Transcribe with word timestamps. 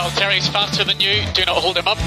Valtteri's 0.00 0.48
faster 0.48 0.82
than 0.82 0.98
you. 0.98 1.12
Do 1.34 1.44
not 1.44 1.58
hold 1.58 1.76
him 1.76 1.86
up. 1.86 1.98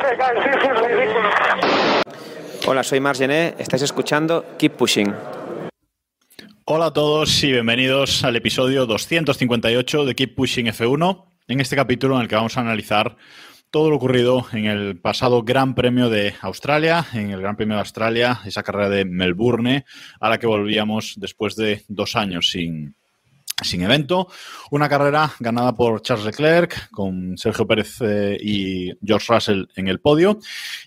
Hey 0.00 0.16
guys, 0.16 0.36
this 0.42 0.56
is 0.56 0.80
ridiculous. 0.80 1.34
Hola, 2.66 2.82
soy 2.82 3.00
Margené, 3.00 3.54
estáis 3.58 3.82
escuchando 3.82 4.46
Keep 4.58 4.76
Pushing. 4.78 5.14
Hola 6.64 6.86
a 6.86 6.92
todos 6.94 7.44
y 7.44 7.52
bienvenidos 7.52 8.24
al 8.24 8.36
episodio 8.36 8.86
258 8.86 10.06
de 10.06 10.14
Keep 10.14 10.34
Pushing 10.34 10.66
F1. 10.68 11.26
En 11.48 11.60
este 11.60 11.76
capítulo 11.76 12.16
en 12.16 12.22
el 12.22 12.28
que 12.28 12.36
vamos 12.36 12.56
a 12.56 12.62
analizar 12.62 13.18
todo 13.70 13.90
lo 13.90 13.96
ocurrido 13.96 14.46
en 14.54 14.64
el 14.64 14.96
pasado 14.96 15.42
Gran 15.42 15.74
Premio 15.74 16.08
de 16.08 16.32
Australia, 16.40 17.04
en 17.12 17.32
el 17.32 17.42
Gran 17.42 17.56
Premio 17.56 17.74
de 17.74 17.80
Australia, 17.80 18.40
esa 18.46 18.62
carrera 18.62 18.88
de 18.88 19.04
Melbourne, 19.04 19.84
a 20.18 20.30
la 20.30 20.38
que 20.38 20.46
volvíamos 20.46 21.16
después 21.18 21.54
de 21.54 21.84
dos 21.88 22.16
años 22.16 22.48
sin, 22.50 22.96
sin 23.62 23.82
evento. 23.82 24.28
Una 24.70 24.88
carrera 24.88 25.32
ganada 25.40 25.74
por 25.74 26.02
Charles 26.02 26.26
Leclerc, 26.26 26.90
con 26.90 27.38
Sergio 27.38 27.66
Pérez 27.66 27.96
eh, 28.00 28.36
y 28.40 28.92
George 29.04 29.32
Russell 29.32 29.64
en 29.76 29.88
el 29.88 30.00
podio. 30.00 30.38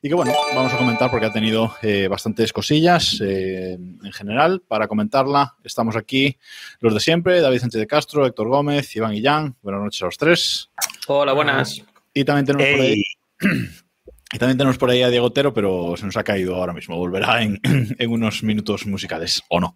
Y 0.02 0.10
que 0.10 0.14
bueno, 0.14 0.34
vamos 0.54 0.74
a 0.74 0.78
comentar 0.78 1.10
porque 1.10 1.26
ha 1.26 1.34
tenido 1.34 1.74
eh, 1.82 2.08
bastantes 2.08 2.54
cosillas 2.54 3.20
eh, 3.22 3.74
en 3.74 4.12
general. 4.12 4.62
Para 4.68 4.88
comentarla, 4.88 5.56
estamos 5.64 5.96
aquí 5.96 6.38
los 6.80 6.94
de 6.94 7.00
siempre: 7.00 7.42
David 7.42 7.60
Sánchez 7.60 7.80
de 7.80 7.88
Castro, 7.88 8.26
Héctor 8.26 8.50
Gómez, 8.50 8.96
Iván 8.96 9.14
Guillán. 9.14 9.56
Buenas 9.62 9.82
noches 9.82 10.02
a 10.04 10.06
los 10.06 10.18
tres. 10.18 10.70
Hola, 11.08 11.34
buenas. 11.34 11.82
Y 12.14 12.24
también 12.24 12.46
tenemos 12.46 12.68
por 12.72 12.82
ahí. 12.86 13.04
Y 14.32 14.38
también 14.38 14.58
tenemos 14.60 14.78
por 14.78 14.92
ahí 14.92 15.02
a 15.02 15.10
Diego 15.10 15.26
Otero, 15.26 15.54
pero 15.54 15.96
se 15.98 16.06
nos 16.06 16.16
ha 16.16 16.24
caído 16.24 16.56
ahora 16.56 16.72
mismo. 16.74 16.96
Volverá 16.98 17.42
en, 17.42 17.60
en 17.98 18.12
unos 18.12 18.44
minutos 18.44 18.86
musicales, 18.86 19.42
o 19.50 19.60
no. 19.60 19.76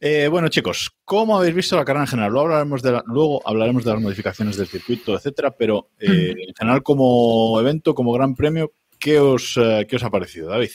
Eh, 0.00 0.26
bueno, 0.28 0.48
chicos, 0.48 0.90
¿cómo 1.04 1.36
habéis 1.38 1.54
visto 1.54 1.76
la 1.76 1.84
carrera 1.84 2.02
en 2.04 2.08
general? 2.08 2.32
Luego 2.32 2.46
hablaremos 2.48 2.82
de, 2.82 2.92
la- 2.92 3.04
luego 3.06 3.40
hablaremos 3.48 3.84
de 3.84 3.92
las 3.92 4.00
modificaciones 4.02 4.56
del 4.56 4.66
circuito, 4.66 5.14
etcétera, 5.14 5.52
pero 5.52 5.90
eh, 6.00 6.34
en 6.48 6.54
general, 6.54 6.82
como 6.82 7.58
evento, 7.60 7.94
como 7.94 8.12
gran 8.12 8.34
premio, 8.34 8.72
¿qué 8.98 9.20
os, 9.20 9.56
eh, 9.56 9.86
qué 9.88 9.96
os 9.96 10.02
ha 10.02 10.10
parecido, 10.10 10.48
David? 10.50 10.70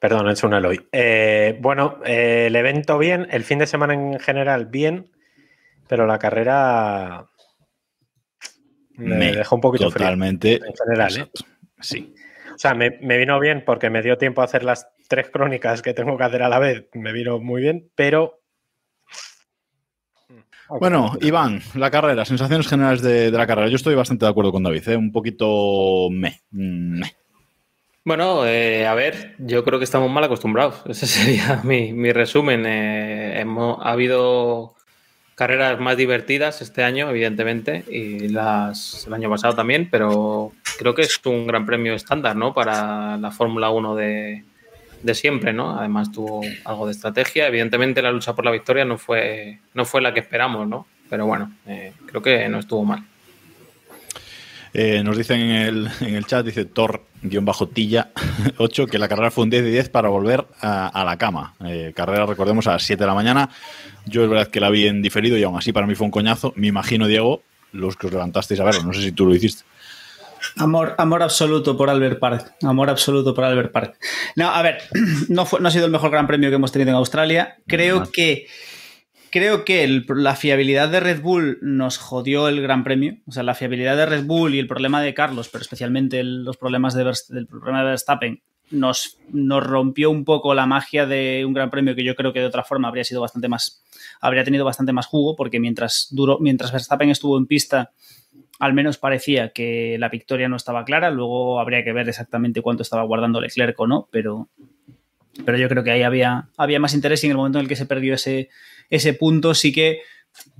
Perdón, 0.00 0.28
he 0.28 0.32
hecho 0.32 0.46
un 0.46 0.54
Eloy. 0.54 0.88
Bueno, 1.60 1.98
el 2.04 2.54
evento 2.56 2.98
bien, 2.98 3.26
el 3.30 3.44
fin 3.44 3.58
de 3.58 3.66
semana 3.66 3.94
en 3.94 4.18
general 4.18 4.66
bien, 4.66 5.10
pero 5.88 6.06
la 6.06 6.18
carrera 6.18 7.26
me, 8.98 9.16
Me- 9.16 9.32
dejó 9.32 9.54
un 9.56 9.60
poquito 9.62 9.90
frío 9.90 10.04
Totalmente. 10.06 10.54
en 10.56 10.74
general. 10.76 11.16
¿eh? 11.18 11.30
Sí. 11.80 12.14
O 12.54 12.58
sea, 12.58 12.74
me, 12.74 12.98
me 13.02 13.16
vino 13.18 13.38
bien 13.40 13.62
porque 13.64 13.88
me 13.88 14.02
dio 14.02 14.18
tiempo 14.18 14.42
a 14.42 14.44
hacer 14.44 14.64
las 14.64 14.88
tres 15.08 15.30
crónicas 15.30 15.80
que 15.80 15.94
tengo 15.94 16.18
que 16.18 16.24
hacer 16.24 16.42
a 16.42 16.48
la 16.48 16.58
vez. 16.58 16.86
Me 16.92 17.12
vino 17.12 17.38
muy 17.38 17.62
bien, 17.62 17.88
pero. 17.94 18.40
Bueno, 20.80 21.12
Iván, 21.22 21.62
la 21.76 21.90
carrera, 21.90 22.26
sensaciones 22.26 22.68
generales 22.68 23.00
de, 23.00 23.30
de 23.30 23.38
la 23.38 23.46
carrera. 23.46 23.68
Yo 23.68 23.76
estoy 23.76 23.94
bastante 23.94 24.26
de 24.26 24.30
acuerdo 24.30 24.52
con 24.52 24.62
David, 24.62 24.86
¿eh? 24.88 24.96
un 24.96 25.12
poquito 25.12 26.08
me. 26.10 26.42
me. 26.50 27.14
Bueno, 28.04 28.46
eh, 28.46 28.86
a 28.86 28.94
ver, 28.94 29.34
yo 29.38 29.64
creo 29.64 29.78
que 29.78 29.84
estamos 29.84 30.10
mal 30.10 30.24
acostumbrados. 30.24 30.82
Ese 30.88 31.06
sería 31.06 31.60
mi, 31.64 31.92
mi 31.94 32.12
resumen. 32.12 32.66
Eh, 32.66 33.40
hemos, 33.40 33.78
ha 33.80 33.92
habido 33.92 34.74
carreras 35.38 35.78
más 35.78 35.96
divertidas 35.96 36.60
este 36.62 36.82
año, 36.82 37.08
evidentemente, 37.08 37.84
y 37.88 38.26
las 38.26 39.06
el 39.06 39.14
año 39.14 39.30
pasado 39.30 39.54
también, 39.54 39.88
pero 39.88 40.50
creo 40.80 40.96
que 40.96 41.02
es 41.02 41.20
un 41.26 41.46
gran 41.46 41.64
premio 41.64 41.94
estándar, 41.94 42.34
¿no? 42.34 42.52
Para 42.52 43.16
la 43.18 43.30
Fórmula 43.30 43.70
1 43.70 43.94
de, 43.94 44.42
de 45.00 45.14
siempre, 45.14 45.52
¿no? 45.52 45.78
Además 45.78 46.10
tuvo 46.10 46.40
algo 46.64 46.86
de 46.86 46.92
estrategia. 46.92 47.46
Evidentemente 47.46 48.02
la 48.02 48.10
lucha 48.10 48.34
por 48.34 48.44
la 48.44 48.50
victoria 48.50 48.84
no 48.84 48.98
fue, 48.98 49.60
no 49.74 49.84
fue 49.84 50.02
la 50.02 50.12
que 50.12 50.18
esperamos, 50.18 50.66
¿no? 50.66 50.88
Pero 51.08 51.26
bueno, 51.26 51.52
eh, 51.68 51.92
creo 52.06 52.20
que 52.20 52.48
no 52.48 52.58
estuvo 52.58 52.84
mal. 52.84 53.04
Eh, 54.74 55.02
nos 55.02 55.16
dicen 55.16 55.40
en 55.40 55.50
el, 55.50 55.88
en 56.00 56.14
el 56.14 56.26
chat, 56.26 56.44
dice 56.44 56.64
Thor-Tilla 56.64 58.10
8, 58.58 58.86
que 58.86 58.98
la 58.98 59.08
carrera 59.08 59.30
fue 59.30 59.44
un 59.44 59.50
10 59.50 59.64
de 59.64 59.70
10 59.70 59.88
para 59.88 60.08
volver 60.08 60.46
a, 60.60 60.88
a 60.88 61.04
la 61.04 61.16
cama. 61.16 61.54
Eh, 61.64 61.92
carrera, 61.94 62.26
recordemos, 62.26 62.66
a 62.66 62.72
las 62.72 62.82
7 62.82 63.02
de 63.02 63.06
la 63.06 63.14
mañana. 63.14 63.50
Yo 64.06 64.22
es 64.22 64.30
verdad 64.30 64.48
que 64.48 64.60
la 64.60 64.70
vi 64.70 64.86
en 64.86 65.02
diferido 65.02 65.36
y 65.36 65.42
aún 65.42 65.56
así 65.56 65.72
para 65.72 65.86
mí 65.86 65.94
fue 65.94 66.04
un 66.06 66.10
coñazo. 66.10 66.52
Me 66.56 66.66
imagino, 66.66 67.06
Diego, 67.06 67.42
los 67.72 67.96
que 67.96 68.06
os 68.06 68.12
levantasteis 68.12 68.60
a 68.60 68.64
verlo. 68.64 68.82
No 68.82 68.92
sé 68.92 69.02
si 69.02 69.12
tú 69.12 69.26
lo 69.26 69.34
hiciste. 69.34 69.64
Amor, 70.56 70.94
amor 70.98 71.22
absoluto 71.22 71.76
por 71.76 71.90
Albert 71.90 72.18
Park. 72.18 72.54
Amor 72.62 72.90
absoluto 72.90 73.34
por 73.34 73.44
Albert 73.44 73.72
Park. 73.72 73.96
No, 74.36 74.48
a 74.48 74.62
ver, 74.62 74.78
no, 75.28 75.46
fue, 75.46 75.60
no 75.60 75.68
ha 75.68 75.70
sido 75.70 75.86
el 75.86 75.92
mejor 75.92 76.10
gran 76.10 76.26
premio 76.26 76.48
que 76.48 76.56
hemos 76.56 76.72
tenido 76.72 76.90
en 76.90 76.96
Australia. 76.96 77.58
Creo 77.66 78.10
que. 78.10 78.46
Creo 79.30 79.64
que 79.64 80.04
la 80.08 80.36
fiabilidad 80.36 80.88
de 80.88 81.00
Red 81.00 81.20
Bull 81.20 81.58
nos 81.60 81.98
jodió 81.98 82.48
el 82.48 82.62
Gran 82.62 82.84
Premio. 82.84 83.18
O 83.26 83.32
sea, 83.32 83.42
la 83.42 83.54
fiabilidad 83.54 83.96
de 83.96 84.06
Red 84.06 84.24
Bull 84.24 84.54
y 84.54 84.58
el 84.58 84.66
problema 84.66 85.02
de 85.02 85.12
Carlos, 85.14 85.48
pero 85.48 85.62
especialmente 85.62 86.22
los 86.22 86.56
problemas 86.56 86.94
del 86.94 87.46
problema 87.46 87.80
de 87.80 87.90
Verstappen, 87.90 88.42
nos, 88.70 89.18
nos 89.30 89.64
rompió 89.64 90.10
un 90.10 90.24
poco 90.24 90.54
la 90.54 90.66
magia 90.66 91.06
de 91.06 91.44
un 91.46 91.52
Gran 91.52 91.70
Premio 91.70 91.94
que 91.94 92.04
yo 92.04 92.14
creo 92.14 92.32
que 92.32 92.40
de 92.40 92.46
otra 92.46 92.64
forma 92.64 92.88
habría 92.88 93.04
sido 93.04 93.20
bastante 93.20 93.48
más, 93.48 93.82
habría 94.20 94.44
tenido 94.44 94.64
bastante 94.64 94.92
más 94.92 95.06
jugo, 95.06 95.36
porque 95.36 95.60
mientras 95.60 96.08
duró, 96.10 96.38
mientras 96.38 96.72
Verstappen 96.72 97.10
estuvo 97.10 97.38
en 97.38 97.46
pista, 97.46 97.92
al 98.58 98.74
menos 98.74 98.98
parecía 98.98 99.50
que 99.50 99.96
la 99.98 100.08
victoria 100.08 100.48
no 100.48 100.56
estaba 100.56 100.84
clara. 100.84 101.10
Luego 101.10 101.60
habría 101.60 101.84
que 101.84 101.92
ver 101.92 102.08
exactamente 102.08 102.62
cuánto 102.62 102.82
estaba 102.82 103.04
guardando 103.04 103.40
Leclerc 103.40 103.78
o 103.78 103.86
no, 103.86 104.08
pero, 104.10 104.48
pero 105.44 105.58
yo 105.58 105.68
creo 105.68 105.84
que 105.84 105.92
ahí 105.92 106.02
había, 106.02 106.48
había 106.56 106.80
más 106.80 106.94
interés 106.94 107.22
y 107.22 107.26
en 107.26 107.32
el 107.32 107.36
momento 107.36 107.58
en 107.58 107.64
el 107.64 107.68
que 107.68 107.76
se 107.76 107.86
perdió 107.86 108.14
ese, 108.14 108.48
ese 108.90 109.12
punto 109.14 109.54
sí 109.54 109.72
que 109.72 110.00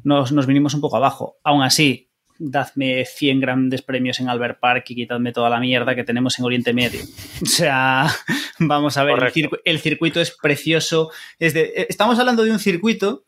nos, 0.05 0.33
nos 0.33 0.47
vinimos 0.47 0.75
un 0.75 0.81
poco 0.81 0.97
abajo. 0.97 1.37
Aún 1.45 1.63
así, 1.63 2.09
dadme 2.39 3.05
100 3.05 3.41
grandes 3.41 3.83
premios 3.83 4.21
en 4.21 4.29
Albert 4.29 4.61
Park 4.61 4.85
y 4.91 4.95
quitadme 4.95 5.33
toda 5.33 5.51
la 5.51 5.59
mierda 5.61 5.95
que 5.95 6.05
tenemos 6.05 6.39
en 6.39 6.45
Oriente 6.45 6.73
Medio. 6.73 7.01
O 7.43 7.47
sea, 7.47 8.07
vamos 8.59 8.97
a 8.97 9.05
ver, 9.05 9.15
el, 9.15 9.19
Correcto. 9.19 9.41
circu- 9.41 9.61
el 9.65 9.79
circuito 9.81 10.21
es 10.21 10.37
precioso. 10.41 11.11
Es 11.39 11.55
de- 11.55 11.73
eh, 11.77 11.87
estamos 11.89 12.19
hablando 12.19 12.45
de 12.45 12.51
un 12.51 12.59
circuito 12.59 13.25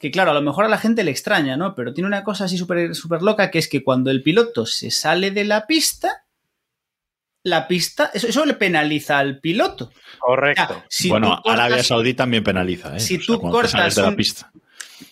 que 0.00 0.10
claro, 0.10 0.32
a 0.32 0.34
lo 0.34 0.42
mejor 0.42 0.64
a 0.64 0.68
la 0.68 0.78
gente 0.78 1.04
le 1.04 1.12
extraña, 1.12 1.56
¿no? 1.56 1.74
Pero 1.76 1.94
tiene 1.94 2.08
una 2.08 2.24
cosa 2.24 2.44
así 2.46 2.58
súper 2.58 2.94
súper 2.96 3.22
loca, 3.22 3.50
que 3.52 3.58
es 3.60 3.68
que 3.68 3.84
cuando 3.84 4.10
el 4.10 4.22
piloto 4.22 4.66
se 4.66 4.90
sale 4.90 5.30
de 5.30 5.44
la 5.44 5.66
pista, 5.68 6.21
la 7.44 7.66
pista, 7.68 8.10
eso, 8.14 8.26
eso 8.28 8.44
le 8.46 8.54
penaliza 8.54 9.18
al 9.18 9.38
piloto. 9.40 9.90
O 10.20 10.26
Correcto. 10.26 10.66
sea, 10.68 10.86
si 10.88 11.08
bueno, 11.08 11.40
cortas- 11.42 11.52
Arabia 11.52 11.82
Saudí 11.84 12.14
también 12.14 12.44
penaliza. 12.44 12.96
¿eh? 12.96 13.00
si 13.00 13.16
O 13.16 13.18
sea, 13.18 13.26
tú 13.26 13.40
cortas 13.40 13.94
de 13.94 14.02
la 14.02 14.14
pista. 14.16 14.50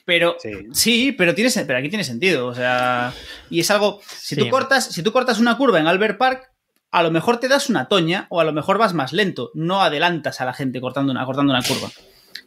Pero 0.05 0.37
Sí. 0.41 0.51
sí, 0.73 1.13
pero, 1.13 1.35
tiene, 1.35 1.51
sen- 1.51 1.67
pero 1.67 1.79
aquí 1.79 1.89
tiene 1.89 2.05
sentido. 2.05 2.47
O 2.47 2.55
sea, 2.55 3.13
y 3.51 3.61
es 3.61 3.71
algo. 3.71 4.01
Si, 4.17 4.35
Sí. 4.35 4.41
tú 4.41 4.49
cortas, 4.49 4.87
si 4.87 5.03
tú 5.03 5.13
cortas 5.13 5.39
una 5.41 5.57
curva 5.57 5.79
en 5.81 5.87
Albert 5.87 6.19
Park, 6.19 6.51
a 6.93 7.03
lo 7.03 7.11
mejor 7.11 7.39
te 7.39 7.49
das 7.49 7.69
una 7.69 7.87
toña 7.89 8.27
o 8.31 8.41
a 8.41 8.45
lo 8.45 8.53
mejor 8.53 8.79
vas 8.79 8.95
más 8.95 9.13
lento. 9.13 9.51
No 9.55 9.83
adelantas 9.83 10.41
a 10.41 10.45
la 10.45 10.53
gente 10.53 10.81
cortando 10.81 11.13
una, 11.13 11.25
cortando 11.27 11.53
una 11.53 11.63
curva. 11.63 11.91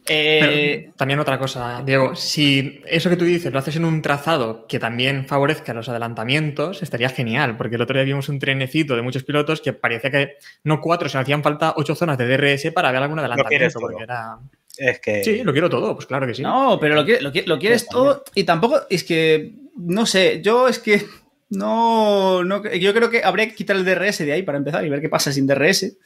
Eh, 0.06 0.80
Pero 0.84 0.92
también 0.96 1.18
otra 1.20 1.38
cosa, 1.38 1.82
Diego, 1.84 2.14
si 2.14 2.82
eso 2.86 3.08
que 3.08 3.16
tú 3.16 3.24
dices 3.24 3.50
lo 3.52 3.58
haces 3.58 3.76
en 3.76 3.86
un 3.86 4.02
trazado 4.02 4.66
que 4.66 4.78
también 4.78 5.26
favorezca 5.26 5.72
los 5.72 5.88
adelantamientos, 5.88 6.82
estaría 6.82 7.08
genial, 7.08 7.56
porque 7.56 7.76
el 7.76 7.82
otro 7.82 7.96
día 7.96 8.04
vimos 8.04 8.28
un 8.28 8.38
trenecito 8.38 8.96
de 8.96 9.02
muchos 9.02 9.24
pilotos 9.24 9.62
que 9.62 9.72
parecía 9.72 10.10
que 10.10 10.32
no 10.62 10.80
cuatro, 10.82 11.08
sino 11.08 11.22
hacían 11.22 11.42
falta 11.42 11.72
ocho 11.76 11.94
zonas 11.94 12.18
de 12.18 12.26
DRS 12.26 12.70
para 12.72 12.92
ver 12.92 13.02
algún 13.02 13.18
adelantamiento, 13.18 13.80
porque 13.80 14.02
era... 14.02 14.38
Es 14.76 14.98
que. 15.00 15.22
Sí, 15.24 15.42
lo 15.44 15.52
quiero 15.52 15.70
todo, 15.70 15.94
pues 15.94 16.04
claro 16.06 16.26
que 16.26 16.34
sí. 16.34 16.42
No, 16.42 16.78
pero 16.80 16.96
lo, 16.96 17.04
quiere- 17.04 17.22
lo, 17.22 17.30
quiere- 17.32 17.46
lo 17.48 17.58
quieres 17.58 17.86
todo 17.86 18.24
y 18.34 18.44
tampoco 18.44 18.80
es 18.90 19.04
que, 19.04 19.54
no 19.76 20.04
sé, 20.04 20.40
yo 20.42 20.68
es 20.68 20.80
que 20.80 21.02
no, 21.50 22.42
no, 22.44 22.62
yo 22.72 22.92
creo 22.92 23.08
que 23.08 23.22
habría 23.22 23.46
que 23.48 23.54
quitar 23.54 23.76
el 23.76 23.84
DRS 23.84 24.18
de 24.18 24.32
ahí 24.32 24.42
para 24.42 24.58
empezar 24.58 24.84
y 24.84 24.88
ver 24.90 25.00
qué 25.00 25.08
pasa 25.08 25.32
sin 25.32 25.46
DRS 25.46 25.96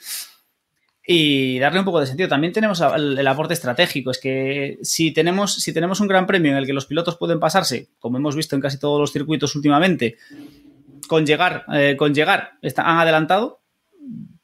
y 1.11 1.59
darle 1.59 1.79
un 1.79 1.87
poco 1.87 2.01
de 2.01 2.07
sentido. 2.07 2.29
También 2.29 2.53
tenemos 2.53 2.83
el, 2.83 3.27
aporte 3.27 3.55
estratégico, 3.55 4.11
es 4.11 4.19
que 4.19 4.79
si 4.83 5.11
tenemos, 5.11 5.55
si 5.55 5.73
tenemos 5.73 6.01
un 6.01 6.07
gran 6.07 6.27
premio 6.27 6.53
en 6.53 6.59
el 6.59 6.67
que 6.67 6.75
los 6.75 6.85
pilotos 6.85 7.17
pueden 7.17 7.41
pasarse, 7.41 7.89
como 7.99 8.19
hemos 8.19 8.37
visto 8.37 8.55
en 8.55 8.61
casi 8.61 8.79
todos 8.79 9.01
los 9.01 9.11
circuitos 9.11 9.57
últimamente, 9.57 10.19
con 11.09 11.25
llegar, 11.25 11.65
eh, 11.73 11.97
con 11.97 12.15
llegar 12.15 12.59
está- 12.61 12.83
han 12.83 12.99
adelantado, 12.99 13.63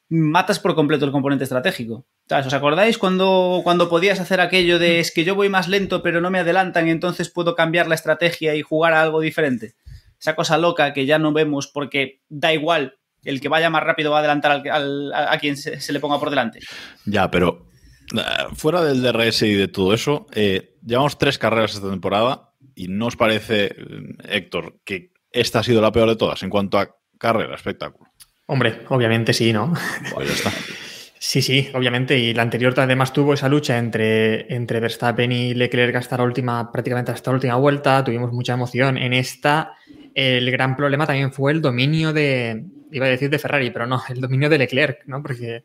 matas 0.08 0.58
por 0.58 0.74
completo 0.74 1.04
el 1.04 1.12
componente 1.12 1.44
estratégico. 1.44 2.06
¿Os 2.30 2.54
acordáis 2.54 2.96
cuando, 2.96 3.60
cuando 3.62 3.90
podías 3.90 4.18
hacer 4.18 4.40
aquello 4.40 4.78
de 4.78 5.00
es 5.00 5.12
que 5.12 5.24
yo 5.24 5.34
voy 5.34 5.50
más 5.50 5.68
lento 5.68 6.02
pero 6.02 6.22
no 6.22 6.30
me 6.30 6.38
adelantan 6.38 6.88
y 6.88 6.92
entonces 6.92 7.28
puedo 7.28 7.54
cambiar 7.54 7.88
la 7.88 7.94
estrategia 7.94 8.54
y 8.54 8.62
jugar 8.62 8.94
a 8.94 9.02
algo 9.02 9.20
diferente? 9.20 9.74
Esa 10.18 10.34
cosa 10.34 10.56
loca 10.56 10.94
que 10.94 11.04
ya 11.04 11.18
no 11.18 11.34
vemos 11.34 11.66
porque 11.66 12.22
da 12.30 12.54
igual, 12.54 12.96
el 13.24 13.40
que 13.40 13.48
vaya 13.48 13.70
más 13.70 13.82
rápido 13.82 14.10
va 14.10 14.18
a 14.18 14.20
adelantar 14.20 14.52
al, 14.52 14.70
al- 14.70 15.12
a, 15.14 15.38
quien 15.38 15.56
se, 15.56 15.80
se 15.80 15.92
le 15.92 16.00
ponga 16.00 16.18
por 16.18 16.30
delante. 16.30 16.60
Ya, 17.06 17.30
pero 17.30 17.66
eh, 18.16 18.20
fuera 18.54 18.82
del 18.82 19.02
DRS 19.02 19.42
y 19.42 19.54
de 19.54 19.68
todo 19.68 19.94
eso, 19.94 20.26
eh, 20.32 20.74
llevamos 20.84 21.18
tres 21.18 21.38
carreras 21.38 21.74
esta 21.74 21.90
temporada 21.90 22.50
y 22.74 22.88
¿no 22.88 23.06
os 23.06 23.16
parece, 23.16 23.66
eh, 23.66 23.74
Héctor, 24.28 24.78
que 24.84 25.12
esta 25.32 25.60
ha 25.60 25.62
sido 25.62 25.80
la 25.82 25.92
peor 25.92 26.08
de 26.08 26.16
todas 26.16 26.42
en 26.42 26.50
cuanto 26.50 26.78
a 26.78 26.96
carrera, 27.18 27.54
espectáculo? 27.54 28.10
Hombre, 28.46 28.82
obviamente 28.88 29.32
sí, 29.32 29.52
¿no? 29.52 29.72
Pues 30.14 30.28
ya 30.28 30.34
está. 30.34 30.52
Sí, 31.26 31.40
sí, 31.40 31.70
obviamente. 31.72 32.18
Y 32.18 32.34
la 32.34 32.42
anterior 32.42 32.74
además 32.76 33.10
tuvo 33.14 33.32
esa 33.32 33.48
lucha 33.48 33.78
entre, 33.78 34.54
entre 34.54 34.78
Verstappen 34.78 35.32
y 35.32 35.54
Leclerc 35.54 35.96
hasta 35.96 36.18
la 36.18 36.24
última, 36.24 36.70
prácticamente 36.70 37.12
hasta 37.12 37.30
la 37.30 37.36
última 37.36 37.54
vuelta. 37.56 38.04
Tuvimos 38.04 38.30
mucha 38.30 38.52
emoción. 38.52 38.98
En 38.98 39.14
esta, 39.14 39.72
el 40.14 40.50
gran 40.50 40.76
problema 40.76 41.06
también 41.06 41.32
fue 41.32 41.52
el 41.52 41.60
dominio 41.60 42.12
de, 42.12 42.64
iba 42.92 43.06
a 43.06 43.10
decir 43.10 43.28
de 43.28 43.38
Ferrari, 43.38 43.70
pero 43.70 43.86
no, 43.86 44.00
el 44.08 44.20
dominio 44.20 44.48
de 44.48 44.58
Leclerc, 44.58 45.04
¿no? 45.06 45.20
Porque 45.22 45.64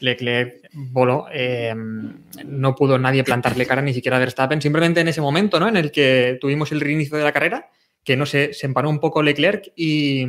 Leclerc 0.00 0.68
voló, 0.72 1.26
eh, 1.32 1.74
no 1.74 2.74
pudo 2.74 2.98
nadie 2.98 3.24
plantarle 3.24 3.66
cara, 3.66 3.82
ni 3.82 3.92
siquiera 3.92 4.18
Verstappen. 4.18 4.62
Simplemente 4.62 5.00
en 5.00 5.08
ese 5.08 5.20
momento, 5.20 5.58
¿no? 5.58 5.68
En 5.68 5.76
el 5.76 5.90
que 5.90 6.38
tuvimos 6.40 6.70
el 6.70 6.80
reinicio 6.80 7.18
de 7.18 7.24
la 7.24 7.32
carrera, 7.32 7.70
que 8.04 8.16
no 8.16 8.26
sé, 8.26 8.54
se 8.54 8.66
emparó 8.66 8.88
un 8.88 9.00
poco 9.00 9.22
Leclerc 9.22 9.72
y, 9.76 10.26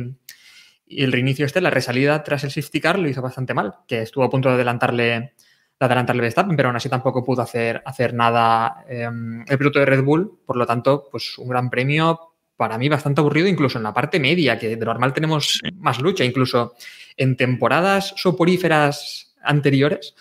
el 0.88 1.12
reinicio 1.12 1.46
este, 1.46 1.60
la 1.60 1.70
resalida 1.70 2.24
tras 2.24 2.42
el 2.42 2.50
safety 2.50 2.80
car 2.80 2.98
lo 2.98 3.08
hizo 3.08 3.22
bastante 3.22 3.54
mal, 3.54 3.76
que 3.86 4.02
estuvo 4.02 4.24
a 4.24 4.30
punto 4.30 4.48
de 4.48 4.56
adelantarle, 4.56 5.04
de 5.04 5.32
adelantarle 5.78 6.22
Verstappen, 6.22 6.56
pero 6.56 6.68
aún 6.68 6.76
así 6.76 6.88
tampoco 6.88 7.24
pudo 7.24 7.42
hacer, 7.42 7.80
hacer 7.86 8.12
nada 8.12 8.84
eh, 8.88 9.08
el 9.46 9.58
piloto 9.58 9.78
de 9.78 9.86
Red 9.86 10.02
Bull. 10.02 10.40
Por 10.44 10.56
lo 10.56 10.66
tanto, 10.66 11.06
pues 11.12 11.38
un 11.38 11.48
gran 11.48 11.70
premio 11.70 12.29
para 12.60 12.76
mí 12.76 12.90
bastante 12.90 13.22
aburrido, 13.22 13.48
incluso 13.48 13.78
en 13.78 13.84
la 13.84 13.94
parte 13.94 14.20
media, 14.20 14.58
que 14.58 14.76
de 14.76 14.84
normal 14.84 15.14
tenemos 15.14 15.62
más 15.78 15.98
lucha, 15.98 16.26
incluso 16.26 16.74
en 17.16 17.34
temporadas 17.34 18.12
soporíferas 18.18 19.34
anteriores. 19.42 20.14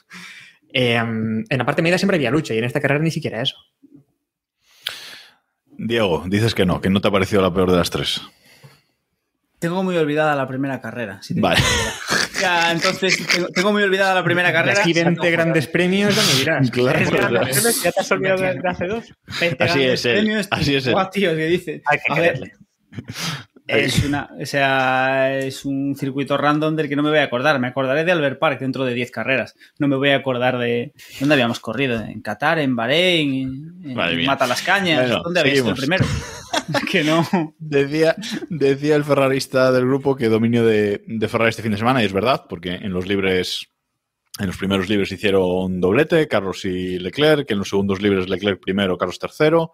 eh, 0.72 0.96
en 0.96 1.46
la 1.50 1.66
parte 1.66 1.82
media 1.82 1.98
siempre 1.98 2.16
había 2.16 2.32
lucha 2.32 2.54
y 2.54 2.60
en 2.60 2.64
esta 2.64 2.80
carrera 2.80 3.04
ni 3.04 3.12
siquiera 3.12 3.42
eso. 3.42 3.58
Diego, 5.68 6.24
dices 6.28 6.56
que 6.56 6.66
no, 6.66 6.80
que 6.80 6.90
no 6.90 7.02
te 7.02 7.10
ha 7.10 7.12
parecido 7.12 7.42
la 7.42 7.54
peor 7.54 7.72
de 7.72 7.78
las 7.78 7.90
tres. 7.90 8.22
Tengo 9.60 9.84
muy 9.84 9.98
olvidada 9.98 10.34
la 10.34 10.48
primera 10.48 10.80
carrera. 10.80 11.22
si 11.22 11.36
te 11.36 11.42
Vale. 11.42 11.60
Ya, 12.42 12.72
entonces, 12.72 13.26
tengo, 13.28 13.48
tengo 13.50 13.72
muy 13.72 13.84
olvidada 13.84 14.16
la 14.16 14.24
primera 14.24 14.52
carrera. 14.52 14.80
aquí 14.80 14.94
20 14.94 15.32
grandes 15.32 15.68
premios, 15.68 16.16
ya 16.16 16.22
me 16.24 16.34
dirás. 16.40 16.72
Claro, 16.72 17.00
claro. 17.10 17.48
¿Ya 17.84 17.92
te 17.92 18.00
has 18.00 18.12
olvidado 18.12 18.42
de, 18.42 18.54
de 18.56 18.70
hace 18.70 18.88
dos? 18.88 19.06
20 19.40 19.64
Así 19.64 19.74
grandes 19.80 20.00
es 20.00 20.06
él, 20.06 20.16
premios. 20.18 20.48
así 20.52 20.76
es 20.76 20.88
él. 20.88 20.94
Buah, 20.94 21.10
tío, 21.10 21.36
¿qué 21.36 21.46
dices? 21.48 21.82
Hay 21.86 21.98
que 22.00 22.14
A 22.14 22.20
ver. 22.20 22.52
Es, 23.69 24.04
una, 24.04 24.30
o 24.42 24.45
sea, 24.45 25.38
es 25.38 25.63
un 25.63 25.95
circuito 25.95 26.38
random 26.38 26.75
del 26.75 26.89
que 26.89 26.95
no 26.95 27.04
me 27.04 27.10
voy 27.10 27.19
a 27.19 27.24
acordar. 27.24 27.60
Me 27.60 27.68
acordaré 27.68 28.04
de 28.04 28.12
Albert 28.12 28.39
Park 28.39 28.60
dentro 28.60 28.83
de 28.83 28.94
10 28.94 29.12
carreras. 29.12 29.56
No 29.77 29.88
me 29.88 29.95
voy 29.95 30.10
a 30.10 30.18
acordar 30.18 30.57
de 30.57 30.94
dónde 31.19 31.36
habíamos 31.36 31.60
corrido. 31.60 32.01
En 32.01 32.21
Qatar, 32.21 32.60
en 32.60 32.75
Bahrein, 32.75 33.81
en. 33.83 34.25
Mata 34.25 34.48
las 34.48 34.62
Cañas. 34.62 35.07
Bueno, 35.07 35.24
¿Dónde 35.24 35.39
habéis 35.39 35.60
sido 35.60 35.69
el 35.69 35.75
primero? 35.75 36.06
que 36.92 37.04
no. 37.04 37.27
Decía, 37.60 38.16
decía 38.50 38.95
el 38.95 39.04
ferrarista 39.04 39.71
del 39.71 39.86
grupo 39.86 40.16
que 40.16 40.30
dominio 40.30 40.66
de, 40.66 41.04
de 41.06 41.27
Ferrari 41.27 41.50
este 41.50 41.62
fin 41.62 41.71
de 41.71 41.77
semana, 41.77 42.01
y 42.01 42.06
es 42.06 42.13
verdad, 42.13 42.45
porque 42.50 42.74
en 42.74 42.92
los 42.92 43.07
libres, 43.07 43.69
en 44.40 44.48
los 44.48 44.58
primeros 44.58 44.88
libres 44.90 45.12
hicieron 45.12 45.82
doblete, 45.82 46.28
Carlos 46.28 46.64
y 46.66 46.98
Leclerc, 46.98 47.50
en 47.52 47.58
los 47.58 47.70
segundos 47.70 48.02
libres 48.02 48.30
Leclerc 48.30 48.62
primero, 48.62 48.98
Carlos 48.98 49.20
tercero, 49.20 49.74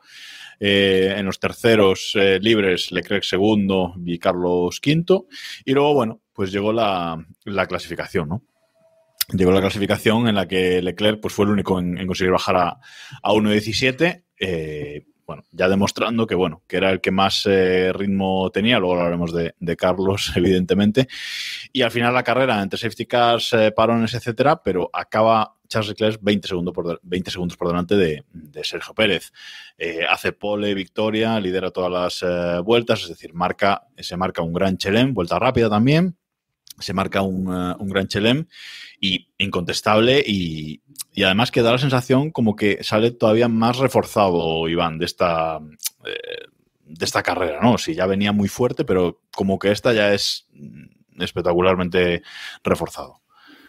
eh, 0.60 1.14
en 1.16 1.26
los 1.26 1.40
terceros 1.40 2.12
eh, 2.16 2.40
libres 2.42 2.92
Leclerc 2.92 3.24
segundo 3.24 3.94
y 4.04 4.18
Carlos 4.18 4.80
quinto, 4.80 5.28
y 5.64 5.74
luego, 5.74 5.94
bueno, 5.94 6.22
pues 6.34 6.52
llegó 6.52 6.74
la, 6.74 7.24
la 7.46 7.68
clasificación, 7.68 8.28
¿no? 8.30 8.44
Llegó 9.34 9.52
la 9.52 9.62
clasificación 9.62 10.28
en 10.28 10.36
la 10.36 10.48
que 10.48 10.82
Leclerc 10.82 11.20
pues, 11.20 11.34
fue 11.34 11.46
el 11.46 11.52
único 11.52 11.80
en, 11.80 11.98
en 11.98 12.06
conseguir 12.06 12.32
bajar 12.32 12.58
a, 12.58 12.70
a 13.24 13.32
1.17. 13.32 14.24
eh, 14.40 15.06
bueno, 15.26 15.44
ya 15.52 15.68
demostrando 15.68 16.28
que 16.28 16.36
bueno, 16.36 16.62
que 16.68 16.78
era 16.78 16.92
el 16.92 17.02
que 17.02 17.12
más 17.12 17.46
eh, 17.46 17.92
ritmo 17.94 18.52
tenía, 18.52 18.78
luego 18.80 18.96
hablaremos 18.96 19.34
de, 19.34 19.56
de 19.60 19.76
Carlos, 19.76 20.32
evidentemente. 20.36 21.08
Y 21.74 21.82
al 21.82 21.92
final 21.92 22.14
la 22.14 22.24
carrera 22.24 22.62
entre 22.62 22.78
safety 22.80 23.06
cars, 23.06 23.54
eh, 23.54 23.72
parones, 23.72 24.14
etcétera, 24.14 24.62
pero 24.64 24.90
acaba 24.94 25.56
Charles 25.68 25.90
Leclerc 25.90 26.20
20 26.22 26.48
segundos 26.48 26.74
por, 26.74 26.88
de- 26.88 27.00
20 27.02 27.32
segundos 27.32 27.58
por 27.58 27.68
delante 27.70 27.96
de, 27.96 28.24
Sergio 28.64 28.94
Pérez. 28.94 29.32
Eh, 29.78 30.02
hace 30.08 30.32
pole, 30.32 30.74
victoria, 30.76 31.40
lidera 31.40 31.72
todas 31.72 31.92
las 31.92 32.22
eh, 32.22 32.60
vueltas, 32.60 33.02
es 33.02 33.10
decir, 33.10 33.34
marca, 33.34 33.88
se 33.98 34.16
marca 34.18 34.44
un 34.44 34.54
gran 34.54 34.78
chelem, 34.78 35.14
vuelta 35.14 35.40
rápida 35.40 35.70
también, 35.70 36.18
se 36.78 36.94
marca 36.94 37.22
un, 37.24 37.48
un 37.48 37.90
gran 37.90 38.08
chelem 38.08 38.46
y 39.00 39.28
incontestable 39.40 40.24
y, 40.26 40.82
y 41.16 41.24
además 41.24 41.50
que 41.50 41.62
da 41.62 41.72
la 41.72 41.78
sensación 41.78 42.30
como 42.30 42.56
que 42.56 42.84
sale 42.84 43.12
todavía 43.12 43.48
más 43.48 43.78
reforzado 43.78 44.68
Iván 44.68 45.00
de 45.00 45.06
esta 45.06 45.60
eh, 46.06 46.46
de 46.86 47.06
esta 47.06 47.24
carrera, 47.24 47.60
¿no? 47.62 47.78
Si 47.78 47.96
ya 47.96 48.06
venía 48.06 48.32
muy 48.32 48.50
fuerte, 48.50 48.86
pero 48.86 49.22
como 49.34 49.58
que 49.58 49.72
esta 49.72 49.94
ya 49.94 50.14
es 50.14 50.48
espectacularmente 51.18 52.22
reforzado. 52.64 53.22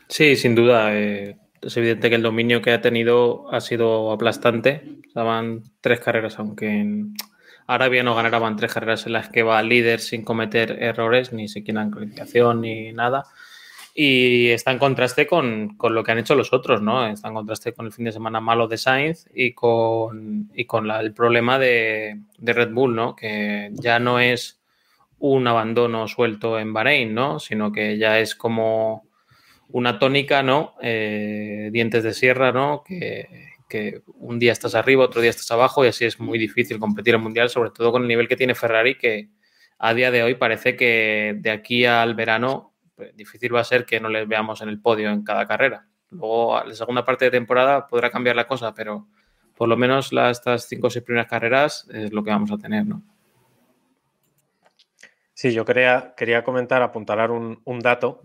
Sí, 0.08 0.36
sin 0.36 0.54
duda. 0.54 0.94
eh, 0.94 1.38
es 1.62 1.76
evidente 1.76 2.10
que 2.10 2.16
el 2.16 2.22
dominio 2.22 2.60
que 2.60 2.72
ha 2.72 2.80
tenido 2.80 3.52
ha 3.52 3.60
sido 3.60 4.12
aplastante. 4.12 5.00
Van 5.14 5.62
tres 5.80 6.00
carreras, 6.00 6.38
aunque 6.38 6.66
en 6.66 7.14
Arabia 7.66 8.02
no 8.02 8.14
ganara, 8.14 8.38
van 8.38 8.56
tres 8.56 8.74
carreras 8.74 9.06
en 9.06 9.14
las 9.14 9.30
que 9.30 9.42
va 9.42 9.62
líder 9.62 10.00
sin 10.00 10.22
cometer 10.22 10.82
errores, 10.82 11.32
ni 11.32 11.48
siquiera 11.48 11.82
en 11.82 11.90
calificación 11.90 12.60
ni 12.60 12.92
nada. 12.92 13.24
Y 13.98 14.48
está 14.50 14.72
en 14.72 14.78
contraste 14.78 15.26
con, 15.26 15.74
con 15.78 15.94
lo 15.94 16.04
que 16.04 16.12
han 16.12 16.18
hecho 16.18 16.34
los 16.34 16.52
otros, 16.52 16.82
¿no? 16.82 17.06
Está 17.06 17.28
en 17.28 17.34
contraste 17.34 17.72
con 17.72 17.86
el 17.86 17.92
fin 17.92 18.04
de 18.04 18.12
semana 18.12 18.40
malo 18.40 18.68
de 18.68 18.76
Sainz 18.76 19.26
y 19.34 19.54
con, 19.54 20.50
y 20.54 20.66
con 20.66 20.86
la- 20.86 21.00
el 21.00 21.14
problema 21.14 21.58
de, 21.58 22.20
de 22.36 22.52
Red 22.52 22.72
Bull, 22.72 22.94
¿no? 22.94 23.16
Que 23.16 23.70
ya 23.72 23.98
no 23.98 24.20
es 24.20 24.60
un 25.18 25.46
abandono 25.46 26.08
suelto 26.08 26.58
en 26.58 26.74
Bahrein, 26.74 27.14
¿no? 27.14 27.40
Sino 27.40 27.72
que 27.72 27.96
ya 27.96 28.20
es 28.20 28.34
como 28.34 29.06
una 29.70 29.98
tónica, 29.98 30.42
¿no? 30.42 30.74
Eh, 30.82 31.70
dientes 31.72 32.02
de 32.04 32.12
sierra, 32.12 32.52
¿no? 32.52 32.84
Que, 32.86 33.28
que 33.66 34.02
un 34.18 34.38
día 34.38 34.52
estás 34.52 34.74
arriba, 34.74 35.04
otro 35.04 35.22
día 35.22 35.30
estás 35.30 35.50
abajo 35.52 35.86
y 35.86 35.88
así 35.88 36.04
es 36.04 36.20
muy 36.20 36.38
difícil 36.38 36.78
competir 36.78 37.14
en 37.14 37.22
mundial, 37.22 37.48
sobre 37.48 37.70
todo 37.70 37.92
con 37.92 38.02
el 38.02 38.08
nivel 38.08 38.28
que 38.28 38.36
tiene 38.36 38.54
Ferrari, 38.54 38.96
que 38.98 39.30
a 39.78 39.94
día 39.94 40.10
de 40.10 40.22
hoy 40.22 40.34
parece 40.34 40.76
que 40.76 41.34
de 41.38 41.50
aquí 41.50 41.86
al 41.86 42.14
verano 42.14 42.74
difícil 43.14 43.54
va 43.54 43.60
a 43.60 43.64
ser 43.64 43.84
que 43.84 44.00
no 44.00 44.08
les 44.08 44.26
veamos 44.26 44.60
en 44.62 44.68
el 44.68 44.80
podio 44.80 45.10
en 45.10 45.22
cada 45.22 45.46
carrera. 45.46 45.88
Luego, 46.10 46.62
la 46.64 46.74
segunda 46.74 47.04
parte 47.04 47.26
de 47.26 47.30
temporada 47.30 47.86
podrá 47.86 48.10
cambiar 48.10 48.36
la 48.36 48.46
cosa, 48.46 48.74
pero 48.74 49.08
por 49.56 49.68
lo 49.68 49.76
menos 49.76 50.12
las, 50.12 50.38
estas 50.38 50.68
cinco 50.68 50.86
o 50.86 50.90
seis 50.90 51.04
primeras 51.04 51.28
carreras 51.28 51.88
es 51.92 52.12
lo 52.12 52.22
que 52.22 52.30
vamos 52.30 52.52
a 52.52 52.58
tener, 52.58 52.86
¿no? 52.86 53.02
Sí, 55.34 55.52
yo 55.52 55.64
quería, 55.64 56.14
quería 56.16 56.42
comentar, 56.42 56.82
apuntalar 56.82 57.30
un, 57.30 57.60
un 57.64 57.80
dato 57.80 58.22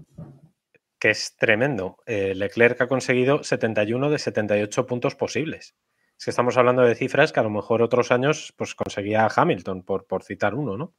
que 0.98 1.10
es 1.10 1.36
tremendo. 1.36 1.98
Eh, 2.06 2.36
Leclerc 2.36 2.80
ha 2.80 2.88
conseguido 2.88 3.44
71 3.44 4.10
de 4.10 4.20
78 4.20 4.86
puntos 4.86 5.16
posibles. 5.16 5.76
Es 6.18 6.26
que 6.26 6.30
estamos 6.30 6.56
hablando 6.58 6.84
de 6.84 6.94
cifras 6.94 7.34
que 7.34 7.40
a 7.40 7.44
lo 7.44 7.50
mejor 7.50 7.82
otros 7.82 8.12
años 8.12 8.54
pues, 8.56 8.76
conseguía 8.76 9.28
Hamilton, 9.36 9.84
por, 9.84 10.06
por 10.06 10.24
citar 10.24 10.54
uno, 10.54 10.78
¿no? 10.78 10.94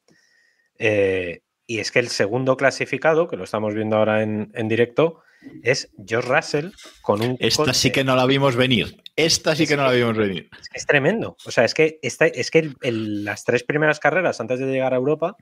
Eh, 0.77 1.43
y 1.67 1.79
es 1.79 1.91
que 1.91 1.99
el 2.01 2.09
segundo 2.09 2.57
clasificado, 2.57 3.29
que 3.29 3.37
lo 3.37 3.45
estamos 3.45 3.75
viendo 3.75 3.97
ahora 3.97 4.23
en, 4.23 4.51
en 4.55 4.69
directo, 4.69 5.23
es 5.63 5.91
George 6.07 6.29
Russell 6.29 6.71
con 7.03 7.21
un 7.23 7.37
Esta 7.41 7.65
coche- 7.65 7.75
sí 7.75 7.91
que 7.91 8.05
no 8.05 8.15
la 8.17 8.27
vimos 8.27 8.55
venir. 8.57 9.03
Esta 9.17 9.57
sí 9.57 9.67
que 9.67 9.77
no 9.77 9.85
la 9.85 9.93
vimos 9.93 10.17
venir. 10.17 10.49
es 10.61 10.69
que 10.69 10.79
es 10.79 10.87
tremendo. 10.87 11.37
O 11.45 11.51
sea, 11.51 11.65
es 11.65 11.75
que, 11.75 11.99
esta- 12.03 12.27
es 12.27 12.51
que 12.51 12.61
el- 12.61 12.77
el- 12.83 13.25
las 13.25 13.45
tres 13.45 13.65
primeras 13.65 13.99
carreras 14.01 14.41
antes 14.41 14.59
de 14.61 14.67
llegar 14.67 14.93
a 14.95 14.97
Europa, 14.97 15.37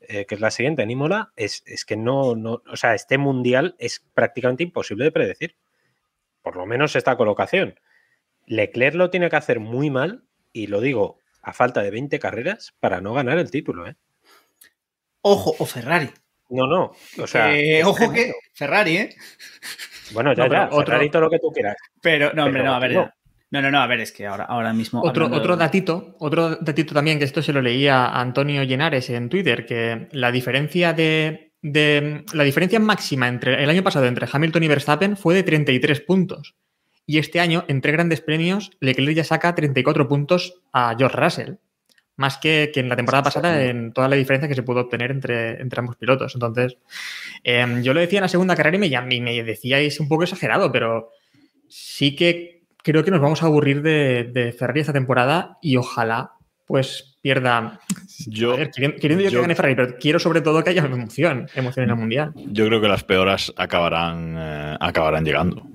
eh, 0.00 0.26
que 0.26 0.34
es 0.34 0.40
la 0.42 0.50
siguiente 0.50 0.82
en 0.82 0.90
Imola, 0.90 1.32
es, 1.36 1.62
es 1.66 1.84
que 1.86 1.96
no, 1.96 2.34
no, 2.36 2.62
o 2.70 2.76
sea, 2.76 2.94
este 2.94 3.16
mundial 3.16 3.74
es 3.78 4.04
prácticamente 4.12 4.62
imposible 4.62 5.04
de 5.04 5.12
predecir. 5.12 5.56
Por 6.42 6.56
lo 6.56 6.66
menos 6.66 6.94
esta 6.94 7.16
colocación. 7.16 7.80
Leclerc 8.46 8.94
lo 8.96 9.08
tiene 9.08 9.30
que 9.30 9.36
hacer 9.36 9.60
muy 9.60 9.88
mal, 9.88 10.24
y 10.52 10.66
lo 10.66 10.82
digo 10.82 11.18
a 11.40 11.54
falta 11.54 11.82
de 11.82 11.90
20 11.90 12.18
carreras, 12.18 12.74
para 12.80 13.00
no 13.00 13.14
ganar 13.14 13.38
el 13.38 13.50
título, 13.50 13.86
¿eh? 13.86 13.96
Ojo, 15.26 15.54
o 15.58 15.64
Ferrari. 15.64 16.10
No, 16.50 16.66
no. 16.66 16.92
O 17.18 17.26
sea, 17.26 17.56
es 17.56 17.84
ojo 17.84 18.12
que. 18.12 18.32
Ferrari, 18.54 18.96
¿eh? 18.98 19.16
Bueno, 20.12 20.34
ya, 20.34 20.46
No, 20.46 20.52
ya. 20.52 20.64
otro- 20.66 20.84
Ferrari, 20.86 21.10
todo 21.10 21.22
lo 21.22 21.30
que 21.30 21.38
tú 21.38 21.50
quieras. 21.50 21.76
Pero, 22.02 22.32
no, 22.34 22.44
hombre, 22.44 22.60
Pero 22.60 22.70
no, 22.70 22.76
a 22.76 22.78
ver. 22.78 22.92
no. 22.92 23.10
No, 23.50 23.62
no, 23.62 23.70
no, 23.70 23.80
a 23.80 23.86
ver, 23.86 24.00
es 24.00 24.12
que 24.12 24.26
ahora, 24.26 24.44
ahora 24.44 24.72
mismo. 24.72 25.00
Otro, 25.02 25.26
otro 25.26 25.56
datito, 25.56 26.16
otro 26.18 26.56
datito 26.56 26.92
también, 26.92 27.18
que 27.18 27.24
esto 27.24 27.40
se 27.40 27.52
lo 27.52 27.62
leía 27.62 28.04
a 28.06 28.20
Antonio 28.20 28.62
Llenares 28.64 29.08
en 29.10 29.28
Twitter, 29.28 29.64
que 29.64 30.08
la 30.12 30.30
diferencia 30.32 30.92
de, 30.92 31.52
de- 31.62 32.24
la 32.32 32.42
diferencia 32.44 32.80
máxima 32.80 33.28
entre 33.28 33.62
el 33.62 33.70
año 33.70 33.82
pasado 33.84 34.06
entre 34.06 34.28
Hamilton 34.30 34.62
y 34.64 34.68
Verstappen 34.68 35.16
fue 35.16 35.34
de 35.34 35.44
33 35.44 36.00
puntos. 36.00 36.56
Y 37.06 37.18
este 37.18 37.38
año, 37.40 37.64
en 37.68 37.80
tres 37.80 37.92
grandes 37.94 38.20
premios, 38.20 38.70
Leclerc 38.80 39.14
ya 39.16 39.24
saca 39.24 39.54
34 39.54 40.08
puntos 40.08 40.60
a 40.72 40.94
George 40.98 41.16
Russell. 41.16 41.54
Más 42.16 42.38
que, 42.38 42.70
que 42.72 42.78
en 42.80 42.88
la 42.88 42.94
temporada 42.96 43.24
pasada 43.24 43.64
en 43.64 43.92
toda 43.92 44.08
la 44.08 44.14
diferencia 44.16 44.48
que 44.48 44.54
se 44.54 44.62
pudo 44.62 44.82
obtener 44.82 45.10
entre, 45.10 45.60
entre 45.60 45.80
ambos 45.80 45.96
pilotos. 45.96 46.32
Entonces, 46.34 46.76
eh, 47.42 47.66
yo 47.82 47.92
lo 47.92 48.00
decía 48.00 48.18
en 48.18 48.22
la 48.22 48.28
segunda 48.28 48.54
carrera 48.54 48.76
y 48.76 48.80
me, 48.80 49.14
y 49.14 49.20
me 49.20 49.42
decíais 49.42 49.98
un 49.98 50.06
poco 50.08 50.22
exagerado, 50.22 50.70
pero 50.70 51.10
sí 51.68 52.14
que 52.14 52.62
creo 52.84 53.02
que 53.04 53.10
nos 53.10 53.20
vamos 53.20 53.42
a 53.42 53.46
aburrir 53.46 53.82
de, 53.82 54.24
de 54.32 54.52
Ferrari 54.52 54.80
esta 54.80 54.92
temporada 54.92 55.58
y 55.60 55.76
ojalá 55.76 56.32
pues 56.66 57.16
pierda. 57.20 57.80
Yo, 58.26 58.52
A 58.52 58.56
ver, 58.56 58.70
queriendo, 58.70 58.96
queriendo 58.98 59.24
yo, 59.24 59.30
yo- 59.30 59.38
que 59.38 59.42
gane 59.42 59.54
Ferrari, 59.54 59.74
pero 59.74 59.96
quiero 59.98 60.18
sobre 60.18 60.40
todo 60.40 60.62
que 60.62 60.70
haya 60.70 60.84
emoción, 60.84 61.48
emoción 61.54 61.84
en 61.84 61.90
el 61.90 61.96
mundial. 61.96 62.32
yo 62.36 62.66
creo 62.68 62.80
que 62.80 62.88
las 62.88 63.02
peoras 63.04 63.52
acabarán, 63.56 64.36
eh, 64.38 64.76
acabarán 64.80 65.24
llegando. 65.24 65.66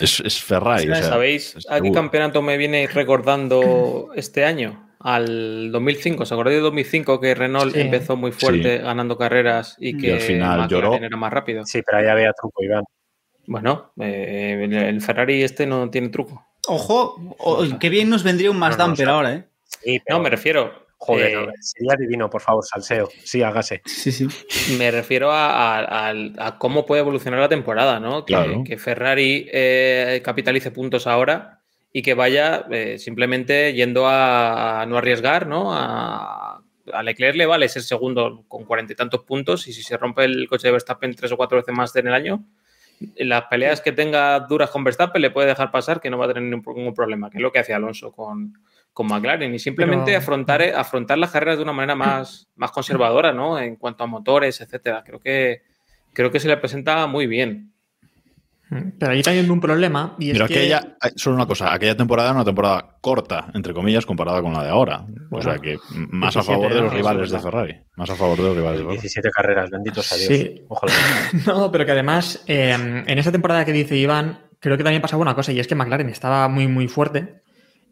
Es, 0.00 0.20
es 0.20 0.42
Ferrari. 0.42 0.90
o 0.90 0.94
sea, 0.94 1.04
¿Sabéis 1.04 1.54
es 1.56 1.66
a 1.70 1.80
qué 1.80 1.92
campeonato 1.92 2.42
me 2.42 2.56
viene 2.56 2.86
recordando 2.92 4.10
este 4.16 4.44
año? 4.44 4.83
Al 5.04 5.70
2005. 5.70 6.22
¿Os 6.22 6.32
acordáis 6.32 6.56
de 6.56 6.62
2005 6.62 7.20
que 7.20 7.34
Renault 7.34 7.74
Sí. 7.74 7.80
empezó 7.82 8.16
muy 8.16 8.32
fuerte 8.32 8.78
Sí. 8.78 8.82
ganando 8.82 9.16
carreras 9.18 9.76
y 9.78 9.90
Y 9.90 9.98
que 9.98 10.14
al 10.14 10.20
final 10.20 10.60
McLaren 10.62 10.90
lloró. 10.90 11.04
era 11.04 11.16
más 11.16 11.32
rápido? 11.32 11.62
Sí, 11.66 11.82
pero 11.84 11.98
ahí 11.98 12.06
había 12.06 12.32
truco, 12.32 12.64
Iván. 12.64 12.84
Bueno, 13.46 13.92
eh, 14.00 14.66
el- 14.88 15.00
Ferrari 15.02 15.42
este 15.42 15.66
no 15.66 15.90
tiene 15.90 16.08
truco. 16.08 16.46
Ojo, 16.66 17.16
o- 17.38 17.64
qué 17.78 17.90
bien 17.90 18.08
nos 18.08 18.22
vendría 18.24 18.50
un 18.50 18.58
más 18.58 18.78
No, 18.78 18.94
ahora, 19.12 19.34
¿eh? 19.34 19.44
Sí, 19.64 20.00
pero- 20.04 20.16
No, 20.18 20.22
me 20.24 20.30
refiero. 20.30 20.82
Joder, 20.96 21.30
eh, 21.32 21.34
no, 21.34 21.52
sería 21.60 21.96
divino, 21.98 22.30
por 22.30 22.40
favor, 22.40 22.64
salseo. 22.64 23.10
Sí, 23.24 23.42
hágase. 23.42 23.82
Sí, 23.84 24.10
sí. 24.10 24.26
Me 24.78 24.90
refiero 24.90 25.30
a, 25.32 25.50
a- 25.80 26.06
al- 26.08 26.32
a 26.38 26.56
cómo 26.56 26.86
puede 26.86 27.02
evolucionar 27.02 27.40
la 27.40 27.48
temporada, 27.50 28.00
¿no? 28.00 28.24
Que, 28.24 28.32
Claro. 28.32 28.62
que 28.64 28.78
Ferrari 28.78 29.46
eh, 29.52 30.22
capitalice 30.24 30.70
puntos 30.70 31.06
ahora 31.06 31.60
y 31.96 32.02
que 32.02 32.14
vaya 32.14 32.66
eh, 32.72 32.98
simplemente 32.98 33.72
yendo 33.72 34.08
a, 34.08 34.82
a 34.82 34.86
no 34.86 34.98
arriesgar, 34.98 35.46
¿no? 35.46 35.72
A, 35.72 36.60
a 36.92 37.02
Leclerc 37.04 37.36
le 37.36 37.46
vale 37.46 37.68
ser 37.68 37.82
segundo 37.82 38.44
con 38.48 38.64
cuarenta 38.64 38.92
y 38.92 38.96
tantos 38.96 39.22
puntos 39.22 39.68
y 39.68 39.72
si 39.72 39.82
se 39.84 39.96
rompe 39.96 40.24
el 40.24 40.48
coche 40.48 40.66
de 40.68 40.72
Verstappen 40.72 41.14
tres 41.14 41.30
o 41.30 41.36
cuatro 41.36 41.56
veces 41.56 41.72
más 41.72 41.94
en 41.94 42.08
el 42.08 42.14
año, 42.14 42.44
las 43.16 43.44
peleas 43.44 43.80
que 43.80 43.92
tenga 43.92 44.40
duras 44.40 44.70
con 44.70 44.82
Verstappen 44.82 45.22
le 45.22 45.30
puede 45.30 45.46
dejar 45.46 45.70
pasar 45.70 46.00
que 46.00 46.10
no 46.10 46.18
va 46.18 46.24
a 46.24 46.34
tener 46.34 46.42
ningún, 46.42 46.94
problema, 46.94 47.30
que 47.30 47.38
es 47.38 47.42
lo 47.42 47.52
que 47.52 47.60
hacía 47.60 47.76
Alonso 47.76 48.10
con, 48.10 48.54
con 48.92 49.06
McLaren 49.06 49.54
y 49.54 49.60
simplemente 49.60 50.06
Pero- 50.06 50.18
afrontar, 50.18 50.62
afrontar 50.62 51.18
las 51.18 51.30
carreras 51.30 51.58
de 51.58 51.62
una 51.62 51.72
manera 51.72 51.94
más, 51.94 52.48
más 52.56 52.72
conservadora, 52.72 53.32
¿no? 53.32 53.56
En 53.58 53.76
cuanto 53.76 54.02
a 54.02 54.08
motores, 54.08 54.60
etcétera. 54.60 55.04
Creo 55.06 55.20
que, 55.20 55.62
creo 56.12 56.32
que 56.32 56.40
se 56.40 56.48
le 56.48 56.56
presenta 56.56 57.06
muy 57.06 57.28
bien. 57.28 57.72
Pero 58.98 59.12
ahí 59.12 59.22
también 59.22 59.46
veo 59.46 59.54
un 59.54 59.60
problema 59.60 60.14
y 60.18 60.32
Pero 60.32 60.46
que... 60.46 60.54
aquella, 60.54 60.96
eh, 61.02 61.12
solo 61.16 61.36
una 61.36 61.46
cosa, 61.46 61.72
aquella 61.72 61.96
temporada 61.96 62.30
era 62.30 62.36
una 62.36 62.44
temporada 62.44 62.96
corta, 63.00 63.50
entre 63.54 63.72
comillas, 63.72 64.06
comparada 64.06 64.42
con 64.42 64.52
la 64.52 64.64
de 64.64 64.70
ahora. 64.70 65.04
o 65.30 65.42
sea 65.42 65.58
que 65.58 65.78
más 65.92 66.36
a 66.36 66.40
17, 66.40 66.44
favor 66.44 66.74
de 66.74 66.80
los 66.80 66.92
¿no? 66.92 66.96
rivales 66.96 67.30
de 67.30 67.38
Ferrari. 67.38 67.76
Más 67.96 68.10
a 68.10 68.14
favor 68.16 68.36
de 68.36 68.42
los 68.44 68.56
rivales 68.56 68.78
de 68.78 68.84
Ferrari. 68.84 69.00
17 69.00 69.30
carreras, 69.30 69.70
benditos 69.70 70.12
a 70.12 70.16
Dios. 70.16 70.28
Sí. 70.28 70.64
Ojalá. 70.68 70.92
No, 71.46 71.70
pero 71.70 71.84
que 71.84 71.92
además, 71.92 72.42
eh, 72.46 72.72
en 72.72 73.18
esa 73.18 73.32
temporada 73.32 73.64
que 73.64 73.72
dice 73.72 73.96
Iván, 73.96 74.38
creo 74.60 74.76
que 74.76 74.84
también 74.84 75.02
pasaba 75.02 75.22
una 75.22 75.34
cosa, 75.34 75.52
y 75.52 75.60
es 75.60 75.66
que 75.66 75.74
McLaren 75.74 76.08
estaba 76.08 76.48
muy, 76.48 76.68
muy 76.68 76.88
fuerte. 76.88 77.42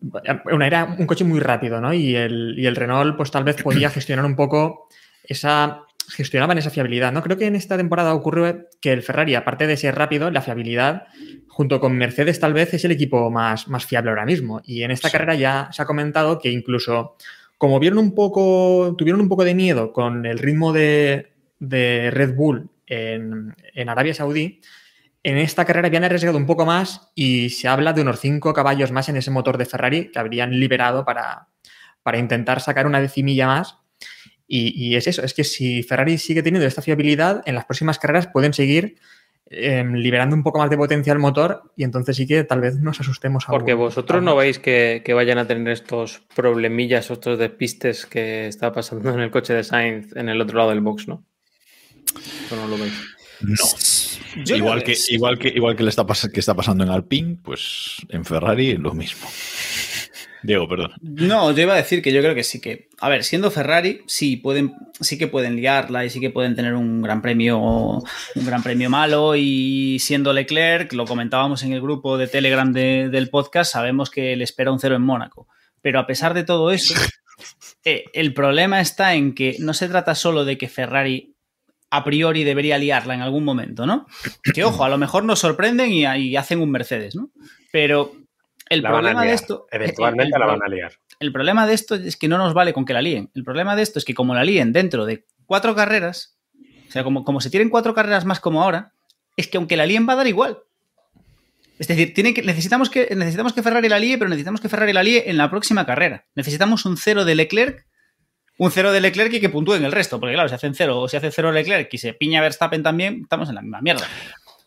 Bueno, 0.01 0.65
era 0.65 0.97
un 0.99 1.07
coche 1.07 1.25
muy 1.25 1.39
rápido, 1.39 1.81
¿no? 1.81 1.93
Y 1.93 2.17
el, 2.17 2.55
y 2.59 2.67
el 2.67 2.75
Renault, 2.75 3.17
pues 3.17 3.31
tal 3.31 3.45
vez 3.45 3.63
podía 3.63 3.91
gestionar 3.91 4.25
un 4.25 4.37
poco 4.37 4.89
esa. 5.23 5.83
Gestionaban 6.09 6.59
esa 6.59 6.71
fiabilidad, 6.71 7.13
¿no? 7.13 7.23
Creo 7.23 7.37
que 7.37 7.47
en 7.47 7.57
esta 7.57 7.77
temporada 7.77 8.15
ocurre 8.15 8.69
que 8.81 8.93
el 8.93 9.03
Ferrari, 9.03 9.35
aparte 9.35 9.67
de 9.67 9.77
ser 9.77 9.95
rápido, 9.95 10.31
la 10.31 10.43
fiabilidad, 10.43 11.05
junto 11.49 11.81
con 11.81 11.97
Mercedes, 11.97 12.41
tal 12.41 12.53
vez 12.53 12.75
es 12.75 12.85
el 12.85 12.93
equipo 12.93 13.31
más, 13.31 13.69
más 13.69 13.87
fiable 13.87 14.11
ahora 14.11 14.27
mismo. 14.27 14.61
Y 14.65 14.83
en 14.83 14.91
esta 14.91 15.11
carrera 15.11 15.35
ya 15.35 15.69
se 15.73 15.83
ha 15.83 15.87
comentado 15.87 16.39
que 16.39 16.51
incluso 16.51 17.17
como 17.59 17.79
vieron 17.79 17.99
un 17.99 18.15
poco, 18.15 18.95
tuvieron 18.99 19.21
un 19.21 19.29
poco 19.29 19.45
de 19.45 19.55
miedo 19.55 19.93
con 19.93 20.27
el 20.27 20.39
ritmo 20.39 20.73
de, 20.73 21.33
de 21.61 22.11
Red 22.11 22.35
Bull 22.35 22.71
en, 22.87 23.55
en 23.75 23.89
Arabia 23.89 24.15
Saudí, 24.15 24.61
en 25.25 25.39
esta 25.39 25.65
carrera 25.65 25.87
habían 25.87 26.03
arriesgado 26.03 26.37
un 26.37 26.47
poco 26.47 26.67
más 26.67 27.13
y 27.15 27.51
se 27.51 27.69
habla 27.69 27.93
de 27.93 28.03
unos 28.03 28.19
5 28.19 28.53
caballos 28.53 28.91
más 28.91 29.09
en 29.09 29.17
ese 29.17 29.31
motor 29.31 29.57
de 29.57 29.67
Ferrari 29.67 30.11
que 30.11 30.19
habrían 30.19 30.59
liberado 30.59 31.05
para, 31.05 31.49
para 32.03 32.19
intentar 32.19 32.61
sacar 32.61 32.87
una 32.87 33.01
decimilla 33.01 33.47
más. 33.47 33.79
Y, 34.55 34.75
y 34.77 34.97
es 34.97 35.07
eso, 35.07 35.23
es 35.25 35.33
que 35.33 35.45
si 35.45 35.83
Ferrari 35.83 36.19
sigue 36.19 36.43
teniendo 36.43 36.67
esta 36.67 36.83
fiabilidad, 36.83 37.43
en 37.47 37.55
las 37.55 37.65
próximas 37.65 37.99
carreras 37.99 38.27
pueden 38.27 38.53
seguir 38.53 38.97
eh, 39.47 39.83
liberando 39.95 40.37
un 40.37 40.43
poco 40.43 40.59
más 40.59 40.69
de 40.69 40.77
potencia 40.77 41.11
al 41.15 41.19
motor 41.19 41.73
y 41.75 41.85
entonces 41.85 42.17
sí 42.17 42.27
que 42.27 42.45
tal 42.45 42.61
vez 42.61 42.77
nos 42.77 43.01
asustemos. 43.01 43.47
Porque 43.47 43.73
vosotros 43.73 44.23
no 44.23 44.37
veis 44.37 44.59
que, 44.59 45.01
que 45.05 45.15
vayan 45.15 45.39
a 45.39 45.47
tener 45.47 45.73
estos 45.73 46.21
problemillas, 46.37 47.11
estos 47.11 47.39
despistes 47.39 48.05
que 48.05 48.47
está 48.47 48.73
pasando 48.73 49.09
en 49.15 49.21
el 49.21 49.31
coche 49.31 49.55
de 49.55 49.65
Sainz 49.65 50.15
en 50.17 50.29
el 50.29 50.39
otro 50.41 50.59
lado 50.59 50.69
del 50.71 50.81
box, 50.81 51.09
¿no? 51.09 51.25
Eso 52.45 52.57
no 52.57 52.69
lo 52.69 52.77
veis. 52.77 52.93
No. 53.41 54.45
Yo 54.45 54.57
igual, 54.57 54.83
que, 54.85 54.95
igual 55.09 55.39
que 55.39 55.49
igual 55.49 55.77
que 55.77 55.83
le 55.83 55.89
está, 55.91 56.05
pas- 56.07 56.31
que 56.31 56.41
está 56.41 56.55
pasando 56.55 56.85
en 56.85 56.91
Alpine, 56.91 57.39
pues 57.43 57.97
en 58.11 58.25
Ferrari 58.25 58.77
lo 58.77 58.93
mismo. 58.95 59.27
Diego, 60.43 60.69
perdón. 60.69 60.93
No, 61.01 61.53
yo 61.53 61.63
iba 61.63 61.75
a 61.75 61.77
decir 61.77 62.03
que 62.03 62.13
yo 62.13 62.21
creo 62.21 62.35
que 62.35 62.43
sí 62.45 62.61
que. 62.61 62.89
A 63.01 63.09
ver, 63.09 63.23
siendo 63.25 63.51
Ferrari, 63.51 64.01
sí 64.07 64.37
pueden, 64.37 64.75
sí 65.01 65.17
que 65.19 65.29
pueden 65.29 65.57
liarla 65.57 66.05
y 66.05 66.11
sí 66.11 66.21
que 66.21 66.31
pueden 66.31 66.55
tener 66.57 66.75
un 66.75 67.01
gran 67.03 67.23
premio, 67.23 67.59
un 67.61 68.47
gran 68.47 68.63
premio 68.63 68.91
malo. 68.91 69.37
Y 69.37 69.99
siendo 70.01 70.33
Leclerc, 70.33 70.93
lo 70.95 71.05
comentábamos 71.07 71.63
en 71.63 71.73
el 71.73 71.81
grupo 71.81 72.19
de 72.19 72.27
Telegram 72.29 72.73
de- 72.73 73.09
del 73.09 73.29
podcast, 73.31 73.73
sabemos 73.73 74.11
que 74.11 74.37
le 74.37 74.45
espera 74.45 74.73
un 74.73 74.81
cero 74.81 74.97
en 74.97 75.03
Mónaco. 75.03 75.47
Pero 75.81 75.99
a 76.01 76.07
pesar 76.07 76.35
de 76.35 76.45
todo 76.45 76.71
eso, 76.71 76.95
eh, 77.85 78.05
el 78.13 78.35
problema 78.35 78.81
está 78.81 79.15
en 79.15 79.35
que 79.35 79.57
no 79.59 79.75
se 79.75 79.89
trata 79.89 80.15
solo 80.15 80.45
de 80.45 80.59
que 80.59 80.69
Ferrari 80.69 81.35
a 81.91 82.05
priori 82.05 82.43
debería 82.43 82.79
liarla 82.79 83.15
en 83.15 83.21
algún 83.21 83.45
momento, 83.45 83.85
¿no? 83.85 84.07
Que 84.55 84.65
ojo, 84.65 84.83
a 84.85 84.89
lo 84.89 84.97
mejor 84.97 85.25
nos 85.25 85.41
sorprenden 85.41 85.93
y, 85.93 86.07
y 86.07 86.37
hacen 86.37 86.61
un 86.61 86.71
Mercedes, 86.71 87.15
¿no? 87.15 87.31
Pero 87.71 88.15
el 88.73 88.83
La 88.83 88.91
van 88.91 88.99
a 88.99 89.03
problema 89.03 89.23
de 89.25 89.33
esto. 89.33 89.67
Eventualmente 89.71 90.35
el- 90.35 90.41
la 90.41 90.47
van 90.47 90.63
a 90.63 90.69
liar. 90.69 90.93
el 91.21 91.33
problema 91.33 91.67
de 91.67 91.75
esto 91.75 91.95
es 91.95 92.17
que 92.17 92.29
no 92.29 92.39
nos 92.39 92.55
vale 92.55 92.73
con 92.73 92.85
que 92.85 92.93
la 92.93 93.03
líen. 93.03 93.31
El 93.35 93.45
problema 93.45 93.77
de 93.77 93.83
esto 93.83 93.99
es 93.99 94.05
que 94.05 94.15
como 94.15 94.35
la 94.35 94.45
líen 94.45 94.73
dentro 94.73 95.05
de 95.07 95.25
cuatro 95.47 95.75
carreras, 95.75 96.37
o 96.89 96.93
sea, 96.93 97.05
como, 97.05 97.25
como 97.25 97.41
se 97.41 97.51
tienen 97.51 97.71
cuatro 97.71 97.95
carreras 97.95 98.25
más 98.25 98.41
como 98.41 98.63
ahora, 98.63 98.93
es 99.37 99.49
que 99.49 99.57
aunque 99.57 99.77
la 99.77 99.87
líen 99.87 100.07
va 100.09 100.15
a 100.15 100.17
dar 100.17 100.27
igual. 100.27 100.59
Es 101.79 101.89
decir, 101.89 102.15
tiene 102.15 102.35
que, 102.35 102.43
necesitamos, 102.43 102.91
que, 102.91 103.09
necesitamos 103.17 103.53
que 103.53 103.63
Ferrari 103.63 103.89
la 103.89 103.99
líe, 103.99 104.19
pero 104.19 104.29
necesitamos 104.29 104.61
que 104.61 104.69
Ferrari 104.69 104.93
la 104.93 105.03
líe 105.03 105.29
en 105.31 105.37
la 105.37 105.51
próxima 105.51 105.85
carrera. 105.87 106.27
Necesitamos 106.35 106.85
un 106.85 106.97
cero 106.97 107.25
de 107.25 107.35
Leclerc, 107.35 107.87
un 108.59 108.71
cero 108.71 108.93
de 108.93 109.01
Leclerc 109.01 109.33
y 109.33 109.41
que 109.41 109.49
puntúe 109.49 109.75
en 109.75 109.85
el 109.85 109.91
resto. 109.91 110.21
Porque 110.21 110.35
claro, 110.35 110.49
si 110.49 110.55
hacen 110.55 110.75
cero 110.75 111.01
o 111.01 111.09
si 111.09 111.17
hace 111.17 111.31
cero 111.33 111.51
Leclerc 111.51 111.93
y 111.93 111.99
se 111.99 112.13
piña 112.13 112.41
Verstappen 112.41 112.83
también, 112.83 113.21
estamos 113.23 113.49
en 113.49 113.57
la 113.57 113.63
misma 113.63 113.81
mierda. 113.81 114.07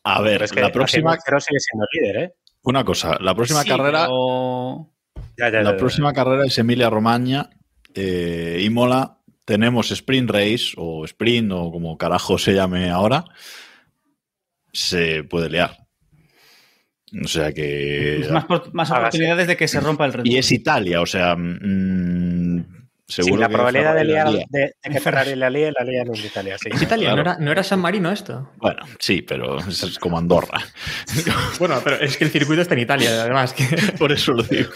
A 0.03 0.21
ver, 0.21 0.43
es 0.43 0.51
que 0.51 0.59
la 0.61 0.71
próxima, 0.71 1.17
cero 1.23 1.39
sigue 1.39 1.59
siendo 1.59 1.85
líder, 1.93 2.15
¿eh? 2.23 2.33
Una 2.65 2.83
cosa, 2.83 3.17
la 3.19 3.33
próxima 3.35 3.61
Sí, 3.63 3.69
carrera, 3.69 4.05
pero- 4.05 4.89
Ya, 5.37 5.47
ya, 5.49 5.51
ya, 5.59 5.61
la 5.63 5.71
ya. 5.71 5.77
próxima 5.77 6.13
carrera 6.13 6.45
es 6.45 6.57
Emilia 6.57 6.89
Romagna, 6.89 7.49
eh, 7.93 8.61
Imola, 8.63 9.17
tenemos 9.45 9.91
Sprint 9.91 10.29
Race 10.31 10.73
o 10.77 11.05
Sprint 11.05 11.51
o 11.51 11.71
como 11.71 11.97
carajo 11.97 12.37
se 12.37 12.53
llame 12.53 12.89
ahora, 12.89 13.25
se 14.73 15.23
puede 15.23 15.49
liar. 15.49 15.77
O 17.23 17.27
sea 17.27 17.53
que 17.53 18.25
Pues 18.47 18.73
más, 18.73 18.91
oportunidades 18.91 19.47
de 19.47 19.55
que 19.55 19.67
se 19.67 19.79
rompa 19.79 20.05
el 20.05 20.13
Red 20.13 20.25
y 20.25 20.37
es 20.37 20.51
Italia, 20.51 20.99
o 21.01 21.05
sea, 21.05 21.35
mm, 21.37 22.74
seguro 23.07 23.35
Sí, 23.35 23.39
la 23.41 23.47
que 23.47 23.53
probabilidad 23.53 23.95
de, 23.95 24.03
liar, 24.05 24.29
lía. 24.31 24.45
de, 24.49 24.59
de 24.83 24.89
que 24.89 24.99
Ferrari 24.99 25.35
la 25.35 25.49
líe, 25.49 25.71
la 25.77 25.83
lía 25.85 26.01
en 26.01 26.15
Italia, 26.15 26.57
sí. 26.57 26.69
Es 26.73 26.81
Italia, 26.81 27.09
Claro. 27.09 27.23
no, 27.23 27.29
era, 27.31 27.39
no 27.39 27.51
era 27.51 27.63
San 27.63 27.79
Marino 27.79 28.11
esto. 28.11 28.51
Bueno, 28.57 28.81
sí, 28.99 29.21
pero 29.21 29.57
es 29.59 29.99
como 29.99 30.17
Andorra. 30.17 30.59
Bueno, 31.59 31.79
pero 31.83 31.97
es 31.97 32.17
que 32.17 32.23
el 32.25 32.31
circuito 32.31 32.61
está 32.61 32.73
en 32.73 32.81
Italia, 32.81 33.21
además. 33.23 33.53
Que... 33.53 33.65
Por 33.99 34.11
eso 34.11 34.33
lo 34.33 34.43
digo. 34.43 34.71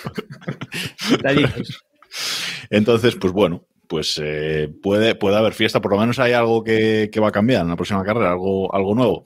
Entonces, 2.70 3.16
pues 3.16 3.34
bueno, 3.34 3.66
pues 3.88 4.20
eh, 4.24 4.70
puede, 4.82 5.16
puede 5.16 5.38
haber 5.38 5.54
fiesta. 5.54 5.82
Por 5.82 5.92
lo 5.94 6.00
menos 6.00 6.20
hay 6.20 6.34
algo 6.34 6.64
que, 6.64 7.10
que 7.12 7.20
va 7.20 7.30
a 7.30 7.32
cambiar 7.32 7.64
en 7.64 7.70
la 7.70 7.76
próxima 7.76 8.04
carrera, 8.04 8.32
algo, 8.32 8.74
algo 8.74 8.96
nuevo. 8.96 9.24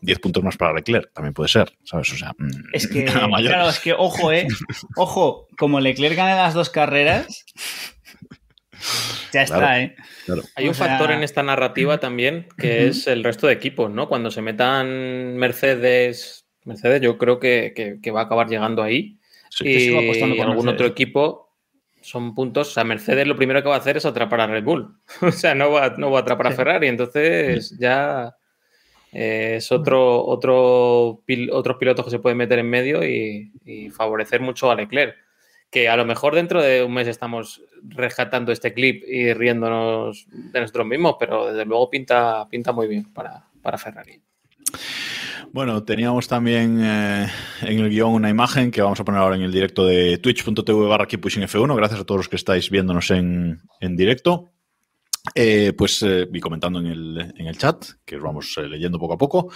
10 0.00 0.18
puntos 0.18 0.44
más 0.44 0.58
para 0.58 0.74
Leclerc, 0.74 1.10
también 1.14 1.32
puede 1.32 1.48
ser, 1.48 1.72
¿sabes? 1.82 2.12
O 2.12 2.16
sea, 2.16 2.32
mm, 2.36 2.50
Es 2.74 2.86
que, 2.86 3.04
claro, 3.06 3.70
es 3.70 3.80
que, 3.80 3.94
ojo, 3.94 4.32
eh. 4.32 4.46
Ojo, 4.96 5.48
como 5.56 5.80
Leclerc 5.80 6.14
gane 6.14 6.34
las 6.34 6.52
dos 6.52 6.68
carreras, 6.68 7.46
ya 9.32 9.42
está, 9.42 9.58
Claro. 9.58 9.76
eh. 9.82 9.96
Claro. 10.26 10.42
Hay 10.56 10.68
un 10.68 10.74
factor 10.74 11.10
en 11.10 11.22
esta 11.22 11.42
narrativa 11.42 11.98
también 11.98 12.46
que 12.56 12.86
es 12.88 13.06
el 13.06 13.24
resto 13.24 13.46
de 13.46 13.52
equipos, 13.54 13.90
¿no? 13.90 14.08
Cuando 14.08 14.30
se 14.30 14.42
metan 14.42 15.36
Mercedes, 15.36 16.46
Mercedes 16.64 17.00
yo 17.00 17.18
creo 17.18 17.38
que, 17.40 17.72
que- 17.74 17.98
que 18.02 18.10
va 18.10 18.20
a 18.20 18.24
acabar 18.24 18.48
llegando 18.48 18.82
ahí. 18.82 19.18
Sí. 19.50 19.72
Yo 19.72 19.78
sigo 19.80 19.98
apostando 20.00 20.34
y 20.34 20.38
por 20.38 20.46
algún 20.48 20.64
Mercedes. 20.66 20.74
otro 20.80 20.86
equipo 20.92 21.56
son 22.00 22.34
puntos. 22.34 22.68
O 22.68 22.70
sea, 22.72 22.84
Mercedes 22.84 23.26
lo 23.26 23.36
primero 23.36 23.62
que 23.62 23.68
va 23.68 23.76
a 23.76 23.78
hacer 23.78 23.96
es 23.96 24.04
atrapar 24.04 24.40
a 24.40 24.46
Red 24.46 24.64
Bull. 24.64 24.96
o 25.22 25.30
sea, 25.32 25.54
no 25.54 25.70
va, 25.70 25.94
no 25.96 26.10
va 26.10 26.18
a 26.18 26.22
atrapar 26.22 26.48
a. 26.48 26.52
Ferrari. 26.52 26.88
Entonces 26.88 27.76
ya 27.78 28.34
Eh, 29.16 29.54
es 29.58 29.70
otro, 29.70 30.24
otro 30.26 31.22
pil- 31.24 31.48
otros 31.52 31.76
pilotos 31.78 32.04
que 32.04 32.10
se 32.10 32.18
pueden 32.18 32.36
meter 32.36 32.58
en 32.58 32.68
medio 32.68 33.04
y, 33.06 33.52
y 33.64 33.88
favorecer 33.90 34.40
mucho 34.40 34.72
a 34.72 34.74
Leclerc. 34.74 35.14
Que 35.74 35.88
a 35.88 35.96
lo 35.96 36.04
mejor 36.04 36.36
dentro 36.36 36.62
de 36.62 36.84
un 36.84 36.94
mes 36.94 37.08
estamos 37.08 37.60
rescatando 37.82 38.52
este 38.52 38.72
clip 38.72 39.02
y 39.08 39.32
riéndonos 39.34 40.28
de 40.30 40.60
nosotros 40.60 40.86
mismos, 40.86 41.16
pero 41.18 41.46
desde 41.46 41.64
luego 41.64 41.90
pinta, 41.90 42.48
pinta 42.48 42.70
muy 42.70 42.86
bien 42.86 43.12
para, 43.12 43.48
para 43.60 43.76
Ferrari. 43.76 44.22
Bueno, 45.50 45.82
teníamos 45.82 46.28
también 46.28 46.80
eh, 46.80 47.26
en 47.62 47.78
el 47.80 47.90
guion 47.90 48.12
una 48.12 48.30
imagen 48.30 48.70
que 48.70 48.82
vamos 48.82 49.00
a 49.00 49.04
poner 49.04 49.20
ahora 49.20 49.34
en 49.34 49.42
el 49.42 49.50
directo 49.50 49.84
de 49.84 50.18
twitch.tv 50.18 50.86
barra 50.86 51.06
Keep 51.06 51.20
Pushing 51.20 51.42
F1. 51.42 51.74
Gracias 51.74 52.00
a 52.00 52.04
todos 52.04 52.20
los 52.20 52.28
que 52.28 52.36
estáis 52.36 52.70
viéndonos 52.70 53.10
en, 53.10 53.62
en 53.80 53.96
directo. 53.96 54.53
Eh, 55.34 55.72
pues, 55.72 56.02
eh, 56.02 56.28
y 56.30 56.38
comentando 56.38 56.80
en 56.80 56.86
el, 56.86 57.32
en 57.38 57.46
el 57.46 57.56
chat, 57.56 57.82
que 58.04 58.16
os 58.16 58.22
vamos 58.22 58.54
eh, 58.58 58.68
leyendo 58.68 58.98
poco 58.98 59.14
a 59.14 59.18
poco, 59.18 59.50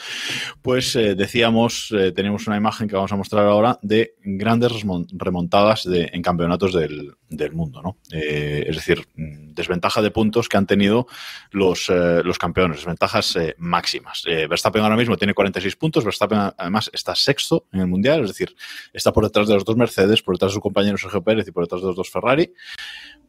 pues 0.63 0.97
eh, 0.97 1.15
decíamos, 1.15 1.95
tenemos 2.17 2.47
una 2.47 2.57
imagen 2.57 2.89
que 2.89 2.97
vamos 2.97 3.13
a 3.13 3.17
mostrar 3.17 3.45
ahora 3.45 3.79
de 3.83 4.15
grandes 4.23 4.73
remontadas 5.13 5.85
de, 5.85 6.09
en 6.11 6.23
campeonatos 6.23 6.73
del, 6.73 7.13
del 7.29 7.53
mundo, 7.53 7.83
¿no? 7.83 7.99
Es 8.11 8.77
decir, 8.77 9.07
mm, 9.15 9.53
desventaja 9.53 10.01
de 10.01 10.11
puntos 10.11 10.49
que 10.49 10.57
han 10.57 10.67
tenido 10.67 11.07
los, 11.51 11.91
los 11.91 12.39
campeones, 12.39 12.79
desventajas 12.79 13.37
máximas. 13.59 14.25
Verstappen 14.25 14.83
ahora 14.83 14.97
mismo 14.97 15.19
tiene 15.19 15.35
46 15.35 15.77
puntos, 15.77 16.05
Verstappen 16.05 16.51
además 16.57 16.91
está 16.95 17.15
sexto 17.15 17.67
en 17.73 17.81
el 17.81 17.87
Mundial, 17.89 18.23
es 18.23 18.29
decir, 18.29 18.57
está 18.93 19.13
por 19.13 19.25
detrás 19.25 19.47
de 19.49 19.55
los 19.55 19.65
dos 19.65 19.77
Mercedes, 19.77 20.23
por 20.23 20.35
detrás 20.35 20.53
de 20.53 20.55
su 20.55 20.61
compañero 20.61 20.97
Sergio 20.97 21.23
Pérez 21.23 21.47
y 21.47 21.53
por 21.53 21.65
detrás 21.65 21.83
de 21.83 21.89
los 21.89 21.97
dos 21.97 22.11
Ferrari. 22.11 22.53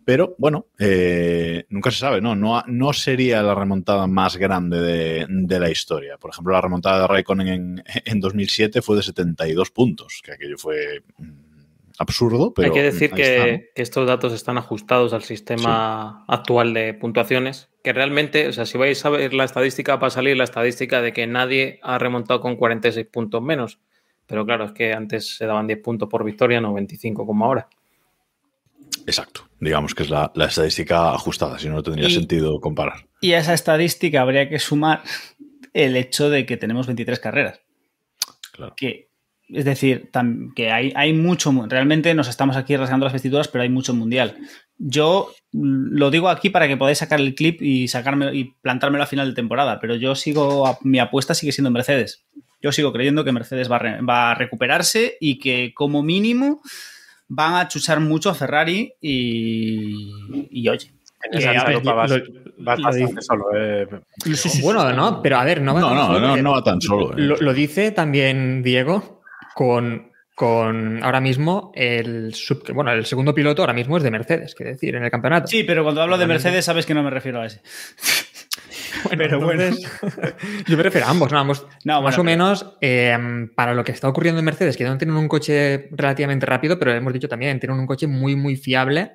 Pero 0.09 0.33
bueno, 0.39 0.65
eh, 0.79 1.65
nunca 1.69 1.91
se 1.91 1.99
sabe, 1.99 2.19
¿no? 2.19 2.35
No, 2.35 2.93
sería 2.93 3.43
la 3.43 3.53
remontada 3.53 4.07
más 4.07 4.37
grande 4.37 4.81
de, 4.81 5.27
de 5.29 5.59
la 5.59 5.69
historia. 5.69 6.17
Por 6.17 6.31
ejemplo, 6.31 6.51
la 6.51 6.61
remontada 6.61 7.01
de 7.01 7.07
Raikkonen 7.07 7.47
en, 7.47 7.83
en 8.05 8.19
2007 8.19 8.81
fue 8.81 8.95
de 8.95 9.03
72 9.03 9.69
puntos, 9.69 10.23
que 10.25 10.31
aquello 10.31 10.57
fue 10.57 11.03
mm, 11.19 11.29
absurdo, 11.99 12.55
pero 12.55 12.69
Hay 12.69 12.73
que 12.73 12.81
decir 12.81 13.11
que 13.11 13.71
estos 13.75 14.07
datos 14.07 14.33
están 14.33 14.57
ajustados 14.57 15.13
al 15.13 15.21
sistema 15.21 16.25
actual 16.27 16.73
de 16.73 16.95
puntuaciones, 16.95 17.69
que 17.83 17.93
realmente, 17.93 18.47
o 18.47 18.51
sea, 18.51 18.65
si 18.65 18.79
vais 18.79 19.05
a 19.05 19.09
ver 19.11 19.35
la 19.35 19.43
estadística, 19.43 19.97
va 19.97 20.07
a 20.07 20.09
salir 20.09 20.35
la 20.35 20.45
estadística 20.45 21.03
de 21.03 21.13
que 21.13 21.27
nadie 21.27 21.79
ha 21.83 21.99
remontado 21.99 22.41
con 22.41 22.55
46 22.55 23.05
puntos 23.05 23.43
menos. 23.43 23.77
Pero 24.25 24.43
claro, 24.43 24.65
es 24.65 24.71
que 24.71 24.91
antes 24.91 25.37
se 25.37 25.45
daban 25.45 25.67
10 25.67 25.83
puntos 25.83 26.09
por 26.09 26.23
victoria, 26.23 26.59
no 26.59 26.73
25 26.73 27.27
como 27.27 27.45
ahora. 27.45 27.69
Exacto. 29.05 29.47
Digamos 29.59 29.93
que 29.95 30.03
es 30.03 30.09
la, 30.09 30.31
la 30.35 30.45
estadística 30.45 31.13
ajustada, 31.13 31.59
si 31.59 31.67
no, 31.67 31.75
no 31.75 31.83
tendría 31.83 32.07
Y- 32.07 32.13
sentido 32.13 32.59
comparar. 32.59 33.07
Y 33.21 33.33
a 33.33 33.39
esa 33.39 33.53
estadística 33.53 34.21
habría 34.21 34.47
que 34.49 34.59
sumar 34.59 35.01
el 35.73 35.95
hecho 35.97 36.29
de 36.29 36.45
que 36.45 36.57
tenemos 36.57 36.87
23 36.87 37.19
carreras. 37.19 37.59
Claro. 38.53 38.73
Que, 38.77 39.09
es 39.49 39.65
decir, 39.65 40.09
tam- 40.13 40.53
que 40.55 40.71
hay, 40.71 40.93
hay 40.95 41.11
mucho, 41.13 41.51
mu- 41.51 41.65
realmente 41.67 42.13
nos 42.13 42.27
estamos 42.29 42.55
aquí 42.55 42.75
rasgando 42.77 43.05
las 43.05 43.13
vestiduras, 43.13 43.47
pero 43.47 43.63
hay 43.63 43.69
mucho 43.69 43.93
mundial. 43.93 44.37
Yo 44.77 45.33
lo 45.51 46.11
digo 46.11 46.29
aquí 46.29 46.49
para 46.49 46.67
que 46.67 46.77
podáis 46.77 46.99
sacar 46.99 47.19
el 47.19 47.35
clip 47.35 47.61
y 47.61 47.87
sacarme 47.87 48.33
y 48.35 48.45
plantármelo 48.61 49.03
a 49.03 49.07
final 49.07 49.27
de 49.29 49.35
temporada, 49.35 49.79
pero 49.81 49.95
yo 49.95 50.15
sigo, 50.15 50.67
a- 50.67 50.77
mi 50.83 50.99
apuesta 50.99 51.33
sigue 51.33 51.51
siendo 51.51 51.71
Mercedes. 51.71 52.23
Yo 52.61 52.71
sigo 52.71 52.91
creyendo 52.93 53.23
que 53.25 53.31
Mercedes 53.31 53.71
va 53.71 53.79
re- 53.79 54.01
va 54.01 54.31
a 54.31 54.35
recuperarse 54.35 55.17
y 55.19 55.39
que 55.39 55.73
como 55.73 56.03
mínimo 56.03 56.61
van 57.29 57.53
a 57.55 57.67
chuchar 57.67 57.99
mucho 57.99 58.29
a 58.29 58.35
Ferrari 58.35 58.91
y, 59.01 60.11
y 60.51 60.67
oye. 60.69 60.91
En 61.21 61.33
Eh, 61.33 61.37
esa 61.39 61.49
a 61.51 61.65
ver, 61.65 61.75
etapa 61.77 61.93
vas, 61.93 62.11
lo- 62.11 62.17
vas 62.59 62.79
lo 62.79 62.83
bastante 62.85 62.97
dice- 62.99 63.21
solo. 63.21 63.45
eh. 63.55 63.87
Bueno, 64.63 64.91
no, 64.93 65.21
pero 65.21 65.37
a 65.37 65.43
ver, 65.43 65.61
no 65.61 65.73
va 65.73 65.81
No, 65.81 65.87
tan 65.89 65.95
no, 65.97 66.05
solo 66.05 66.19
no, 66.19 66.27
porque 66.27 66.41
no 66.43 66.51
va 66.53 66.63
tan 66.63 66.81
solo. 66.81 67.11
eh. 67.11 67.15
Lo, 67.17 67.35
lo 67.37 67.53
dice 67.53 67.91
también 67.91 68.63
Diego 68.63 69.21
con, 69.53 70.11
con 70.33 71.03
ahora 71.03 71.19
mismo 71.19 71.71
el, 71.75 72.33
sub- 72.33 72.71
bueno, 72.73 72.93
el 72.93 73.05
segundo 73.05 73.35
piloto 73.35 73.61
ahora 73.61 73.73
mismo 73.73 73.97
es 73.97 74.03
de 74.03 74.11
Mercedes, 74.11 74.55
quiere 74.55 74.71
decir, 74.73 74.95
en 74.95 75.03
el 75.03 75.11
campeonato. 75.11 75.47
Sí, 75.47 75.63
pero 75.65 75.83
cuando 75.83 76.01
hablo 76.01 76.17
de. 76.17 76.25
Mercedes 76.25 76.63
sabes 76.63 76.85
que 76.85 76.93
no 76.93 77.03
me 77.03 77.09
refiero 77.09 77.41
a 77.41 77.45
ese. 77.47 77.61
Bueno, 79.05 79.17
pero 79.23 79.39
bueno. 79.39 79.63
yo 80.67 80.77
me 80.77 80.83
refiero 80.83 81.07
a 81.07 81.09
ambos, 81.11 81.31
no, 81.31 81.39
ambos. 81.39 81.65
No, 81.83 82.01
más 82.01 82.01
bueno, 82.01 82.07
o 82.15 82.17
pero- 82.17 82.23
menos 82.23 82.77
eh, 82.81 83.47
para 83.55 83.73
lo 83.73 83.83
que 83.83 83.91
está 83.91 84.07
ocurriendo 84.07 84.39
en 84.39 84.45
Mercedes, 84.45 84.77
que 84.77 84.83
no 84.85 84.97
tienen 84.97 85.15
un 85.15 85.27
coche 85.27 85.89
relativamente 85.91 86.45
rápido, 86.45 86.77
pero 86.79 86.93
hemos 86.93 87.13
dicho 87.13 87.27
también, 87.27 87.59
tienen 87.59 87.79
un 87.79 87.87
coche 87.87 88.07
muy, 88.07 88.35
muy 88.35 88.55
fiable 88.55 89.13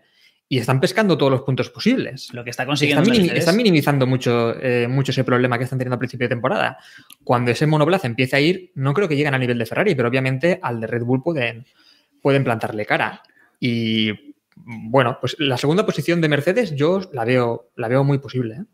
y 0.48 0.58
están 0.58 0.78
pescando 0.80 1.16
todos 1.16 1.32
los 1.32 1.40
puntos 1.42 1.70
posibles. 1.70 2.28
Lo 2.32 2.44
que 2.44 2.50
está 2.50 2.64
Están, 2.64 2.72
consiguiendo 2.72 3.10
minimi- 3.10 3.32
están 3.32 3.56
minimizando 3.56 4.06
mucho, 4.06 4.54
eh, 4.60 4.86
mucho 4.88 5.10
ese 5.10 5.24
problema 5.24 5.56
que 5.58 5.64
están 5.64 5.78
teniendo 5.78 5.94
al 5.94 5.98
principio 5.98 6.26
de 6.26 6.34
temporada. 6.34 6.78
Cuando 7.24 7.50
ese 7.50 7.66
monoplaza 7.66 8.06
empiece 8.06 8.36
a 8.36 8.40
ir, 8.40 8.70
no 8.74 8.92
creo 8.92 9.08
que 9.08 9.16
lleguen 9.16 9.34
al 9.34 9.40
nivel 9.40 9.58
de 9.58 9.66
Ferrari, 9.66 9.94
pero 9.94 10.08
obviamente 10.08 10.58
al 10.62 10.80
de 10.80 10.86
Red 10.86 11.02
Bull 11.02 11.22
pueden, 11.22 11.64
pueden 12.20 12.44
plantarle 12.44 12.84
cara. 12.84 13.22
Y 13.58 14.34
bueno, 14.56 15.16
pues 15.20 15.34
la 15.38 15.56
segunda 15.56 15.84
posición 15.86 16.20
de 16.20 16.28
Mercedes 16.28 16.74
yo 16.76 17.00
la 17.12 17.24
veo, 17.24 17.70
la 17.76 17.88
veo 17.88 18.04
muy 18.04 18.18
posible. 18.18 18.54
¿eh? 18.56 18.64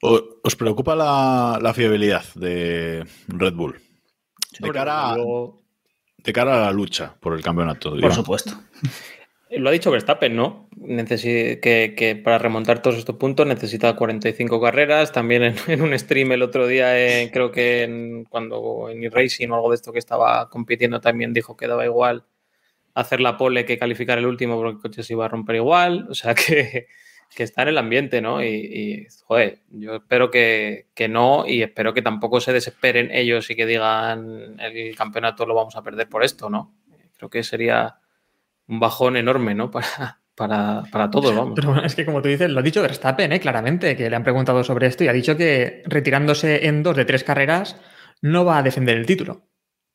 ¿Os 0.00 0.56
preocupa 0.56 0.94
la, 0.94 1.58
la 1.60 1.74
fiabilidad 1.74 2.24
de 2.34 3.04
Red 3.28 3.54
Bull? 3.54 3.80
De 4.58 4.70
cara, 4.70 5.12
a, 5.12 5.16
todo- 5.16 5.62
de 6.18 6.32
cara 6.32 6.56
a 6.56 6.66
la 6.66 6.72
lucha 6.72 7.14
por 7.20 7.34
el 7.34 7.42
campeonato. 7.42 7.90
Por 7.90 7.96
digamos. 7.96 8.16
supuesto. 8.16 8.52
Lo 9.50 9.68
ha 9.68 9.72
dicho 9.72 9.90
Verstappen, 9.90 10.34
¿no? 10.34 10.68
Necesi- 10.76 11.60
que, 11.60 11.94
que 11.96 12.16
para 12.16 12.38
remontar 12.38 12.82
todos 12.82 12.96
estos 12.96 13.16
puntos 13.16 13.46
necesita 13.46 13.94
45 13.94 14.60
carreras. 14.60 15.12
También 15.12 15.42
en, 15.44 15.54
en 15.68 15.82
un 15.82 15.96
stream 15.98 16.32
el 16.32 16.42
otro 16.42 16.66
día, 16.66 16.98
eh, 16.98 17.30
creo 17.32 17.52
que 17.52 17.84
en, 17.84 18.24
cuando 18.24 18.88
en 18.90 19.10
Racing 19.10 19.48
o 19.50 19.54
algo 19.54 19.70
de 19.70 19.76
esto 19.76 19.92
que 19.92 19.98
estaba 19.98 20.48
compitiendo 20.50 21.00
también 21.00 21.32
dijo 21.32 21.56
que 21.56 21.68
daba 21.68 21.84
igual 21.84 22.24
hacer 22.94 23.20
la 23.20 23.36
pole 23.36 23.64
que 23.66 23.78
calificar 23.78 24.18
el 24.18 24.26
último 24.26 24.56
porque 24.56 24.76
el 24.76 24.80
coche 24.82 25.02
se 25.02 25.12
iba 25.12 25.26
a 25.26 25.28
romper 25.28 25.56
igual. 25.56 26.06
O 26.10 26.14
sea 26.14 26.34
que, 26.34 26.86
que 27.34 27.42
está 27.42 27.62
en 27.62 27.68
el 27.68 27.78
ambiente, 27.78 28.20
¿no? 28.20 28.42
Y, 28.42 28.48
y, 28.48 29.06
joder, 29.24 29.60
yo 29.70 29.96
espero 29.96 30.30
que, 30.30 30.86
que 30.94 31.08
no 31.08 31.46
y 31.46 31.62
espero 31.62 31.92
que 31.92 32.02
tampoco 32.02 32.40
se 32.40 32.52
desesperen 32.52 33.10
ellos 33.10 33.50
y 33.50 33.56
que 33.56 33.66
digan 33.66 34.56
el 34.60 34.96
campeonato 34.96 35.46
lo 35.46 35.54
vamos 35.54 35.76
a 35.76 35.82
perder 35.82 36.08
por 36.08 36.24
esto, 36.24 36.48
¿no? 36.48 36.74
Creo 37.16 37.30
que 37.30 37.42
sería 37.42 37.96
un 38.68 38.80
bajón 38.80 39.16
enorme, 39.16 39.54
¿no? 39.54 39.70
Para, 39.70 40.20
para, 40.34 40.82
para 40.92 41.10
todos, 41.10 41.34
vamos. 41.34 41.54
Pero 41.56 41.82
es 41.82 41.94
que 41.94 42.04
como 42.04 42.20
tú 42.20 42.28
dices, 42.28 42.50
lo 42.50 42.60
ha 42.60 42.62
dicho 42.62 42.82
Verstappen, 42.82 43.32
¿eh? 43.32 43.40
claramente, 43.40 43.96
que 43.96 44.10
le 44.10 44.16
han 44.16 44.22
preguntado 44.22 44.62
sobre 44.64 44.86
esto 44.86 45.02
y 45.02 45.08
ha 45.08 45.12
dicho 45.14 45.34
que 45.34 45.82
retirándose 45.86 46.66
en 46.66 46.82
dos 46.82 46.94
de 46.94 47.06
tres 47.06 47.24
carreras 47.24 47.80
no 48.20 48.44
va 48.44 48.58
a 48.58 48.62
defender 48.62 48.98
el 48.98 49.06
título. 49.06 49.45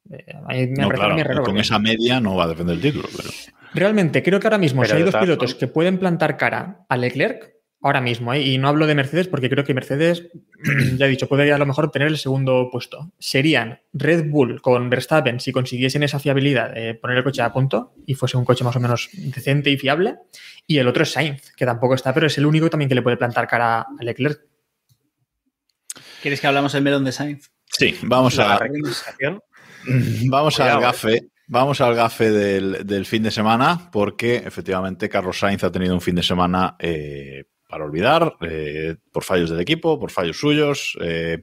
Eh, 0.10 0.26
a 0.34 0.54
mí 0.54 0.68
me 0.68 0.82
No, 0.82 0.88
parece 0.88 0.96
claro, 0.96 1.14
muy 1.14 1.24
raro, 1.24 1.36
con 1.38 1.46
porque 1.46 1.62
esa 1.62 1.80
media 1.80 2.20
no 2.20 2.36
va 2.36 2.46
a 2.46 2.48
defender 2.48 2.76
el 2.76 2.82
título. 2.82 3.08
Pero... 3.16 3.30
Realmente, 3.74 4.24
creo 4.24 4.40
que 4.40 4.48
ahora 4.48 4.58
mismo, 4.58 4.82
Pero 4.82 4.94
si 4.94 4.98
hay 4.98 5.04
dos 5.04 5.16
pilotos 5.16 5.56
que 5.56 5.68
pueden 5.68 5.98
plantar 5.98 6.38
cara 6.38 6.86
a 6.90 6.98
Leclerc, 6.98 7.52
ahora 7.82 8.02
mismo, 8.02 8.34
¿eh? 8.34 8.42
y 8.42 8.58
no 8.58 8.68
hablo 8.68 8.86
de 8.86 8.96
Mercedes 8.96 9.28
porque 9.28 9.50
creo 9.50 9.64
que 9.64 9.74
Mercedes, 9.74 10.30
ya 10.98 11.06
he 11.06 11.10
dicho, 11.10 11.28
podría 11.28 11.56
a 11.56 11.58
lo 11.58 11.66
mejor 11.66 11.90
tener 11.92 12.08
el 12.08 12.18
segundo 12.18 12.70
puesto. 12.72 13.12
Serían 13.18 13.82
Red 13.94 14.30
Bull 14.30 14.62
con 14.62 14.90
Verstappen 14.90 15.40
si 15.40 15.52
consiguiesen 15.52 16.04
esa 16.04 16.20
fiabilidad 16.20 16.74
de 16.74 16.96
poner 16.96 17.18
el 17.18 17.24
coche 17.24 17.42
a 17.42 17.52
punto 17.52 17.94
y 18.06 18.14
fuese 18.16 18.38
un 18.38 18.46
coche 18.46 18.64
más 18.64 18.76
o 18.76 18.80
menos 18.80 19.10
decente 19.14 19.70
y 19.72 19.78
fiable. 19.78 20.18
Y 20.68 20.78
el 20.78 20.88
otro 20.88 21.04
es 21.04 21.12
Sainz, 21.12 21.52
que 21.56 21.66
tampoco 21.66 21.96
está, 21.96 22.14
pero 22.14 22.28
es 22.28 22.38
el 22.38 22.46
único 22.46 22.70
también 22.70 22.90
que 22.90 22.96
le 22.96 23.02
puede 23.02 23.18
plantar 23.18 23.48
cara 23.48 23.82
a 23.82 24.04
Leclerc. 24.04 24.42
¿Quieres 26.22 26.40
que 26.40 26.48
hablamos 26.48 26.74
del 26.74 26.84
melón 26.84 27.04
de 27.04 27.12
Sainz? 27.12 27.52
Sí, 27.66 27.98
vamos 28.04 28.36
La 28.36 28.56
a. 28.56 28.60
vamos 30.30 30.56
Cuidado, 30.56 30.78
al 30.78 30.84
eh. 30.84 30.86
gafe. 30.86 31.28
Vamos 31.48 31.82
al 31.82 31.96
gafe 31.96 32.32
del, 32.32 32.86
del 32.86 33.06
fin 33.06 33.24
de 33.24 33.32
semana, 33.32 33.90
porque 33.92 34.38
efectivamente 34.38 35.10
Carlos 35.10 35.38
Sainz 35.38 35.64
ha 35.64 35.72
tenido 35.72 35.94
un 35.94 36.02
fin 36.02 36.16
de 36.16 36.24
semana 36.24 36.76
eh, 36.80 37.44
para 37.72 37.86
olvidar, 37.86 38.36
eh, 38.42 38.98
por 39.14 39.24
fallos 39.24 39.50
del 39.50 39.62
equipo, 39.62 39.98
por 39.98 40.12
fallos 40.12 40.38
suyos. 40.38 40.98
eh, 41.00 41.42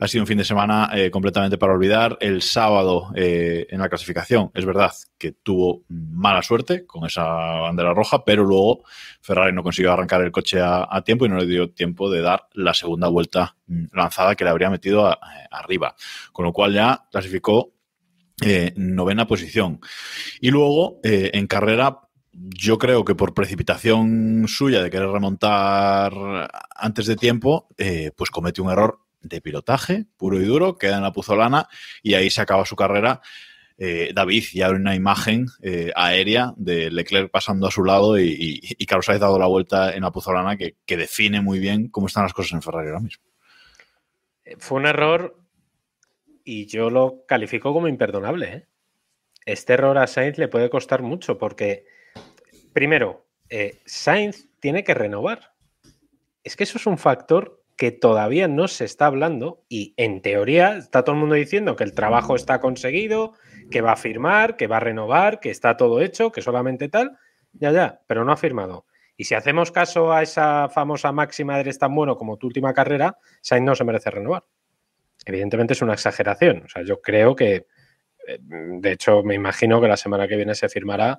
ha 0.00 0.08
sido 0.08 0.24
un 0.24 0.26
fin 0.26 0.38
de 0.38 0.44
semana 0.44 0.90
eh, 0.92 1.12
completamente 1.12 1.56
para 1.56 1.72
olvidar. 1.72 2.18
El 2.20 2.42
sábado 2.42 3.12
eh, 3.14 3.68
en 3.70 3.78
la 3.78 3.88
clasificación, 3.88 4.50
es 4.54 4.64
verdad 4.64 4.90
que 5.16 5.30
tuvo 5.30 5.84
mala 5.88 6.42
suerte 6.42 6.84
con 6.84 7.06
esa 7.06 7.24
bandera 7.24 7.94
roja, 7.94 8.24
pero 8.24 8.42
luego 8.42 8.82
Ferrari 9.20 9.52
no 9.52 9.62
consiguió 9.62 9.92
arrancar 9.92 10.20
el 10.22 10.32
coche 10.32 10.58
a, 10.60 11.00
tiempo 11.04 11.24
y 11.24 11.28
no 11.28 11.36
le 11.36 11.46
dio 11.46 11.70
tiempo 11.70 12.10
de 12.10 12.22
dar 12.22 12.48
la 12.54 12.74
segunda 12.74 13.06
vuelta 13.06 13.56
mm, 13.66 13.84
lanzada 13.92 14.34
que 14.34 14.42
le 14.42 14.50
habría 14.50 14.68
metido 14.68 15.08
eh, 15.08 15.16
arriba. 15.52 15.94
Con 16.32 16.44
lo 16.44 16.52
cual 16.52 16.74
ya 16.74 17.06
clasificó 17.12 17.72
eh, 18.44 18.72
novena 18.74 19.28
posición. 19.28 19.80
Y 20.40 20.50
luego, 20.50 20.98
eh, 21.04 21.30
en 21.34 21.46
carrera, 21.46 22.00
yo 22.32 22.78
creo 22.78 23.04
que 23.04 23.14
por 23.14 23.34
precipitación 23.34 24.46
suya 24.48 24.82
de 24.82 24.90
querer 24.90 25.08
remontar 25.08 26.12
antes 26.74 27.06
de 27.06 27.16
tiempo, 27.16 27.68
eh, 27.78 28.10
pues 28.16 28.30
comete 28.30 28.60
un 28.60 28.70
error 28.70 29.00
de 29.20 29.40
pilotaje 29.40 30.06
puro 30.16 30.40
y 30.40 30.44
duro, 30.44 30.76
queda 30.76 30.96
en 30.96 31.02
la 31.02 31.12
puzolana 31.12 31.68
y 32.02 32.14
ahí 32.14 32.30
se 32.30 32.40
acaba 32.40 32.64
su 32.64 32.76
carrera. 32.76 33.20
Eh, 33.78 34.12
David, 34.14 34.44
ya 34.52 34.66
hay 34.66 34.72
una 34.72 34.94
imagen 34.94 35.46
eh, 35.62 35.92
aérea 35.94 36.52
de 36.56 36.90
Leclerc 36.90 37.30
pasando 37.30 37.66
a 37.66 37.70
su 37.70 37.84
lado 37.84 38.18
y, 38.18 38.28
y, 38.28 38.60
y 38.78 38.86
Carlos 38.86 39.06
Sainz 39.06 39.20
dado 39.20 39.38
la 39.38 39.46
vuelta 39.46 39.94
en 39.94 40.02
la 40.02 40.12
puzolana 40.12 40.56
que, 40.56 40.76
que 40.86 40.96
define 40.96 41.40
muy 41.40 41.58
bien 41.58 41.88
cómo 41.88 42.06
están 42.06 42.24
las 42.24 42.32
cosas 42.32 42.52
en 42.52 42.62
Ferrari 42.62 42.88
ahora 42.88 43.00
mismo. 43.00 43.24
Fue 44.58 44.78
un 44.78 44.86
error 44.86 45.36
y 46.44 46.66
yo 46.66 46.90
lo 46.90 47.24
califico 47.26 47.72
como 47.72 47.88
imperdonable. 47.88 48.52
¿eh? 48.52 48.66
Este 49.44 49.74
error 49.74 49.98
a 49.98 50.06
Sainz 50.06 50.38
le 50.38 50.48
puede 50.48 50.70
costar 50.70 51.02
mucho 51.02 51.38
porque, 51.38 51.84
primero, 52.72 53.26
eh, 53.48 53.80
Sainz 53.84 54.48
tiene 54.60 54.84
que 54.84 54.94
renovar. 54.94 55.52
Es 56.44 56.56
que 56.56 56.64
eso 56.64 56.78
es 56.78 56.86
un 56.86 56.98
factor 56.98 57.62
que 57.76 57.90
todavía 57.90 58.48
no 58.48 58.68
se 58.68 58.84
está 58.84 59.06
hablando 59.06 59.64
y 59.68 59.94
en 59.96 60.22
teoría 60.22 60.76
está 60.76 61.02
todo 61.02 61.14
el 61.14 61.20
mundo 61.20 61.34
diciendo 61.34 61.76
que 61.76 61.84
el 61.84 61.94
trabajo 61.94 62.36
está 62.36 62.60
conseguido, 62.60 63.34
que 63.70 63.80
va 63.80 63.92
a 63.92 63.96
firmar, 63.96 64.56
que 64.56 64.66
va 64.66 64.76
a 64.76 64.80
renovar, 64.80 65.40
que 65.40 65.50
está 65.50 65.76
todo 65.76 66.00
hecho, 66.00 66.30
que 66.32 66.42
solamente 66.42 66.88
tal, 66.88 67.18
ya, 67.52 67.72
ya, 67.72 68.00
pero 68.06 68.24
no 68.24 68.32
ha 68.32 68.36
firmado. 68.36 68.86
Y 69.16 69.24
si 69.24 69.34
hacemos 69.34 69.70
caso 69.70 70.12
a 70.12 70.22
esa 70.22 70.68
famosa 70.68 71.12
máxima 71.12 71.54
de 71.54 71.62
eres 71.62 71.78
tan 71.78 71.94
bueno 71.94 72.16
como 72.16 72.36
tu 72.36 72.46
última 72.46 72.72
carrera, 72.72 73.18
Sainz 73.40 73.66
no 73.66 73.74
se 73.74 73.84
merece 73.84 74.10
renovar. 74.10 74.44
Evidentemente 75.24 75.74
es 75.74 75.82
una 75.82 75.92
exageración. 75.92 76.62
O 76.64 76.68
sea, 76.68 76.82
yo 76.82 77.00
creo 77.00 77.36
que, 77.36 77.66
eh, 78.26 78.38
de 78.40 78.92
hecho, 78.92 79.22
me 79.22 79.34
imagino 79.34 79.80
que 79.80 79.88
la 79.88 79.96
semana 79.96 80.26
que 80.26 80.36
viene 80.36 80.54
se 80.54 80.68
firmará 80.68 81.18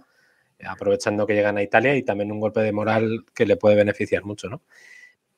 aprovechando 0.65 1.25
que 1.25 1.33
llegan 1.33 1.57
a 1.57 1.63
Italia 1.63 1.95
y 1.95 2.03
también 2.03 2.31
un 2.31 2.39
golpe 2.39 2.61
de 2.61 2.71
moral 2.71 3.25
que 3.33 3.45
le 3.45 3.57
puede 3.57 3.75
beneficiar 3.75 4.23
mucho, 4.23 4.49
¿no? 4.49 4.61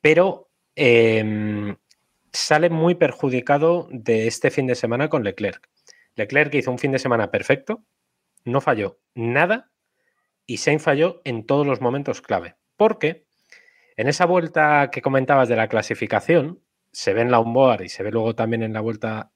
Pero 0.02 0.50
eh, 0.76 1.76
sale 2.32 2.70
muy 2.70 2.96
perjudicado 2.96 3.88
de 3.92 4.28
este 4.28 4.52
fin 4.52 4.68
de 4.68 4.76
semana 4.76 5.10
con 5.10 5.24
Leclerc. 5.24 5.70
Leclerc 6.16 6.54
hizo 6.56 6.72
un 6.72 6.80
fin 6.80 6.92
de 6.92 7.00
semana 7.00 7.32
perfecto, 7.32 7.84
no 8.44 8.62
falló 8.62 9.00
nada 9.16 9.72
y 10.46 10.58
Sainz 10.58 10.84
falló 10.84 11.22
en 11.24 11.46
todos 11.46 11.66
los 11.66 11.82
momentos 11.82 12.22
clave. 12.22 12.56
Porque 12.78 13.26
en 13.98 14.08
esa 14.08 14.26
vuelta 14.26 14.90
que 14.92 15.02
comentabas 15.02 15.50
de 15.50 15.56
la 15.56 15.68
clasificación, 15.68 16.62
se 16.92 17.14
ve 17.14 17.22
en 17.22 17.32
la 17.32 17.40
onboard 17.40 17.84
y 17.84 17.90
se 17.90 18.04
ve 18.04 18.12
luego 18.12 18.36
también 18.36 18.64
en 18.64 18.74
la 18.74 18.82
vuelta, 18.82 19.32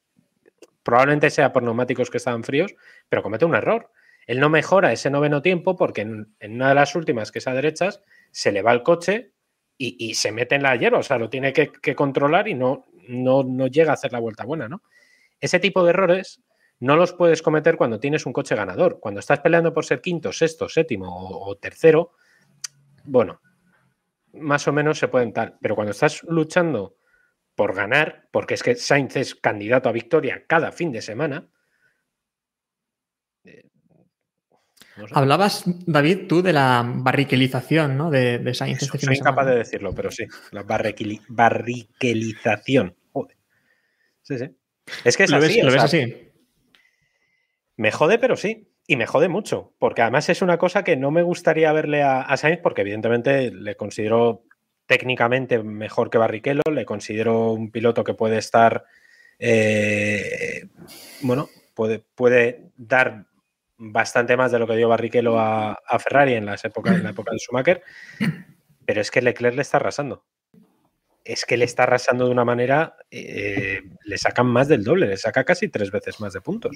probablemente 0.83 1.29
sea 1.29 1.51
por 1.51 1.63
neumáticos 1.63 2.09
que 2.09 2.17
estaban 2.17 2.43
fríos, 2.43 2.75
pero 3.09 3.23
comete 3.23 3.45
un 3.45 3.55
error. 3.55 3.91
Él 4.29 4.39
no 4.39 4.47
mejora 4.47 4.93
ese 4.93 5.09
noveno 5.09 5.41
tiempo 5.41 5.75
porque 5.75 6.01
en, 6.01 6.35
una 6.39 6.69
de 6.69 6.75
las 6.75 6.95
últimas, 6.95 7.31
que 7.31 7.39
es 7.39 7.47
a 7.47 7.53
derechas, 7.55 8.03
se 8.29 8.51
le 8.51 8.61
va 8.61 8.71
el 8.73 8.83
coche 8.83 9.33
y, 9.75 10.13
se 10.13 10.31
mete 10.31 10.53
en 10.53 10.61
la 10.61 10.75
hierba, 10.75 10.99
o 10.99 11.03
sea, 11.03 11.17
lo 11.17 11.31
tiene 11.31 11.51
que, 11.51 11.71
que 11.71 11.95
controlar 11.95 12.47
y 12.47 12.53
no, 12.53 12.85
no, 13.07 13.41
no 13.41 13.65
llega 13.65 13.89
a 13.89 13.93
hacer 13.95 14.11
la 14.11 14.19
vuelta 14.19 14.45
buena, 14.45 14.67
¿no? 14.67 14.83
Ese 15.39 15.59
tipo 15.59 15.83
de 15.83 15.89
errores 15.89 16.43
no 16.79 16.95
los 16.95 17.13
puedes 17.13 17.41
cometer 17.41 17.75
cuando 17.75 17.99
tienes 17.99 18.27
un 18.27 18.33
coche 18.33 18.53
ganador. 18.53 18.99
Cuando 18.99 19.19
estás 19.19 19.39
peleando 19.39 19.73
por 19.73 19.83
ser 19.83 19.99
quinto, 19.99 20.31
sexto, 20.31 20.69
séptimo 20.69 21.07
o, 21.07 21.49
o, 21.49 21.57
tercero, 21.57 22.11
bueno, 23.05 23.41
más 24.33 24.67
o 24.67 24.73
menos 24.73 24.99
se 24.99 25.07
pueden 25.07 25.33
tal. 25.33 25.57
Pero 25.59 25.73
cuando 25.73 25.89
estás 25.89 26.21
luchando 26.25 26.97
por 27.55 27.73
ganar, 27.73 28.27
porque 28.29 28.53
es 28.53 28.61
que 28.61 28.75
Sainz 28.75 29.15
es 29.15 29.33
candidato 29.33 29.89
a 29.89 29.93
victoria 29.93 30.45
cada 30.45 30.71
fin 30.71 30.91
de 30.91 31.01
semana. 31.01 31.49
Eh, 33.43 33.63
no 34.99 35.07
sé. 35.07 35.13
Hablabas, 35.15 35.63
David, 35.65 36.27
tú 36.27 36.41
de 36.41 36.53
la 36.53 36.83
barriquelización 36.85 37.97
¿no? 37.97 38.09
de, 38.11 38.39
de 38.39 38.53
Sainz. 38.53 38.83
Eso, 38.83 38.93
este 38.93 39.05
soy 39.05 39.17
incapaz 39.17 39.47
de 39.47 39.55
decirlo, 39.55 39.93
pero 39.95 40.11
sí, 40.11 40.25
la 40.51 40.63
barriqueli 40.63 41.21
barriquelización. 41.27 42.95
Joder. 43.11 43.37
Sí, 44.21 44.37
sí. 44.37 44.55
Es 45.03 45.17
que 45.17 45.23
es 45.23 45.31
¿Lo 45.31 45.37
así. 45.37 45.47
ves, 45.47 45.57
o 45.63 45.65
¿lo 45.65 45.71
ves 45.71 45.73
sea, 45.73 45.83
así? 45.83 46.31
Me 47.77 47.91
jode, 47.91 48.19
pero 48.19 48.35
sí. 48.35 48.67
Y 48.87 48.95
me 48.95 49.05
jode 49.05 49.29
mucho, 49.29 49.73
porque 49.79 50.01
además 50.01 50.29
es 50.29 50.41
una 50.41 50.57
cosa 50.57 50.83
que 50.83 50.97
no 50.97 51.11
me 51.11 51.21
gustaría 51.21 51.71
verle 51.71 52.01
a, 52.01 52.21
a 52.21 52.37
Sainz, 52.37 52.59
porque 52.61 52.81
evidentemente 52.81 53.51
le 53.51 53.75
considero 53.75 54.43
técnicamente 54.89 55.61
mejor 55.61 56.09
que 56.09 56.17
Barrichello, 56.17 56.63
le 56.73 56.83
considero 56.83 57.51
un 57.51 57.69
piloto 57.69 58.03
que 58.03 58.15
puede 58.15 58.39
estar, 58.39 58.85
eh, 59.37 60.65
bueno, 61.21 61.47
puede, 61.75 61.99
puede, 61.99 62.71
dar 62.75 63.27
bastante 63.79 64.35
más 64.37 64.51
de 64.51 64.59
lo 64.59 64.67
que 64.67 64.75
dio 64.75 64.89
Barrichello 64.89 65.39
a, 65.39 65.71
a 65.71 65.99
Ferrari 65.99 66.33
en, 66.33 66.45
las 66.45 66.63
épocas, 66.65 66.95
en 66.95 67.03
la 67.03 67.11
época 67.11 67.31
de 67.31 67.39
Schumacher, 67.39 67.81
pero 68.85 69.01
es 69.01 69.09
que 69.09 69.21
Leclerc 69.21 69.55
le 69.55 69.61
está 69.61 69.77
arrasando. 69.77 70.25
Es 71.23 71.45
que 71.45 71.57
le 71.57 71.65
está 71.65 71.83
arrasando 71.83 72.25
de 72.25 72.31
una 72.31 72.45
manera, 72.45 72.95
eh, 73.09 73.81
le 74.03 74.17
sacan 74.17 74.47
más 74.47 74.67
del 74.67 74.83
doble, 74.83 75.07
le 75.07 75.17
saca 75.17 75.43
casi 75.43 75.69
tres 75.69 75.91
veces 75.91 76.19
más 76.19 76.33
de 76.33 76.41
puntos. 76.41 76.75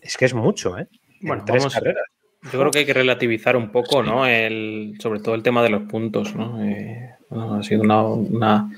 Es 0.00 0.16
que 0.16 0.26
es 0.26 0.34
mucho, 0.34 0.78
¿eh? 0.78 0.88
Bueno, 1.20 1.42
en 1.42 1.46
tres 1.46 1.62
vamos, 1.62 1.74
carreras. 1.74 2.04
Yo 2.42 2.60
creo 2.60 2.70
que 2.70 2.80
hay 2.80 2.86
que 2.86 2.94
relativizar 2.94 3.56
un 3.56 3.72
poco, 3.72 4.02
¿no? 4.02 4.26
El, 4.26 4.94
sobre 5.00 5.20
todo 5.20 5.34
el 5.34 5.42
tema 5.42 5.62
de 5.62 5.70
los 5.70 5.82
puntos, 5.82 6.34
¿no? 6.34 6.62
Eh, 6.62 7.16
bueno, 7.30 7.54
ha 7.54 7.62
sido 7.62 7.82
una, 7.82 8.02
una, 8.04 8.70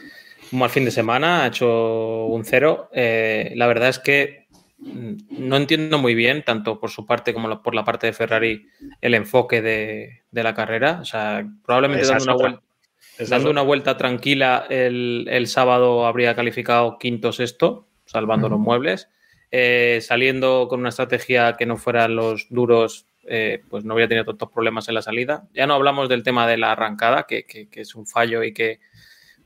un 0.52 0.58
mal 0.58 0.70
fin 0.70 0.84
de 0.84 0.90
semana, 0.90 1.44
ha 1.44 1.48
hecho 1.48 2.26
un 2.26 2.44
cero. 2.44 2.88
Eh, 2.92 3.52
la 3.56 3.66
verdad 3.66 3.88
es 3.88 3.98
que 3.98 4.47
no 4.78 5.56
entiendo 5.56 5.98
muy 5.98 6.14
bien, 6.14 6.42
tanto 6.44 6.78
por 6.78 6.90
su 6.90 7.04
parte 7.04 7.34
como 7.34 7.62
por 7.62 7.74
la 7.74 7.84
parte 7.84 8.06
de 8.06 8.12
Ferrari, 8.12 8.66
el 9.00 9.14
enfoque 9.14 9.60
de, 9.60 10.22
de 10.30 10.42
la 10.42 10.54
carrera. 10.54 10.98
O 11.00 11.04
sea, 11.04 11.46
probablemente 11.64 12.06
dando, 12.06 12.24
una 12.24 12.34
vuelta, 12.34 12.62
dando 13.28 13.50
una 13.50 13.62
vuelta 13.62 13.96
tranquila 13.96 14.66
el, 14.68 15.26
el 15.30 15.46
sábado 15.48 16.06
habría 16.06 16.34
calificado 16.34 16.98
quinto 16.98 17.32
sexto, 17.32 17.88
salvando 18.04 18.48
los 18.48 18.60
muebles. 18.60 19.08
Eh, 19.50 20.00
saliendo 20.02 20.66
con 20.68 20.80
una 20.80 20.90
estrategia 20.90 21.54
que 21.54 21.64
no 21.64 21.78
fueran 21.78 22.14
los 22.14 22.48
duros, 22.50 23.06
eh, 23.26 23.62
pues 23.70 23.82
no 23.84 23.94
habría 23.94 24.08
tenido 24.08 24.26
tantos 24.26 24.50
problemas 24.50 24.88
en 24.88 24.94
la 24.94 25.02
salida. 25.02 25.48
Ya 25.54 25.66
no 25.66 25.74
hablamos 25.74 26.08
del 26.08 26.22
tema 26.22 26.46
de 26.46 26.58
la 26.58 26.72
arrancada, 26.72 27.24
que, 27.26 27.44
que, 27.44 27.68
que, 27.68 27.80
es 27.80 27.94
un 27.94 28.06
fallo 28.06 28.42
y 28.42 28.52
que 28.52 28.78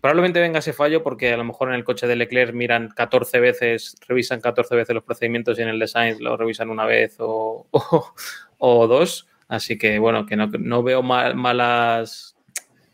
probablemente 0.02 0.40
venga 0.40 0.58
ese 0.58 0.72
fallo 0.72 1.04
porque 1.04 1.32
a 1.32 1.36
lo 1.36 1.44
mejor 1.44 1.68
en 1.68 1.76
el 1.76 1.84
coche 1.84 2.08
de 2.08 2.16
Leclerc 2.16 2.52
miran 2.52 2.88
14 2.88 3.38
veces, 3.38 3.96
revisan 4.08 4.40
14 4.40 4.74
veces 4.74 4.94
los 4.94 5.04
procedimientos 5.04 5.58
y 5.58 5.62
en 5.62 5.68
el 5.68 5.78
design 5.78 6.16
lo 6.18 6.36
revisan 6.36 6.70
una 6.70 6.84
vez 6.84 7.14
o, 7.20 7.68
o, 7.70 8.12
o 8.58 8.86
dos. 8.88 9.28
Así 9.46 9.78
que 9.78 10.00
bueno, 10.00 10.26
que 10.26 10.34
no, 10.34 10.48
no 10.48 10.82
veo 10.82 11.04
mal, 11.04 11.36
malas, 11.36 12.36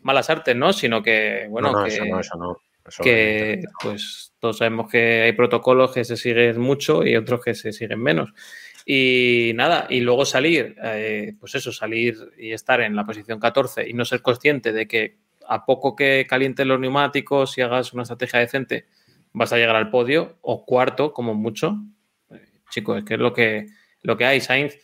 malas 0.02 0.28
artes, 0.28 0.54
¿no? 0.54 0.74
Sino 0.74 1.02
que, 1.02 1.46
bueno, 1.48 1.72
no, 1.72 1.78
no, 1.78 1.84
que, 1.84 1.94
eso 1.94 2.04
no, 2.04 2.20
eso 2.20 2.36
no. 2.36 2.58
Eso 2.86 3.02
que 3.02 3.62
pues 3.82 4.34
todos 4.38 4.58
sabemos 4.58 4.90
que 4.90 5.22
hay 5.22 5.32
protocolos 5.32 5.92
que 5.92 6.04
se 6.04 6.16
siguen 6.18 6.60
mucho 6.60 7.06
y 7.06 7.16
otros 7.16 7.42
que 7.42 7.54
se 7.54 7.72
siguen 7.72 8.02
menos. 8.02 8.34
Y 8.84 9.52
nada, 9.54 9.86
y 9.88 10.00
luego 10.00 10.26
salir, 10.26 10.76
eh, 10.82 11.32
pues 11.40 11.54
eso, 11.54 11.72
salir 11.72 12.16
y 12.36 12.52
estar 12.52 12.82
en 12.82 12.94
la 12.94 13.06
posición 13.06 13.40
14 13.40 13.88
y 13.88 13.94
no 13.94 14.04
ser 14.04 14.20
consciente 14.20 14.72
de 14.72 14.86
que 14.86 15.16
a 15.48 15.64
poco 15.64 15.96
que 15.96 16.26
calientes 16.28 16.66
los 16.66 16.78
neumáticos 16.78 17.56
y 17.58 17.62
hagas 17.62 17.92
una 17.92 18.02
estrategia 18.02 18.40
decente, 18.40 18.86
vas 19.32 19.52
a 19.52 19.56
llegar 19.56 19.76
al 19.76 19.90
podio 19.90 20.38
o 20.42 20.64
cuarto, 20.64 21.12
como 21.12 21.34
mucho. 21.34 21.76
Eh, 22.30 22.40
chicos, 22.70 22.98
es 22.98 23.04
que 23.04 23.14
es 23.14 23.20
lo 23.20 23.32
que, 23.32 23.66
lo 24.02 24.16
que 24.16 24.26
hay. 24.26 24.40
Sainz 24.40 24.76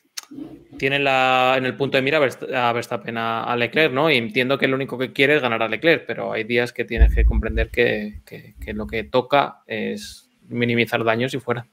tiene 0.79 0.99
la, 0.99 1.55
en 1.57 1.67
el 1.67 1.77
punto 1.77 1.97
de 1.99 2.03
mira 2.03 2.19
a 2.19 2.73
Verstappen 2.73 3.17
a, 3.19 3.45
a, 3.45 3.57
Leclerc, 3.57 3.93
¿no? 3.93 4.11
Y 4.11 4.17
entiendo 4.17 4.59
que 4.59 4.67
lo 4.67 4.77
único 4.77 4.99
que 4.99 5.13
quiere 5.13 5.37
es 5.37 5.43
ganar 5.43 5.63
a 5.63 5.69
Leclerc, 5.69 6.07
pero 6.07 6.33
hay 6.33 6.45
días 6.45 6.73
que 6.73 6.85
tienes 6.85 7.15
que 7.15 7.25
comprender 7.25 7.71
que, 7.71 8.23
que, 8.25 8.55
que 8.59 8.73
lo 8.73 8.87
que 8.87 9.05
toca 9.05 9.63
es 9.67 10.31
minimizar 10.49 11.05
daños 11.05 11.35
y 11.35 11.39
fuera. 11.39 11.67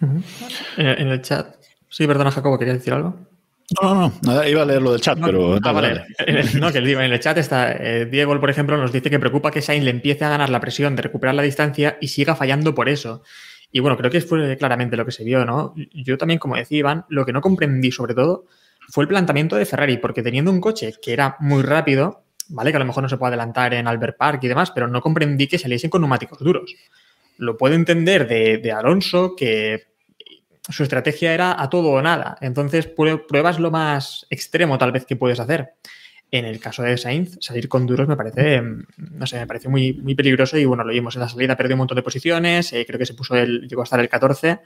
Uh 0.00 0.06
-huh. 0.06 0.22
en, 0.76 0.86
en, 0.86 1.08
el 1.08 1.22
chat. 1.22 1.56
Sí, 1.88 2.06
perdona, 2.06 2.30
Jacobo, 2.30 2.58
¿querías 2.58 2.78
decir 2.78 2.92
algo? 2.92 3.16
No, 3.82 3.94
no, 3.94 4.12
no, 4.22 4.46
iba 4.46 4.62
a 4.62 4.64
leer 4.64 4.80
lo 4.80 4.92
del 4.92 5.00
chat, 5.00 5.18
no, 5.18 5.26
pero. 5.26 5.58
Ah, 5.62 5.72
vale. 5.72 6.04
No, 6.60 6.72
que 6.72 6.80
digo, 6.80 7.00
en 7.00 7.12
el 7.12 7.18
chat 7.20 7.36
está. 7.38 7.72
Eh, 7.72 8.06
Diego, 8.06 8.38
por 8.38 8.48
ejemplo, 8.48 8.76
nos 8.76 8.92
dice 8.92 9.10
que 9.10 9.18
preocupa 9.18 9.50
que 9.50 9.60
Sainz 9.60 9.84
le 9.84 9.90
empiece 9.90 10.24
a 10.24 10.28
ganar 10.28 10.50
la 10.50 10.60
presión 10.60 10.94
de 10.94 11.02
recuperar 11.02 11.34
la 11.34 11.42
distancia 11.42 11.98
y 12.00 12.08
siga 12.08 12.36
fallando 12.36 12.74
por 12.74 12.88
eso. 12.88 13.22
Y 13.72 13.80
bueno, 13.80 13.96
creo 13.96 14.10
que 14.10 14.20
fue 14.20 14.56
claramente 14.56 14.96
lo 14.96 15.04
que 15.04 15.10
se 15.10 15.24
vio, 15.24 15.44
¿no? 15.44 15.74
Yo 15.92 16.16
también, 16.16 16.38
como 16.38 16.54
decía 16.54 16.78
Iván, 16.78 17.04
lo 17.08 17.26
que 17.26 17.32
no 17.32 17.40
comprendí 17.40 17.90
sobre 17.90 18.14
todo 18.14 18.46
fue 18.88 19.02
el 19.02 19.08
planteamiento 19.08 19.56
de 19.56 19.66
Ferrari, 19.66 19.96
porque 19.96 20.22
teniendo 20.22 20.52
un 20.52 20.60
coche 20.60 20.94
que 21.02 21.12
era 21.12 21.36
muy 21.40 21.62
rápido, 21.62 22.22
¿vale? 22.48 22.70
Que 22.70 22.76
a 22.76 22.80
lo 22.80 22.86
mejor 22.86 23.02
no 23.02 23.08
se 23.08 23.16
puede 23.16 23.30
adelantar 23.30 23.74
en 23.74 23.88
Albert 23.88 24.16
Park 24.16 24.44
y 24.44 24.48
demás, 24.48 24.70
pero 24.70 24.86
no 24.86 25.00
comprendí 25.00 25.48
que 25.48 25.58
saliesen 25.58 25.90
con 25.90 26.02
neumáticos 26.02 26.38
duros. 26.38 26.72
Lo 27.38 27.56
puedo 27.56 27.74
entender 27.74 28.28
de, 28.28 28.58
de 28.58 28.72
Alonso, 28.72 29.34
que 29.36 29.95
su 30.68 30.82
estrategia 30.82 31.32
era 31.32 31.60
a 31.60 31.70
todo 31.70 31.90
o 31.90 32.02
nada. 32.02 32.36
Entonces, 32.40 32.86
pruebas 32.86 33.58
lo 33.58 33.70
más 33.70 34.26
extremo 34.30 34.78
tal 34.78 34.92
vez 34.92 35.06
que 35.06 35.16
puedes 35.16 35.40
hacer. 35.40 35.74
En 36.30 36.44
el 36.44 36.58
caso 36.58 36.82
de 36.82 36.96
Sainz, 36.96 37.38
salir 37.40 37.68
con 37.68 37.86
duros 37.86 38.08
me 38.08 38.16
parece, 38.16 38.60
no 38.96 39.26
sé, 39.26 39.38
me 39.38 39.46
parece 39.46 39.68
muy, 39.68 39.92
muy 39.92 40.16
peligroso 40.16 40.58
y 40.58 40.64
bueno, 40.64 40.82
lo 40.82 40.92
vimos 40.92 41.14
en 41.14 41.20
la 41.20 41.28
salida, 41.28 41.56
perdió 41.56 41.76
un 41.76 41.78
montón 41.78 41.96
de 41.96 42.02
posiciones, 42.02 42.72
eh, 42.72 42.84
creo 42.84 42.98
que 42.98 43.06
se 43.06 43.14
puso 43.14 43.36
el, 43.36 43.68
llegó 43.68 43.82
a 43.82 43.84
estar 43.84 44.00
el 44.00 44.08
14 44.08 44.58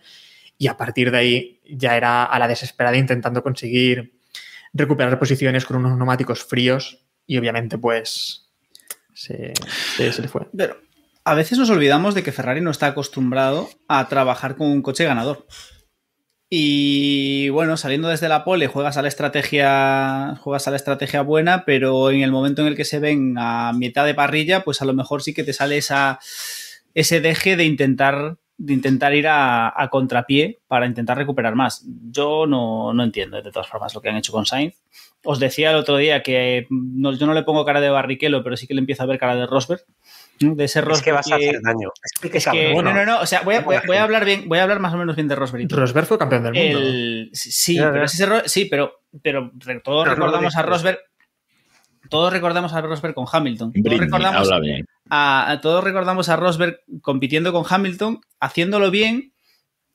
y 0.56 0.68
a 0.68 0.76
partir 0.78 1.10
de 1.10 1.18
ahí 1.18 1.60
ya 1.68 1.98
era 1.98 2.24
a 2.24 2.38
la 2.38 2.48
desesperada 2.48 2.96
intentando 2.96 3.42
conseguir 3.42 4.20
recuperar 4.72 5.18
posiciones 5.18 5.66
con 5.66 5.76
unos 5.76 5.98
neumáticos 5.98 6.44
fríos 6.44 7.04
y 7.26 7.36
obviamente 7.36 7.76
pues 7.76 8.48
se, 9.12 9.52
se, 9.96 10.12
se 10.14 10.22
le 10.22 10.28
fue. 10.28 10.48
Pero 10.56 10.78
a 11.24 11.34
veces 11.34 11.58
nos 11.58 11.68
olvidamos 11.68 12.14
de 12.14 12.22
que 12.22 12.32
Ferrari 12.32 12.62
no 12.62 12.70
está 12.70 12.86
acostumbrado 12.86 13.68
a 13.86 14.08
trabajar 14.08 14.56
con 14.56 14.68
un 14.68 14.80
coche 14.80 15.04
ganador. 15.04 15.46
Y 16.52 17.48
bueno, 17.50 17.76
saliendo 17.76 18.08
desde 18.08 18.28
la 18.28 18.42
pole, 18.42 18.66
juegas 18.66 18.96
a 18.96 19.02
la 19.02 19.08
estrategia. 19.08 20.34
Juegas 20.40 20.66
a 20.66 20.72
la 20.72 20.76
estrategia 20.76 21.22
buena, 21.22 21.64
pero 21.64 22.10
en 22.10 22.22
el 22.22 22.32
momento 22.32 22.62
en 22.62 22.68
el 22.68 22.76
que 22.76 22.84
se 22.84 22.98
ven 22.98 23.36
a 23.38 23.72
mitad 23.72 24.04
de 24.04 24.14
parrilla, 24.14 24.64
pues 24.64 24.82
a 24.82 24.84
lo 24.84 24.92
mejor 24.92 25.22
sí 25.22 25.32
que 25.32 25.44
te 25.44 25.52
sale 25.52 25.76
esa, 25.76 26.18
ese 26.94 27.20
deje 27.20 27.56
de 27.56 27.64
intentar 27.64 28.38
de 28.62 28.75
intentar 28.75 29.14
ir 29.14 29.27
a, 29.27 29.73
a 29.75 29.88
contrapié 29.88 30.61
para 30.68 30.85
intentar 30.85 31.16
recuperar 31.16 31.55
más. 31.55 31.83
Yo 32.11 32.46
no, 32.46 32.92
no 32.92 33.03
entiendo, 33.03 33.40
de 33.40 33.51
todas 33.51 33.68
formas, 33.68 33.94
lo 33.94 34.03
que 34.03 34.11
han 34.11 34.16
hecho 34.16 34.33
con 34.33 34.44
Sainz. 34.44 34.75
Os 35.25 35.38
decía 35.38 35.70
el 35.70 35.77
otro 35.77 35.96
día 35.96 36.23
que 36.23 36.66
no- 36.70 37.12
yo 37.14 37.27
no 37.27 37.33
le 37.33 37.42
pongo 37.42 37.64
cara 37.64 37.81
de 37.81 37.88
Barrichello, 37.88 38.42
pero 38.44 38.57
sí 38.59 38.66
que 38.66 38.75
le 38.75 38.81
empiezo 38.81 39.03
a 39.03 39.07
ver 39.07 39.18
cara 39.18 39.35
de 39.35 39.46
Rosberg. 39.46 39.81
De 40.40 40.64
ese 40.64 40.79
Es 40.81 40.85
Rosberg 40.85 41.05
que 41.05 41.12
vas 41.12 41.33
a 41.33 41.38
que- 41.38 41.49
hacer 41.49 41.61
daño. 41.62 41.88
Es 42.03 42.31
que, 42.31 42.38
es 42.38 42.46
que- 42.49 42.75
no, 42.75 42.83
no, 42.92 43.05
no, 43.07 43.20
o 43.20 43.27
sea, 43.27 43.40
voy 43.42 43.55
a, 43.55 43.61
voy 43.61 43.77
a- 43.77 43.83
voy 43.87 43.96
a 43.96 44.03
hablar 44.03 44.25
bien, 44.27 44.46
voy 44.46 44.59
a 44.59 44.62
hablar 44.62 44.79
más 44.81 44.92
o 44.92 44.99
menos 44.99 45.16
bien 45.16 45.29
de 45.29 45.37
Rosberg. 45.37 45.66
Rosberg 45.70 46.07
fue 46.07 46.18
campeón 46.18 46.42
del 46.44 46.53
mundo. 46.55 46.79
El- 46.81 47.31
sí, 47.33 47.79
pero 47.79 48.05
es 48.05 48.14
ese 48.14 48.49
sí, 48.49 48.66
pero, 48.66 49.01
pero 49.23 49.51
todos 49.83 50.05
Pero 50.05 50.16
recordamos 50.16 50.55
a. 50.57 50.62
Rosberg. 50.62 50.99
Todos 52.08 52.32
recordamos 52.32 52.72
a 52.72 52.80
Rosberg 52.80 53.14
con 53.14 53.26
Hamilton. 53.30 53.72
Todos 53.72 53.82
Britney, 53.82 53.98
recordamos, 54.00 54.40
habla 54.40 54.58
bien. 54.60 54.86
a, 55.10 55.50
a- 55.50 55.60
todos 55.60 55.84
recordamos 55.84 56.28
a 56.28 56.36
Rosberg 56.36 56.80
compitiendo 57.02 57.52
con 57.52 57.64
Hamilton, 57.68 58.20
haciéndolo 58.40 58.90
bien 58.90 59.32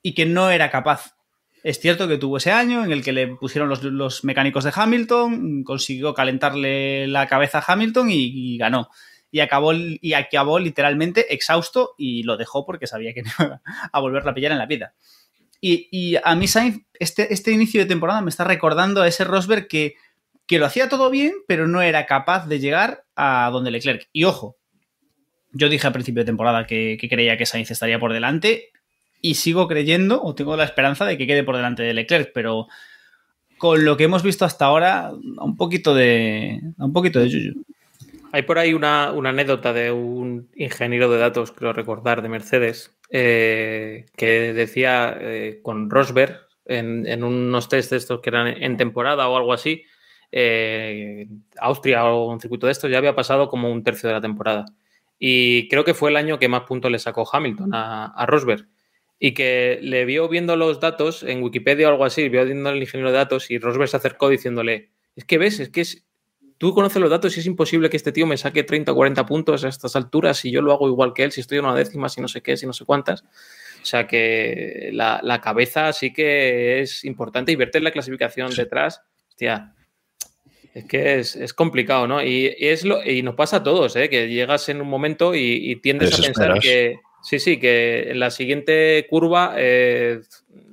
y 0.02 0.14
que 0.14 0.26
no 0.26 0.50
era 0.52 0.70
capaz. 0.70 1.16
Es 1.64 1.80
cierto 1.80 2.08
que 2.08 2.18
tuvo 2.20 2.38
ese 2.38 2.52
año 2.52 2.86
en 2.86 2.92
el 2.92 3.04
que 3.04 3.12
le 3.12 3.28
pusieron 3.28 3.68
los, 3.70 3.84
los 3.84 4.24
mecánicos 4.24 4.64
de 4.64 4.72
Hamilton, 4.76 5.64
consiguió 5.64 6.14
calentarle 6.14 7.08
la 7.08 7.26
cabeza 7.28 7.58
a 7.58 7.74
Hamilton 7.74 8.12
y, 8.12 8.54
y 8.54 8.58
ganó. 8.58 8.90
Y 9.32 9.40
acabó, 9.40 9.74
y 9.74 10.14
acabó 10.14 10.60
literalmente 10.60 11.34
exhausto 11.34 11.96
y 11.98 12.22
lo 12.24 12.38
dejó 12.38 12.66
porque 12.66 12.86
sabía 12.88 13.14
que 13.14 13.24
no 13.24 13.32
iba 13.40 13.62
a 13.92 14.00
volverla 14.00 14.32
a 14.32 14.34
pillar 14.36 14.52
en 14.52 14.60
la 14.60 14.68
vida. 14.68 14.94
Y, 15.60 15.90
y 15.92 16.16
a 16.24 16.36
mí 16.36 16.48
Sainz, 16.48 16.86
este, 17.00 17.34
este 17.34 17.52
inicio 17.52 17.82
de 17.82 17.88
temporada 17.88 18.22
me 18.22 18.30
está 18.30 18.44
recordando 18.44 19.02
a 19.02 19.08
ese 19.08 19.24
Rosberg 19.24 19.68
que, 19.68 19.96
que 20.48 20.60
lo 20.60 20.66
hacía 20.66 20.90
todo 20.90 21.10
bien, 21.10 21.34
pero 21.48 21.68
no 21.68 21.82
era 21.82 22.06
capaz 22.06 22.48
de 22.48 22.60
llegar 22.60 23.04
a 23.16 23.50
donde 23.52 23.72
Leclerc. 23.72 24.08
Y 24.12 24.26
ojo, 24.26 24.58
yo 25.52 25.70
dije 25.70 25.88
a 25.88 25.94
principio 25.94 26.22
de 26.22 26.26
temporada 26.26 26.68
que, 26.68 26.98
creía 27.10 27.38
que 27.38 27.46
Sainz 27.46 27.72
estaría 27.72 28.00
por 28.00 28.14
delante 28.14 28.72
y 29.22 29.36
sigo 29.36 29.68
creyendo 29.68 30.22
o 30.22 30.36
tengo 30.36 30.56
la 30.56 30.66
esperanza 30.66 31.06
de 31.06 31.18
que 31.18 31.26
quede 31.26 31.44
por 31.44 31.56
delante 31.56 31.82
de 31.82 31.94
Leclerc, 31.94 32.32
pero 32.34 32.68
con 33.58 33.86
lo 33.86 33.96
que 33.98 34.04
hemos 34.04 34.22
visto 34.22 34.46
hasta 34.46 34.66
ahora, 34.66 35.12
un 35.14 35.56
poquito 35.56 35.96
de, 35.96 36.60
un 36.78 36.94
poquito 36.94 37.20
de 37.20 37.30
yuyu. 37.30 37.66
Hay 38.34 38.42
por 38.42 38.60
ahí 38.60 38.74
una, 38.74 39.14
una 39.14 39.30
anécdota 39.30 39.72
de 39.72 39.92
un 39.94 40.50
ingeniero 40.56 41.10
de 41.10 41.20
datos, 41.20 41.54
creo 41.54 41.72
recordar, 41.72 42.22
de 42.22 42.28
Mercedes, 42.28 42.92
eh, 43.10 44.08
que 44.18 44.52
decía 44.52 45.18
eh, 45.18 45.62
con 45.64 45.90
Rosberg 45.90 46.42
en, 46.66 47.08
en 47.08 47.24
unos 47.24 47.70
test 47.70 47.92
de 47.92 47.98
estos 47.98 48.20
que 48.20 48.30
eran 48.30 48.48
en 48.48 48.76
temporada 48.76 49.30
o 49.30 49.38
algo 49.38 49.54
así, 49.54 49.86
eh, 50.38 51.30
Austria 51.60 52.04
o 52.06 52.30
un 52.30 52.42
circuito 52.42 52.66
de 52.66 52.74
estos 52.74 52.92
ya 52.92 52.98
había 52.98 53.16
pasado 53.16 53.48
como 53.48 53.72
un 53.72 53.84
tercio 53.84 54.10
de 54.10 54.16
la 54.16 54.22
temporada. 54.22 54.66
Y 55.18 55.70
creo 55.70 55.86
que 55.86 55.94
fue 55.94 56.10
el 56.10 56.18
año 56.18 56.38
que 56.38 56.50
más 56.50 56.64
puntos 56.64 56.92
le 56.92 57.00
sacó 57.00 57.26
Hamilton 57.32 57.74
a, 57.74 58.08
a 58.08 58.26
Rosberg. 58.26 58.68
Y 59.18 59.34
que 59.34 59.80
le 59.82 60.04
vio 60.04 60.28
viendo 60.28 60.58
los 60.58 60.82
datos 60.82 61.24
en 61.24 61.42
Wikipedia 61.42 61.88
o 61.88 61.92
algo 61.92 62.04
así, 62.04 62.28
vio 62.28 62.44
viendo 62.44 62.70
el 62.70 62.82
ingeniero 62.82 63.12
de 63.12 63.18
datos 63.18 63.50
y 63.50 63.60
Rosberg 63.60 63.88
se 63.88 63.96
acercó 63.96 64.28
diciéndole, 64.28 64.90
es 65.16 65.24
que 65.24 65.38
ves, 65.38 65.62
es 65.62 65.70
que 65.70 65.80
es, 65.80 66.06
tú 66.58 66.74
conoces 66.74 67.02
los 67.02 67.10
datos 67.10 67.38
y 67.38 67.40
es 67.40 67.46
imposible 67.46 67.90
que 67.90 67.96
este 67.96 68.12
tío 68.12 68.28
me 68.28 68.36
saque 68.36 68.64
30 68.64 68.92
o 68.92 68.96
40 68.96 69.26
puntos 69.26 69.64
a 69.64 69.70
estas 69.70 69.96
alturas 69.96 70.38
si 70.38 70.52
yo 70.52 70.62
lo 70.62 70.74
hago 70.74 70.90
igual 70.90 71.14
que 71.14 71.24
él, 71.24 71.32
si 71.32 71.40
estoy 71.40 71.60
en 71.60 71.66
una 71.66 71.76
décima, 71.76 72.10
si 72.10 72.20
no 72.20 72.28
sé 72.28 72.42
qué, 72.42 72.58
si 72.58 72.68
no 72.68 72.74
sé 72.74 72.84
cuántas. 72.84 73.22
O 73.22 73.86
sea 73.86 74.06
que 74.06 74.90
la, 74.92 75.22
la 75.24 75.40
cabeza 75.40 75.94
sí 75.94 76.12
que 76.12 76.82
es 76.82 77.06
importante 77.06 77.54
y 77.54 77.56
verte 77.56 77.78
en 77.78 77.86
la 77.86 77.92
clasificación 77.92 78.54
detrás, 78.54 79.02
hostia, 79.30 79.74
es 80.76 80.86
que 80.86 81.18
es, 81.20 81.36
es 81.36 81.54
complicado, 81.54 82.06
¿no? 82.08 82.22
Y, 82.22 82.54
y 82.60 82.68
es 82.68 82.86
lo, 82.86 83.04
y 83.04 83.24
nos 83.24 83.34
pasa 83.34 83.58
a 83.58 83.64
todos, 83.64 83.96
¿eh? 83.96 84.10
Que 84.10 84.28
llegas 84.30 84.70
en 84.70 84.82
un 84.82 84.88
momento 84.88 85.34
y, 85.34 85.72
y 85.72 85.78
tiendes 85.78 86.14
a 86.20 86.22
pensar 86.22 86.60
que, 86.60 87.00
sí, 87.24 87.40
sí, 87.40 87.58
que 87.58 88.12
en 88.12 88.20
la 88.20 88.30
siguiente 88.30 89.08
curva 89.10 89.56
eh, 89.58 90.20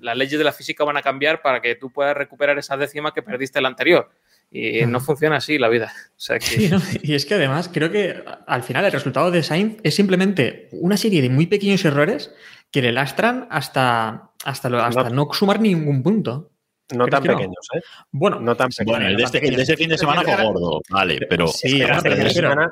las 0.01 0.17
leyes 0.17 0.37
de 0.37 0.45
la 0.45 0.53
física 0.53 0.85
van 0.85 0.99
a 0.99 1.03
cambiar 1.03 1.41
para 1.41 1.63
que 1.63 1.77
tú 1.77 1.91
puedas 1.91 2.17
recuperar 2.17 2.59
esa 2.59 2.77
décima 2.77 3.15
que 3.15 3.23
perdiste 3.23 3.61
la 3.63 3.69
anterior. 3.69 4.11
Y 4.55 4.85
no 4.85 5.01
funciona 5.01 5.37
así 5.37 5.57
la 5.57 5.71
vida. 5.71 5.91
O 6.11 6.21
sea 6.21 6.39
que... 6.39 6.45
Sí, 6.45 6.69
¿no? 6.69 6.79
Y 7.03 7.15
es 7.15 7.25
que 7.25 7.33
además 7.33 7.71
creo 7.73 7.91
que 7.91 8.23
al 8.47 8.63
final 8.63 8.85
el 8.85 8.93
resultado 8.93 9.31
de 9.31 9.43
Sainz 9.43 9.79
es 9.83 9.95
simplemente 9.95 10.69
una 10.73 10.99
serie 10.99 11.23
de 11.23 11.31
muy 11.31 11.47
pequeños 11.47 11.83
errores 11.87 12.35
que 12.71 12.83
le 12.83 12.93
lastran 12.93 13.47
hasta, 13.51 14.31
hasta, 14.45 14.69
lo- 14.69 14.83
hasta 14.83 15.09
no, 15.09 15.29
sumar 15.33 15.59
ningún 15.59 16.03
punto. 16.03 16.51
No 16.93 17.05
¿Crees 17.05 17.11
tan 17.11 17.23
que 17.23 17.29
no? 17.29 17.37
pequeños, 17.37 17.69
¿eh? 17.75 17.81
Bueno, 18.11 18.41
No 18.41 18.57
tan 18.57 18.69
pequeños. 18.71 18.93
Bueno, 18.99 19.07
el 19.09 19.17
de, 19.17 19.23
este, 19.25 19.47
el 19.49 19.57
de 19.57 19.63
ese 19.63 19.77
fin 19.77 19.89
de 19.89 19.99
semana 19.99 20.23
fue 20.23 20.43
gordo, 20.45 20.81
vale, 20.91 21.19
pero 21.29 21.47
Sí, 21.49 21.81
Espera, 21.81 21.97
no, 21.97 22.03
pero, 22.03 22.17
de 22.17 22.31
semana- 22.31 22.71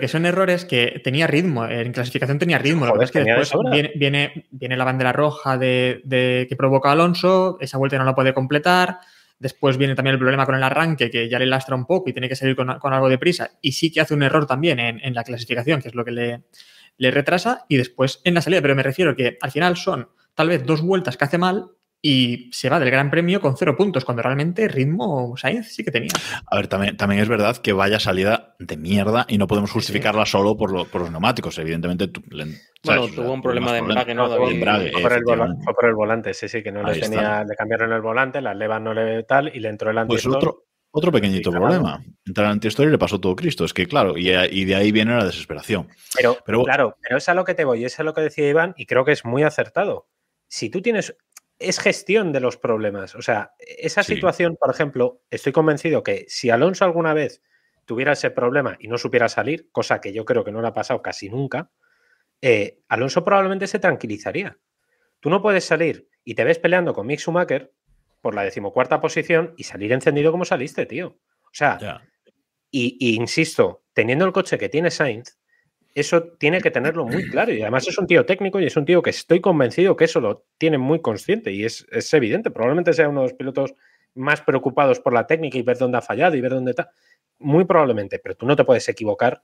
que 0.00 0.08
son 0.08 0.26
errores 0.26 0.64
que 0.64 1.00
tenía 1.02 1.26
ritmo, 1.26 1.66
en 1.66 1.92
clasificación 1.92 2.38
tenía 2.38 2.58
ritmo. 2.58 2.86
Lo 2.86 2.92
que 2.92 2.96
Joder, 2.98 3.08
pasa 3.08 3.18
es 3.20 3.24
que 3.24 3.32
después 3.40 3.70
viene, 3.72 3.92
viene, 3.96 4.46
viene 4.50 4.76
la 4.76 4.84
bandera 4.84 5.12
roja 5.12 5.58
de, 5.58 6.00
de- 6.04 6.46
que 6.48 6.56
provoca 6.56 6.92
Alonso, 6.92 7.58
esa 7.60 7.78
vuelta 7.78 7.98
no 7.98 8.04
la 8.04 8.14
puede 8.14 8.32
completar. 8.32 8.98
Después 9.38 9.76
viene 9.76 9.96
también 9.96 10.12
el 10.14 10.20
problema 10.20 10.46
con 10.46 10.54
el 10.54 10.62
arranque, 10.62 11.10
que 11.10 11.28
ya 11.28 11.36
le 11.40 11.46
lastra 11.46 11.74
un 11.74 11.84
poco 11.84 12.08
y 12.08 12.12
tiene 12.12 12.28
que 12.28 12.36
salir 12.36 12.54
con, 12.54 12.78
con 12.78 12.92
algo 12.92 13.08
de 13.08 13.18
prisa. 13.18 13.50
Y 13.60 13.72
sí 13.72 13.90
que 13.90 14.00
hace 14.00 14.14
un 14.14 14.22
error 14.22 14.46
también 14.46 14.78
en, 14.78 15.00
en 15.04 15.14
la 15.14 15.24
clasificación, 15.24 15.82
que 15.82 15.88
es 15.88 15.96
lo 15.96 16.04
que 16.04 16.12
le, 16.12 16.42
le 16.96 17.10
retrasa. 17.10 17.64
Y 17.68 17.76
después 17.76 18.20
en 18.22 18.34
la 18.34 18.40
salida. 18.40 18.62
Pero 18.62 18.76
me 18.76 18.84
refiero 18.84 19.16
que 19.16 19.36
al 19.40 19.50
final 19.50 19.76
son 19.76 20.08
tal 20.36 20.46
vez 20.48 20.64
dos 20.64 20.80
vueltas 20.80 21.16
que 21.16 21.24
hace 21.24 21.38
mal 21.38 21.66
y 22.04 22.50
se 22.52 22.68
va 22.68 22.80
del 22.80 22.90
Gran 22.90 23.10
Premio 23.12 23.40
con 23.40 23.56
cero 23.56 23.76
puntos, 23.76 24.04
cuando 24.04 24.22
realmente 24.22 24.66
ritmo 24.66 25.36
Sainz 25.36 25.68
sí 25.72 25.84
que 25.84 25.92
tenía. 25.92 26.10
A 26.50 26.56
ver, 26.56 26.66
también, 26.66 26.96
también 26.96 27.22
es 27.22 27.28
verdad 27.28 27.56
que 27.58 27.72
vaya 27.72 28.00
salida 28.00 28.56
de 28.58 28.76
mierda 28.76 29.24
y 29.28 29.38
no 29.38 29.46
podemos 29.46 29.70
justificarla 29.70 30.26
solo 30.26 30.56
por, 30.56 30.72
lo- 30.72 30.84
por 30.86 31.02
los 31.02 31.10
neumáticos. 31.12 31.56
Evidentemente, 31.58 32.08
tú- 32.08 32.22
le- 32.30 32.44
Bueno, 32.84 33.02
¿sabes? 33.02 33.14
tuvo 33.14 33.32
un 33.32 33.40
problema 33.40 33.72
de 33.72 33.78
embrague, 33.78 34.14
¿no, 34.16 34.28
David? 34.28 34.44
fue, 34.44 34.54
embrague, 34.54 34.90
fue 34.92 35.00
por 35.02 35.12
el 35.12 35.22
vola- 35.22 35.34
efectivamente. 35.34 35.64
fue 35.64 35.74
por 35.74 35.84
el 35.86 35.94
volante, 35.94 36.34
sí, 36.34 36.48
sí, 36.48 36.62
que 36.62 36.72
no 36.72 36.82
le 36.82 36.92
está. 36.92 37.08
tenía, 37.08 37.44
le 37.44 37.54
cambiaron 37.54 37.92
el 37.92 38.00
volante, 38.00 38.40
las 38.40 38.56
levas 38.56 38.82
no 38.82 38.92
le 38.92 39.22
tal 39.22 39.54
y 39.54 39.60
le 39.60 39.68
entró 39.68 39.90
el 39.90 39.94
Pues 40.06 40.26
antiestop. 40.26 40.34
otro, 40.34 40.64
otro 40.90 41.12
pequeñito 41.12 41.50
Sí, 41.52 41.56
claro. 41.56 41.66
problema. 41.72 42.04
Entrar 42.26 42.46
en 42.46 42.52
antihistoria 42.54 42.88
y 42.88 42.92
le 42.92 42.98
pasó 42.98 43.20
todo 43.20 43.36
Cristo. 43.36 43.64
Es 43.64 43.72
que, 43.72 43.86
claro, 43.86 44.18
y, 44.18 44.28
y 44.30 44.64
de 44.64 44.74
ahí 44.74 44.90
viene 44.90 45.16
la 45.16 45.24
desesperación. 45.24 45.86
Pero, 46.16 46.36
Pero- 46.44 46.64
claro, 46.64 46.96
pero 47.00 47.16
es 47.18 47.28
a 47.28 47.34
lo 47.34 47.44
que 47.44 47.54
te 47.54 47.64
voy, 47.64 47.84
es 47.84 48.00
a 48.00 48.02
lo 48.02 48.12
que 48.12 48.22
decía 48.22 48.48
Iván 48.48 48.74
y 48.76 48.86
creo 48.86 49.04
que 49.04 49.12
es 49.12 49.24
muy 49.24 49.44
acertado. 49.44 50.08
Si 50.48 50.68
tú 50.68 50.82
tienes, 50.82 51.16
es 51.68 51.78
gestión 51.78 52.32
de 52.32 52.40
los 52.40 52.56
problemas. 52.56 53.14
O 53.14 53.22
sea, 53.22 53.52
esa 53.58 54.02
Sí. 54.02 54.14
situación, 54.14 54.56
por 54.58 54.70
ejemplo, 54.70 55.20
estoy 55.30 55.52
convencido 55.52 56.02
que 56.02 56.24
si 56.28 56.50
Alonso 56.50 56.84
alguna 56.84 57.14
vez 57.14 57.42
tuviera 57.84 58.12
ese 58.12 58.30
problema 58.30 58.76
y 58.78 58.88
no 58.88 58.98
supiera 58.98 59.28
salir, 59.28 59.68
cosa 59.72 60.00
que 60.00 60.12
yo 60.12 60.24
creo 60.24 60.44
que 60.44 60.52
no 60.52 60.62
le 60.62 60.68
ha 60.68 60.72
pasado 60.74 61.02
casi 61.02 61.28
nunca, 61.28 61.70
eh, 62.40 62.80
Alonso 62.88 63.24
probablemente 63.24 63.66
se 63.66 63.78
tranquilizaría. 63.78 64.58
Tú 65.20 65.30
no 65.30 65.42
puedes 65.42 65.64
salir 65.64 66.08
y 66.24 66.34
te 66.34 66.44
ves 66.44 66.58
peleando 66.58 66.94
con 66.94 67.06
Mick 67.06 67.20
Schumacher 67.20 67.72
por 68.20 68.34
la 68.34 68.44
decimocuarta 68.44 69.00
posición 69.00 69.54
y 69.56 69.64
salir 69.64 69.92
encendido 69.92 70.30
como 70.32 70.44
saliste, 70.44 70.86
tío. 70.86 71.18
O 71.44 71.50
sea, 71.54 71.78
y, 72.70 72.96
y 73.00 73.16
insisto, 73.16 73.84
teniendo 73.92 74.24
el 74.24 74.32
coche 74.32 74.58
que 74.58 74.68
tiene 74.68 74.90
Sainz, 74.90 75.38
eso 75.94 76.22
tiene 76.38 76.60
que 76.60 76.70
tenerlo 76.70 77.04
muy 77.06 77.28
claro. 77.30 77.52
Y 77.52 77.62
además 77.62 77.86
es 77.88 77.98
un 77.98 78.06
tío 78.06 78.24
técnico 78.26 78.60
y 78.60 78.66
es 78.66 78.76
un 78.76 78.84
tío 78.84 79.02
que 79.02 79.10
estoy 79.10 79.40
convencido 79.40 79.96
que 79.96 80.04
eso 80.04 80.20
lo 80.20 80.44
tiene 80.58 80.78
muy 80.78 81.00
consciente 81.00 81.52
y 81.52 81.64
es, 81.64 81.86
es 81.90 82.12
evidente. 82.14 82.50
Probablemente 82.50 82.92
sea 82.92 83.08
uno 83.08 83.20
de 83.22 83.26
los 83.28 83.34
pilotos 83.34 83.74
más 84.14 84.40
preocupados 84.42 85.00
por 85.00 85.12
la 85.12 85.26
técnica 85.26 85.58
y 85.58 85.62
ver 85.62 85.78
dónde 85.78 85.98
ha 85.98 86.02
fallado 86.02 86.36
y 86.36 86.40
ver 86.40 86.52
dónde 86.52 86.70
está. 86.72 86.90
Muy 87.38 87.64
probablemente, 87.64 88.18
pero 88.18 88.36
tú 88.36 88.46
no 88.46 88.56
te 88.56 88.64
puedes 88.64 88.88
equivocar 88.88 89.42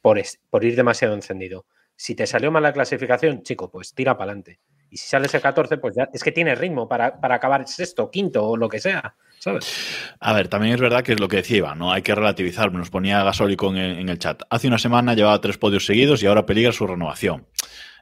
por, 0.00 0.18
es- 0.18 0.40
por 0.50 0.64
ir 0.64 0.76
demasiado 0.76 1.14
encendido. 1.14 1.66
Si 1.96 2.14
te 2.14 2.26
salió 2.26 2.50
mal 2.50 2.62
la 2.62 2.72
clasificación, 2.72 3.42
chico, 3.42 3.70
pues 3.70 3.94
tira 3.94 4.16
para 4.16 4.30
adelante. 4.32 4.60
Y 4.90 4.98
si 4.98 5.08
sales 5.08 5.34
el 5.34 5.40
14, 5.40 5.78
pues 5.78 5.96
ya 5.96 6.08
es 6.12 6.22
que 6.22 6.30
tiene 6.32 6.54
ritmo 6.54 6.88
para, 6.88 7.20
para 7.20 7.34
acabar 7.36 7.66
sexto, 7.66 8.10
quinto 8.10 8.46
o 8.46 8.56
lo 8.56 8.68
que 8.68 8.78
sea, 8.78 9.16
¿sabes? 9.46 10.12
A 10.20 10.32
ver, 10.32 10.48
también 10.48 10.74
es 10.74 10.80
verdad 10.80 11.02
que 11.04 11.12
es 11.12 11.20
lo 11.20 11.28
que 11.28 11.36
decía 11.36 11.58
Iván, 11.58 11.78
¿no? 11.78 11.92
Hay 11.92 12.02
que 12.02 12.14
relativizar. 12.14 12.72
Nos 12.72 12.90
ponía 12.90 13.22
Gasólico 13.22 13.70
en, 13.70 13.76
el- 13.76 13.98
en 14.00 14.08
el 14.08 14.18
chat. 14.18 14.42
Hace 14.50 14.66
una 14.68 14.78
semana 14.78 15.14
llevaba 15.14 15.40
tres 15.40 15.56
podios 15.56 15.86
seguidos 15.86 16.22
y 16.22 16.26
ahora 16.26 16.44
peligra 16.44 16.72
su 16.72 16.86
renovación. 16.86 17.46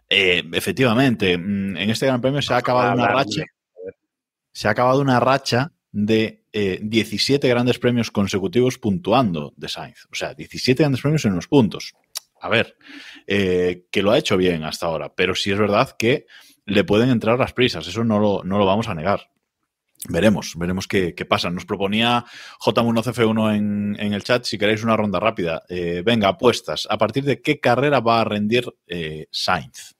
Eh, 0.08 0.42
efectivamente, 0.52 1.36
mm, 1.36 1.76
en 1.76 1.90
este 1.90 2.06
Gran 2.06 2.20
Premio 2.20 2.40
se 2.42 2.54
ha 2.54 2.56
acabado 2.58 2.94
una 2.94 3.08
racha. 3.18 3.42
Se 4.52 4.68
ha 4.68 4.70
acabado 4.70 5.00
una 5.00 5.20
racha 5.20 5.72
de 5.92 6.44
eh, 6.52 6.78
17 6.82 7.46
grandes 7.48 7.78
premios 7.78 8.10
consecutivos 8.10 8.78
puntuando 8.78 9.52
de 9.56 9.68
Sainz. 9.68 10.06
O 10.10 10.14
sea, 10.14 10.34
17 10.34 10.82
grandes 10.82 11.00
premios 11.02 11.24
en 11.24 11.34
los 11.34 11.46
puntos. 11.48 11.92
A 12.40 12.48
ver, 12.48 12.76
eh, 13.26 13.86
que 13.90 14.02
lo 14.02 14.10
ha 14.12 14.18
hecho 14.18 14.36
bien 14.36 14.64
hasta 14.64 14.86
ahora, 14.86 15.12
pero 15.14 15.34
sí 15.34 15.50
es 15.50 15.58
verdad 15.58 15.90
que 15.98 16.26
le 16.66 16.84
pueden 16.84 17.10
entrar 17.10 17.38
las 17.38 17.52
prisas, 17.52 17.86
eso 17.86 18.04
no 18.04 18.18
lo, 18.18 18.42
no 18.44 18.58
lo 18.58 18.66
vamos 18.66 18.88
a 18.88 18.94
negar. 18.94 19.30
Veremos, 20.08 20.52
veremos 20.56 20.86
qué, 20.86 21.14
qué 21.14 21.24
pasa. 21.24 21.48
Nos 21.50 21.64
proponía 21.64 22.24
J1CF1 22.60 23.56
en, 23.56 23.96
en 23.98 24.12
el 24.12 24.22
chat, 24.22 24.44
si 24.44 24.58
queréis 24.58 24.84
una 24.84 24.96
ronda 24.96 25.18
rápida. 25.18 25.62
Eh, 25.68 26.02
venga, 26.04 26.28
apuestas. 26.28 26.86
¿A 26.90 26.98
partir 26.98 27.24
de 27.24 27.40
qué 27.40 27.58
carrera 27.58 28.00
va 28.00 28.20
a 28.20 28.24
rendir 28.24 28.70
eh, 28.86 29.26
Sainz? 29.30 29.94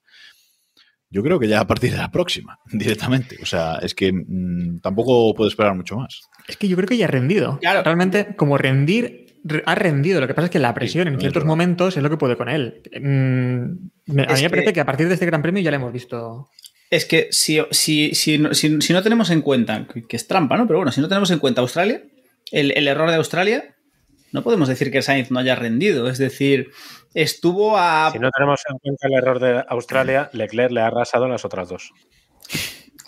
Yo 1.10 1.22
creo 1.22 1.38
que 1.38 1.48
ya 1.48 1.60
a 1.60 1.66
partir 1.66 1.92
de 1.92 1.98
la 1.98 2.10
próxima, 2.10 2.58
directamente. 2.72 3.38
O 3.42 3.46
sea, 3.46 3.76
es 3.76 3.94
que 3.94 4.12
mm, 4.12 4.80
tampoco 4.80 5.32
puedo 5.34 5.48
esperar 5.48 5.74
mucho 5.74 5.96
más. 5.96 6.22
Es 6.48 6.56
que 6.56 6.68
yo 6.68 6.76
creo 6.76 6.88
que 6.88 6.96
ya 6.96 7.06
ha 7.06 7.08
rendido. 7.08 7.58
Claro. 7.60 7.82
Realmente, 7.82 8.34
como 8.36 8.58
rendir, 8.58 9.38
re- 9.44 9.62
ha 9.64 9.74
rendido. 9.74 10.20
Lo 10.20 10.26
que 10.26 10.34
pasa 10.34 10.46
es 10.46 10.50
que 10.50 10.58
la 10.58 10.74
presión 10.74 11.08
en 11.08 11.18
ciertos 11.20 11.44
momentos 11.46 11.96
es 11.96 12.02
lo 12.02 12.10
que 12.10 12.16
puede 12.18 12.36
con 12.36 12.48
él. 12.50 12.82
Mm, 13.00 14.12
Me- 14.12 14.24
a 14.24 14.34
mí 14.34 14.42
me 14.42 14.50
parece 14.50 14.64
que- 14.66 14.72
que 14.74 14.80
a 14.80 14.84
partir 14.86 15.08
de 15.08 15.14
este 15.14 15.24
Gran 15.26 15.40
Premio 15.40 15.62
ya 15.62 15.70
lo 15.70 15.76
hemos 15.76 15.92
visto. 15.92 16.50
Es 16.94 17.04
que 17.07 17.28
si, 17.30 17.61
si, 17.70 18.14
si, 18.14 18.38
no- 18.38 18.54
si- 18.54 18.80
si 18.80 18.92
no 18.92 19.02
tenemos 19.02 19.30
en 19.30 19.40
cuenta, 19.42 19.87
que 19.92 20.07
que 20.07 20.16
es 20.16 20.26
trampa, 20.28 20.57
¿no? 20.57 20.66
Pero 20.66 20.78
bueno, 20.78 20.92
si 20.92 21.00
no 21.00 21.09
tenemos 21.09 21.30
en 21.30 21.38
cuenta 21.38 21.61
Australia, 21.61 22.02
el, 22.52 22.72
el 22.76 22.87
error 22.88 23.09
de 23.11 23.16
Australia, 23.16 23.74
no 24.33 24.42
podemos 24.42 24.68
decir 24.68 24.90
que 24.90 25.02
Sainz 25.02 25.30
no 25.30 25.38
haya 25.40 25.54
rendido. 25.54 26.09
Es 26.09 26.18
decir, 26.18 26.70
estuvo 27.14 27.76
a. 27.78 28.11
Si 28.12 28.18
no 28.18 28.30
tenemos 28.30 28.61
en 28.70 28.78
cuenta 28.78 29.09
el 29.09 29.14
error 29.14 29.38
de 29.40 29.64
Australia, 29.68 30.30
Leclerc 30.33 30.72
le 30.72 30.80
ha 30.83 30.87
arrasado 30.88 31.24
en 31.24 31.30
las 31.33 31.44
otras 31.44 31.68
dos. 31.68 31.90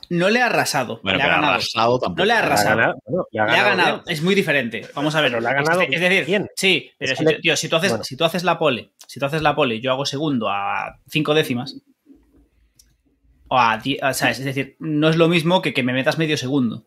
No 0.09 0.31
le 0.31 0.41
ha 0.41 0.47
arrasado. 0.47 1.01
Bueno, 1.03 1.19
le 1.19 1.25
ha 1.25 1.29
ganado. 1.29 1.53
arrasado 1.55 1.99
tampoco. 1.99 2.19
No 2.21 2.25
le 2.27 2.33
ha 2.33 2.37
Le 2.37 2.43
ha 2.43 2.47
arrasado. 2.47 2.77
ganado, 2.77 2.95
bueno, 3.07 3.25
le 3.33 3.41
ha 3.41 3.47
Le 3.47 3.53
ha 3.59 3.65
ganado 3.65 4.03
es 4.07 4.23
muy 4.23 4.35
diferente. 4.37 4.87
Vamos 4.95 5.15
a 5.17 5.21
ver. 5.21 5.33
Pero 5.33 5.41
le 5.43 5.49
ha 5.49 5.53
ganado 5.55 5.81
es, 5.81 5.89
es 5.93 6.01
decir, 6.01 6.25
bien. 6.27 6.47
sí, 6.55 6.91
pero 6.99 7.13
Es 7.13 7.19
si, 7.19 7.25
tío, 7.41 7.57
si 7.57 7.69
tú 7.69 7.75
haces, 7.77 7.91
bueno. 7.91 8.05
si 8.05 8.17
tú 8.17 8.25
haces 8.25 8.45
la 8.45 8.57
pole, 8.59 8.93
si 9.09 9.19
tú 9.19 9.27
haces 9.27 9.43
la 9.43 9.57
pole 9.57 9.75
y 9.77 9.81
yo 9.81 9.91
hago 9.91 10.07
segundo 10.07 10.49
a 10.49 11.01
cinco 11.09 11.35
décimas, 11.35 11.77
o 13.49 13.59
a 13.59 13.81
o 14.03 14.15
sea, 14.15 14.31
es 14.31 14.45
decir, 14.45 14.77
no 14.79 15.09
es 15.09 15.17
lo 15.17 15.29
mismo 15.29 15.63
que 15.63 15.75
que 15.75 15.83
me 15.83 15.93
metas 15.93 16.19
medio 16.19 16.37
segundo. 16.37 16.85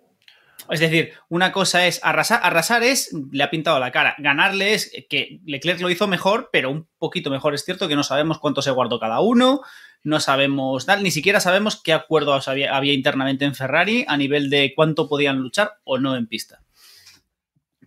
Es 0.69 0.79
decir, 0.79 1.13
una 1.29 1.51
cosa 1.51 1.87
es 1.87 1.99
arrasar, 2.03 2.41
arrasar 2.43 2.83
es, 2.83 3.15
le 3.31 3.43
ha 3.43 3.49
pintado 3.49 3.79
la 3.79 3.91
cara, 3.91 4.15
ganarle 4.19 4.73
es 4.73 4.91
que 5.09 5.39
Leclerc 5.45 5.79
lo 5.79 5.89
hizo 5.89 6.07
mejor, 6.07 6.49
pero 6.51 6.69
un 6.69 6.87
poquito 6.99 7.31
mejor. 7.31 7.55
Es 7.55 7.65
cierto 7.65 7.87
que 7.87 7.95
no 7.95 8.03
sabemos 8.03 8.39
cuánto 8.39 8.61
se 8.61 8.69
guardó 8.69 8.99
cada 8.99 9.19
uno, 9.19 9.61
no 10.03 10.19
sabemos 10.19 10.85
tal, 10.85 11.01
ni 11.01 11.11
siquiera 11.11 11.39
sabemos 11.39 11.81
qué 11.81 11.93
acuerdos 11.93 12.47
había, 12.47 12.75
había 12.75 12.93
internamente 12.93 13.45
en 13.45 13.55
Ferrari 13.55 14.05
a 14.07 14.15
nivel 14.17 14.49
de 14.49 14.73
cuánto 14.75 15.09
podían 15.09 15.37
luchar 15.39 15.73
o 15.83 15.97
no 15.97 16.15
en 16.15 16.27
pista. 16.27 16.61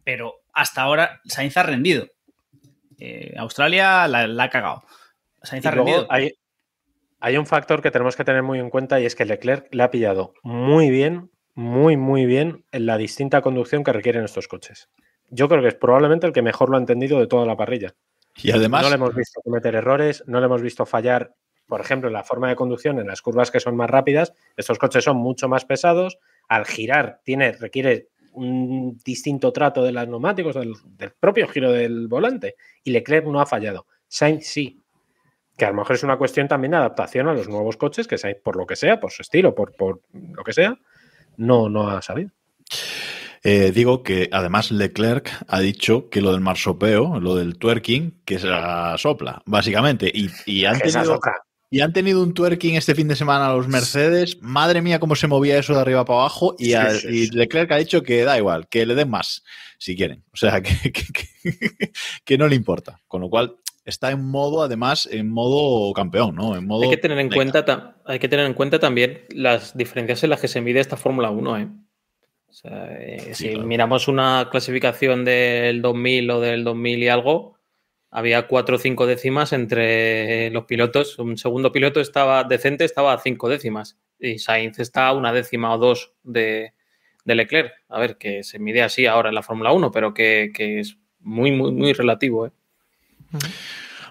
Pero 0.03 0.41
hasta 0.53 0.83
ahora 0.83 1.21
Sainz 1.25 1.57
ha 1.57 1.63
rendido. 1.63 2.09
Eh, 2.99 3.35
Australia 3.39 4.09
la, 4.09 4.27
la 4.27 4.45
ha 4.45 4.51
cagado. 4.51 4.85
Sainz 5.43 5.65
Y 5.65 5.69
ha 5.69 5.71
rendido. 5.71 6.07
hay, 6.11 6.33
hay 7.23 7.37
un 7.37 7.47
factor 7.47 7.81
que 7.81 7.93
tenemos 7.93 8.17
que 8.17 8.25
tener 8.25 8.43
muy 8.43 8.59
en 8.59 8.69
cuenta 8.69 9.01
y 9.01 9.07
es 9.07 9.15
que 9.15 9.25
Leclerc 9.25 9.73
le 9.73 9.85
ha 9.85 9.93
pillado 9.93 10.35
muy 10.43 10.91
bien, 10.91 11.31
muy, 11.55 11.97
muy 11.97 12.27
bien 12.27 12.65
en 12.73 12.85
la 12.85 12.99
distinta 12.99 13.43
conducción 13.43 13.85
que 13.85 13.93
requieren 13.93 14.25
estos 14.25 14.49
coches. 14.49 14.91
Yo 15.31 15.49
creo 15.49 15.63
que 15.63 15.69
es 15.69 15.77
probablemente 15.77 16.27
el 16.27 16.33
que 16.33 16.43
mejor 16.43 16.69
lo 16.69 16.77
ha 16.77 16.81
entendido 16.81 17.21
de 17.21 17.29
toda 17.29 17.47
la 17.47 17.57
parrilla. 17.57 17.95
Y 18.43 18.51
además, 18.51 18.83
No 18.83 18.89
le 18.89 18.97
hemos 18.97 19.15
visto 19.15 19.41
cometer 19.41 19.77
errores, 19.77 20.25
no 20.27 20.41
le 20.41 20.47
hemos 20.47 20.63
visto 20.63 20.85
fallar, 20.85 21.33
por 21.69 21.81
ejemplo, 21.81 22.09
en 22.09 22.15
la 22.15 22.25
forma 22.25 22.49
de 22.49 22.57
conducción, 22.57 22.99
en 22.99 23.07
las 23.07 23.23
curvas 23.23 23.53
que 23.53 23.61
son 23.61 23.77
más 23.77 23.89
rápidas. 23.89 24.33
Estos 24.57 24.81
coches 24.81 25.05
son 25.05 25.17
mucho 25.17 25.49
más 25.49 25.65
pesados. 25.65 26.19
Al 26.49 26.67
girar 26.67 27.21
tiene, 27.23 27.53
requiere 27.53 28.09
un 28.33 28.99
distinto 29.05 29.53
trato 29.53 29.85
de 29.85 29.93
los 29.93 30.09
neumáticos, 30.09 30.57
del, 30.57 30.75
del 30.97 31.13
propio 31.13 31.47
giro 31.47 31.71
del 31.71 32.09
volante. 32.09 32.57
Y 32.83 32.91
Leclerc 32.91 33.27
no 33.27 33.41
ha 33.41 33.47
fallado. 33.47 33.87
Sainz 34.09 34.45
sí. 34.45 34.82
Que 35.57 35.65
a 35.67 35.71
lo 35.71 35.75
mejor 35.77 35.97
es 35.97 36.03
una 36.03 36.17
cuestión 36.17 36.49
también 36.49 36.71
de 36.73 36.79
adaptación 36.79 37.29
a 37.29 37.35
los 37.35 37.49
nuevos 37.49 37.77
coches, 37.77 38.07
que 38.09 38.19
Sainz, 38.19 38.39
por 38.43 38.57
lo 38.57 38.67
que 38.67 38.77
sea, 38.77 38.99
por 39.01 39.11
su 39.13 39.23
estilo, 39.23 39.55
por, 39.55 39.75
por 39.75 40.01
lo 40.13 40.43
que 40.45 40.53
sea, 40.53 40.79
no, 41.37 41.69
no 41.69 41.89
ha 41.91 42.01
sabido. 42.03 42.31
eh, 43.45 43.73
digo 43.75 44.03
que 44.03 44.29
además 44.33 44.71
Leclerc 44.71 45.31
ha 45.49 45.61
dicho 45.61 46.09
que 46.09 46.21
lo 46.21 46.33
del 46.33 46.41
marsopeo, 46.41 47.19
lo 47.21 47.35
del 47.35 47.59
twerking, 47.59 48.23
que 48.25 48.39
se 48.39 48.47
la 48.47 48.95
sopla, 48.99 49.43
básicamente. 49.47 50.11
Y, 50.13 50.31
y 50.47 50.65
han 50.65 50.79
tenido, 50.79 51.21
y 51.71 51.81
han 51.81 51.93
tenido 51.93 52.23
un 52.23 52.35
twerking 52.35 52.77
este 52.77 52.95
fin 52.95 53.09
de 53.09 53.17
semana 53.17 53.53
los 53.53 53.67
Mercedes. 53.69 54.39
Madre 54.43 54.81
mía, 54.81 55.01
cómo 55.01 55.17
se 55.17 55.27
movía 55.27 55.59
eso 55.59 55.75
de 55.75 55.81
arriba 55.81 56.05
para 56.05 56.21
abajo. 56.21 56.55
Y, 56.59 56.67
Sí, 56.67 56.75
a- 56.75 56.91
sí, 56.93 57.09
y 57.09 57.27
sí. 57.27 57.31
Leclerc 57.37 57.71
ha 57.73 57.77
dicho 57.77 58.03
que 58.03 58.25
da 58.25 58.39
igual, 58.39 58.69
que 58.69 58.87
le 58.87 58.95
den 58.95 59.11
más, 59.11 59.43
si 59.79 59.97
quieren. 59.97 60.23
O 60.33 60.37
sea, 60.37 60.61
que, 60.63 60.93
que- 60.93 61.05
que- 61.13 61.93
que 62.25 62.39
no 62.39 62.47
le 62.49 62.55
importa. 62.57 63.01
Con 63.09 63.21
lo 63.23 63.29
cual, 63.29 63.57
está 63.85 64.11
en 64.11 64.25
modo, 64.25 64.63
además, 64.63 65.09
en 65.11 65.31
modo 65.31 65.93
campeón, 65.93 66.35
¿no? 66.37 66.57
En 66.57 66.67
modo. 66.67 66.85
Hay 66.85 66.91
que 66.91 66.97
tener 66.97 67.19
en 67.19 67.29
cuenta, 67.31 67.65
ta- 67.65 67.97
hay 68.05 68.19
que 68.19 68.29
tener 68.29 68.47
en 68.47 68.55
cuenta 68.55 68.79
también 68.79 69.23
las 69.31 69.77
diferencias 69.77 70.23
en 70.25 70.31
las 70.31 70.41
que 70.41 70.49
se 70.49 70.61
mide 70.61 70.81
esta 70.81 70.97
Fórmula 70.97 71.31
1, 71.31 71.59
¿eh? 71.59 71.69
O 72.49 72.53
sea, 72.53 72.87
eh, 73.01 73.19
Sí, 73.29 73.35
si 73.35 73.51
claro. 73.53 73.67
miramos 73.67 74.09
una 74.09 74.49
clasificación 74.51 75.25
del 75.25 75.81
2000 75.83 76.31
o 76.31 76.41
del 76.41 76.65
2000 76.65 77.03
y 77.03 77.09
algo, 77.09 77.57
había 78.11 78.47
cuatro 78.47 78.77
o 78.77 78.79
cinco 78.79 79.07
décimas 79.07 79.53
entre 79.55 80.51
los 80.51 80.65
pilotos. 80.67 81.19
Un 81.19 81.39
segundo 81.39 81.73
piloto 81.73 82.01
estaba 82.01 82.45
decente, 82.45 82.85
estaba 82.85 83.15
a 83.15 83.19
cinco 83.19 83.49
décimas. 83.49 83.99
Y 84.21 84.39
Sainz 84.39 84.79
está 84.79 85.09
a 85.09 85.15
una 85.15 85.33
décima 85.33 85.75
o 85.75 85.79
dos 85.79 86.13
de, 86.23 86.75
de 87.25 87.35
Leclerc. 87.35 87.73
A 87.89 87.99
ver, 87.99 88.19
que 88.19 88.43
se 88.45 88.59
mide 88.59 88.83
así 88.83 89.07
ahora 89.07 89.31
en 89.31 89.35
la 89.35 89.43
Fórmula 89.43 89.73
1, 89.73 89.91
pero 89.91 90.13
que, 90.13 90.51
que 90.55 90.81
es 90.81 90.99
muy, 91.21 91.53
muy, 91.53 91.73
muy 91.73 91.95
relativo, 91.95 92.47
¿eh? 92.47 92.51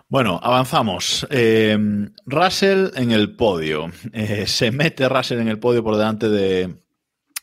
Bueno, 0.07 0.39
avanzamos. 0.43 1.25
Eh, 1.29 1.77
Russell 2.25 2.89
en 2.95 3.11
el 3.11 3.35
podio. 3.35 3.91
Eh, 4.11 4.45
se 4.45 4.71
mete 4.71 5.07
Russell 5.07 5.39
en 5.39 5.47
el 5.47 5.57
podio 5.57 5.83
por 5.83 5.95
delante 5.95 6.27
de, 6.27 6.75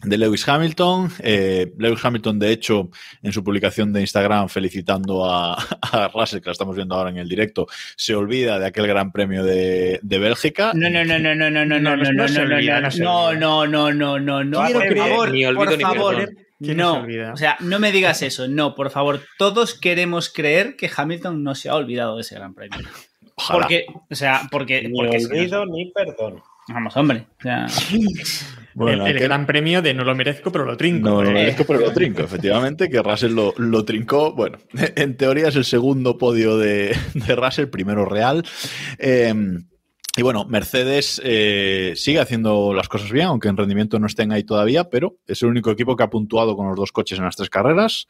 de 0.03 0.19
Lewis 0.19 0.47
Hamilton. 0.47 1.11
Eh, 1.21 1.73
Lewis 1.79 2.05
Hamilton, 2.05 2.39
de 2.39 2.53
hecho, 2.53 2.91
en 3.23 3.33
su 3.33 3.43
publicación 3.43 3.93
de 3.93 4.03
Instagram 4.03 4.49
felicitando 4.51 5.25
a, 5.25 5.55
a 5.81 6.09
Russell, 6.09 6.41
que 6.41 6.47
la 6.47 6.53
estamos 6.53 6.77
viendo 6.77 6.95
ahora 6.95 7.09
en 7.11 7.17
el 7.17 7.29
directo, 7.29 7.67
se 7.97 8.15
olvida 8.15 8.59
de 8.59 8.67
aquel 8.67 8.87
gran 8.87 9.13
premio 9.13 9.43
de, 9.45 9.99
de 10.03 10.19
Bélgica. 10.19 10.73
No, 10.75 10.91
no, 10.91 11.05
no, 11.05 11.19
no, 11.19 11.35
no, 11.35 11.51
no, 11.51 11.65
no, 11.65 11.81
no, 11.81 11.97
No, 11.97 11.97
no, 11.97 12.13
no 12.13 12.13
no, 12.13 12.29
se 12.29 12.45
no, 12.45 12.55
olvida, 12.55 12.75
no, 12.81 12.81
no 12.83 12.91
se 12.91 13.03
no, 13.03 13.25
olvida. 13.25 13.41
no, 13.41 13.67
no, 13.67 13.93
no, 13.93 14.19
no, 14.21 14.45
no, 14.45 14.65
Quiero 14.65 14.81
por 14.81 14.89
creer, 14.89 15.09
favor, 15.09 15.31
ni 15.33 15.45
olvido 15.47 15.65
por 15.65 15.77
ni 15.79 15.83
favor, 15.83 16.15
perdón. 16.17 16.27
¿Quién 16.27 16.27
no 16.27 16.37
se 16.37 16.43
no, 16.43 16.48
olvida? 16.61 17.33
o 17.33 17.37
sea, 17.37 17.57
no 17.61 17.79
me 17.79 17.93
digas 17.93 18.23
eso, 18.23 18.49
no, 18.49 18.75
por 18.75 18.91
favor, 18.91 19.21
todos 19.39 19.75
queremos 19.75 20.29
creer 20.33 20.77
que 20.77 20.91
Hamilton 20.95 21.43
no 21.43 21.55
se 21.55 21.69
ha 21.69 21.75
olvidado 21.75 22.17
de 22.17 22.23
ese 22.23 22.35
gran 22.35 22.55
premio. 22.55 22.79
Ojalá. 23.35 23.61
Porque, 23.61 23.87
o 24.11 24.15
sea, 24.15 24.43
porque, 24.51 24.89
Ni 24.89 24.99
porque 24.99 25.25
olvido 25.25 25.65
ni 25.67 25.91
perdón. 25.93 26.43
vamos, 26.69 26.97
hombre, 26.97 27.27
o 27.39 27.43
sea, 27.43 27.67
Bueno, 28.79 29.07
el, 29.09 29.19
gran 29.19 29.45
premio 29.45 29.83
de 29.83 29.93
no 29.93 30.05
lo 30.05 30.15
merezco, 30.15 30.53
pero 30.53 30.65
lo 30.65 30.77
trinco. 30.77 31.09
No, 31.09 31.23
lo 31.23 31.31
Eh, 31.31 31.33
merezco, 31.33 31.65
pero 31.65 31.81
lo 31.81 31.93
trinco, 31.93 32.23
efectivamente, 32.23 32.89
que 32.89 33.03
Russell 33.03 33.33
lo, 33.33 33.53
lo 33.57 33.85
trincó. 33.85 34.33
Bueno, 34.35 34.59
en 34.95 35.17
teoría 35.17 35.49
es 35.49 35.57
el 35.57 35.65
segundo 35.65 36.17
podio 36.17 36.57
de, 36.59 36.97
de 37.15 37.35
Russell, 37.35 37.67
primero 37.67 38.05
real. 38.05 38.45
Eh, 38.99 39.35
y 40.19 40.23
bueno, 40.23 40.45
Mercedes 40.47 41.23
eh, 41.23 41.93
sigue 41.95 42.19
haciendo 42.19 42.75
las 42.75 42.89
cosas 42.89 43.13
bien, 43.13 43.27
aunque 43.27 43.47
en 43.47 43.57
rendimiento 43.57 44.01
no 44.01 44.09
estén 44.09 44.33
ahí 44.33 44.43
todavía, 44.43 44.91
pero 44.91 45.17
es 45.29 45.43
el 45.43 45.49
único 45.51 45.71
equipo 45.71 45.95
que 45.95 46.03
ha 46.03 46.11
puntuado 46.11 46.57
con 46.57 46.67
los 46.67 46.75
dos 46.75 46.91
coches 46.91 47.19
en 47.19 47.25
las 47.25 47.37
tres 47.37 47.49
carreras. 47.49 48.09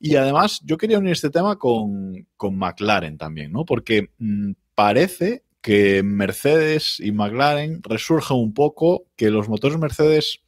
Y 0.00 0.16
además, 0.16 0.60
yo 0.64 0.76
quería 0.76 0.98
unir 0.98 1.12
este 1.12 1.30
tema 1.30 1.56
con, 1.56 2.26
con 2.36 2.58
McLaren 2.58 3.16
también, 3.16 3.52
¿no? 3.52 3.64
Porque 3.64 4.10
mm, 4.18 4.54
parece 4.74 5.44
que 5.62 6.02
Mercedes 6.02 6.98
y 6.98 7.12
McLaren 7.12 7.80
resurgen 7.84 8.38
un 8.38 8.52
poco, 8.52 9.04
que 9.14 9.30
los 9.30 9.48
motores 9.48 9.78
Mercedes 9.78 10.40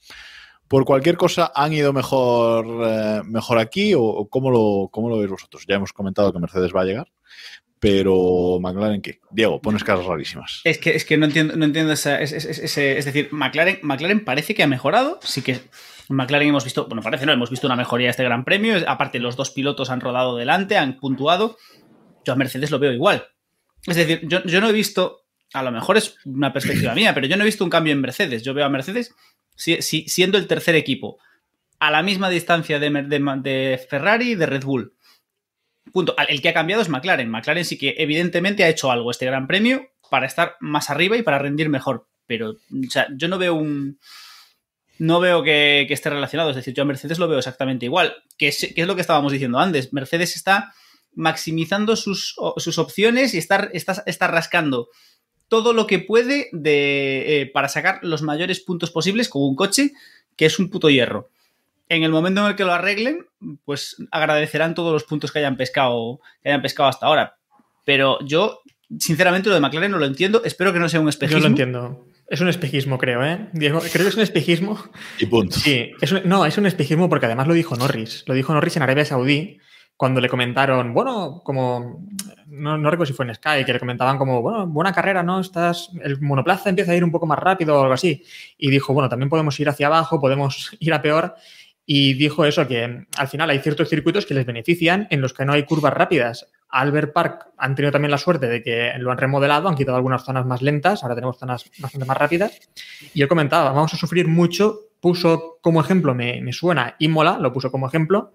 por 0.66 0.84
cualquier 0.84 1.16
cosa 1.16 1.52
han 1.54 1.74
ido 1.74 1.92
mejor, 1.92 2.66
eh, 2.84 3.22
mejor 3.24 3.58
aquí 3.61 3.94
o, 3.94 4.02
o 4.02 4.28
cómo, 4.28 4.50
lo, 4.50 4.88
cómo 4.90 5.11
lo 5.11 5.18
veis 5.18 5.30
vosotros. 5.30 5.64
Ya 5.68 5.76
hemos 5.76 5.92
comentado 5.92 6.32
que 6.32 6.40
Mercedes 6.40 6.74
va 6.74 6.80
a 6.80 6.87
llegar, 6.87 7.06
pero 7.81 8.59
McLaren 8.61 9.01
qué? 9.03 9.21
Diego, 9.31 9.61
pones 9.61 9.85
caras 9.85 10.05
rarísimas. 10.07 10.61
es 10.64 10.79
que, 10.79 10.97
es 10.97 11.05
que 11.05 11.17
no 11.17 11.27
entiendo, 11.27 11.57
no 11.57 11.64
entiendo 11.64 11.93
esa, 11.93 12.21
es, 12.21 12.33
es- 12.33 12.45
es- 12.45 12.59
ese- 12.59 12.99
es 12.99 13.05
decir, 13.05 13.29
McLaren, 13.33 13.79
McLaren 13.83 14.25
parece 14.25 14.55
que 14.55 14.62
ha 14.62 14.67
mejorado, 14.67 15.19
sí 15.23 15.43
que 15.43 15.61
McLaren 16.09 16.49
hemos 16.49 16.64
visto, 16.64 16.87
bueno, 16.87 17.03
parece 17.03 17.27
no, 17.27 17.33
hemos 17.33 17.51
visto 17.51 17.67
una 17.67 17.77
mejoría 17.77 18.11
este 18.11 18.25
gran 18.25 18.45
premio, 18.45 18.77
aparte 18.87 19.19
los 19.19 19.37
dos 19.37 19.51
pilotos 19.51 19.91
han 19.91 20.01
rodado 20.01 20.37
delante, 20.37 20.77
han 20.77 20.99
puntuado, 20.99 21.57
yo 22.25 22.33
a 22.33 22.37
Mercedes 22.37 22.71
lo 22.71 22.79
veo 22.79 22.93
igual. 22.93 23.27
Es 23.87 23.97
decir, 23.97 24.21
yo, 24.25 24.43
yo 24.45 24.61
no 24.61 24.69
he 24.69 24.73
visto, 24.73 25.23
a 25.53 25.62
lo 25.62 25.71
mejor 25.71 25.97
es 25.97 26.17
una 26.25 26.53
perspectiva 26.53 26.95
mía, 26.97 27.14
pero 27.14 27.27
yo 27.27 27.37
no 27.37 27.43
he 27.43 27.47
visto 27.47 27.64
un 27.64 27.71
cambio 27.71 27.93
en 27.93 28.01
Mercedes, 28.01 28.43
yo 28.43 28.55
veo 28.55 28.64
a 28.64 28.71
Mercedes 28.71 29.14
si- 29.55 29.83
si- 29.83 30.09
siendo 30.09 30.37
el 30.38 30.47
tercer 30.47 30.75
equipo, 30.75 31.19
a 31.81 31.91
la 31.93 32.03
misma 32.03 32.29
distancia 32.29 32.81
de, 32.81 32.91
de, 32.91 33.41
de 33.43 33.87
Ferrari 33.88 34.31
y 34.33 34.35
de 34.35 34.47
Red 34.47 34.64
Bull. 34.64 34.95
Punto. 35.92 36.14
El 36.29 36.40
que 36.40 36.48
ha 36.48 36.55
cambiado 36.55 36.83
es 36.83 36.88
McLaren. 36.88 37.31
McLaren 37.31 37.64
sí 37.64 37.79
que 37.79 37.94
evidentemente 37.98 38.64
ha 38.64 38.68
hecho 38.68 38.90
algo 38.90 39.11
este 39.11 39.27
gran 39.27 39.46
premio 39.46 39.88
para 40.11 40.27
estar 40.27 40.57
más 40.61 40.90
arriba 40.90 41.16
y 41.16 41.22
para 41.22 41.38
rendir 41.38 41.68
mejor. 41.68 42.07
Pero, 42.27 42.51
o 42.51 42.90
sea, 42.90 43.09
yo 43.16 43.29
no 43.29 43.38
veo 43.38 43.55
un. 43.55 43.98
No 44.98 45.20
veo 45.20 45.42
que, 45.42 45.87
esté 45.88 46.11
relacionado. 46.11 46.51
Es 46.51 46.57
decir, 46.57 46.74
yo 46.74 46.83
a 46.83 46.87
Mercedes 46.87 47.18
lo 47.18 47.29
veo 47.29 47.38
exactamente 47.38 47.87
igual. 47.87 48.16
Que 48.36 48.49
es, 48.49 48.74
lo 48.76 48.95
que 48.95 49.01
estábamos 49.01 49.32
diciendo 49.32 49.59
antes. 49.59 49.93
Mercedes 49.93 50.36
está 50.36 50.72
maximizando 51.14 51.97
sus, 51.97 52.36
sus 52.57 52.78
opciones 52.78 53.34
y 53.34 53.39
está 53.39 54.28
rascando 54.28 54.89
todo 55.49 55.72
lo 55.72 55.86
que 55.86 55.99
puede 55.99 56.49
de, 56.53 57.41
eh, 57.41 57.47
para 57.47 57.68
sacar 57.68 58.01
los 58.03 58.22
mayores 58.22 58.61
puntos 58.61 58.91
posibles 58.91 59.28
con 59.28 59.43
un 59.43 59.57
coche 59.57 59.93
que 60.36 60.47
es 60.47 60.59
un 60.59 60.70
puto 60.70 60.91
hierro 60.91 61.30
en 61.89 62.03
el 62.03 62.11
momento 62.12 62.43
en 62.43 62.49
el 62.49 62.57
que 62.57 62.64
lo 62.64 62.72
arreglen, 62.72 63.26
pues 63.64 63.97
agradecerán 64.11 64.74
todos 64.74 64.93
los 64.93 65.05
puntos 65.05 65.32
que 65.32 65.39
hayan 65.39 65.57
pescado, 65.57 66.20
que 66.43 66.51
hayan 66.51 66.62
pescado 66.62 66.89
hasta 66.89 67.07
ahora. 67.07 67.36
Pero 67.84 68.18
yo, 68.24 68.61
sinceramente, 68.99 69.49
lo 69.49 69.55
de 69.55 69.61
McLaren 69.61 69.91
no 69.91 69.99
lo 69.99 70.05
entiendo. 70.07 70.43
Espero 70.45 70.72
que 70.72 70.78
no 70.78 70.89
sea 70.89 71.01
un 71.01 71.07
Yo 71.07 71.11
espejismo. 71.11 71.41
lo 71.41 71.47
entiendo. 71.47 72.07
Es 72.28 72.43
un 72.43 72.49
espejismo, 72.49 72.99
creo, 72.99 73.24
¿eh? 73.24 73.49
Diego, 73.55 73.80
creo 73.80 74.05
que 74.05 74.09
es 74.11 74.16
un 74.16 74.22
espejismo. 74.22 74.78
Y 75.18 75.24
punto. 75.26 75.57
Sí, 75.59 75.93
es 76.01 76.12
un- 76.12 76.22
no, 76.26 76.45
es 76.45 76.59
un 76.59 76.66
espejismo 76.66 77.09
porque 77.09 77.24
además 77.24 77.47
lo 77.47 77.55
dijo 77.55 77.74
Norris. 77.76 78.24
Lo 78.26 78.34
dijo 78.34 78.53
Norris 78.53 78.76
en 78.76 78.82
Arabia 78.82 79.07
Saudí, 79.07 79.59
cuando 79.97 80.20
le 80.20 80.28
comentaron, 80.28 80.93
bueno, 80.93 81.41
como, 81.43 82.07
no, 82.47 82.76
no 82.76 82.91
recuerdo 82.91 83.07
si 83.11 83.16
fue 83.16 83.24
en 83.26 83.34
Sky, 83.34 83.64
que 83.64 83.72
le 83.72 83.80
comentaban 83.80 84.18
como, 84.18 84.43
bueno, 84.43 84.66
buena 84.66 84.93
carrera, 84.93 85.22
¿no? 85.22 85.41
Estás, 85.41 85.91
el 86.05 86.20
monoplaza 86.20 86.68
empieza 86.68 86.93
a 86.93 86.95
ir 86.97 87.03
un 87.03 87.11
poco 87.11 87.26
más 87.26 87.39
rápido 87.39 87.76
o 87.76 87.80
algo 87.80 87.95
así. 87.95 88.22
Y 88.59 88.70
dijo, 88.70 88.93
bueno, 88.93 89.09
también 89.09 89.30
podemos 89.30 89.59
ir 89.59 89.68
hacia 89.70 89.86
abajo, 89.86 90.20
podemos 90.20 90.70
ir 90.80 90.93
a 90.93 91.01
peor. 91.01 91.34
Y 91.91 92.12
dijo 92.12 92.45
eso, 92.45 92.68
que 92.68 93.07
al 93.16 93.28
final 93.28 93.49
hay 93.49 93.61
ciertos 93.61 93.89
circuitos 93.89 94.26
que 94.26 94.34
les 94.34 94.45
benefician 94.45 95.07
en 95.09 95.22
los 95.22 95.32
que 95.32 95.47
no 95.47 95.55
hay 95.55 95.62
curvas 95.62 95.95
rápidas. 95.95 96.47
Albert 96.68 97.14
Park 97.14 97.47
han 97.57 97.74
tenido 97.74 97.91
también 97.93 98.11
la 98.11 98.18
suerte 98.18 98.47
de 98.47 98.62
que 98.62 98.93
lo 98.99 99.11
han 99.11 99.16
remodelado, 99.16 99.70
han 99.70 99.74
quitado 99.74 99.97
algunas 99.97 100.22
zonas 100.22 100.45
más 100.45 100.61
lentas, 100.61 101.03
ahora 101.03 101.14
tenemos 101.14 101.39
zonas 101.39 101.64
bastante 101.78 102.05
más 102.05 102.18
rápidas. 102.18 102.61
Y 103.14 103.22
él 103.22 103.28
comentaba, 103.28 103.72
vamos 103.72 103.95
a 103.95 103.97
sufrir 103.97 104.28
mucho, 104.28 104.80
puso 105.01 105.61
como 105.62 105.80
ejemplo, 105.80 106.14
me, 106.14 106.43
me 106.43 106.53
suena 106.53 106.95
Imola, 106.99 107.39
lo 107.39 107.55
puso 107.55 107.72
como 107.72 107.86
ejemplo, 107.86 108.34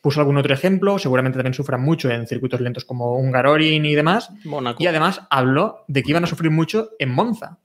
puso 0.00 0.20
algún 0.20 0.38
otro 0.38 0.54
ejemplo, 0.54 0.98
seguramente 0.98 1.36
también 1.36 1.52
sufran 1.52 1.82
mucho 1.82 2.08
en 2.10 2.26
circuitos 2.26 2.62
lentos 2.62 2.86
como 2.86 3.18
Hungaroring 3.18 3.84
y 3.84 3.94
demás. 3.94 4.30
Mónaco. 4.46 4.82
Y 4.82 4.86
además 4.86 5.20
habló 5.28 5.84
de 5.86 6.02
que 6.02 6.12
iban 6.12 6.24
a 6.24 6.28
sufrir 6.28 6.50
mucho 6.50 6.92
en 6.98 7.10
Monza, 7.10 7.58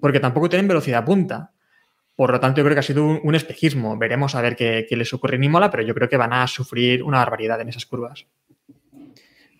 porque 0.00 0.18
tampoco 0.18 0.48
tienen 0.48 0.66
velocidad 0.66 1.04
punta. 1.04 1.52
Por 2.18 2.32
lo 2.32 2.40
tanto, 2.40 2.58
yo 2.58 2.64
creo 2.64 2.74
que 2.74 2.80
ha 2.80 2.82
sido 2.82 3.06
un, 3.06 3.20
un 3.22 3.36
espejismo. 3.36 3.96
Veremos 3.96 4.34
a 4.34 4.42
ver 4.42 4.56
qué, 4.56 4.86
qué, 4.88 4.96
les 4.96 5.14
ocurre 5.14 5.36
en 5.36 5.44
Imola, 5.44 5.70
pero 5.70 5.84
yo 5.84 5.94
creo 5.94 6.08
que 6.08 6.16
van 6.16 6.32
a 6.32 6.48
sufrir 6.48 7.04
una 7.04 7.18
barbaridad 7.18 7.60
en 7.60 7.68
esas 7.68 7.86
curvas. 7.86 8.26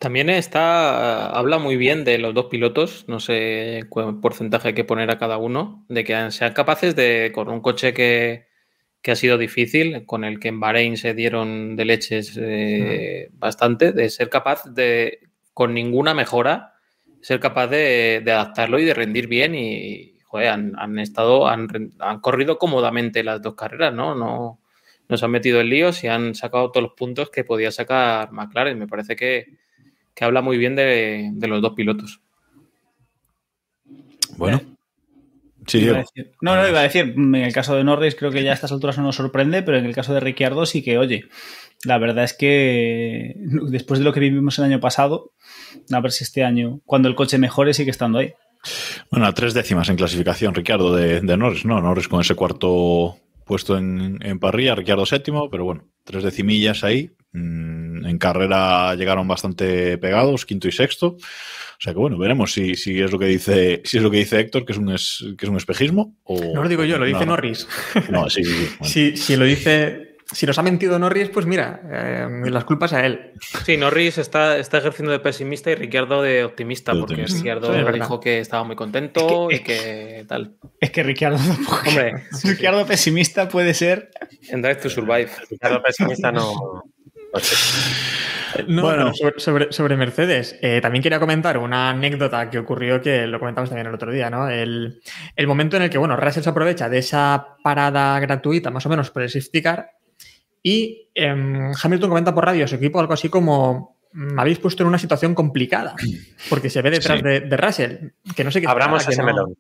También 0.01 0.29
está, 0.29 1.31
habla 1.31 1.59
muy 1.61 1.77
bien 1.77 2.03
de 2.03 2.19
los 2.19 2.35
dos 2.35 2.47
pilotos, 2.47 3.05
no 3.07 3.21
sé 3.21 3.85
cuál 3.89 4.19
porcentaje 4.19 4.67
hay 4.69 4.75
que 4.75 4.83
poner 4.83 5.09
a 5.09 5.19
cada 5.19 5.39
uno, 5.39 5.87
de 5.89 6.03
que 6.03 6.33
sean 6.33 6.53
capaces 6.53 6.97
de, 6.97 7.31
con 7.33 7.49
un 7.49 7.61
coche 7.61 7.95
que, 7.95 8.49
que 9.03 9.13
ha 9.13 9.17
sido 9.17 9.39
difícil, 9.39 10.05
con 10.05 10.25
el 10.25 10.41
que 10.41 10.49
en 10.49 10.59
Bahrein 10.59 10.97
se 10.97 11.15
dieron 11.15 11.77
de 11.77 11.85
leches 11.85 12.37
eh, 12.43 13.29
mm. 13.31 13.39
bastante, 13.39 13.93
de 13.93 14.11
ser 14.11 14.31
capaz 14.31 14.65
de, 14.65 15.21
con 15.55 15.75
ninguna 15.75 16.13
mejora, 16.13 16.73
ser 17.21 17.39
capaz 17.39 17.69
de, 17.69 18.21
de 18.25 18.33
adaptarlo 18.33 18.81
y 18.81 18.85
de 18.85 18.95
rendir 18.95 19.29
bien 19.29 19.55
y, 19.55 20.18
joder, 20.29 20.49
han, 20.49 20.73
han 20.79 20.99
estado, 20.99 21.49
han, 21.49 21.69
han, 21.99 22.21
corrido 22.21 22.59
cómodamente 22.59 23.25
las 23.25 23.43
dos 23.43 23.55
carreras, 23.55 23.93
¿no? 23.93 24.15
No 24.15 24.61
nos 25.09 25.23
han 25.23 25.31
metido 25.31 25.61
en 25.61 25.71
líos 25.71 26.05
y 26.05 26.09
han 26.09 26.35
sacado 26.35 26.71
todos 26.71 26.83
los 26.83 26.93
puntos 26.93 27.31
que 27.31 27.45
podía 27.45 27.71
sacar 27.71 28.31
McLaren. 28.33 28.79
Me 28.79 28.87
parece 28.87 29.17
que, 29.17 29.47
que 30.15 30.25
habla 30.25 30.43
muy 30.43 30.59
bien 30.59 30.77
de, 30.77 31.31
de, 31.33 31.49
los 31.49 31.63
dos 31.63 31.73
pilotos. 31.75 32.21
Bueno. 34.37 34.61
Sí, 35.67 35.87
no, 36.41 36.57
no, 36.57 36.67
iba 36.67 36.81
a 36.81 36.85
decir, 36.85 37.13
en 37.15 37.35
el 37.35 37.53
caso 37.53 37.77
de 37.77 37.85
Norris 37.85 38.15
creo 38.15 38.31
que 38.31 38.43
ya 38.43 38.53
a 38.53 38.55
estas 38.55 38.73
alturas 38.73 38.97
no 38.97 39.05
nos 39.05 39.17
sorprende, 39.17 39.63
pero 39.63 39.77
en 39.77 39.85
el 39.85 39.95
caso 39.95 40.15
de 40.15 40.21
Ricciardo 40.21 40.65
sí 40.65 40.83
que, 40.83 40.97
oye, 40.97 41.27
la 41.85 41.99
verdad 41.99 42.25
es 42.25 42.33
que 42.33 43.35
después 43.71 44.01
de 44.01 44.05
lo 44.05 44.15
que 44.15 44.21
vivimos 44.21 44.59
el 44.59 44.65
año 44.65 44.81
pasado, 44.81 45.33
a 45.93 46.01
ver 46.01 46.13
si 46.13 46.25
este 46.25 46.43
año, 46.43 46.81
cuando 46.87 47.09
el 47.09 47.15
coche 47.15 47.37
mejore, 47.37 47.75
sigue 47.75 47.91
estando 47.91 48.19
ahí. 48.19 48.33
Bueno, 49.11 49.27
a 49.27 49.35
tres 49.35 49.55
décimas 49.55 49.89
en 49.89 49.97
clasificación, 49.97 50.55
Ricardo, 50.55 50.95
de, 50.95 51.21
de 51.21 51.37
Norris, 51.37 51.65
¿no? 51.65 51.81
Norris 51.81 52.09
con 52.09 52.21
ese 52.21 52.35
cuarto 52.35 53.17
puesto 53.45 53.77
en, 53.79 54.19
en 54.23 54.39
parrilla, 54.39 54.75
Ricciardo 54.75 55.07
séptimo, 55.07 55.51
pero 55.51 55.65
bueno, 55.65 55.89
tres 56.05 56.23
decimillas 56.23 56.85
ahí. 56.85 57.11
Mm, 57.33 58.07
en 58.07 58.19
carrera 58.19 58.95
llegaron 58.95 59.27
bastante 59.27 59.99
pegados, 59.99 60.47
quinto 60.47 60.69
y 60.69 60.73
sexto. 60.73 61.17
O 61.17 61.81
sea 61.81 61.93
que 61.93 61.99
bueno, 61.99 62.19
veremos 62.19 62.53
si, 62.53 62.75
si 62.75 63.01
es 63.01 63.11
lo 63.13 63.19
que 63.19 63.27
dice, 63.27 63.83
si 63.85 63.99
es 63.99 64.03
lo 64.03 64.11
que 64.11 64.19
dice 64.19 64.41
Héctor, 64.41 64.65
que 64.65 64.73
es 64.73 64.79
un 64.79 64.91
es, 64.91 65.25
que 65.37 65.47
es 65.47 65.51
un 65.51 65.57
espejismo. 65.57 66.17
O, 66.25 66.39
no 66.55 66.63
lo 66.63 66.69
digo 66.69 66.85
yo, 66.85 66.99
lo 66.99 67.07
dice 67.07 67.21
no, 67.21 67.27
Norris. 67.27 67.69
No, 68.11 68.29
sí, 68.29 68.45
sí, 68.45 68.53
sí. 68.53 68.67
Bueno. 68.79 68.85
si, 68.93 69.17
si 69.17 69.37
lo 69.37 69.45
dice 69.45 70.08
si 70.31 70.45
nos 70.45 70.59
ha 70.59 70.63
mentido 70.63 70.99
Norris, 70.99 71.31
pues 71.31 71.47
mira, 71.47 71.81
eh, 71.91 72.51
las 72.51 72.65
culpas 72.65 72.93
a 72.93 73.05
él. 73.07 73.33
Sí, 73.65 73.79
Norris 73.79 74.19
está, 74.19 74.59
está 74.59 74.79
ejerciendo 74.79 75.11
de 75.11 75.21
pesimista 75.21 75.71
y 75.71 75.75
Ricciardo 75.75 76.21
de 76.21 76.45
optimista, 76.45 76.93
de 76.93 77.01
porque 77.01 77.27
Ricciardo 77.27 77.73
sí, 77.73 77.93
dijo 77.93 78.21
que 78.21 78.41
estaba 78.41 78.63
muy 78.65 78.77
contento 78.77 79.51
es 79.51 79.63
que, 79.63 79.73
y 79.73 79.77
que 79.77 80.25
tal. 80.29 80.57
Es 80.81 80.91
que 80.91 81.03
Ricciardo 81.03 81.39
Hombre, 81.87 82.25
Ricciardo 82.45 82.87
pesimista 82.87 83.49
puede 83.49 83.73
ser. 83.73 84.11
En 84.51 84.61
Drive 84.61 84.77
to 84.77 84.91
Survive. 84.91 85.31
Ricciardo 85.51 85.83
pesimista 85.83 86.31
no. 86.31 86.85
No, 88.67 88.83
bueno. 88.83 89.15
sobre, 89.15 89.39
sobre, 89.39 89.73
sobre, 89.73 89.97
Mercedes, 89.97 90.59
eh, 90.63 90.81
también 90.81 91.03
quería 91.03 91.21
comentar 91.21 91.59
una 91.59 91.91
anécdota 91.91 92.49
que 92.49 92.59
ocurrió 92.59 93.01
que 93.01 93.27
lo 93.27 93.39
comentamos 93.39 93.69
también 93.69 93.87
el 93.87 93.95
otro 93.95 94.11
día, 94.11 94.31
¿no? 94.31 94.49
El, 94.49 95.01
el 95.37 95.47
momento 95.47 95.77
en 95.77 95.83
el 95.83 95.91
que, 95.91 95.99
bueno, 95.99 96.17
Russell 96.17 96.43
se 96.43 96.51
aprovecha 96.51 96.89
de 96.89 96.99
esa 96.99 97.57
parada 97.63 98.19
gratuita, 98.21 98.71
más 98.71 98.87
o 98.87 98.89
menos 98.89 99.11
por 99.11 99.23
el 99.23 99.31
safety 99.31 99.63
car, 99.63 99.98
y 100.63 101.09
eh, 101.15 101.73
Hamilton 101.83 102.09
comenta 102.09 102.35
por 102.35 102.45
radio 102.45 102.65
a 102.65 102.69
su 102.69 102.77
equipo 102.77 103.01
algo 103.01 103.13
así 103.13 103.29
como 103.29 103.99
me 104.13 104.41
habéis 104.41 104.59
puesto 104.59 104.83
en 104.83 104.89
una 104.89 104.99
situación 104.99 105.35
complicada, 105.35 105.95
porque 106.49 106.71
se 106.71 106.83
ve 106.83 106.91
detrás 106.91 107.19
sí. 107.19 107.25
de, 107.25 107.41
de, 107.41 107.57
Russell, 107.57 107.97
que 108.35 108.45
no 108.45 108.51
sé 108.51 108.61
qué 108.61 108.67
Abramos 108.67 109.07
ese 109.07 109.21
no, 109.21 109.27
melón. 109.27 109.55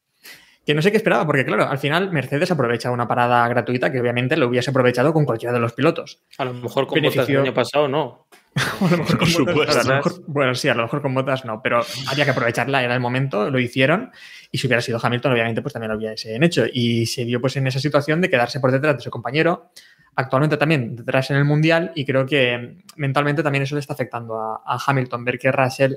Que 0.64 0.74
no 0.74 0.82
sé 0.82 0.90
qué 0.90 0.96
esperaba, 0.98 1.24
porque 1.26 1.44
claro, 1.44 1.66
al 1.66 1.78
final 1.78 2.10
Mercedes 2.12 2.50
aprovecha 2.50 2.90
una 2.90 3.08
parada 3.08 3.46
gratuita 3.48 3.90
que 3.90 4.00
obviamente 4.00 4.36
lo 4.36 4.48
hubiese 4.48 4.70
aprovechado 4.70 5.12
con 5.12 5.24
cualquiera 5.24 5.52
de 5.52 5.60
los 5.60 5.72
pilotos. 5.72 6.22
A 6.38 6.44
lo 6.44 6.54
mejor 6.54 6.86
con 6.86 6.96
Beneficio... 6.96 7.22
botas 7.22 7.30
el 7.30 7.40
año 7.40 7.54
pasado 7.54 7.88
no. 7.88 8.26
a 8.80 8.90
lo 8.90 8.98
mejor 8.98 9.18
con 9.18 9.54
botas, 9.54 9.76
a 9.76 9.88
lo 9.88 9.94
mejor, 9.94 10.12
bueno, 10.26 10.54
sí, 10.54 10.68
a 10.68 10.74
lo 10.74 10.82
mejor 10.82 11.02
con 11.02 11.14
botas 11.14 11.44
no, 11.44 11.62
pero 11.62 11.80
había 12.08 12.24
que 12.24 12.32
aprovecharla, 12.32 12.82
era 12.82 12.94
el 12.94 13.00
momento, 13.00 13.50
lo 13.50 13.58
hicieron, 13.58 14.10
y 14.50 14.58
si 14.58 14.66
hubiera 14.66 14.82
sido 14.82 14.98
Hamilton, 15.02 15.32
obviamente, 15.32 15.62
pues 15.62 15.72
también 15.72 15.92
lo 15.92 15.98
hubiesen 15.98 16.42
hecho. 16.42 16.64
Y 16.70 17.06
se 17.06 17.24
dio 17.24 17.40
pues 17.40 17.56
en 17.56 17.66
esa 17.66 17.80
situación 17.80 18.20
de 18.20 18.28
quedarse 18.28 18.60
por 18.60 18.72
detrás 18.72 18.96
de 18.96 19.02
su 19.02 19.10
compañero, 19.10 19.70
actualmente 20.14 20.56
también 20.56 20.96
detrás 20.96 21.30
en 21.30 21.36
el 21.36 21.44
Mundial 21.44 21.92
y 21.94 22.04
creo 22.04 22.26
que 22.26 22.82
mentalmente 22.96 23.42
también 23.42 23.62
eso 23.62 23.74
le 23.74 23.80
está 23.80 23.94
afectando 23.94 24.40
a, 24.40 24.62
a, 24.64 24.78
Hamilton, 24.86 25.24
ver 25.24 25.38
que 25.38 25.52
Russell 25.52 25.94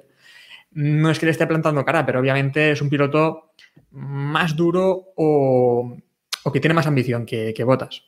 no 0.73 1.09
es 1.09 1.19
que 1.19 1.25
le 1.25 1.31
esté 1.31 1.47
plantando 1.47 1.83
cara, 1.83 2.05
pero 2.05 2.19
obviamente 2.19 2.71
es 2.71 2.81
un 2.81 2.89
piloto 2.89 3.53
más 3.91 4.55
duro 4.55 5.13
o, 5.15 5.97
o 6.43 6.51
que 6.51 6.59
tiene 6.59 6.73
más 6.73 6.87
ambición 6.87 7.25
que, 7.25 7.53
que 7.53 7.63
Botas. 7.63 8.03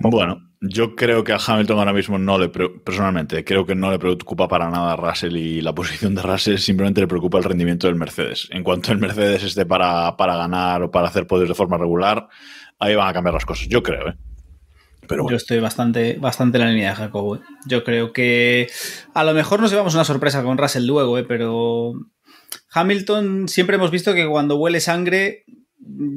Bueno, 0.00 0.50
yo 0.60 0.96
creo 0.96 1.22
que 1.22 1.32
a 1.32 1.38
Hamilton 1.38 1.78
ahora 1.78 1.92
mismo 1.92 2.18
no 2.18 2.38
le, 2.38 2.48
personalmente, 2.48 3.44
creo 3.44 3.64
que 3.64 3.76
no 3.76 3.92
le 3.92 4.00
preocupa 4.00 4.48
para 4.48 4.68
nada 4.68 4.94
a 4.94 4.96
Russell 4.96 5.36
y 5.36 5.60
la 5.60 5.72
posición 5.74 6.16
de 6.16 6.22
Russell, 6.22 6.56
simplemente 6.56 7.00
le 7.00 7.06
preocupa 7.06 7.38
el 7.38 7.44
rendimiento 7.44 7.86
del 7.86 7.94
Mercedes. 7.94 8.48
En 8.50 8.64
cuanto 8.64 8.90
el 8.90 8.98
Mercedes 8.98 9.44
esté 9.44 9.64
para, 9.64 10.16
para 10.16 10.36
ganar 10.36 10.82
o 10.82 10.90
para 10.90 11.06
hacer 11.06 11.28
podios 11.28 11.48
de 11.48 11.54
forma 11.54 11.78
regular, 11.78 12.28
ahí 12.78 12.94
van 12.94 13.08
a 13.08 13.12
cambiar 13.12 13.34
las 13.34 13.46
cosas, 13.46 13.68
yo 13.68 13.82
creo, 13.82 14.08
¿eh? 14.08 14.14
Pero 15.08 15.22
bueno. 15.22 15.34
Yo 15.34 15.36
estoy 15.36 15.60
bastante, 15.60 16.14
bastante 16.18 16.58
en 16.58 16.64
la 16.64 16.70
línea 16.70 16.90
de 16.90 16.96
Jacobo. 16.96 17.36
¿eh? 17.36 17.40
Yo 17.66 17.84
creo 17.84 18.12
que 18.12 18.68
a 19.14 19.24
lo 19.24 19.34
mejor 19.34 19.60
nos 19.60 19.70
llevamos 19.70 19.94
una 19.94 20.04
sorpresa 20.04 20.42
con 20.42 20.58
Russell 20.58 20.84
luego, 20.84 21.16
¿eh? 21.18 21.24
pero 21.24 21.94
Hamilton 22.72 23.48
siempre 23.48 23.76
hemos 23.76 23.90
visto 23.90 24.14
que 24.14 24.26
cuando 24.26 24.56
huele 24.56 24.80
sangre, 24.80 25.44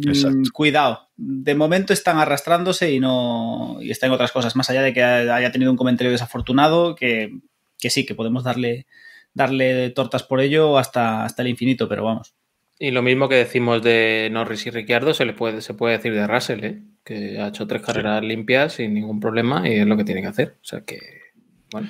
Exacto. 0.08 0.50
cuidado. 0.54 1.10
De 1.16 1.54
momento 1.54 1.94
están 1.94 2.18
arrastrándose 2.18 2.92
y 2.92 3.00
no 3.00 3.78
y 3.82 3.92
está 3.92 4.08
en 4.08 4.14
otras 4.14 4.32
cosas, 4.32 4.56
más 4.56 4.70
allá 4.70 4.82
de 4.82 4.94
que 4.94 5.04
haya 5.04 5.52
tenido 5.52 5.72
un 5.72 5.78
comentario 5.78 6.12
desafortunado, 6.12 6.96
que, 6.96 7.38
que 7.78 7.90
sí, 7.90 8.06
que 8.06 8.16
podemos 8.16 8.44
darle, 8.44 8.88
darle 9.34 9.92
tortas 9.92 10.24
por 10.24 10.40
ello 10.40 10.78
hasta, 10.78 11.24
hasta 11.24 11.44
el 11.44 11.50
infinito, 11.50 11.88
pero 11.88 12.04
vamos. 12.04 12.36
Y 12.82 12.92
lo 12.92 13.02
mismo 13.02 13.28
que 13.28 13.36
decimos 13.36 13.84
de 13.84 14.30
Norris 14.32 14.66
y 14.66 14.70
Ricciardo 14.70 15.14
se 15.14 15.26
le 15.26 15.34
puede, 15.34 15.60
se 15.60 15.74
puede 15.74 15.98
decir 15.98 16.14
de 16.14 16.26
Russell, 16.26 16.64
¿eh? 16.64 16.82
que 17.04 17.38
ha 17.38 17.50
hecho 17.50 17.68
tres 17.68 17.82
carreras 17.82 18.22
sí. 18.22 18.28
limpias 18.28 18.74
sin 18.74 18.94
ningún 18.94 19.20
problema 19.20 19.68
y 19.68 19.80
es 19.80 19.86
lo 19.86 19.98
que 19.98 20.06
tiene 20.06 20.22
que 20.22 20.28
hacer. 20.28 20.56
O 20.62 20.66
sea 20.66 20.82
que, 20.86 21.00
bueno. 21.72 21.90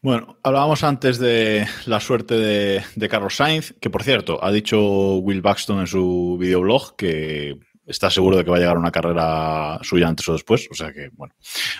Bueno, 0.00 0.38
hablábamos 0.42 0.84
antes 0.84 1.18
de 1.18 1.66
la 1.86 2.00
suerte 2.00 2.34
de, 2.34 2.82
de, 2.94 3.08
Carlos 3.08 3.36
Sainz, 3.36 3.74
que 3.80 3.90
por 3.90 4.02
cierto, 4.02 4.42
ha 4.42 4.50
dicho 4.52 5.16
Will 5.16 5.42
Buxton 5.42 5.80
en 5.80 5.86
su 5.86 6.36
videoblog 6.38 6.96
que 6.96 7.58
está 7.86 8.10
seguro 8.10 8.36
de 8.36 8.44
que 8.44 8.50
va 8.50 8.56
a 8.56 8.60
llegar 8.60 8.78
una 8.78 8.90
carrera 8.90 9.78
suya 9.82 10.08
antes 10.08 10.28
o 10.28 10.32
después. 10.32 10.68
O 10.70 10.74
sea 10.74 10.92
que, 10.92 11.10
bueno, 11.12 11.34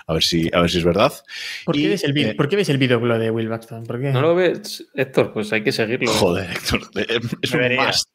a 0.06 0.12
ver 0.12 0.22
si, 0.22 0.50
a 0.52 0.60
ver 0.60 0.70
si 0.70 0.78
es 0.78 0.84
verdad. 0.84 1.12
¿Por 1.64 1.74
qué, 1.74 1.82
y, 1.82 1.88
ves, 1.88 2.04
el 2.04 2.12
video, 2.12 2.32
eh, 2.32 2.34
¿por 2.34 2.48
qué 2.48 2.56
ves 2.56 2.68
el 2.68 2.78
videoblog 2.78 3.18
de 3.18 3.30
Will 3.30 3.48
Buxton? 3.48 3.84
¿Por 3.84 4.00
qué? 4.00 4.10
¿No 4.10 4.20
lo 4.20 4.34
ves, 4.34 4.86
Héctor? 4.94 5.32
Pues 5.32 5.52
hay 5.52 5.62
que 5.62 5.72
seguirlo. 5.72 6.10
Joder, 6.12 6.50
Héctor, 6.50 6.80
es 7.42 7.50
Debería. 7.50 7.80
un 7.80 7.86
must. 7.86 8.08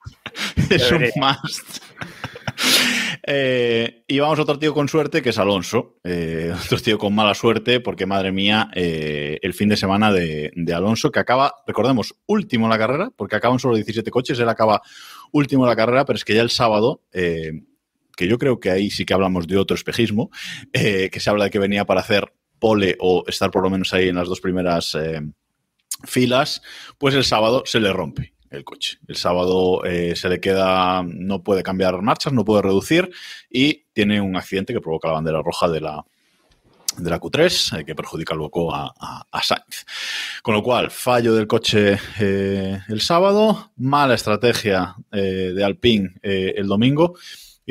Es 0.72 0.90
Debería. 0.90 1.12
un 1.16 1.22
must. 1.22 1.80
Eh, 3.32 4.04
y 4.08 4.20
vamos 4.20 4.40
a 4.40 4.42
otro 4.42 4.58
tío 4.58 4.74
con 4.74 4.88
suerte, 4.88 5.22
que 5.22 5.30
es 5.30 5.38
Alonso. 5.38 5.98
Eh, 6.04 6.52
otro 6.66 6.80
tío 6.80 6.98
con 6.98 7.14
mala 7.14 7.34
suerte, 7.34 7.80
porque 7.80 8.06
madre 8.06 8.32
mía, 8.32 8.70
eh, 8.74 9.38
el 9.42 9.54
fin 9.54 9.70
de 9.70 9.78
semana 9.78 10.12
de, 10.12 10.52
de, 10.56 10.74
Alonso, 10.74 11.12
que 11.12 11.20
acaba, 11.20 11.54
recordemos, 11.68 12.16
último 12.26 12.66
en 12.66 12.72
la 12.72 12.78
carrera, 12.78 13.12
porque 13.16 13.36
acaban 13.36 13.60
solo 13.60 13.76
17 13.76 14.10
coches, 14.10 14.40
él 14.40 14.50
acaba 14.50 14.82
último 15.32 15.64
en 15.66 15.70
la 15.70 15.76
carrera, 15.76 16.06
pero 16.06 16.18
es 16.18 16.26
que 16.26 16.34
ya 16.34 16.42
el 16.42 16.50
sábado, 16.50 17.04
eh, 17.12 17.52
que 18.20 18.28
yo 18.28 18.38
creo 18.38 18.60
que 18.60 18.70
ahí 18.70 18.92
sí 18.92 19.06
que 19.06 19.14
hablamos 19.14 19.48
de 19.48 19.56
otro 19.56 19.76
espejismo, 19.76 20.30
eh, 20.74 21.10
que 21.10 21.22
se 21.22 21.30
habla 21.30 21.46
de 21.46 21.52
que 21.52 21.58
venía 21.58 21.86
para 21.86 22.02
hacer 22.02 22.34
pole 22.60 22.98
o 23.00 23.24
estar 23.28 23.50
por 23.50 23.64
lo 23.64 23.70
menos 23.70 23.94
ahí 23.94 24.10
en 24.10 24.16
las 24.16 24.28
dos 24.28 24.42
primeras 24.42 24.94
eh, 24.96 25.22
filas, 26.04 26.62
pues 26.98 27.16
el 27.16 27.24
sábado 27.24 27.64
se 27.66 27.80
le 27.80 27.94
rompe 27.94 28.34
el 28.50 28.66
coche. 28.66 28.98
El 29.08 29.16
sábado 29.16 29.86
eh, 29.86 30.18
se 30.18 30.28
le 30.28 30.42
queda, 30.42 31.02
no 31.02 31.44
puede 31.44 31.64
cambiar 31.64 32.02
marchas, 32.02 32.34
no 32.34 32.44
puede 32.44 32.62
reducir 32.62 33.10
y 33.50 33.86
tiene 33.94 34.20
un 34.20 34.36
accidente 34.36 34.74
que 34.74 34.82
provoca 34.82 35.08
la 35.08 35.14
bandera 35.14 35.42
roja 35.42 35.70
de 35.70 35.80
la, 35.80 36.04
de 36.98 37.10
la 37.10 37.22
Q3, 37.22 37.80
eh, 37.80 37.86
que 37.86 37.96
perjudica 37.96 38.36
luego 38.36 38.76
a, 38.76 38.94
a, 39.32 39.44
Sainz. 39.44 39.86
Con 40.44 40.56
lo 40.56 40.62
cual, 40.62 40.92
fallo 40.92 41.34
del 41.34 41.48
coche 41.48 41.98
el 42.20 43.00
sábado, 43.00 43.72
mala 43.78 44.16
estrategia 44.16 44.96
de 45.10 45.64
Alpine 45.64 46.16
el 46.22 46.68
domingo. 46.68 47.16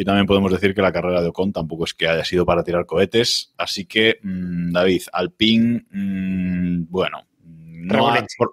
Y 0.00 0.04
también 0.04 0.26
podemos 0.26 0.52
decir 0.52 0.76
que 0.76 0.80
la 0.80 0.92
carrera 0.92 1.20
de 1.20 1.26
Ocon 1.26 1.52
tampoco 1.52 1.82
es 1.82 1.92
que 1.92 2.06
haya 2.06 2.24
sido 2.24 2.46
para 2.46 2.62
tirar 2.62 2.86
cohetes. 2.86 3.52
Así 3.58 3.84
que, 3.84 4.20
mmm, 4.22 4.70
David, 4.70 5.02
Alpine, 5.12 5.86
mmm, 5.90 6.84
bueno, 6.88 7.26
no 7.42 8.08
ha, 8.08 8.24
por, 8.36 8.52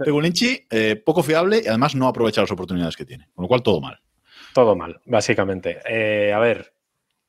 Regulinci, 0.00 0.66
eh, 0.70 0.96
poco 0.96 1.22
fiable 1.22 1.62
y 1.64 1.68
además 1.68 1.94
no 1.94 2.06
aprovecha 2.06 2.42
las 2.42 2.50
oportunidades 2.50 2.94
que 2.94 3.06
tiene. 3.06 3.30
Con 3.34 3.44
lo 3.44 3.48
cual, 3.48 3.62
todo 3.62 3.80
mal. 3.80 4.00
Todo 4.52 4.76
mal, 4.76 5.00
básicamente. 5.06 5.78
Eh, 5.88 6.34
a 6.34 6.38
ver, 6.40 6.74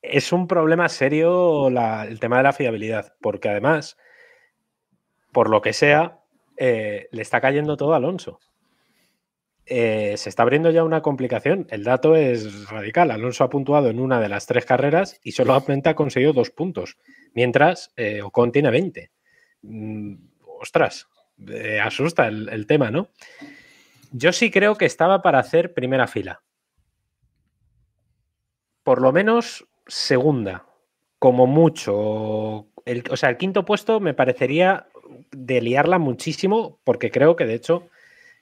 es 0.02 0.30
un 0.30 0.46
problema 0.46 0.86
serio 0.90 1.70
la, 1.70 2.04
el 2.04 2.20
tema 2.20 2.36
de 2.36 2.42
la 2.42 2.52
fiabilidad, 2.52 3.14
porque 3.22 3.48
además, 3.48 3.96
por 5.32 5.48
lo 5.48 5.62
que 5.62 5.72
sea, 5.72 6.18
eh, 6.58 7.08
le 7.12 7.22
está 7.22 7.40
cayendo 7.40 7.78
todo 7.78 7.94
a 7.94 7.96
Alonso. 7.96 8.40
Eh, 9.70 10.14
se 10.16 10.30
está 10.30 10.44
abriendo 10.44 10.70
ya 10.70 10.82
una 10.82 11.02
complicación. 11.02 11.66
El 11.68 11.84
dato 11.84 12.16
es 12.16 12.70
radical. 12.70 13.10
Alonso 13.10 13.44
ha 13.44 13.50
puntuado 13.50 13.90
en 13.90 14.00
una 14.00 14.18
de 14.18 14.30
las 14.30 14.46
tres 14.46 14.64
carreras 14.64 15.20
y 15.22 15.32
solamente 15.32 15.90
ha 15.90 15.94
conseguido 15.94 16.32
dos 16.32 16.50
puntos, 16.50 16.96
mientras 17.34 17.92
eh, 17.96 18.22
Ocon 18.22 18.50
tiene 18.50 18.70
20. 18.70 19.10
Mm, 19.60 20.14
ostras, 20.58 21.06
eh, 21.48 21.80
asusta 21.80 22.28
el, 22.28 22.48
el 22.48 22.66
tema, 22.66 22.90
¿no? 22.90 23.10
Yo 24.10 24.32
sí 24.32 24.50
creo 24.50 24.76
que 24.76 24.86
estaba 24.86 25.20
para 25.20 25.38
hacer 25.38 25.74
primera 25.74 26.06
fila. 26.06 26.40
Por 28.82 29.02
lo 29.02 29.12
menos 29.12 29.66
segunda, 29.86 30.64
como 31.18 31.46
mucho. 31.46 32.68
El, 32.86 33.04
o 33.10 33.18
sea, 33.18 33.28
el 33.28 33.36
quinto 33.36 33.66
puesto 33.66 34.00
me 34.00 34.14
parecería 34.14 34.88
de 35.30 35.60
liarla 35.60 35.98
muchísimo, 35.98 36.80
porque 36.84 37.10
creo 37.10 37.36
que 37.36 37.44
de 37.44 37.54
hecho 37.54 37.90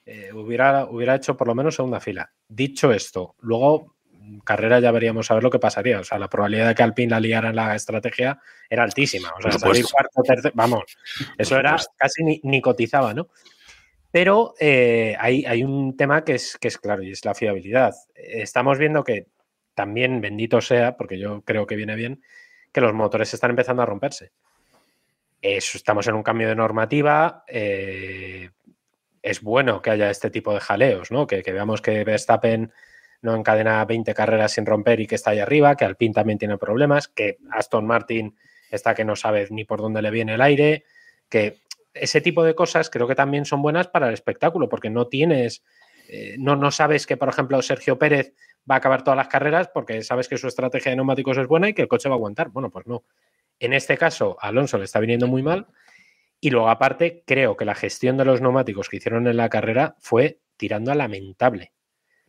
eh, 0.06 0.32
hubiera, 0.32 0.86
hubiera 0.86 1.16
hecho 1.16 1.36
por 1.36 1.48
lo 1.48 1.54
menos 1.54 1.74
segunda 1.74 2.00
fila. 2.00 2.30
Dicho 2.48 2.92
esto, 2.92 3.34
luego 3.40 3.96
carrera 4.44 4.80
ya 4.80 4.90
veríamos 4.90 5.30
a 5.30 5.34
ver 5.34 5.42
lo 5.42 5.50
que 5.50 5.58
pasaría. 5.58 6.00
O 6.00 6.04
sea, 6.04 6.18
la 6.18 6.28
probabilidad 6.28 6.68
de 6.68 6.74
que 6.74 6.82
Alpine 6.82 7.10
la 7.10 7.20
liara 7.20 7.50
en 7.50 7.56
la 7.56 7.74
estrategia 7.74 8.38
era 8.68 8.84
altísima. 8.84 9.32
O 9.36 9.42
sea, 9.42 9.52
salir 9.52 9.84
cuarto, 9.84 10.22
tercero, 10.22 10.54
vamos, 10.56 10.96
eso 11.36 11.58
era 11.58 11.76
casi 11.96 12.24
ni, 12.24 12.40
ni 12.44 12.60
cotizaba, 12.60 13.14
¿no? 13.14 13.28
Pero 14.10 14.54
eh, 14.58 15.16
hay, 15.18 15.44
hay, 15.44 15.62
un 15.62 15.96
tema 15.96 16.24
que 16.24 16.36
es, 16.36 16.56
que 16.58 16.68
es 16.68 16.78
claro 16.78 17.02
y 17.02 17.10
es 17.10 17.24
la 17.24 17.34
fiabilidad. 17.34 17.94
Estamos 18.14 18.78
viendo 18.78 19.04
que 19.04 19.26
también, 19.74 20.20
bendito 20.20 20.60
sea, 20.60 20.96
porque 20.96 21.18
yo 21.18 21.42
creo 21.42 21.66
que 21.66 21.76
viene 21.76 21.96
bien, 21.96 22.22
que 22.72 22.80
los 22.80 22.94
motores 22.94 23.34
están 23.34 23.50
empezando 23.50 23.82
a 23.82 23.86
romperse. 23.86 24.32
Eso, 25.42 25.76
estamos 25.76 26.06
en 26.06 26.14
un 26.14 26.22
cambio 26.22 26.48
de 26.48 26.56
normativa. 26.56 27.44
Eh, 27.46 28.48
es 29.26 29.42
bueno 29.42 29.82
que 29.82 29.90
haya 29.90 30.08
este 30.08 30.30
tipo 30.30 30.54
de 30.54 30.60
jaleos, 30.60 31.10
¿no? 31.10 31.26
Que, 31.26 31.42
veamos 31.42 31.82
que 31.82 32.04
Verstappen 32.04 32.72
no 33.22 33.34
encadena 33.34 33.84
20 33.84 34.14
carreras 34.14 34.52
sin 34.52 34.64
romper 34.64 35.00
y 35.00 35.06
que 35.08 35.16
está 35.16 35.30
ahí 35.30 35.40
arriba, 35.40 35.76
que 35.76 35.84
Alpine 35.84 36.14
también 36.14 36.38
tiene 36.38 36.58
problemas, 36.58 37.08
que 37.08 37.38
Aston 37.50 37.86
Martin 37.86 38.36
está 38.70 38.94
que 38.94 39.04
no 39.04 39.16
sabe 39.16 39.48
ni 39.50 39.64
por 39.64 39.80
dónde 39.80 40.00
le 40.00 40.12
viene 40.12 40.34
el 40.34 40.40
aire, 40.40 40.84
que 41.28 41.62
ese 41.92 42.20
tipo 42.20 42.44
de 42.44 42.54
cosas 42.54 42.88
creo 42.88 43.08
que 43.08 43.16
también 43.16 43.44
son 43.44 43.62
buenas 43.62 43.88
para 43.88 44.06
el 44.06 44.14
espectáculo, 44.14 44.68
porque 44.68 44.90
no 44.90 45.08
tienes, 45.08 45.64
eh, 46.08 46.36
no, 46.38 46.54
no 46.54 46.70
sabes 46.70 47.04
que, 47.04 47.16
por 47.16 47.28
ejemplo, 47.28 47.60
Sergio 47.62 47.98
Pérez 47.98 48.32
va 48.70 48.76
a 48.76 48.78
acabar 48.78 49.02
todas 49.02 49.16
las 49.16 49.28
carreras 49.28 49.68
porque 49.74 50.02
sabes 50.02 50.28
que 50.28 50.38
su 50.38 50.46
estrategia 50.46 50.90
de 50.90 50.96
neumáticos 50.96 51.36
es 51.36 51.48
buena 51.48 51.68
y 51.68 51.74
que 51.74 51.82
el 51.82 51.88
coche 51.88 52.08
va 52.08 52.14
a 52.14 52.18
aguantar. 52.18 52.50
Bueno, 52.50 52.70
pues 52.70 52.86
no. 52.86 53.02
En 53.58 53.72
este 53.72 53.96
caso, 53.96 54.36
Alonso 54.40 54.78
le 54.78 54.84
está 54.84 55.00
viniendo 55.00 55.26
muy 55.26 55.42
mal. 55.42 55.66
Y 56.46 56.50
luego, 56.50 56.68
aparte, 56.68 57.24
creo 57.26 57.56
que 57.56 57.64
la 57.64 57.74
gestión 57.74 58.16
de 58.16 58.24
los 58.24 58.40
neumáticos 58.40 58.88
que 58.88 58.98
hicieron 58.98 59.26
en 59.26 59.36
la 59.36 59.48
carrera 59.48 59.96
fue 59.98 60.38
tirando 60.56 60.92
a 60.92 60.94
lamentable. 60.94 61.72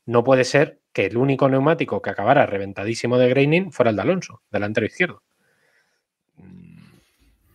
No 0.07 0.23
puede 0.23 0.43
ser 0.43 0.79
que 0.91 1.05
el 1.05 1.17
único 1.17 1.47
neumático 1.47 2.01
que 2.01 2.09
acabara 2.09 2.47
reventadísimo 2.47 3.19
de 3.19 3.29
graining 3.29 3.71
fuera 3.71 3.91
el 3.91 3.95
de 3.95 4.01
Alonso, 4.01 4.41
delantero 4.49 4.87
izquierdo. 4.87 5.21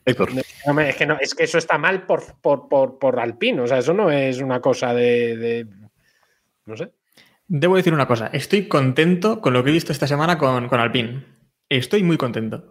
Héctor. 0.05 0.31
No, 0.67 0.81
es, 0.83 0.95
que 0.95 1.05
no, 1.05 1.19
es 1.19 1.35
que 1.35 1.43
eso 1.43 1.59
está 1.59 1.79
mal 1.79 2.07
por, 2.07 2.23
por, 2.41 2.69
por, 2.69 3.01
por 3.01 3.19
Alpine. 3.19 3.63
O 3.63 3.67
sea, 3.67 3.79
eso 3.79 3.93
no 3.93 4.13
es 4.13 4.39
una 4.41 4.61
cosa 4.61 4.95
de, 4.95 5.37
de. 5.37 5.67
No 6.67 6.77
sé. 6.77 6.93
Debo 7.49 7.75
decir 7.75 7.93
una 7.93 8.07
cosa. 8.07 8.29
Estoy 8.29 8.69
contento 8.69 9.41
con 9.41 9.53
lo 9.53 9.65
que 9.65 9.71
he 9.71 9.73
visto 9.73 9.91
esta 9.91 10.07
semana 10.07 10.39
con, 10.39 10.69
con 10.69 10.79
Alpine. 10.79 11.25
Estoy 11.69 12.05
muy 12.05 12.19
contento. 12.19 12.71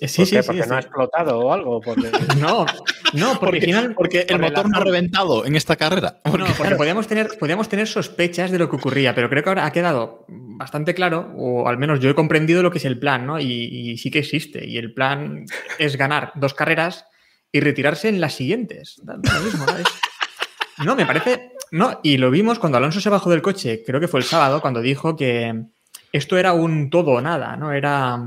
Sí, 0.00 0.08
sí, 0.08 0.16
¿Por 0.16 0.30
qué? 0.30 0.42
sí, 0.42 0.46
¿Porque 0.46 0.62
sí, 0.62 0.68
no 0.68 0.76
ha 0.76 0.80
explotado 0.80 1.38
o 1.38 1.52
algo? 1.52 1.80
Porque... 1.80 2.10
No, 2.38 2.66
no, 3.14 3.30
porque, 3.30 3.38
porque, 3.38 3.60
final, 3.60 3.94
porque 3.94 4.26
el 4.28 4.38
motor 4.38 4.68
no 4.68 4.78
ha 4.78 4.84
reventado 4.84 5.44
en 5.44 5.56
esta 5.56 5.76
carrera. 5.76 6.20
No, 6.24 6.32
porque 6.56 6.76
podíamos 6.76 7.06
tener, 7.06 7.28
podíamos 7.38 7.68
tener 7.68 7.88
sospechas 7.88 8.50
de 8.50 8.58
lo 8.58 8.68
que 8.68 8.76
ocurría, 8.76 9.14
pero 9.14 9.28
creo 9.28 9.42
que 9.42 9.48
ahora 9.48 9.66
ha 9.66 9.72
quedado 9.72 10.24
bastante 10.28 10.94
claro, 10.94 11.32
o 11.36 11.68
al 11.68 11.78
menos 11.78 12.00
yo 12.00 12.10
he 12.10 12.14
comprendido 12.14 12.62
lo 12.62 12.70
que 12.70 12.78
es 12.78 12.84
el 12.84 12.98
plan, 12.98 13.26
¿no? 13.26 13.40
Y, 13.40 13.44
y 13.46 13.98
sí 13.98 14.10
que 14.10 14.20
existe. 14.20 14.66
Y 14.66 14.76
el 14.76 14.92
plan 14.92 15.46
es 15.78 15.96
ganar 15.96 16.32
dos 16.34 16.54
carreras 16.54 17.06
y 17.52 17.60
retirarse 17.60 18.08
en 18.08 18.20
las 18.20 18.34
siguientes. 18.34 19.00
Lo 19.04 19.40
mismo, 19.40 19.66
¿no? 19.66 19.78
Es... 19.78 19.86
no, 20.84 20.96
me 20.96 21.06
parece. 21.06 21.52
No, 21.70 22.00
y 22.02 22.16
lo 22.16 22.30
vimos 22.30 22.58
cuando 22.58 22.78
Alonso 22.78 23.00
se 23.00 23.10
bajó 23.10 23.30
del 23.30 23.42
coche, 23.42 23.82
creo 23.84 24.00
que 24.00 24.08
fue 24.08 24.20
el 24.20 24.26
sábado, 24.26 24.60
cuando 24.60 24.80
dijo 24.80 25.16
que 25.16 25.64
esto 26.12 26.38
era 26.38 26.52
un 26.52 26.88
todo 26.90 27.12
o 27.12 27.20
nada, 27.20 27.56
¿no? 27.56 27.72
Era 27.72 28.18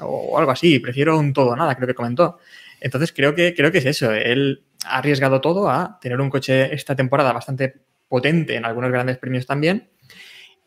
o 0.00 0.38
algo 0.38 0.50
así, 0.50 0.78
prefiero 0.78 1.18
un 1.18 1.32
todo 1.32 1.50
o 1.50 1.56
nada, 1.56 1.74
creo 1.74 1.86
que 1.86 1.94
comentó. 1.94 2.38
Entonces 2.80 3.12
creo 3.12 3.34
que, 3.34 3.54
creo 3.54 3.72
que 3.72 3.78
es 3.78 3.86
eso, 3.86 4.12
él 4.12 4.64
ha 4.84 4.98
arriesgado 4.98 5.40
todo 5.40 5.70
a 5.70 5.98
tener 6.00 6.20
un 6.20 6.30
coche 6.30 6.74
esta 6.74 6.94
temporada 6.94 7.32
bastante 7.32 7.74
potente 8.08 8.54
en 8.54 8.64
algunos 8.64 8.90
grandes 8.90 9.18
premios 9.18 9.46
también 9.46 9.88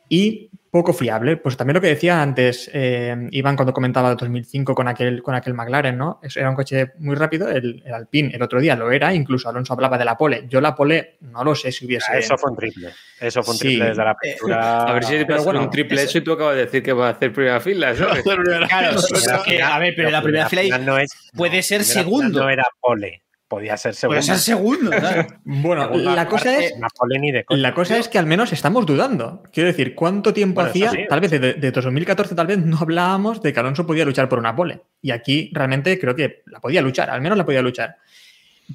y 0.10 0.50
poco 0.72 0.94
fiable. 0.94 1.38
Pues 1.38 1.58
también 1.58 1.76
lo 1.76 1.82
que 1.82 1.88
decía 1.88 2.22
antes 2.22 2.70
eh, 2.74 3.16
Iván 3.32 3.56
cuando 3.56 3.74
comentaba 3.74 4.10
de 4.10 4.16
2005 4.16 4.76
con 4.76 4.88
aquel, 4.88 5.24
con 5.24 5.36
aquel 5.36 5.54
McLaren, 5.54 5.98
¿no? 5.98 6.20
Era 6.36 6.50
un 6.50 6.56
coche 6.56 6.92
muy 7.00 7.16
rápido, 7.16 7.50
el, 7.50 7.82
el, 7.86 7.94
Alpine 7.94 8.32
el 8.34 8.42
otro 8.42 8.60
día 8.60 8.76
lo 8.76 8.92
era, 8.92 9.14
incluso 9.14 9.50
Alonso 9.50 9.74
hablaba 9.74 9.98
de 9.98 10.06
la 10.06 10.18
pole. 10.18 10.46
Yo 10.48 10.62
la 10.62 10.76
pole 10.76 11.18
no 11.22 11.44
lo 11.44 11.56
sé 11.56 11.72
si 11.72 11.86
hubiese... 11.86 12.18
Eso 12.18 12.38
fue 12.38 12.52
un 12.52 12.58
triple, 12.58 12.90
eso 13.20 13.44
fue 13.44 13.54
un 13.54 13.60
triple 13.60 13.84
sí. 13.84 13.90
desde 13.90 14.04
la 14.04 14.12
apertura. 14.12 14.84
A 14.84 14.94
ver 14.94 15.04
si 15.04 15.26
te 15.26 15.38
bueno, 15.40 15.64
un 15.64 15.70
triple 15.70 16.04
eso 16.04 16.18
y 16.18 16.22
tú 16.22 16.34
acabas 16.34 16.56
de 16.56 16.66
decir 16.66 16.84
que 16.84 16.94
va 16.94 17.08
a 17.08 17.12
hacer 17.12 17.34
primera 17.34 17.60
fila, 17.60 17.96
¿sabes? 17.96 18.24
claro, 18.68 19.00
es 19.00 19.32
que, 19.46 19.62
a 19.62 19.80
ver, 19.80 19.94
pero 19.96 20.12
la 20.12 20.22
primera 20.22 20.50
fila 20.50 20.78
no 20.78 20.98
es, 20.98 21.10
puede 21.34 21.58
no, 21.58 21.64
ser 21.64 21.84
segundo. 21.84 22.42
No 22.42 22.50
era 22.50 22.66
pole 22.80 23.24
podía 23.50 23.76
ser 23.76 23.96
segundo. 23.96 24.22
Puede 24.22 24.22
ser 24.22 24.38
segundo, 24.38 24.92
claro. 24.92 25.28
bueno, 25.44 25.90
la 25.98 26.28
cosa 26.28 26.58
es. 26.60 26.74
De 26.76 27.58
la 27.58 27.74
cosa 27.74 27.98
es 27.98 28.08
que 28.08 28.18
al 28.18 28.28
menos 28.28 28.54
estamos 28.54 28.86
dudando. 28.86 29.44
Quiero 29.52 29.68
decir, 29.68 29.96
¿cuánto 29.96 30.34
tiempo 30.34 30.62
bueno, 30.62 30.70
hacía? 30.70 31.08
Tal 31.10 31.20
vez 31.20 31.32
de, 31.32 31.40
de, 31.56 31.72
2014, 31.72 32.36
tal 32.36 32.48
vez 32.48 32.60
no 32.60 32.78
hablábamos 32.78 33.42
de 33.42 33.52
que 33.52 33.60
Alonso 33.60 33.86
podía 33.86 34.06
luchar 34.06 34.30
por 34.30 34.40
una 34.40 34.56
pole. 34.56 34.82
Y 35.02 35.12
aquí 35.12 35.50
realmente 35.54 36.00
creo 36.00 36.16
que 36.16 36.44
la 36.46 36.62
podía 36.62 36.82
luchar, 36.82 37.10
al 37.10 37.22
menos 37.22 37.38
la 37.38 37.46
podía 37.46 37.62
luchar. 37.62 37.98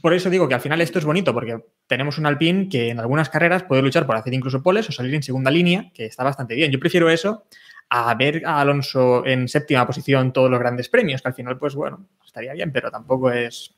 Por 0.02 0.12
eso 0.12 0.28
digo 0.28 0.48
que 0.48 0.54
al 0.54 0.60
final 0.60 0.80
esto 0.80 0.98
es 0.98 1.04
bonito, 1.04 1.32
porque 1.32 1.56
tenemos 1.86 2.18
un 2.18 2.26
Alpine 2.26 2.68
que 2.68 2.90
en 2.90 2.98
algunas 2.98 3.30
carreras 3.30 3.62
puede 3.62 3.80
luchar 3.80 4.06
por 4.06 4.16
hacer 4.16 4.34
incluso 4.34 4.62
poles 4.62 4.88
o 4.88 4.92
salir 4.92 5.14
en 5.14 5.22
segunda 5.22 5.52
línea, 5.52 5.92
que 5.94 6.06
está 6.06 6.24
bastante 6.24 6.56
bien. 6.56 6.72
Yo 6.72 6.80
prefiero 6.80 7.08
eso 7.08 7.46
a 7.90 8.12
ver 8.16 8.42
a 8.44 8.60
Alonso 8.60 9.24
en 9.24 9.46
séptima 9.46 9.86
posición 9.86 10.32
todos 10.32 10.50
los 10.50 10.58
grandes 10.58 10.88
premios, 10.88 11.22
que 11.22 11.28
al 11.28 11.34
final, 11.34 11.58
pues 11.58 11.76
bueno, 11.76 12.08
estaría 12.26 12.52
bien, 12.54 12.72
pero 12.72 12.90
tampoco 12.90 13.30
es 13.30 13.76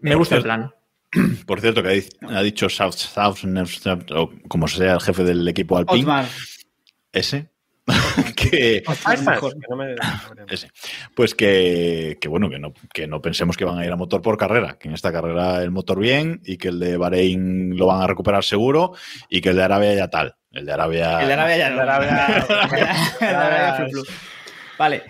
me 0.00 0.14
gusta 0.14 0.36
el 0.36 0.42
plan. 0.42 0.72
Por 1.46 1.60
cierto, 1.60 1.82
que 1.82 2.04
ha 2.28 2.42
dicho 2.42 2.68
South, 2.68 2.92
South, 2.92 3.38
o 4.14 4.30
como 4.48 4.68
sea 4.68 4.94
el 4.94 5.00
jefe 5.00 5.24
del 5.24 5.46
equipo 5.48 5.76
Alpine. 5.76 6.02
Otmar. 6.02 6.26
Ese. 7.12 7.50
que, 8.36 8.82
ese. 10.48 10.70
Pues 11.14 11.34
que, 11.34 12.18
que 12.20 12.28
bueno, 12.28 12.50
que 12.50 12.58
no, 12.58 12.74
que 12.92 13.06
no 13.06 13.22
pensemos 13.22 13.56
que 13.56 13.64
van 13.64 13.78
a 13.78 13.86
ir 13.86 13.90
a 13.90 13.96
motor 13.96 14.20
por 14.20 14.36
carrera, 14.36 14.76
que 14.78 14.88
en 14.88 14.94
esta 14.94 15.10
carrera 15.10 15.62
el 15.62 15.70
motor 15.70 15.98
bien 15.98 16.42
y 16.44 16.58
que 16.58 16.68
el 16.68 16.80
de 16.80 16.98
Bahrein 16.98 17.78
lo 17.78 17.86
van 17.86 18.02
a 18.02 18.06
recuperar 18.06 18.44
seguro 18.44 18.92
y 19.30 19.40
que 19.40 19.50
el 19.50 19.56
de 19.56 19.62
Arabia 19.62 19.94
ya 19.94 20.08
tal. 20.08 20.36
El 20.52 20.66
de 20.66 20.72
Arabia. 20.72 21.20
El 21.22 21.28
de 21.28 21.32
Arabia 21.32 21.56
ya. 21.56 21.68
El 21.70 21.76
de 21.76 21.82
Arabia. 21.82 22.26
el 23.20 23.26
de 23.26 23.26
Arabia 23.26 23.86
Vale. 24.78 25.02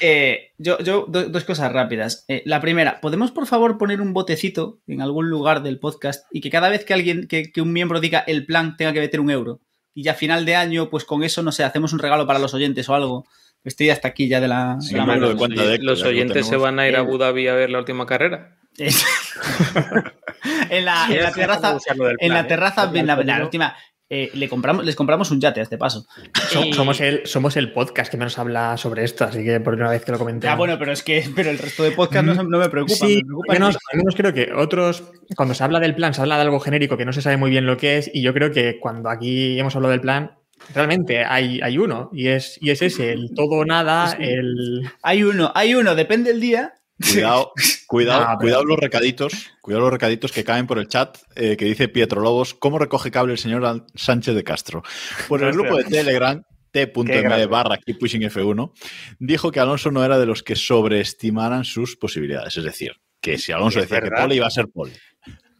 Eh, 0.00 0.50
yo, 0.58 0.78
yo 0.80 1.06
do, 1.08 1.28
dos 1.28 1.44
cosas 1.44 1.72
rápidas. 1.72 2.24
Eh, 2.28 2.42
la 2.44 2.60
primera, 2.60 3.00
¿podemos 3.00 3.30
por 3.30 3.46
favor 3.46 3.78
poner 3.78 4.00
un 4.00 4.12
botecito 4.12 4.80
en 4.86 5.00
algún 5.00 5.30
lugar 5.30 5.62
del 5.62 5.78
podcast 5.78 6.26
y 6.32 6.40
que 6.40 6.50
cada 6.50 6.68
vez 6.68 6.84
que 6.84 6.94
alguien, 6.94 7.28
que, 7.28 7.52
que, 7.52 7.62
un 7.62 7.72
miembro 7.72 8.00
diga 8.00 8.24
el 8.26 8.44
plan 8.44 8.76
tenga 8.76 8.92
que 8.92 9.00
meter 9.00 9.20
un 9.20 9.30
euro? 9.30 9.60
Y 9.94 10.02
ya 10.02 10.12
a 10.12 10.16
final 10.16 10.44
de 10.44 10.56
año, 10.56 10.90
pues 10.90 11.04
con 11.04 11.22
eso, 11.22 11.42
no 11.42 11.52
sé, 11.52 11.64
hacemos 11.64 11.92
un 11.92 12.00
regalo 12.00 12.26
para 12.26 12.38
los 12.38 12.54
oyentes 12.54 12.88
o 12.88 12.94
algo. 12.94 13.26
Estoy 13.62 13.90
hasta 13.90 14.08
aquí 14.08 14.26
ya 14.26 14.40
de 14.40 14.48
la. 14.48 14.78
Sí, 14.80 14.94
de 14.94 14.98
la 14.98 15.06
mano. 15.06 15.32
Los, 15.32 15.48
de 15.48 15.78
los 15.78 16.02
oyentes 16.02 16.46
se 16.46 16.56
van 16.56 16.80
a 16.80 16.88
ir 16.88 16.96
a 16.96 17.00
Abu 17.00 17.18
Dhabi 17.18 17.46
a 17.46 17.54
ver 17.54 17.70
la 17.70 17.78
última 17.78 18.06
carrera. 18.06 18.58
en 18.78 20.84
la, 20.84 21.06
en 21.10 21.22
la 21.22 21.32
terraza, 21.32 21.78
en 22.18 22.32
la 22.32 22.46
terraza, 22.46 22.90
en 22.94 23.06
la, 23.06 23.22
la 23.22 23.44
última, 23.44 23.76
eh, 24.14 24.30
le 24.34 24.46
compramos, 24.46 24.84
les 24.84 24.94
compramos 24.94 25.30
un 25.30 25.40
yate 25.40 25.60
a 25.60 25.62
este 25.62 25.78
paso. 25.78 26.06
So- 26.50 26.62
Y- 26.64 26.74
somos, 26.74 27.00
el, 27.00 27.22
somos 27.24 27.56
el 27.56 27.72
podcast 27.72 28.10
que 28.10 28.18
menos 28.18 28.38
habla 28.38 28.76
sobre 28.76 29.04
esto, 29.04 29.24
así 29.24 29.42
que 29.42 29.58
por 29.60 29.72
una 29.74 29.88
vez 29.88 30.04
que 30.04 30.12
lo 30.12 30.18
comenté. 30.18 30.46
Ya, 30.46 30.54
bueno, 30.54 30.78
pero 30.78 30.92
es 30.92 31.02
que 31.02 31.24
pero 31.34 31.48
el 31.50 31.56
resto 31.58 31.82
de 31.82 31.92
podcast 31.92 32.26
no, 32.26 32.34
no 32.34 32.58
me 32.58 32.68
preocupa. 32.68 32.94
Sí, 32.94 33.16
me 33.16 33.22
preocupa 33.24 33.52
al 33.54 33.58
menos, 33.60 33.78
al 33.90 33.98
menos 33.98 34.14
creo 34.14 34.34
que 34.34 34.52
otros, 34.52 35.02
cuando 35.34 35.54
se 35.54 35.64
habla 35.64 35.80
del 35.80 35.94
plan, 35.94 36.12
se 36.12 36.20
habla 36.20 36.36
de 36.36 36.42
algo 36.42 36.60
genérico 36.60 36.96
que 36.98 37.06
no 37.06 37.12
se 37.14 37.22
sabe 37.22 37.38
muy 37.38 37.50
bien 37.50 37.64
lo 37.64 37.78
que 37.78 37.96
es, 37.96 38.10
y 38.12 38.20
yo 38.20 38.34
creo 38.34 38.50
que 38.52 38.78
cuando 38.78 39.08
aquí 39.08 39.58
hemos 39.58 39.74
hablado 39.76 39.92
del 39.92 40.02
plan, 40.02 40.32
realmente 40.74 41.24
hay, 41.24 41.60
hay 41.62 41.78
uno, 41.78 42.10
y 42.12 42.28
es, 42.28 42.58
y 42.60 42.68
es 42.70 42.82
ese, 42.82 43.12
el 43.12 43.30
todo 43.34 43.56
o 43.60 43.64
nada, 43.64 44.14
el... 44.20 44.82
Hay 45.02 45.22
uno, 45.24 45.50
hay 45.54 45.74
uno, 45.74 45.94
depende 45.94 46.30
del 46.32 46.40
día. 46.40 46.74
Cuidado, 47.10 47.52
cuidado, 47.86 48.38
cuidado 48.38 48.64
los 48.64 48.78
recaditos, 48.78 49.32
cuidado 49.60 49.82
los 49.84 49.92
recaditos 49.92 50.32
que 50.32 50.44
caen 50.44 50.66
por 50.66 50.78
el 50.78 50.88
chat, 50.88 51.18
eh, 51.34 51.56
que 51.56 51.64
dice 51.64 51.88
Pietro 51.88 52.20
Lobos, 52.20 52.54
¿cómo 52.54 52.78
recoge 52.78 53.10
cable 53.10 53.32
el 53.32 53.38
señor 53.38 53.86
Sánchez 53.94 54.34
de 54.34 54.44
Castro? 54.44 54.82
Pues 55.28 55.42
el 55.42 55.52
grupo 55.52 55.76
de 55.76 55.84
Telegram, 55.84 56.42
t.m 56.70 57.46
barra 57.46 57.76
Keep 57.78 57.98
Pushing 57.98 58.22
F1, 58.22 58.72
dijo 59.18 59.50
que 59.52 59.60
Alonso 59.60 59.90
no 59.90 60.04
era 60.04 60.18
de 60.18 60.26
los 60.26 60.42
que 60.42 60.56
sobreestimaran 60.56 61.64
sus 61.64 61.96
posibilidades. 61.96 62.56
Es 62.56 62.64
decir, 62.64 62.92
que 63.20 63.36
si 63.38 63.52
Alonso 63.52 63.80
¿Es 63.80 63.88
decía 63.88 64.02
que 64.08 64.10
pole 64.10 64.34
iba 64.36 64.46
a 64.46 64.50
ser 64.50 64.68
pole. 64.68 64.92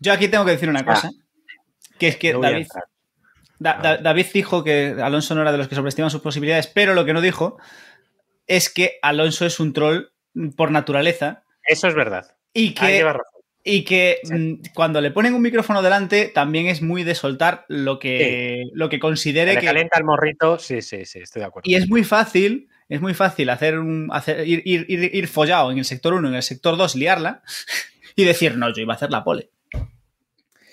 Yo 0.00 0.12
aquí 0.12 0.28
tengo 0.28 0.44
que 0.44 0.52
decir 0.52 0.68
una 0.68 0.80
Ah. 0.80 0.84
cosa. 0.84 1.10
Que 1.98 2.08
es 2.08 2.16
que 2.16 2.32
No 2.32 2.40
David. 2.40 2.66
Da- 3.58 3.78
Da- 3.80 3.96
David 3.98 4.26
dijo 4.34 4.64
que 4.64 4.96
Alonso 5.00 5.34
no 5.34 5.42
era 5.42 5.52
de 5.52 5.58
los 5.58 5.68
que 5.68 5.74
sobreestiman 5.76 6.10
sus 6.10 6.20
posibilidades, 6.22 6.66
pero 6.66 6.94
lo 6.94 7.04
que 7.04 7.12
no 7.12 7.20
dijo 7.20 7.58
es 8.48 8.68
que 8.68 8.98
Alonso 9.02 9.46
es 9.46 9.60
un 9.60 9.72
troll 9.72 10.06
por 10.56 10.70
naturaleza 10.70 11.44
Eso 11.66 11.88
es 11.88 11.94
verdad. 11.94 12.36
y 12.54 12.66
Ahí 12.68 12.74
que, 12.74 12.86
lleva 12.92 13.12
razón. 13.14 13.40
y 13.64 13.84
que 13.84 14.18
Sí. 14.24 14.34
mm, 14.34 14.62
cuando 14.74 15.00
le 15.00 15.10
ponen 15.10 15.34
un 15.34 15.42
micrófono 15.42 15.82
delante 15.82 16.26
también 16.28 16.66
es 16.66 16.82
muy 16.82 17.04
de 17.04 17.14
soltar 17.14 17.64
lo 17.68 17.98
que, 17.98 18.64
lo 18.74 18.88
que 18.88 18.98
considere 18.98 19.54
Le 19.54 19.60
que... 19.60 19.66
calienta 19.66 19.98
el 19.98 20.04
morrito, 20.04 20.58
sí, 20.58 20.82
sí, 20.82 21.04
sí, 21.04 21.20
estoy 21.20 21.40
de 21.40 21.46
acuerdo. 21.46 21.70
Y 21.70 21.74
es 21.76 21.88
muy 21.88 22.04
fácil, 22.04 22.68
es 22.88 23.00
muy 23.00 23.14
fácil 23.14 23.48
hacer 23.50 23.78
un, 23.78 24.08
hacer, 24.12 24.46
ir, 24.46 24.62
ir, 24.64 24.86
ir, 24.88 25.14
ir 25.14 25.28
follado 25.28 25.70
en 25.70 25.78
el 25.78 25.84
sector 25.84 26.14
1, 26.14 26.28
en 26.28 26.34
el 26.34 26.42
sector 26.42 26.76
2, 26.76 26.96
liarla 26.96 27.42
y 28.16 28.24
decir, 28.24 28.56
no, 28.56 28.72
yo 28.74 28.82
iba 28.82 28.92
a 28.94 28.96
hacer 28.96 29.10
la 29.10 29.22
pole. 29.24 29.50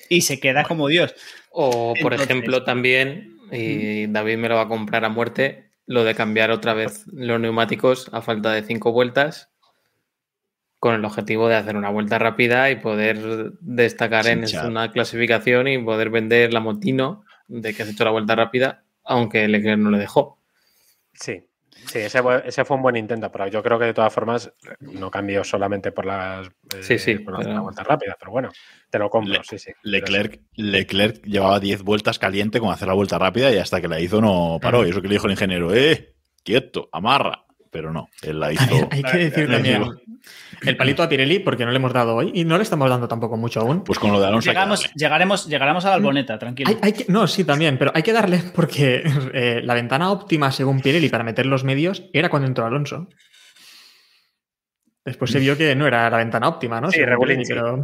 Y 0.10 0.22
se 0.22 0.39
queda 0.39 0.64
como 0.64 0.88
Dios. 0.88 1.14
O, 1.51 1.93
por 2.01 2.14
Entonces- 2.14 2.28
ejemplo, 2.30 2.64
también, 2.64 3.38
y 3.51 4.07
David 4.07 4.38
me 4.38 4.49
lo 4.49 4.55
va 4.55 4.62
a 4.64 4.68
comprar 4.68 5.05
a 5.05 5.10
muerte, 5.10 5.68
lo 5.90 6.04
de 6.04 6.14
cambiar 6.14 6.52
otra 6.52 6.76
vez 6.76 7.08
los 7.08 7.40
neumáticos 7.40 8.14
a 8.14 8.22
falta 8.22 8.52
de 8.52 8.62
cinco 8.62 8.92
vueltas, 8.92 9.50
con 10.78 10.94
el 10.94 11.04
objetivo 11.04 11.50
de 11.50 11.56
hacer 11.56 11.76
una 11.76 11.90
vuelta 11.90 12.20
rápida 12.20 12.70
y 12.70 12.76
poder 12.76 13.54
destacar 13.60 14.28
en 14.28 14.46
una 14.66 14.92
clasificación 14.92 15.68
y 15.68 15.80
poder 15.80 16.12
vender 16.12 16.54
la 16.54 16.60
motino 16.60 17.24
de 17.48 17.74
que 17.74 17.82
has 17.82 17.90
hecho 17.90 18.06
la 18.06 18.12
vuelta 18.12 18.36
rápida, 18.36 18.84
aunque 19.04 19.48
Leclerc 19.48 19.80
no 19.80 19.90
le 19.90 19.98
dejó. 19.98 20.38
Sí, 21.14 21.48
sí, 21.86 22.00
ese, 22.00 22.22
fue- 22.22 22.42
ese 22.46 22.66
fue 22.66 22.78
un 22.78 22.84
buen 22.84 22.96
intento, 22.96 23.32
pero 23.32 23.48
yo 23.48 23.62
creo 23.64 23.78
que 23.80 23.86
de 23.86 23.94
todas 23.94 24.14
formas 24.14 24.52
no 24.80 25.10
cambió 25.12 25.44
solamente 25.44 25.92
por 25.92 26.06
las, 26.06 26.48
eh, 26.48 26.82
Sí, 26.82 26.98
sí, 27.00 27.16
por 27.20 27.38
pero- 27.38 27.64
vueltas 27.64 27.86
rápidas, 27.88 28.16
pero 28.20 28.32
bueno, 28.32 28.50
te 28.90 29.00
lo 29.00 29.10
compro, 29.10 29.34
Le- 29.34 29.44
sí, 29.44 29.58
sí. 29.60 29.72
Leclerc, 29.84 30.40
Leclerc 30.56 31.24
llevaba 31.26 31.60
10 31.60 31.84
vueltas 31.84 32.20
caliente 32.20 32.60
con 32.60 32.72
hacer 32.72 32.88
la 32.88 32.94
vuelta 32.94 33.18
rápida 33.18 33.52
y 33.52 33.58
hasta 33.58 33.80
que 33.82 33.88
la 33.88 34.00
hizo 34.00 34.22
no 34.22 34.58
paró. 34.62 34.86
Y 34.86 34.90
eso 34.92 35.02
que 35.02 35.08
le 35.08 35.16
dijo 35.16 35.28
el 35.28 35.32
ingeniero, 35.34 35.74
¡eh! 35.74 36.14
Quieto, 36.44 36.90
amarra. 36.92 37.44
Pero 37.72 37.93
no, 37.93 38.09
él 38.24 38.39
la 38.39 38.51
hizo. 38.51 38.88
Hay 38.91 39.03
que 39.03 39.17
decir 39.17 39.47
también 39.49 39.84
el 40.65 40.76
palito 40.76 41.03
a 41.03 41.09
Pirelli, 41.09 41.39
porque 41.39 41.65
no 41.65 41.72
le 41.72 41.78
hemos 41.78 41.93
dado 41.93 42.15
hoy, 42.15 42.32
y 42.34 42.43
no 42.45 42.57
le 42.57 42.63
estamos 42.63 42.89
dando 42.89 43.07
tampoco 43.07 43.38
mucho 43.38 43.59
aún. 43.61 43.84
Pues 43.84 43.99
con 43.99 44.11
lo 44.11 44.20
de 44.20 44.26
Alonso. 44.28 44.49
Llegamos, 44.49 44.91
llegaremos, 44.95 45.45
llegaremos 45.47 45.86
a 45.86 45.89
la 45.89 45.95
alboneta, 45.95 46.39
tranquilo. 46.39 46.70
Hay, 46.70 46.78
hay 46.82 46.93
que, 46.93 47.05
no, 47.07 47.28
sí, 47.28 47.43
también, 47.43 47.78
pero 47.78 47.91
hay 47.93 48.01
que 48.03 48.11
darle 48.13 48.39
porque 48.55 49.03
eh, 49.34 49.61
la 49.63 49.76
ventana 49.76 50.11
óptima, 50.11 50.51
según 50.51 50.82
Pirelli, 50.82 51.09
para 51.09 51.24
meter 51.24 51.45
los 51.45 51.63
medios 51.63 52.03
era 52.11 52.30
cuando 52.30 52.47
entró 52.47 52.65
Alonso. 52.65 53.07
Después 55.05 55.32
se 55.32 55.39
vio 55.39 55.57
que 55.57 55.76
no 55.76 55.88
era 55.88 56.09
la 56.09 56.17
ventana 56.17 56.47
óptima, 56.49 56.82
¿no? 56.82 56.91
Sí, 56.91 56.99
Pirelli, 56.99 57.43
pero- 57.47 57.82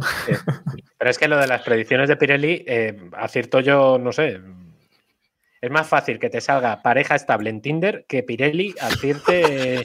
Pero 0.98 1.10
es 1.10 1.18
que 1.18 1.28
lo 1.28 1.38
de 1.38 1.46
las 1.46 1.62
predicciones 1.62 2.08
de 2.08 2.16
Pirelli, 2.16 2.64
eh, 2.66 2.96
acierto 3.16 3.60
yo, 3.60 3.98
no 3.98 4.12
sé. 4.12 4.40
Es 5.60 5.70
más 5.70 5.86
fácil 5.88 6.18
que 6.18 6.28
te 6.30 6.40
salga 6.40 6.82
pareja 6.82 7.14
estable 7.14 7.50
en 7.50 7.60
Tinder 7.62 8.04
que 8.08 8.22
Pirelli 8.22 8.74
acierte 8.80 9.82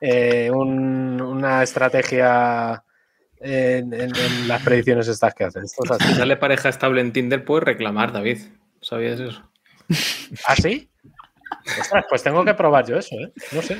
eh, 0.00 0.50
un- 0.50 1.20
una 1.20 1.62
estrategia 1.62 2.82
en, 3.40 3.92
en- 3.92 4.14
en 4.16 4.48
las 4.48 4.62
predicciones 4.62 5.08
estas 5.08 5.34
que 5.34 5.44
hacen. 5.44 5.64
Esto 5.64 5.84
es 5.84 5.90
así. 5.92 6.04
Si 6.08 6.14
sale 6.14 6.36
pareja 6.36 6.68
estable 6.68 7.00
en 7.00 7.12
Tinder, 7.12 7.44
puedes 7.44 7.64
reclamar, 7.64 8.12
David. 8.12 8.38
¿Sabías 8.80 9.20
eso? 9.20 9.42
¿Ah, 10.46 10.56
sí? 10.56 10.88
Ostras, 11.80 12.04
pues 12.08 12.22
tengo 12.22 12.44
que 12.44 12.54
probar 12.54 12.86
yo 12.86 12.96
eso, 12.98 13.14
¿eh? 13.16 13.30
No 13.52 13.62
sé. 13.62 13.76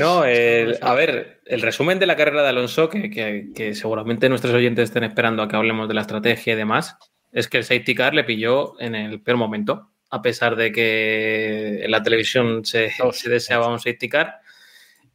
No, 0.00 0.24
el- 0.24 0.78
a 0.80 0.94
ver, 0.94 1.40
el 1.46 1.62
resumen 1.62 1.98
de 1.98 2.06
la 2.06 2.16
carrera 2.16 2.42
de 2.42 2.48
Alonso, 2.48 2.88
que, 2.88 3.10
que- 3.10 3.48
que 3.54 3.74
seguramente 3.74 4.28
nuestros 4.28 4.54
oyentes 4.54 4.84
estén 4.88 5.04
esperando 5.04 5.42
a 5.42 5.48
que 5.48 5.54
hablemos 5.56 5.86
de 5.86 5.94
la 5.94 6.00
estrategia 6.00 6.54
y 6.54 6.56
demás, 6.56 6.96
es 7.30 7.46
que 7.48 7.58
el 7.58 7.64
safety 7.64 7.94
car 7.94 8.14
le 8.14 8.24
pilló 8.24 8.80
en 8.80 8.94
el 8.94 9.20
peor 9.20 9.36
momento, 9.38 9.90
a 10.10 10.22
pesar 10.22 10.56
de 10.56 10.70
que 10.72 11.84
en 11.84 11.90
la 11.90 12.02
televisión 12.02 12.64
se, 12.64 12.92
se 13.12 13.28
deseaba 13.30 13.68
un 13.68 13.78
safety 13.80 14.08
car. 14.08 14.40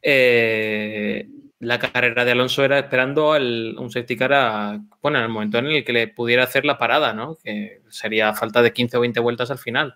eh, 0.02 1.26
la 1.60 1.78
carrera 1.78 2.24
de 2.24 2.32
Alonso 2.32 2.64
era 2.64 2.78
esperando 2.78 3.30
un 3.32 3.90
safety 3.90 4.16
car 4.16 4.32
a- 4.32 4.80
bueno, 5.02 5.18
en 5.18 5.24
el 5.24 5.30
momento 5.30 5.58
en 5.58 5.66
el 5.66 5.84
que 5.84 5.92
le 5.92 6.08
pudiera 6.08 6.44
hacer 6.44 6.64
la 6.64 6.78
parada, 6.78 7.12
¿no? 7.12 7.36
Que 7.44 7.82
sería 7.90 8.32
falta 8.32 8.62
de 8.62 8.72
15 8.72 8.96
o 8.96 9.00
20 9.00 9.20
vueltas 9.20 9.50
al 9.50 9.58
final. 9.58 9.94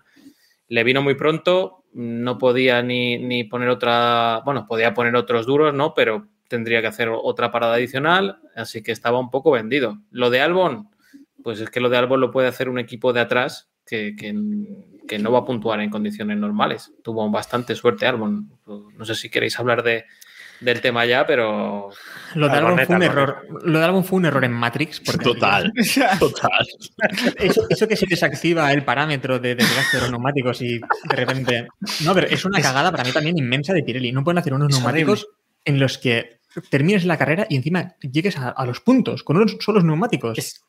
Le 0.67 0.83
vino 0.83 1.01
muy 1.01 1.15
pronto, 1.15 1.83
no 1.93 2.37
podía 2.37 2.83
ni, 2.83 3.17
ni 3.17 3.45
poner 3.45 3.69
otra, 3.69 4.41
bueno, 4.45 4.67
podía 4.67 4.93
poner 4.93 5.15
otros 5.15 5.47
duros, 5.47 5.73
¿no? 5.73 5.95
Pero 5.95 6.27
tendría 6.47 6.81
que 6.81 6.87
hacer 6.87 7.09
otra 7.11 7.49
parada 7.51 7.73
adicional, 7.75 8.37
así 8.55 8.83
que 8.83 8.91
estaba 8.91 9.17
un 9.19 9.31
poco 9.31 9.49
vendido. 9.49 9.97
Lo 10.11 10.29
de 10.29 10.41
Albon, 10.41 10.89
pues 11.43 11.59
es 11.61 11.71
que 11.71 11.79
lo 11.79 11.89
de 11.89 11.97
Albon 11.97 12.21
lo 12.21 12.29
puede 12.29 12.47
hacer 12.47 12.69
un 12.69 12.77
equipo 12.77 13.11
de 13.11 13.21
atrás 13.21 13.69
que, 13.85 14.15
que- 14.15 14.33
que 15.07 15.19
no 15.19 15.31
va 15.31 15.39
a 15.39 15.45
puntuar 15.45 15.79
en 15.81 15.91
condiciones 15.91 16.35
normales. 16.37 16.91
Tuvo 17.03 17.29
bastante 17.29 17.75
suerte 17.75 18.07
Albon. 18.07 18.49
No 18.65 19.05
sé 19.05 19.13
si 19.13 19.29
queréis 19.29 19.59
hablar 19.59 19.83
de, 19.83 20.05
del 20.61 20.81
tema 20.81 21.05
ya, 21.05 21.27
pero 21.27 21.91
Lo 22.33 22.47
de 22.49 22.53
Albon 22.57 22.79
fue 22.87 22.95
un 22.95 23.03
error. 23.03 23.47
Lo 23.63 23.77
de 23.77 23.85
Albon 23.85 24.03
fue 24.03 24.17
un 24.17 24.25
error 24.25 24.43
en 24.45 24.51
Matrix. 24.53 24.99
Porque 25.01 25.23
Total, 25.25 25.71
total. 26.19 26.65
Eso, 27.37 27.67
eso 27.69 27.87
que 27.87 27.95
se 27.95 28.07
desactiva 28.07 28.73
el 28.73 28.83
parámetro 28.83 29.37
de 29.37 29.53
desgaste 29.53 29.97
de 29.97 30.01
los 30.01 30.11
neumáticos 30.11 30.59
y 30.63 30.79
de 30.79 31.15
repente. 31.15 31.67
No, 32.03 32.15
pero 32.15 32.25
es 32.27 32.43
una 32.45 32.59
cagada 32.59 32.89
para 32.91 33.03
mí 33.03 33.11
también 33.11 33.37
inmensa 33.37 33.73
de 33.73 33.83
Pirelli. 33.83 34.11
No 34.11 34.23
pueden 34.23 34.39
hacer 34.39 34.55
unos 34.55 34.69
Es 34.73 34.75
neumáticos 34.79 35.27
en 35.65 35.79
los 35.79 35.99
que 35.99 36.39
termines 36.71 37.05
la 37.05 37.17
carrera 37.17 37.45
y 37.47 37.57
encima 37.57 37.93
llegues 38.01 38.37
a, 38.37 38.49
a 38.49 38.65
los 38.65 38.79
puntos 38.79 39.21
con 39.23 39.37
unos 39.37 39.57
solos 39.59 39.83
neumáticos. 39.83 40.35
Es- 40.39 40.61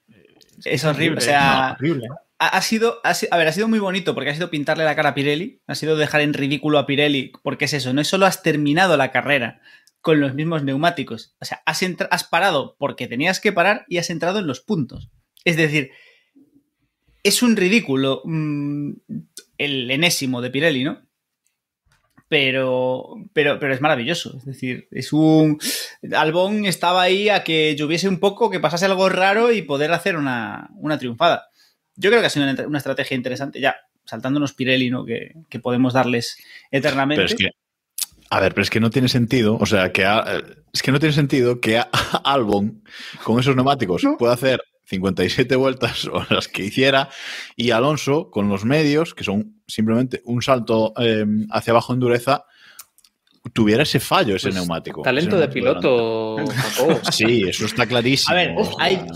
Es 0.64 0.84
horrible, 0.84 1.18
o 1.18 1.20
sea, 1.22 1.68
No, 1.68 1.72
horrible. 1.74 2.08
Ha, 2.39 2.61
sido, 2.62 3.01
a 3.03 3.37
ver, 3.37 3.49
ha 3.49 3.53
sido 3.53 3.68
muy 3.68 3.78
bonito 3.78 4.14
porque 4.14 4.30
ha 4.30 4.34
sido 4.34 4.51
pintarle 4.51 4.84
la 4.84 4.97
cara 4.97 5.11
a 5.11 5.14
Pirelli, 5.14 5.62
ha 5.66 5.74
sido 5.74 5.97
dejar 5.97 6.20
en 6.20 6.34
ridículo 6.34 6.78
a 6.78 6.87
Pirelli, 6.87 7.32
porque 7.43 7.64
es 7.64 7.72
eso, 7.72 7.93
no 7.93 8.01
es 8.01 8.09
solo 8.09 8.26
has 8.26 8.43
terminado 8.43 8.97
la 8.97 9.11
carrera 9.11 9.61
con 10.01 10.20
los 10.20 10.34
mismos 10.34 10.62
neumáticos, 10.62 11.34
o 11.41 11.45
sea, 11.45 11.62
has, 11.66 11.82
has 12.11 12.24
parado 12.24 12.76
porque 12.78 13.09
tenías 13.09 13.41
que 13.41 13.53
parar 13.53 13.84
y 13.89 13.99
has 13.99 14.11
entrado 14.11 14.39
en 14.39 14.47
los 14.47 14.61
puntos. 14.61 15.11
Es 15.45 15.57
decir, 15.57 15.91
es 17.22 17.43
un 17.43 17.57
ridículo 17.57 18.22
mm, 18.24 18.93
el 19.59 19.91
enésimo 19.91 20.43
de 20.43 20.51
Pirelli, 20.51 20.84
¿no? 20.84 21.03
Pero, 22.28 23.16
pero, 23.32 23.59
pero 23.61 23.72
es 23.72 23.80
maravilloso. 23.80 24.37
Es 24.39 24.45
decir, 24.45 24.89
es 24.91 25.12
un. 25.12 25.59
Albón 26.12 26.66
estaba 26.66 27.03
ahí 27.03 27.28
a 27.28 27.45
que 27.45 27.76
lloviese 27.76 28.09
un 28.09 28.18
poco, 28.18 28.51
que 28.51 28.59
pasase 28.59 28.87
algo 28.87 29.09
raro 29.09 29.53
y 29.53 29.62
poder 29.62 29.93
hacer 29.93 30.16
una, 30.16 30.70
una 30.74 30.99
triunfada. 30.99 31.49
Yo 31.97 32.11
creo 32.11 32.20
que 32.20 32.26
ha 32.26 32.30
sido 32.30 32.49
una, 32.51 32.66
una 32.66 32.78
estrategia 32.78 33.16
interesante, 33.16 33.61
ya 33.61 33.76
saltándonos 34.05 34.53
Pirelli, 34.53 34.90
¿no? 34.90 35.05
Que, 35.05 35.32
que 35.49 35.59
podemos 35.59 35.94
darles 35.94 36.36
eternamente. 36.70 37.22
Pero 37.24 37.26
es 37.26 37.34
que. 37.34 37.51
A 38.28 38.40
ver, 38.40 38.55
pero 38.55 38.62
es 38.62 38.70
que 38.70 38.80
no 38.80 38.90
tiene 38.90 39.09
sentido. 39.09 39.57
O 39.61 39.66
sea, 39.66 39.92
que 39.92 40.05
a- 40.05 40.42
es 40.72 40.82
que 40.82 40.92
no 40.92 40.99
tiene 40.99 41.14
sentido 41.14 41.61
que 41.61 41.78
a- 41.78 41.88
Albon, 42.24 42.82
con 43.24 43.38
esos 43.40 43.55
neumáticos, 43.57 44.03
pueda 44.18 44.34
hacer 44.34 44.61
57 44.84 45.55
vueltas 45.57 46.05
o 46.12 46.24
las 46.30 46.49
que 46.49 46.64
hiciera, 46.64 47.09
y 47.57 47.70
Alonso, 47.70 48.30
con 48.30 48.49
los 48.49 48.64
medios, 48.64 49.14
que 49.14 49.24
son 49.24 49.61
simplemente 49.66 50.22
un 50.24 50.42
salto 50.42 50.92
eh, 50.99 51.24
hacia 51.51 51.70
abajo 51.72 51.92
en 51.94 52.01
dureza, 52.01 52.44
tuviera 53.53 53.84
ese 53.84 54.01
fallo, 54.01 54.34
ese 54.36 54.49
Pues, 54.49 54.55
neumático. 54.57 55.03
talento 55.03 55.36
ese 55.36 55.47
de 55.47 55.53
piloto, 55.53 56.36
delante. 56.36 57.12
Sí, 57.12 57.44
eso 57.49 57.66
está 57.66 57.86
clarísimo. 57.86 58.32
A 58.32 58.34
ver, 58.36 58.55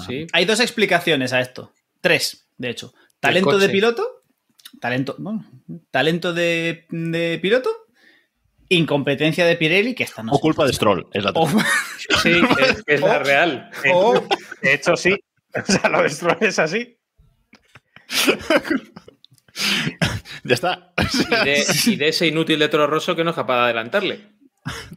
Sí. 0.06 0.26
Hay 0.32 0.44
dos 0.44 0.60
explicaciones 0.60 1.32
a 1.32 1.40
esto. 1.40 1.72
Tres, 2.00 2.46
de 2.60 2.70
hecho. 2.70 2.92
Talento 3.18 3.58
de 3.58 3.68
piloto. 3.70 4.06
Talento, 4.80 5.16
bueno, 5.18 5.44
talento 5.90 6.32
de, 6.32 6.86
de 6.90 7.38
piloto. 7.40 7.70
Incompetencia 8.68 9.44
de 9.46 9.56
Pirelli, 9.56 9.94
que 9.96 10.04
esta 10.04 10.22
no 10.22 10.30
O 10.32 10.36
sé. 10.36 10.40
culpa 10.42 10.64
de 10.64 10.72
Stroll, 10.72 11.08
es 11.12 11.24
la 11.24 11.32
O- 11.34 11.48
Sí, 12.22 12.40
es 12.86 13.00
la 13.00 13.18
real. 13.18 13.70
o- 13.92 14.22
De 14.62 14.74
hecho, 14.74 14.94
sí. 14.96 15.16
O 15.54 15.64
sea, 15.72 15.88
lo 15.88 16.02
de 16.02 16.10
Stroll 16.10 16.36
es 16.42 16.58
así. 16.60 16.96
Ya 20.44 20.54
está. 20.54 20.92
Y 20.98 21.44
de, 21.44 21.64
y 21.86 21.96
de 21.96 22.08
ese 22.08 22.26
inútil 22.26 22.58
de 22.58 22.68
Toro 22.68 22.86
Rosso 22.86 23.16
que 23.16 23.24
no 23.24 23.30
es 23.30 23.36
capaz 23.36 23.56
de 23.56 23.62
adelantarle. 23.64 24.20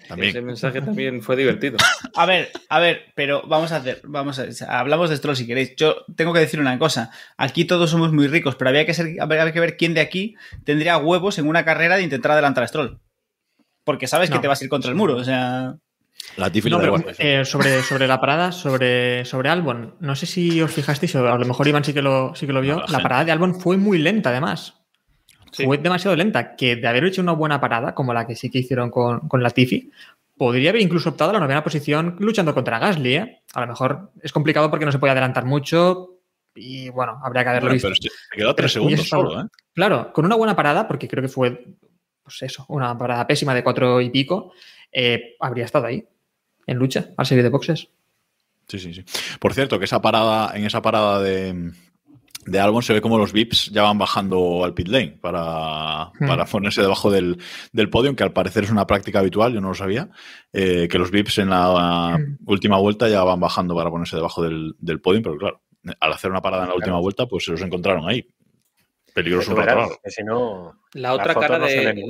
También. 0.07 0.29
Ese 0.29 0.41
mensaje 0.41 0.81
también 0.81 1.21
fue 1.21 1.35
divertido. 1.35 1.77
A 2.15 2.25
ver, 2.25 2.51
a 2.69 2.79
ver, 2.79 3.11
pero 3.15 3.43
vamos 3.47 3.71
a 3.71 3.77
hacer, 3.77 4.01
vamos 4.03 4.37
a, 4.37 4.79
hablamos 4.79 5.09
de 5.09 5.17
Stroll 5.17 5.35
si 5.35 5.47
queréis. 5.47 5.75
Yo 5.75 6.05
tengo 6.15 6.33
que 6.33 6.39
decir 6.39 6.59
una 6.59 6.77
cosa. 6.77 7.09
Aquí 7.37 7.65
todos 7.65 7.89
somos 7.89 8.11
muy 8.13 8.27
ricos, 8.27 8.55
pero 8.55 8.69
había 8.69 8.85
que 8.85 8.93
ser, 8.93 9.15
había 9.19 9.51
que 9.51 9.59
ver 9.59 9.77
quién 9.77 9.93
de 9.93 10.01
aquí 10.01 10.35
tendría 10.63 10.97
huevos 10.97 11.39
en 11.39 11.47
una 11.47 11.65
carrera 11.65 11.95
de 11.95 12.03
intentar 12.03 12.33
adelantar 12.33 12.63
a 12.63 12.67
Stroll. 12.67 12.99
Porque 13.83 14.07
sabes 14.07 14.29
que 14.29 14.39
te 14.39 14.47
vas 14.47 14.61
a 14.61 14.63
ir 14.63 14.69
contra 14.69 14.89
el 14.89 14.95
muro, 14.95 15.15
o 15.15 15.23
sea. 15.23 15.75
La 16.37 16.49
No, 16.49 16.79
pero, 16.79 16.95
eh, 17.17 17.43
sobre, 17.43 17.81
sobre 17.81 18.07
la 18.07 18.19
parada, 18.19 18.51
sobre, 18.51 19.25
sobre 19.25 19.49
Albon, 19.49 19.95
no 19.99 20.15
sé 20.15 20.25
si 20.25 20.61
os 20.61 20.71
fijasteis, 20.71 21.13
o 21.15 21.27
a 21.27 21.37
lo 21.37 21.45
mejor 21.45 21.67
Iván 21.67 21.83
sí 21.83 21.93
que 21.93 22.01
lo, 22.01 22.33
sí 22.35 22.47
que 22.47 22.53
lo 22.53 22.61
vio. 22.61 22.83
La 22.87 22.99
parada 22.99 23.25
de 23.25 23.31
Albon 23.31 23.59
fue 23.59 23.77
muy 23.77 23.97
lenta, 23.97 24.29
además. 24.29 24.82
Sí. 25.53 25.65
Fue 25.65 25.77
demasiado 25.77 26.17
lenta, 26.17 26.55
que 26.55 26.75
de 26.75 26.87
haber 26.87 27.05
hecho 27.05 27.21
una 27.21 27.33
buena 27.33 27.61
parada, 27.61 27.93
como 27.93 28.11
la 28.13 28.25
que 28.25 28.35
sí 28.35 28.49
que 28.49 28.57
hicieron 28.59 28.89
con, 28.89 29.27
con 29.27 29.43
Latifi, 29.43 29.91
podría 30.35 30.71
haber 30.71 30.81
incluso 30.81 31.09
optado 31.09 31.29
a 31.29 31.33
la 31.33 31.39
novena 31.39 31.63
posición 31.63 32.15
luchando 32.19 32.55
contra 32.55 32.79
Gasly. 32.79 33.15
¿eh? 33.15 33.41
A 33.53 33.61
lo 33.61 33.67
mejor 33.67 34.11
es 34.21 34.31
complicado 34.31 34.69
porque 34.71 34.85
no 34.85 34.91
se 34.91 34.97
puede 34.97 35.11
adelantar 35.11 35.45
mucho 35.45 36.17
y 36.55 36.89
bueno, 36.89 37.19
habría 37.23 37.43
que 37.43 37.49
haberlo 37.49 37.69
Bueno, 37.69 37.73
visto. 37.73 37.87
pero 37.87 37.95
se 37.95 38.37
quedó 38.37 38.55
tres 38.55 38.73
segundos 38.73 39.07
solo. 39.07 39.41
¿eh? 39.41 39.45
Claro, 39.73 40.11
con 40.11 40.25
una 40.25 40.35
buena 40.35 40.55
parada, 40.55 40.87
porque 40.87 41.07
creo 41.07 41.21
que 41.21 41.29
fue, 41.29 41.65
pues 42.23 42.41
eso, 42.41 42.65
una 42.69 42.97
parada 42.97 43.27
pésima 43.27 43.53
de 43.53 43.63
cuatro 43.63 44.01
y 44.01 44.09
pico, 44.09 44.53
eh, 44.91 45.35
habría 45.39 45.65
estado 45.65 45.85
ahí, 45.85 46.03
en 46.65 46.77
lucha, 46.77 47.09
al 47.15 47.25
salir 47.25 47.43
de 47.43 47.49
boxes. 47.49 47.89
Sí, 48.67 48.79
sí, 48.79 48.93
sí. 48.93 49.03
Por 49.39 49.53
cierto, 49.53 49.77
que 49.77 49.85
esa 49.85 50.01
parada, 50.01 50.55
en 50.55 50.65
esa 50.65 50.81
parada 50.81 51.21
de, 51.21 51.71
de 52.45 52.59
Albon 52.59 52.83
se 52.83 52.93
ve 52.93 53.01
como 53.01 53.17
los 53.17 53.33
VIPs 53.33 53.71
ya 53.71 53.83
van 53.83 53.97
bajando 53.97 54.63
al 54.63 54.73
pit 54.73 54.87
lane 54.87 55.17
para, 55.21 56.11
Hmm. 56.19 56.27
para 56.27 56.45
ponerse 56.45 56.81
debajo 56.81 57.09
del, 57.11 57.37
del 57.71 57.89
podio, 57.89 58.15
que 58.15 58.23
al 58.23 58.33
parecer 58.33 58.63
es 58.63 58.71
una 58.71 58.87
práctica 58.87 59.19
habitual, 59.19 59.53
yo 59.53 59.61
no 59.61 59.69
lo 59.69 59.73
sabía, 59.73 60.09
eh, 60.51 60.87
que 60.89 60.97
los 60.99 61.11
VIPs 61.11 61.39
en 61.39 61.49
la 61.49 62.17
Hmm. 62.17 62.37
última 62.45 62.77
vuelta 62.77 63.07
ya 63.09 63.23
van 63.23 63.39
bajando 63.39 63.75
para 63.75 63.89
ponerse 63.89 64.15
debajo 64.15 64.43
del, 64.43 64.75
del 64.79 65.01
podio, 65.01 65.21
pero 65.21 65.37
claro, 65.37 65.61
al 65.99 66.13
hacer 66.13 66.31
una 66.31 66.41
parada 66.41 66.63
en 66.63 66.69
la 66.69 66.75
última 66.75 66.99
vuelta, 66.99 67.25
pues 67.25 67.45
se 67.45 67.51
los 67.51 67.61
encontraron 67.61 68.07
ahí. 68.07 68.25
Peligroso 69.13 69.51
Tú 69.51 69.57
un 69.59 69.63
rato 69.65 69.79
verás, 69.79 69.99
que 70.03 70.09
si 70.11 70.23
no, 70.23 70.73
La 70.93 71.13
otra 71.13 71.35
cara 71.35 71.59
no 71.59 71.65
de. 71.65 72.03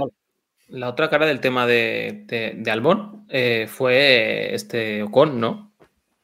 La 0.69 0.89
otra 0.89 1.09
cara 1.09 1.25
del 1.25 1.41
tema 1.41 1.67
de, 1.67 2.23
de, 2.25 2.53
de 2.57 2.71
Albon 2.71 3.25
eh, 3.29 3.67
fue 3.67 4.55
este 4.55 5.03
Ocon, 5.03 5.39
¿no? 5.39 5.73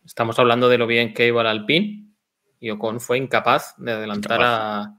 Estamos 0.06 0.40
hablando 0.40 0.70
de 0.70 0.78
lo 0.78 0.88
bien 0.88 1.14
que 1.14 1.28
iba 1.28 1.42
el 1.42 1.48
Alpine 1.48 2.09
y 2.60 2.70
Ocon 2.72 3.00
fue 3.00 3.18
incapaz 3.18 3.76
de 3.78 3.92
adelantar 3.94 4.40
a, 4.44 4.96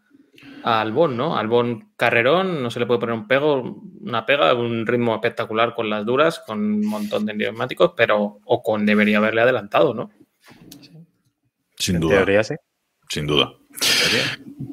a 0.65 0.81
Albon, 0.81 1.17
¿no? 1.17 1.37
Albon 1.37 1.91
carrerón, 1.97 2.63
no 2.63 2.71
se 2.71 2.81
le 2.81 2.87
puede 2.87 3.01
poner 3.01 3.15
un 3.15 3.27
pego, 3.27 3.83
una 4.01 4.25
pega, 4.27 4.55
un 4.55 4.87
ritmo 4.87 5.15
espectacular 5.15 5.75
con 5.75 5.91
las 5.91 6.05
duras, 6.07 6.43
con 6.47 6.59
un 6.61 6.87
montón 6.87 7.27
de 7.27 7.35
neumáticos, 7.35 7.93
pero 7.97 8.39
Ocon 8.45 8.87
debería 8.87 9.19
haberle 9.19 9.43
adelantado, 9.43 9.93
¿no? 9.95 10.11
Sin 11.77 11.97
En 11.97 12.01
duda. 12.03 12.17
teoría 12.17 12.43
sí. 12.45 12.55
Sin 13.09 13.27
duda. 13.27 13.53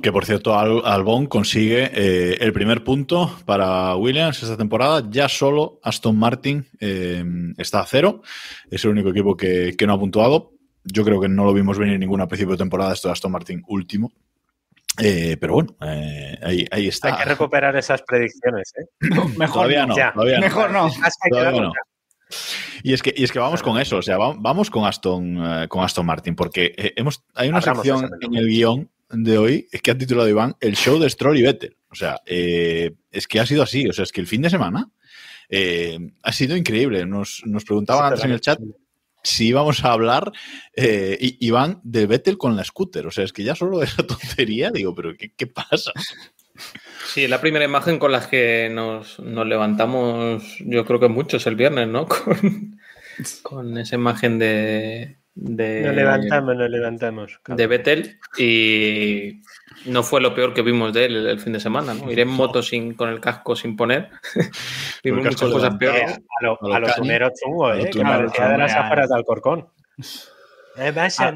Que 0.02 0.12
por 0.12 0.26
cierto, 0.26 0.58
Al- 0.58 0.82
Albon 0.86 1.28
consigue 1.28 1.90
eh, 1.94 2.38
el 2.42 2.52
primer 2.52 2.84
punto 2.84 3.38
para 3.46 3.96
Williams 3.96 4.42
esta 4.44 4.58
temporada. 4.58 5.04
Ya 5.10 5.30
solo 5.30 5.80
Aston 5.84 6.18
Martin 6.18 6.68
eh, 6.80 7.24
está 7.58 7.80
a 7.82 7.86
cero. 7.86 8.22
Es 8.70 8.84
el 8.84 8.92
único 8.92 9.10
equipo 9.10 9.36
que, 9.38 9.76
que 9.78 9.88
no 9.88 9.94
ha 9.94 10.00
puntuado. 10.00 10.52
Yo 10.92 11.04
creo 11.04 11.20
que 11.22 11.28
no 11.30 11.46
lo 11.46 11.54
vimos 11.54 11.78
venir 11.78 12.00
ningún 12.00 12.22
a 12.22 12.28
principio 12.28 12.54
de 12.54 12.58
temporada. 12.60 12.94
Esto 12.94 13.08
de 13.08 13.14
Aston 13.14 13.32
Martin 13.32 13.62
último. 13.68 14.12
Eh, 15.00 15.38
pero 15.40 15.54
bueno, 15.54 15.76
eh, 15.82 16.38
ahí, 16.42 16.66
ahí 16.72 16.88
está. 16.88 17.10
Hay 17.10 17.24
que 17.24 17.30
recuperar 17.30 17.76
esas 17.76 18.02
predicciones, 18.02 18.74
¿eh? 18.80 18.86
Mejor 19.38 19.54
Todavía 19.54 19.86
no. 19.86 19.96
Ya. 19.96 20.12
todavía. 20.14 20.40
Mejor 20.40 20.72
no. 20.72 20.90
Y 22.84 22.94
es 22.94 23.02
que, 23.02 23.14
y 23.16 23.24
es 23.24 23.32
que 23.32 23.40
vamos 23.40 23.64
con 23.64 23.80
eso, 23.80 23.98
o 23.98 24.02
sea, 24.02 24.18
va- 24.18 24.36
vamos 24.38 24.70
con 24.70 24.86
Aston, 24.86 25.38
eh, 25.64 25.68
con 25.70 25.84
Aston 25.84 26.06
Martin, 26.06 26.36
porque 26.36 26.74
hemos, 26.96 27.24
hay 27.36 27.50
una 27.50 27.62
sección 27.62 28.10
en 28.22 28.36
el 28.36 28.48
guion 28.48 28.90
de 29.10 29.38
hoy 29.38 29.68
que 29.82 29.92
ha 29.92 29.98
titulado 29.98 30.28
Iván 30.28 30.56
El 30.60 30.76
show 30.76 31.00
de 31.00 31.10
Stroll 31.10 31.38
y 31.38 31.44
Vettel. 31.44 31.78
O 31.90 31.96
sea, 31.96 32.20
eh, 32.26 32.94
es 33.12 33.28
que 33.28 33.40
ha 33.40 33.46
sido 33.46 33.64
así, 33.64 33.88
o 33.88 33.94
sea, 33.94 34.04
es 34.04 34.12
que 34.12 34.20
el 34.22 34.28
fin 34.28 34.42
de 34.42 34.50
semana 34.50 34.90
eh, 35.50 35.98
ha 36.24 36.32
sido 36.34 36.58
increíble. 36.58 37.06
Nos, 37.06 37.42
nos 37.46 37.64
preguntaban 37.64 38.04
Sí, 38.04 38.14
antes 38.14 38.26
en 38.26 38.32
el 38.32 38.42
chat 38.42 38.60
si 39.28 39.48
íbamos 39.48 39.84
a 39.84 39.92
hablar, 39.92 40.32
eh, 40.74 41.36
Iván, 41.40 41.82
de 41.84 42.08
Vettel 42.08 42.38
con 42.38 42.56
la 42.56 42.64
scooter. 42.64 43.08
O 43.08 43.12
sea, 43.12 43.26
es 43.26 43.34
que 43.34 43.44
ya 43.44 43.56
solo 43.56 43.84
esa 43.84 44.04
tontería, 44.08 44.72
digo, 44.72 44.96
pero 44.96 45.14
¿qué, 45.18 45.48
pasa? 45.48 45.92
Sí, 47.14 47.28
la 47.28 47.42
primera 47.42 47.66
imagen 47.66 48.00
con 48.00 48.14
la 48.14 48.28
que 48.28 48.70
nos, 48.72 49.20
nos 49.20 49.46
levantamos, 49.46 50.44
yo 50.60 50.86
creo 50.86 51.00
que 51.00 51.10
muchos 51.10 51.46
el 51.46 51.56
viernes, 51.56 51.88
¿no? 51.88 52.08
Con, 52.08 52.80
con 53.42 53.78
esa 53.80 53.96
imagen 53.96 54.38
de, 54.38 55.18
de, 55.40 55.82
Nos 55.84 55.96
levantamos, 55.96 56.56
nos 56.56 56.70
levantamos. 56.70 57.40
de 57.48 57.68
Vettel 57.68 58.20
y 58.40 59.42
no 59.86 60.02
fue 60.02 60.20
lo 60.20 60.34
peor 60.34 60.54
que 60.54 60.64
vimos 60.64 60.92
de 60.94 61.06
él 61.06 61.16
el, 61.18 61.28
el 61.28 61.40
fin 61.40 61.54
de 61.54 61.60
semana, 61.60 61.94
¿no? 61.94 62.12
Ir 62.12 62.20
en 62.20 62.28
moto 62.28 62.64
sin, 62.64 62.96
con 62.96 63.10
el 63.10 63.20
casco 63.20 63.56
sin 63.56 63.76
poner. 63.76 64.10
Vimos 65.04 65.24
muchas 65.24 65.40
cosas 65.42 65.74
levantado. 65.74 65.76
Eh, 65.76 65.78
peores. 65.80 66.18
a 66.18 66.44
lo, 66.44 66.52
A 66.62 66.68
lo 66.68 66.76
a 66.76 66.80
los 66.80 66.96
tuneros 66.96 67.32
chungos, 67.40 67.78
¿eh? 67.78 67.90
Que 67.92 68.02
parecía 68.02 68.50
de 68.50 68.58
las 68.58 68.74
afueras 68.74 69.10
de 69.10 69.16
Alcorcón. 69.16 69.68
¿Qué 70.76 70.94
pasa, 70.94 71.28
Ah. 71.28 71.32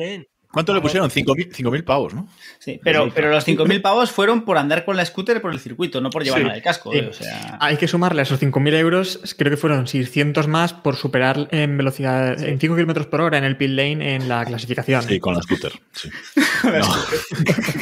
¿Cuánto 0.51 0.73
le 0.73 0.81
pusieron? 0.81 1.09
5.000 1.09 1.83
pavos, 1.83 2.13
¿no? 2.13 2.27
Sí, 2.59 2.79
pero, 2.83 3.09
pero 3.13 3.29
los 3.29 3.47
5.000 3.47 3.81
pavos 3.81 4.11
fueron 4.11 4.43
por 4.43 4.57
andar 4.57 4.83
con 4.85 4.97
la 4.97 5.05
scooter 5.05 5.41
por 5.41 5.53
el 5.53 5.59
circuito, 5.59 6.01
no 6.01 6.09
por 6.09 6.23
llevar 6.23 6.41
Sí. 6.41 6.47
el 6.53 6.61
casco. 6.61 6.91
Sí. 6.91 6.97
eh, 6.99 7.07
O 7.09 7.13
sea, 7.13 7.57
Hay 7.61 7.77
que 7.77 7.87
sumarle 7.87 8.21
a 8.21 8.23
esos 8.23 8.39
5.000 8.41 8.73
euros, 8.75 9.19
creo 9.37 9.49
que 9.49 9.57
fueron 9.57 9.87
600 9.87 10.47
más 10.47 10.73
por 10.73 10.95
superar 10.97 11.47
en 11.51 11.77
velocidad, 11.77 12.41
en 12.43 12.59
5 12.59 12.75
km 12.75 13.05
por 13.07 13.21
hora 13.21 13.37
en 13.37 13.43
el 13.45 13.55
pit 13.57 13.69
lane 13.71 14.15
en 14.15 14.27
la 14.27 14.43
clasificación. 14.45 15.03
Sí, 15.03 15.19
con 15.19 15.35
la 15.35 15.41
scooter. 15.41 15.71
Sí. 15.93 16.09
No. 16.63 16.83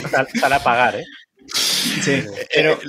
Sal, 0.09 0.27
sal 0.39 0.53
a 0.53 0.59
pagar, 0.63 0.95
¿eh? 0.95 1.03
sí. 1.53 2.23
Pero, 2.53 2.79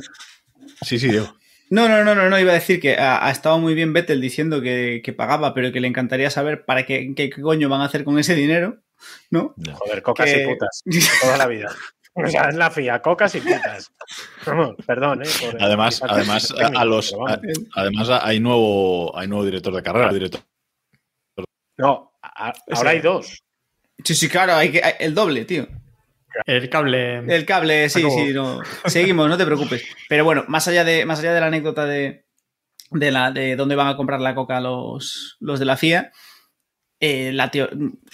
Sí, 0.83 0.99
sí, 0.99 1.09
Diego. 1.09 1.35
No, 1.69 1.89
no, 1.89 2.03
no, 2.05 2.15
no, 2.15 2.29
no, 2.29 2.39
iba 2.41 2.51
a 2.51 2.55
decir 2.55 2.81
que 2.81 2.97
ha, 2.97 3.25
ha 3.27 3.31
estado 3.31 3.59
muy 3.59 3.75
bien 3.75 3.93
Vettel 3.93 4.21
diciendo 4.21 4.61
que, 4.61 5.03
que 5.05 5.13
pagaba, 5.13 5.55
pero 5.55 5.71
que 5.73 5.81
le 5.81 5.89
encantaría 5.89 6.29
saber 6.31 6.65
para 6.65 6.85
qué, 6.85 7.13
qué 7.15 7.31
coño 7.31 7.69
van 7.69 7.81
a 7.83 7.85
hacer 7.85 8.03
con 8.03 8.19
ese 8.19 8.35
dinero, 8.35 8.79
¿no? 9.31 9.55
Joder, 9.75 10.03
cocas 10.03 10.27
Que- 10.33 10.43
y 10.43 10.47
putas. 10.47 10.83
Toda 11.23 11.37
la 11.37 11.47
vida. 11.47 11.71
O 12.13 12.27
sea, 12.27 12.49
es 12.49 12.57
la 12.57 12.71
FIA, 12.71 13.01
cocas 13.01 13.35
y 13.37 13.41
putas. 13.41 13.93
Vamos, 14.45 14.75
perdón, 14.87 15.23
¿eh? 15.23 15.29
por 15.41 15.63
Además, 15.63 16.03
además, 16.03 16.49
técnico, 16.49 16.79
a 16.79 16.85
los, 16.85 17.15
a- 17.15 17.41
además 17.77 18.09
hay 18.23 18.41
nuevo, 18.41 19.17
hay 19.17 19.29
nuevo 19.29 19.45
director 19.45 19.73
de 19.75 19.83
carrera, 19.83 20.13
director. 20.13 20.41
No, 21.79 22.13
a- 22.23 22.53
ahora 22.73 22.91
hay 22.91 23.01
dos. 23.01 23.43
Sí, 24.05 24.15
sí, 24.15 24.29
claro, 24.29 24.55
hay 24.55 24.73
que, 24.73 24.83
hay- 24.83 24.95
el 24.99 25.15
doble, 25.15 25.45
tío. 25.45 25.67
El 26.47 26.69
cable. 26.71 27.19
El 27.19 27.45
cable, 27.45 27.89
sí, 27.89 28.03
sí, 28.11 28.33
no. 28.33 28.61
Seguimos, 28.87 29.29
no 29.29 29.37
te 29.37 29.45
preocupes. 29.47 29.85
Pero 30.09 30.25
bueno, 30.25 30.45
más 30.49 30.67
allá 30.69 30.85
de, 30.85 31.05
más 31.05 31.19
allá 31.21 31.33
de 31.35 31.41
la 31.41 31.47
anécdota 31.47 31.87
de, 31.87 32.25
de, 32.91 33.11
la, 33.11 33.31
de 33.33 33.57
dónde 33.57 33.75
van 33.77 33.89
a 33.89 33.97
comprar 33.97 34.21
la 34.21 34.35
coca 34.35 34.61
los, 34.61 35.37
los 35.41 35.59
de 35.59 35.65
la 35.65 35.77
FIA, 35.77 36.13
eh, 37.01 37.33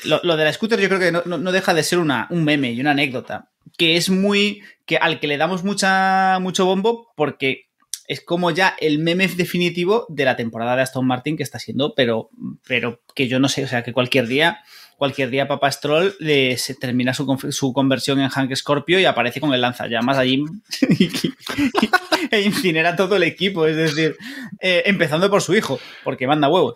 lo, 0.04 0.36
de 0.36 0.44
la 0.44 0.52
scooter 0.52 0.80
yo 0.80 0.88
creo 0.88 1.00
que 1.00 1.28
no, 1.28 1.52
deja 1.52 1.74
de 1.74 1.82
ser 1.82 1.98
una, 1.98 2.26
un 2.30 2.44
meme 2.44 2.72
y 2.72 2.80
una 2.80 2.92
anécdota 2.92 3.50
que 3.76 3.96
es 3.96 4.08
muy. 4.10 4.62
que 4.86 4.96
al 4.96 5.18
que 5.20 5.26
le 5.26 5.36
damos 5.36 5.64
mucha, 5.64 6.38
mucho 6.40 6.64
bombo 6.66 7.12
porque 7.16 7.66
es 8.08 8.20
como 8.20 8.52
ya 8.52 8.76
el 8.80 9.00
meme 9.00 9.26
definitivo 9.26 10.06
de 10.08 10.24
la 10.24 10.36
temporada 10.36 10.76
de 10.76 10.82
Aston 10.82 11.06
Martin 11.06 11.36
que 11.36 11.42
está 11.42 11.58
siendo, 11.58 11.92
pero, 11.96 12.30
pero 12.66 13.00
que 13.16 13.26
yo 13.26 13.40
no 13.40 13.48
sé, 13.48 13.64
o 13.64 13.68
sea, 13.68 13.82
que 13.82 13.92
cualquier 13.92 14.28
día 14.28 14.60
cualquier 14.96 15.28
día 15.28 15.46
Papa 15.46 15.70
Stroll 15.70 16.14
le- 16.20 16.56
se 16.56 16.74
termina 16.74 17.12
su, 17.12 17.26
su 17.50 17.72
conversión 17.74 18.18
en 18.18 18.30
Hank 18.30 18.54
Scorpio 18.54 18.98
y 18.98 19.04
aparece 19.04 19.40
con 19.40 19.52
el 19.52 19.60
lanzallamas 19.60 20.16
allí 20.16 20.42
e 22.30 22.40
incinera 22.42 22.96
todo 22.96 23.16
el 23.16 23.22
equipo. 23.24 23.66
Es 23.66 23.76
decir, 23.76 24.16
eh, 24.60 24.84
empezando 24.86 25.30
por 25.30 25.42
su 25.42 25.54
hijo, 25.54 25.78
porque 26.04 26.26
manda 26.26 26.48
huevos. 26.48 26.74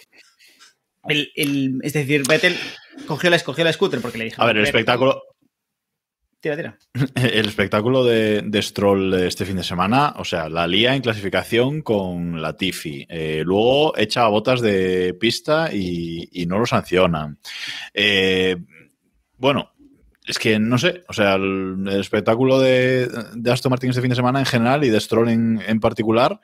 El- 1.11 1.31
el- 1.35 1.79
es 1.83 1.93
decir, 1.93 2.23
Vettel 2.29 2.57
cogió 3.07 3.31
la, 3.31 3.37
escogió 3.37 3.65
la 3.65 3.73
scooter 3.73 4.01
porque 4.01 4.19
le 4.19 4.25
dijeron. 4.25 4.43
A 4.45 4.47
ver, 4.47 4.57
el 4.57 4.63
"Vettel, 4.63 4.77
espectáculo, 4.81 5.23
Tira, 6.41 6.57
tira. 6.57 6.79
el 7.17 7.47
espectáculo 7.47 8.03
de, 8.03 8.41
de 8.43 8.63
Stroll 8.63 9.13
este 9.15 9.45
fin 9.45 9.57
de 9.57 9.63
semana, 9.63 10.15
o 10.17 10.25
sea, 10.25 10.49
la 10.49 10.67
lía 10.67 10.95
en 10.95 11.03
clasificación 11.03 11.83
con 11.83 12.41
la 12.41 12.57
Tiffy. 12.57 13.07
Eh, 13.11 13.43
luego 13.45 13.95
echa 13.99 14.27
botas 14.29 14.63
de 14.63 15.13
pista 15.21 15.69
y, 15.71 16.29
y 16.33 16.47
no 16.47 16.59
lo 16.59 16.65
sancionan. 16.65 17.39
Eh, 17.93 18.57
bueno, 19.37 19.71
es 20.27 20.39
que 20.39 20.59
no 20.59 20.79
sé, 20.79 21.03
o 21.09 21.13
sea, 21.13 21.35
el, 21.35 21.85
el 21.87 22.01
espectáculo 22.01 22.59
de, 22.59 23.07
de 23.35 23.53
Aston 23.53 23.69
Martin 23.69 23.91
este 23.91 24.01
fin 24.01 24.11
de 24.11 24.17
semana 24.17 24.39
en 24.39 24.47
general 24.47 24.83
y 24.85 24.89
de 24.89 25.01
Stroll 25.01 25.29
en, 25.29 25.61
en 25.67 25.79
particular. 25.81 26.41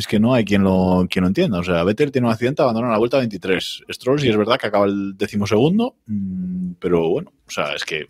Es 0.00 0.06
que 0.06 0.18
no 0.18 0.32
hay 0.32 0.46
quien 0.46 0.62
lo, 0.62 1.06
quien 1.10 1.24
lo 1.24 1.28
entienda. 1.28 1.58
O 1.58 1.62
sea, 1.62 1.84
Vettel 1.84 2.10
tiene 2.10 2.26
un 2.26 2.32
accidente, 2.32 2.62
abandona 2.62 2.88
la 2.88 2.96
vuelta 2.96 3.18
23. 3.18 3.82
Stroll 3.90 4.18
sí 4.18 4.30
es 4.30 4.36
verdad 4.38 4.58
que 4.58 4.66
acaba 4.66 4.86
el 4.86 5.14
decimosegundo, 5.14 5.96
mm, 6.06 6.72
pero 6.80 7.06
bueno, 7.10 7.34
o 7.46 7.50
sea, 7.50 7.74
es 7.74 7.84
que 7.84 8.08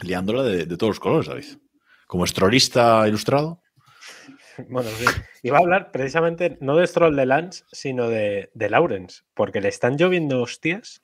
liándola 0.00 0.42
de, 0.42 0.64
de 0.64 0.76
todos 0.78 0.92
los 0.92 1.00
colores, 1.00 1.28
David. 1.28 1.58
Como 2.06 2.24
estrolista 2.24 3.06
ilustrado. 3.06 3.60
Bueno, 4.68 4.88
sí. 4.88 5.04
Iba 5.42 5.58
a 5.58 5.62
hablar 5.62 5.90
precisamente 5.90 6.58
no 6.60 6.76
de 6.76 6.86
Stroll 6.86 7.16
de 7.16 7.26
Lance, 7.26 7.64
sino 7.72 8.08
de, 8.08 8.50
de 8.54 8.70
Lawrence, 8.70 9.24
porque 9.34 9.60
le 9.60 9.68
están 9.68 9.96
lloviendo 9.96 10.40
hostias, 10.40 11.02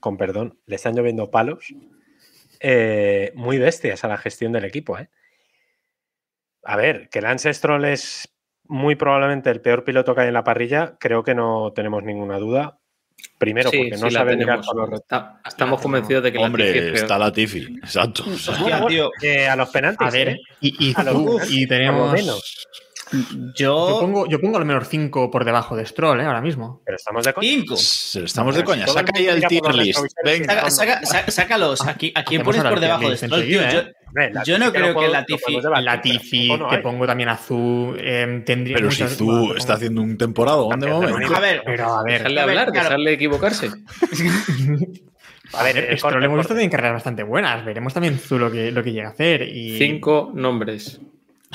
con 0.00 0.16
perdón, 0.16 0.58
le 0.64 0.76
están 0.76 0.96
lloviendo 0.96 1.30
palos 1.30 1.74
eh, 2.58 3.32
muy 3.34 3.58
bestias 3.58 4.02
a 4.02 4.08
la 4.08 4.16
gestión 4.16 4.52
del 4.52 4.64
equipo. 4.64 4.98
¿eh? 4.98 5.10
A 6.64 6.76
ver, 6.76 7.10
que 7.10 7.20
Lance 7.20 7.52
Stroll 7.52 7.84
es 7.84 8.34
muy 8.68 8.94
probablemente 8.96 9.50
el 9.50 9.60
peor 9.60 9.84
piloto 9.84 10.14
que 10.14 10.22
hay 10.22 10.28
en 10.28 10.34
la 10.34 10.44
parrilla, 10.44 10.96
creo 10.98 11.22
que 11.22 11.34
no 11.34 11.72
tenemos 11.74 12.02
ninguna 12.02 12.38
duda. 12.38 12.78
Primero, 13.38 13.70
Sí, 13.70 13.78
porque 13.78 13.96
no 13.96 14.08
sí 14.08 14.14
sabe 14.14 14.36
mirar 14.36 14.60
por 14.60 14.76
los 14.90 15.00
Está- 15.00 15.40
estamos 15.46 15.80
convencidos 15.80 16.22
de 16.22 16.32
que 16.32 16.38
la 16.38 16.48
Latifi 16.48 16.62
Hombre, 16.68 16.88
es 16.94 17.02
está 17.02 17.18
Latifi. 17.18 17.78
Exacto. 17.82 18.24
Hostia, 18.26 18.86
tío. 18.86 19.10
Eh, 19.22 19.48
a 19.48 19.56
los 19.56 19.68
penaltis. 19.70 20.06
A 20.06 20.10
ver, 20.10 20.28
¿eh? 20.30 20.40
y, 20.60 20.92
A 20.94 21.04
tenemos. 21.68 22.12
menos. 22.12 22.66
Yo 23.54 23.88
Yo. 23.88 24.00
pongo, 24.00 24.26
yo 24.26 24.40
pongo 24.40 24.58
al 24.58 24.64
menos 24.64 24.88
5 24.88 25.30
por 25.30 25.44
debajo 25.44 25.76
de 25.76 25.86
Stroll, 25.86 26.20
¿eh? 26.20 26.24
Ahora 26.24 26.40
mismo. 26.40 26.82
Pero 26.84 26.96
estamos 26.96 27.24
de 27.24 27.32
coña. 27.32 27.48
Cinco. 27.48 27.74
estamos 28.24 28.54
de 28.56 28.64
coña. 28.64 28.86
Saca 28.88 29.12
ahí 29.14 29.26
el 29.28 29.46
tier 29.46 29.62
list. 29.74 29.98
retrovisores 30.00 30.12
Venga. 30.24 30.54
Saca- 30.54 30.70
saca- 30.70 31.06
sa- 31.06 31.30
sácalos. 31.30 31.86
Aquí, 31.86 32.12
¿A 32.16 32.24
quién 32.24 32.40
Hacemos 32.42 32.56
pones 32.56 32.70
por 32.72 32.80
debajo 32.80 33.08
de 33.08 33.16
Stroll, 33.16 33.44
tío? 33.46 33.60
Yo, 33.62 33.62
¿eh? 33.62 33.64
Hombre, 33.78 33.95
yo 34.44 34.58
no 34.58 34.72
creo 34.72 34.98
que 34.98 35.08
Latifi, 35.08 36.48
no 36.48 36.68
te 36.68 36.78
pongo 36.78 37.06
también 37.06 37.28
a 37.28 37.36
Zu, 37.36 37.94
eh, 37.98 38.42
tendría 38.44 38.76
Pero 38.76 38.90
si 38.90 39.04
bueno, 39.24 39.56
está 39.56 39.74
haciendo 39.74 40.02
un 40.02 40.16
temporada 40.16 40.62
de 40.62 40.76
Pero 40.80 41.00
momento. 41.00 41.36
A 41.36 41.40
ver, 41.40 41.62
Pero 41.64 41.94
a 41.94 42.02
ver, 42.02 42.12
Dejarle 42.18 42.40
A 42.40 42.46
ver, 42.46 42.58
hablar, 42.58 42.72
dejarle 42.72 43.12
equivocarse. 43.12 43.70
A 45.52 45.62
ver, 45.62 45.76
el 45.78 45.98
Stroll 45.98 46.24
hemos 46.24 46.38
visto 46.38 46.54
también 46.54 46.70
carreras 46.70 46.94
bastante 46.94 47.22
buenas. 47.22 47.64
Veremos 47.64 47.94
también 47.94 48.18
Zu 48.18 48.38
lo 48.38 48.50
que, 48.50 48.72
lo 48.72 48.82
que 48.82 48.92
llega 48.92 49.08
a 49.08 49.12
hacer. 49.12 49.42
Y... 49.42 49.78
Cinco 49.78 50.30
nombres. 50.34 51.00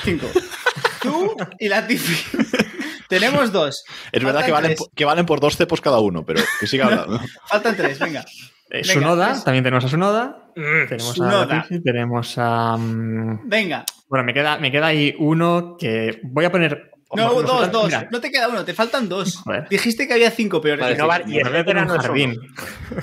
cinco. 0.02 0.26
Tú 1.02 1.36
y 1.58 1.68
la 1.68 1.86
Tifi. 1.86 2.38
Tenemos 3.08 3.52
dos. 3.52 3.84
Es 4.10 4.24
verdad 4.24 4.48
valen, 4.50 4.74
que 4.94 5.04
valen 5.04 5.26
por 5.26 5.40
dos 5.40 5.56
cepos 5.56 5.80
cada 5.80 5.98
uno, 5.98 6.24
pero 6.24 6.40
que 6.58 6.66
siga 6.66 6.86
hablando. 6.86 7.20
Faltan 7.46 7.76
tres, 7.76 7.98
venga. 7.98 8.24
Eh, 8.74 8.80
Venga, 8.80 8.92
Sunoda, 8.94 9.28
pues- 9.28 9.44
también 9.44 9.64
tenemos 9.64 9.84
a 9.84 9.88
Sunoda. 9.88 10.38
Mm, 10.56 10.88
Tenemos 10.88 11.20
a 11.20 11.44
Latifi, 11.46 11.82
tenemos 11.82 12.34
a. 12.38 12.76
mm, 12.78 13.40
Venga. 13.48 13.84
Bueno, 14.08 14.24
me 14.24 14.32
queda, 14.34 14.56
me 14.58 14.72
queda 14.72 14.86
ahí 14.86 15.14
uno 15.18 15.76
que 15.78 16.20
voy 16.24 16.44
a 16.46 16.50
poner. 16.50 16.90
No, 17.14 17.42
dos, 17.42 17.70
dos. 17.70 17.84
mira, 17.86 18.08
No 18.10 18.20
te 18.20 18.30
queda 18.30 18.48
uno, 18.48 18.64
te 18.64 18.72
faltan 18.72 19.06
dos. 19.10 19.42
Dijiste 19.68 20.08
que 20.08 20.14
había 20.14 20.30
cinco 20.30 20.62
peores. 20.62 20.80
Vale, 20.98 21.24
no 21.24 21.30
y 21.30 21.34
me 21.34 21.40
el 21.42 21.48
voy 21.50 21.58
a 21.58 21.64
poner 21.64 21.82
un 21.82 21.88
veterano 21.88 21.94
es 21.96 22.02
jardín. 22.06 22.40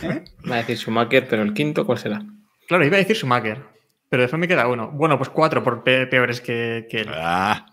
uno. 0.03 0.21
Va 0.49 0.55
a 0.55 0.57
decir 0.57 0.77
Schumacher, 0.77 1.27
pero 1.29 1.43
el 1.43 1.53
quinto, 1.53 1.85
¿cuál 1.85 1.99
será? 1.99 2.19
Claro, 2.67 2.83
iba 2.85 2.95
a 2.95 2.99
decir 2.99 3.15
Schumacher. 3.15 3.63
Pero 4.09 4.21
después 4.23 4.39
me 4.39 4.47
queda 4.47 4.67
uno. 4.67 4.89
Bueno, 4.91 5.17
pues 5.19 5.29
cuatro 5.29 5.63
por 5.63 5.83
pe- 5.83 6.07
peores 6.07 6.41
que, 6.41 6.87
que 6.89 7.01
él. 7.01 7.09
Ah, 7.13 7.67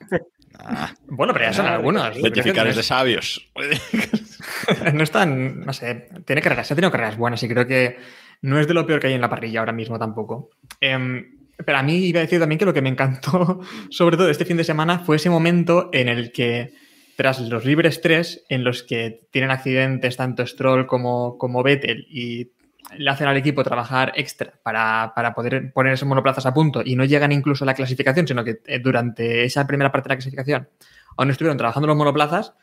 ah, 0.58 0.94
Bueno, 1.06 1.32
pero 1.32 1.46
ya 1.46 1.52
son 1.52 1.66
Ah, 1.66 1.74
algunos. 1.74 2.16
certificar 2.20 2.72
de 2.74 2.82
sabios. 2.82 3.48
es- 3.56 4.40
no 4.94 5.02
están, 5.02 5.60
no 5.64 5.72
sé, 5.72 6.08
tiene 6.24 6.42
carreras, 6.42 6.70
ha 6.70 6.74
tenido 6.74 6.90
carreras 6.90 7.16
buenas 7.16 7.42
y 7.42 7.48
creo 7.48 7.66
que 7.66 7.96
no 8.42 8.58
es 8.60 8.68
de 8.68 8.74
lo 8.74 8.86
peor 8.86 9.00
que 9.00 9.08
hay 9.08 9.14
en 9.14 9.20
la 9.20 9.30
parrilla 9.30 9.60
ahora 9.60 9.72
mismo 9.72 9.98
tampoco. 9.98 10.50
Em, 10.80 11.32
pero 11.64 11.78
a 11.78 11.82
mí 11.82 11.96
iba 12.06 12.20
a 12.20 12.22
decir 12.22 12.38
también 12.38 12.58
que 12.58 12.64
lo 12.66 12.74
que 12.74 12.82
me 12.82 12.88
encantó, 12.90 13.60
sobre 13.90 14.16
todo 14.16 14.28
este 14.30 14.44
fin 14.44 14.56
de 14.56 14.64
semana, 14.64 14.98
fue 15.00 15.16
ese 15.16 15.30
momento 15.30 15.88
en 15.92 16.08
el 16.08 16.32
que, 16.32 16.72
tras 17.16 17.40
los 17.40 17.64
libres 17.64 18.00
tres, 18.02 18.44
en 18.50 18.62
los 18.62 18.82
que 18.82 19.20
tienen 19.30 19.50
accidentes 19.50 20.16
tanto 20.18 20.46
Stroll 20.46 20.86
como, 20.86 21.38
como 21.38 21.62
Vettel 21.62 22.06
y 22.10 22.50
le 22.96 23.10
hacen 23.10 23.26
al 23.26 23.36
equipo 23.36 23.64
trabajar 23.64 24.12
extra 24.16 24.52
para, 24.62 25.12
para 25.14 25.34
poder 25.34 25.72
poner 25.72 25.94
esos 25.94 26.08
monoplazas 26.08 26.46
a 26.46 26.54
punto 26.54 26.82
y 26.84 26.96
no 26.96 27.04
llegan 27.04 27.32
incluso 27.32 27.64
a 27.64 27.66
la 27.66 27.74
clasificación, 27.74 28.26
sino 28.26 28.44
que 28.44 28.60
eh, 28.66 28.78
durante 28.78 29.44
esa 29.44 29.66
primera 29.66 29.90
parte 29.90 30.08
de 30.08 30.14
la 30.14 30.18
clasificación 30.18 30.68
aún 31.16 31.30
estuvieron 31.30 31.58
trabajando 31.58 31.86
los 31.86 31.96
monoplazas. 31.96 32.54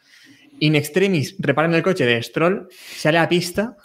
In 0.59 0.75
extremis 0.75 1.35
reparan 1.39 1.73
el 1.73 1.83
coche 1.83 2.05
de 2.05 2.21
Stroll, 2.21 2.69
sale 2.71 3.17
a 3.17 3.27
pista 3.27 3.75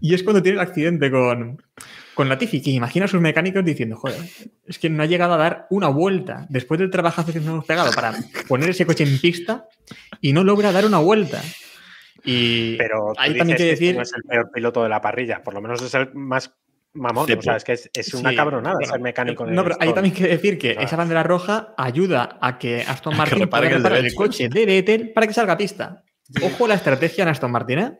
y 0.00 0.14
es 0.14 0.22
cuando 0.22 0.42
tiene 0.42 0.56
el 0.56 0.66
accidente 0.66 1.10
con, 1.10 1.60
con 2.14 2.28
Latifi, 2.28 2.62
que 2.62 2.70
imagina 2.70 3.06
a 3.06 3.08
sus 3.08 3.20
mecánicos 3.20 3.64
diciendo, 3.64 3.96
joder, 3.96 4.20
es 4.66 4.78
que 4.78 4.88
no 4.88 5.02
ha 5.02 5.06
llegado 5.06 5.34
a 5.34 5.38
dar 5.38 5.66
una 5.70 5.88
vuelta 5.88 6.46
después 6.48 6.78
del 6.78 6.90
trabajazo 6.90 7.32
que 7.32 7.40
nos 7.40 7.48
hemos 7.48 7.64
pegado 7.64 7.90
para 7.92 8.14
poner 8.48 8.70
ese 8.70 8.86
coche 8.86 9.04
en 9.04 9.18
pista 9.18 9.66
y 10.20 10.32
no 10.32 10.44
logra 10.44 10.72
dar 10.72 10.86
una 10.86 10.98
vuelta. 10.98 11.42
Y 12.24 12.76
Pero 12.76 13.12
ahí 13.16 13.36
también 13.36 13.56
que 13.56 13.64
quiere 13.64 13.70
decir... 13.72 13.96
no 13.96 14.02
es 14.02 14.12
el 14.14 14.22
peor 14.22 14.50
piloto 14.52 14.82
de 14.82 14.88
la 14.88 15.00
parrilla, 15.00 15.42
por 15.42 15.54
lo 15.54 15.60
menos 15.60 15.82
es 15.82 15.94
el 15.94 16.12
más 16.14 16.54
mamón. 16.94 17.26
Cepo. 17.26 17.40
O 17.40 17.42
sea, 17.42 17.56
es 17.56 17.64
que 17.64 17.72
es, 17.72 17.90
es 17.92 18.14
una 18.14 18.30
Sí, 18.30 18.36
cabronada 18.36 18.76
ser 18.84 19.00
mecánico 19.00 19.44
de 19.46 19.52
No, 19.52 19.62
pero 19.64 19.76
ahí 19.80 19.92
también 19.92 20.14
quiere 20.14 20.32
decir 20.32 20.58
que 20.58 20.76
esa 20.78 20.96
bandera 20.96 21.22
roja 21.22 21.74
ayuda 21.76 22.38
a 22.40 22.58
que 22.58 22.82
Aston 22.88 23.12
que 23.12 23.18
Martin 23.18 23.48
pueda 23.48 23.66
el 23.66 23.72
reparar 23.74 23.98
el, 23.98 24.02
derecho. 24.04 24.16
coche 24.16 24.48
de 24.48 24.66
Vettel 24.66 25.12
para 25.12 25.26
que 25.26 25.34
salga 25.34 25.54
a 25.54 25.58
pista. 25.58 26.04
Ojo 26.42 26.66
la 26.66 26.74
estrategia 26.74 27.22
en 27.22 27.28
Aston 27.28 27.50
Martin, 27.50 27.78
¿eh? 27.78 27.98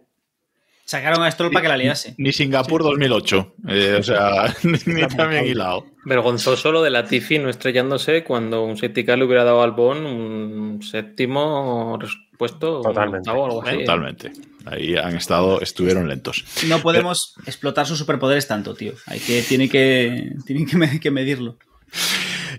Sacaron 0.85 1.22
a 1.24 1.30
Stroll 1.30 1.51
para 1.51 1.62
que 1.62 1.68
la 1.68 1.76
liase. 1.76 2.14
Ni 2.18 2.33
Singapur 2.33 2.83
2008. 2.83 3.55
Eh, 3.68 3.97
o 4.01 4.03
sea, 4.03 4.55
ni 4.87 5.07
también 5.07 5.47
hilado. 5.47 5.87
Vergonzoso 6.05 6.72
lo 6.72 6.83
de 6.83 6.91
Latifi 6.91 7.39
no 7.39 7.49
estrellándose 7.49 8.24
cuando 8.24 8.64
un 8.64 8.76
safety 8.76 9.05
car 9.05 9.18
le 9.18 9.24
hubiera 9.24 9.45
dado 9.45 9.62
al 9.62 9.70
Albon 9.70 10.05
un 10.05 10.83
séptimo 10.83 11.99
puesto, 12.37 12.78
un 12.78 12.83
Totalmente. 12.83 13.30
octavo 13.30 13.43
o 13.43 13.47
algo 13.47 13.62
así. 13.66 13.78
Totalmente. 13.78 14.33
Ahí 14.66 14.97
han 14.97 15.16
estado, 15.16 15.61
estuvieron 15.61 16.09
lentos. 16.09 16.45
No 16.66 16.80
podemos 16.80 17.35
explotar 17.47 17.87
sus 17.87 17.99
superpoderes 17.99 18.47
tanto, 18.47 18.74
tío. 18.74 18.93
Hay 19.07 19.20
que, 19.20 19.43
tiene 19.43 19.68
que, 19.68 20.33
tienen 20.47 20.66
que, 20.66 20.76
me- 20.76 21.01
que 21.01 21.11
medirlo. 21.11 21.57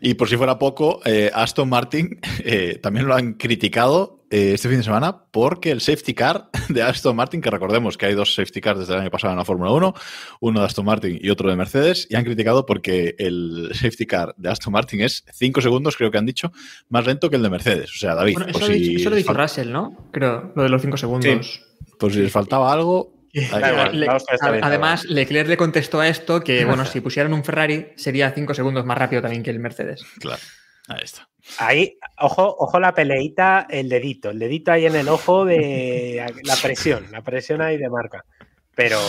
Y 0.02 0.16
por 0.16 0.28
si 0.28 0.36
fuera 0.38 0.60
poco, 0.60 1.02
eh, 1.06 1.30
Aston 1.34 1.70
Martin 1.70 2.20
eh, 2.40 2.80
también 2.82 3.08
lo 3.08 3.16
han 3.16 3.34
criticado 3.34 4.23
eh, 4.34 4.54
este 4.56 4.68
fin 4.68 4.78
de 4.78 4.84
semana 4.84 5.26
porque 5.32 5.70
el 5.72 5.80
safety 5.82 6.14
car 6.14 6.50
de 6.70 6.82
Aston 6.82 7.16
Martin, 7.16 7.40
que 7.42 7.50
recordemos 7.52 7.98
que 7.98 8.08
hay 8.08 8.16
dos 8.16 8.34
safety 8.34 8.62
cars 8.62 8.80
desde 8.80 8.94
el 8.96 9.02
año 9.02 9.12
pasado 9.12 9.34
en 9.34 9.38
la 9.38 9.46
Fórmula 9.46 9.72
1, 9.72 9.94
uno 10.40 10.60
de 10.60 10.66
Aston 10.66 10.86
Martin 10.86 11.20
y 11.22 11.30
otro 11.30 11.50
de 11.50 11.56
Mercedes, 11.56 12.08
y 12.10 12.16
han 12.16 12.24
criticado 12.24 12.66
porque 12.66 13.16
el 13.20 13.70
safety 13.74 14.06
car 14.08 14.34
de 14.38 14.50
Aston 14.50 14.74
Martin 14.74 15.02
es 15.02 15.24
5 15.34 15.62
segundos, 15.62 15.96
creo 15.98 16.10
que 16.10 16.18
han 16.18 16.26
dicho, 16.26 16.52
más 16.90 17.06
lento 17.06 17.30
que 17.30 17.36
el 17.36 17.44
de 17.44 17.50
Mercedes. 17.50 17.92
O 17.92 17.98
sea, 17.98 18.16
David, 18.16 18.34
Bueno, 18.34 18.52
por, 18.52 18.62
eso, 18.64 18.72
lo, 18.72 18.76
si, 18.76 18.80
dice- 18.80 19.02
eso 19.02 19.10
lo 19.12 19.16
dice 19.18 19.30
fal- 19.30 19.42
Russell, 19.42 19.72
¿no? 19.72 20.10
Creo, 20.12 20.52
lo 20.56 20.64
de 20.64 20.70
los 20.70 20.82
5 20.82 20.98
segundos. 20.98 21.62
por 22.00 22.12
si 22.12 22.20
les 22.20 22.32
faltaba 22.32 22.74
algo. 22.74 23.14
Le- 23.34 24.08
además, 24.62 25.06
Leclerc 25.06 25.48
le 25.50 25.58
contestó 25.58 26.00
a 26.00 26.08
esto 26.08 26.42
que, 26.42 26.66
bueno, 26.66 26.86
si 26.86 27.02
pusieran 27.02 27.34
un 27.34 27.44
Ferrari 27.44 27.88
sería 27.96 28.32
5 28.32 28.54
segundos 28.54 28.86
más 28.86 28.98
rápido 28.98 29.22
también 29.22 29.44
que 29.44 29.50
el 29.52 29.60
Mercedes. 29.60 30.04
Claro, 30.20 30.42
ahí 30.88 31.02
está. 31.04 31.28
Ahí, 31.60 31.98
ojo, 32.20 32.56
ojo 32.60 32.80
la 32.80 32.94
peleita, 32.94 33.68
el 33.70 33.89
dedito, 33.89 34.30
el 34.30 34.39
dedito 34.39 34.72
ahí 34.72 34.86
en 34.86 34.96
el 34.96 35.10
ojo 35.10 35.46
de 35.46 36.26
la 36.44 36.56
presión, 36.56 37.06
la 37.12 37.22
presión 37.22 37.62
ahí 37.62 37.78
de 37.78 37.89
marca. 37.89 38.24
Pero, 38.76 39.00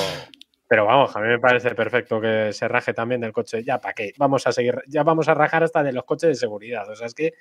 pero 0.68 0.84
vamos, 0.84 1.14
a 1.16 1.20
mí 1.20 1.28
me 1.28 1.38
parece 1.38 1.74
perfecto 1.74 2.20
que 2.20 2.52
se 2.52 2.68
raje 2.68 2.92
también 2.92 3.20
del 3.20 3.32
coche. 3.32 3.62
Ya, 3.64 3.80
¿para 3.80 3.94
qué? 3.94 4.12
Vamos 4.18 4.46
a 4.46 4.52
seguir, 4.52 4.82
ya 4.88 5.02
vamos 5.02 5.28
a 5.28 5.34
rajar 5.34 5.62
hasta 5.62 5.82
de 5.82 5.92
los 5.92 6.04
coches 6.04 6.28
de 6.28 6.34
seguridad. 6.34 6.88
O 6.90 6.96
sea, 6.96 7.06
es 7.06 7.14
que 7.14 7.34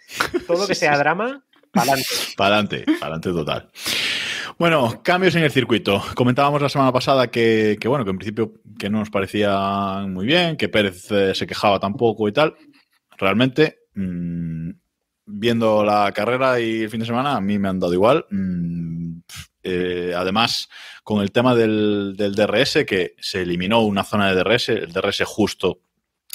todo 0.47 0.61
lo 0.61 0.67
que 0.67 0.75
sea 0.75 0.97
drama, 0.97 1.43
para 1.71 1.93
adelante. 1.93 2.09
Para 2.37 2.55
adelante, 2.55 2.85
para 2.85 3.15
adelante 3.15 3.29
total. 3.31 3.71
Bueno, 4.59 5.01
cambios 5.03 5.35
en 5.35 5.43
el 5.43 5.51
circuito. 5.51 6.01
Comentábamos 6.15 6.61
la 6.61 6.69
semana 6.69 6.91
pasada 6.91 7.27
que, 7.27 7.77
que, 7.79 7.87
bueno, 7.87 8.05
que 8.05 8.11
en 8.11 8.17
principio 8.17 8.53
que 8.77 8.89
no 8.89 8.99
nos 8.99 9.09
parecía 9.09 10.05
muy 10.07 10.25
bien, 10.25 10.55
que 10.55 10.69
Pérez 10.69 11.11
eh, 11.11 11.33
se 11.33 11.47
quejaba 11.47 11.79
tampoco 11.79 12.27
y 12.27 12.31
tal. 12.31 12.55
Realmente, 13.17 13.79
mm, 13.95 14.69
viendo 15.25 15.83
la 15.83 16.11
carrera 16.11 16.59
y 16.59 16.83
el 16.83 16.89
fin 16.89 16.99
de 16.99 17.05
semana, 17.05 17.35
a 17.35 17.41
mí 17.41 17.59
me 17.59 17.69
han 17.69 17.79
dado 17.79 17.93
igual. 17.93 18.25
Mm, 18.29 19.19
eh, 19.63 20.13
además, 20.15 20.69
con 21.03 21.21
el 21.21 21.31
tema 21.31 21.55
del, 21.55 22.15
del 22.17 22.35
DRS, 22.35 22.85
que 22.85 23.15
se 23.19 23.41
eliminó 23.41 23.81
una 23.81 24.03
zona 24.03 24.29
de 24.29 24.35
DRS, 24.35 24.69
el 24.69 24.91
DRS 24.91 25.23
justo 25.25 25.79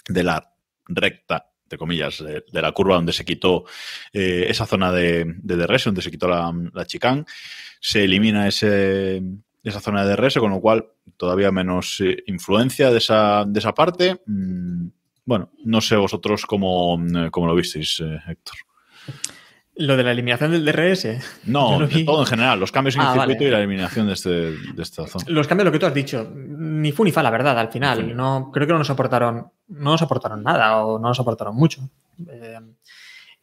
de 0.08 0.24
la 0.24 0.52
recta, 0.86 1.50
de 1.68 1.76
comillas, 1.76 2.24
de, 2.24 2.62
la 2.62 2.72
curva 2.72 2.94
donde 2.94 3.12
se 3.12 3.26
quitó 3.26 3.64
eh, 4.12 4.46
esa 4.48 4.64
zona 4.64 4.90
de, 4.90 5.26
DRS, 5.42 5.84
donde 5.84 6.00
se 6.00 6.10
quitó 6.10 6.26
la, 6.26 6.86
chicane, 6.86 7.24
se 7.80 8.04
elimina 8.04 8.48
ese, 8.48 9.22
esa 9.62 9.80
zona 9.80 10.04
de 10.06 10.16
DRS, 10.16 10.38
con 10.38 10.50
lo 10.50 10.60
cual 10.60 10.86
todavía 11.18 11.52
menos 11.52 12.00
eh, 12.00 12.22
influencia 12.26 12.90
de 12.90 12.98
esa, 12.98 13.44
de 13.46 13.58
esa 13.58 13.74
parte. 13.74 14.22
Mm, 14.24 14.88
bueno, 15.26 15.50
no 15.64 15.82
sé 15.82 15.96
vosotros 15.96 16.46
cómo, 16.46 16.98
cómo 17.30 17.46
lo 17.46 17.54
visteis, 17.54 18.02
Héctor. 18.26 18.56
Lo 19.80 19.96
de 19.96 20.02
la 20.02 20.10
eliminación 20.10 20.50
del 20.50 20.64
DRS. 20.64 21.06
No, 21.44 21.78
todo 22.04 22.20
en 22.22 22.26
general, 22.26 22.58
los 22.58 22.72
cambios 22.72 22.96
en 22.96 23.02
Ah, 23.02 23.12
el 23.14 23.20
circuito 23.20 23.38
vale. 23.38 23.48
y 23.48 23.50
la 23.52 23.58
eliminación 23.58 24.08
de, 24.08 24.14
este, 24.14 24.30
de 24.30 24.82
esta 24.82 25.06
zona. 25.06 25.24
Los 25.28 25.46
cambios, 25.46 25.66
lo 25.66 25.70
que 25.72 25.78
tú 25.78 25.86
has 25.86 25.94
dicho, 25.94 26.28
ni 26.34 26.90
fu 26.90 27.04
ni 27.04 27.12
fa, 27.12 27.22
la 27.22 27.30
verdad, 27.30 27.56
al 27.56 27.70
final. 27.70 28.16
No, 28.16 28.50
creo 28.52 28.66
que 28.66 28.72
no 28.72 28.80
nos 28.80 28.90
aportaron, 28.90 29.46
no 29.68 29.90
nos 29.92 30.02
aportaron 30.02 30.42
nada 30.42 30.84
o 30.84 30.98
no 30.98 31.06
nos 31.08 31.20
aportaron 31.20 31.54
mucho. 31.54 31.88
Eh, 32.28 32.58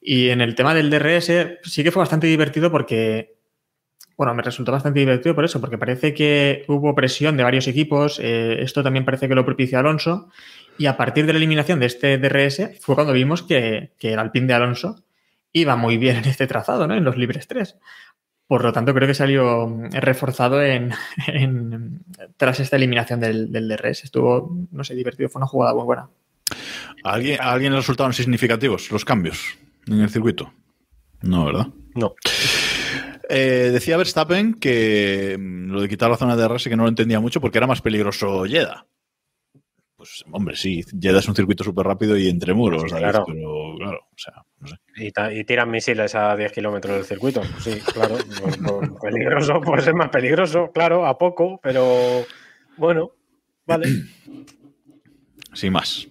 y 0.01 0.27
en 0.29 0.41
el 0.41 0.55
tema 0.55 0.73
del 0.73 0.89
DRS 0.89 1.31
sí 1.63 1.83
que 1.85 1.91
fue 1.91 2.01
bastante 2.01 2.27
divertido 2.27 2.69
porque, 2.69 3.37
bueno, 4.17 4.33
me 4.35 4.43
resultó 4.43 4.73
bastante 4.73 4.99
divertido 4.99 5.35
por 5.35 5.45
eso, 5.45 5.61
porque 5.61 5.77
parece 5.77 6.13
que 6.13 6.65
hubo 6.67 6.93
presión 6.93 7.37
de 7.37 7.43
varios 7.43 7.65
equipos. 7.69 8.19
eh, 8.21 8.57
esto 8.61 8.83
también 8.83 9.05
parece 9.05 9.29
que 9.29 9.35
lo 9.35 9.45
propició 9.45 9.79
Alonso. 9.79 10.27
Y 10.77 10.87
a 10.87 10.97
partir 10.97 11.25
de 11.25 11.31
la 11.31 11.37
eliminación 11.37 11.79
de 11.79 11.85
este 11.85 12.17
DRS 12.17 12.77
fue 12.81 12.95
cuando 12.95 13.13
vimos 13.13 13.41
que, 13.41 13.93
que 13.97 14.11
el 14.11 14.19
Alpine 14.19 14.47
de 14.47 14.53
Alonso 14.55 15.04
iba 15.55 15.75
muy 15.75 15.97
bien 15.97 16.17
en 16.17 16.25
este 16.25 16.47
trazado, 16.47 16.85
¿no? 16.87 16.95
En 16.95 17.03
los 17.03 17.17
libres 17.17 17.47
3. 17.47 17.77
Por 18.47 18.63
lo 18.63 18.73
tanto, 18.73 18.93
creo 18.93 19.07
que 19.07 19.13
salió 19.15 19.67
mm, 19.67 19.89
reforzado 19.93 20.61
en, 20.61 20.91
en- 21.27 22.03
tras 22.37 22.59
esta 22.59 22.75
eliminación 22.75 23.19
del, 23.19 23.51
del 23.51 23.67
DRS. 23.69 24.03
Estuvo, 24.03 24.55
no 24.71 24.83
sé, 24.83 24.93
divertido. 24.95 25.29
Fue 25.29 25.39
una 25.39 25.47
jugada 25.47 25.73
muy 25.73 25.85
buena. 25.85 26.09
¿A 27.03 27.13
alguien, 27.13 27.39
a 27.41 27.51
alguien 27.53 27.71
le 27.71 27.79
resultaron 27.79 28.13
significativos 28.13 28.91
los 28.91 29.05
cambios 29.05 29.57
en 29.87 30.01
el 30.01 30.09
circuito? 30.09 30.53
No, 31.21 31.45
¿verdad? 31.45 31.67
No. 31.95 32.15
Eh, 33.29 33.69
decía 33.73 33.97
Verstappen 33.97 34.53
que 34.53 35.35
mm, 35.39 35.71
lo 35.71 35.81
de 35.81 35.89
quitar 35.89 36.09
la 36.11 36.17
zona 36.17 36.35
de 36.35 36.43
DRS 36.43 36.65
que 36.65 36.75
no 36.75 36.83
lo 36.83 36.89
entendía 36.89 37.19
mucho 37.19 37.41
porque 37.41 37.57
era 37.57 37.65
más 37.67 37.81
peligroso 37.81 38.43
Jeddah. 38.45 38.85
Pues, 40.05 40.23
hombre, 40.31 40.55
sí, 40.55 40.83
Jeddah 40.83 41.17
es 41.17 41.27
un 41.27 41.35
circuito 41.35 41.63
súper 41.63 41.87
rápido 41.87 42.15
y 42.15 42.29
entre 42.29 42.53
muros, 42.53 42.83
Sí, 42.83 42.89
claro. 42.95 43.23
pero 43.25 43.73
claro, 43.75 43.99
o 44.03 44.17
sea, 44.17 44.33
no 44.59 44.67
sé. 44.67 44.75
Y, 44.97 45.39
y 45.39 45.43
tiran 45.45 45.71
misiles 45.71 46.13
a 46.13 46.35
10 46.35 46.51
kilómetros 46.51 46.95
del 46.97 47.05
circuito. 47.05 47.41
Sí, 47.59 47.79
claro. 47.91 48.15
Pues, 48.41 48.57
pues, 48.57 48.89
peligroso, 49.01 49.59
pues 49.61 49.87
es 49.87 49.93
más 49.95 50.09
peligroso, 50.09 50.69
claro, 50.71 51.07
a 51.07 51.17
poco, 51.17 51.59
pero 51.63 52.23
bueno, 52.77 53.13
vale. 53.65 53.87
Sin 55.53 55.73
más. 55.73 56.07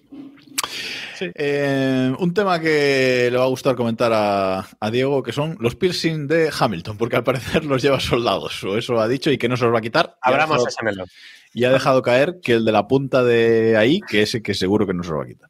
Sí. 1.17 1.31
Eh, 1.33 2.13
un 2.19 2.33
tema 2.33 2.59
que 2.59 3.29
le 3.31 3.37
va 3.37 3.45
a 3.45 3.47
gustar 3.47 3.75
comentar 3.77 4.11
a, 4.13 4.67
a 4.77 4.91
Diego, 4.91 5.23
que 5.23 5.31
son 5.31 5.55
los 5.61 5.75
piercing 5.75 6.27
de 6.27 6.51
Hamilton, 6.57 6.97
porque 6.97 7.15
al 7.15 7.23
parecer 7.23 7.63
los 7.63 7.81
lleva 7.81 8.01
soldados, 8.01 8.61
o 8.65 8.77
eso 8.77 8.99
ha 8.99 9.07
dicho, 9.07 9.31
y 9.31 9.37
que 9.37 9.47
no 9.47 9.55
se 9.55 9.63
los 9.63 9.73
va 9.73 9.77
a 9.77 9.81
quitar. 9.81 10.17
Abramos 10.21 10.67
ese 10.67 10.83
melón. 10.83 11.07
Y 11.55 11.63
ha 11.63 11.71
dejado 11.71 12.01
caer 12.03 12.35
que 12.43 12.53
el 12.53 12.65
de 12.65 12.71
la 12.71 12.87
punta 12.87 13.23
de 13.23 13.75
ahí, 13.77 14.01
que 14.07 14.21
ese 14.21 14.43
que 14.43 14.53
seguro 14.53 14.85
que 14.85 14.93
no 14.93 15.01
se 15.03 15.09
lo 15.11 15.17
va 15.19 15.23
a 15.23 15.27
quitar. 15.27 15.49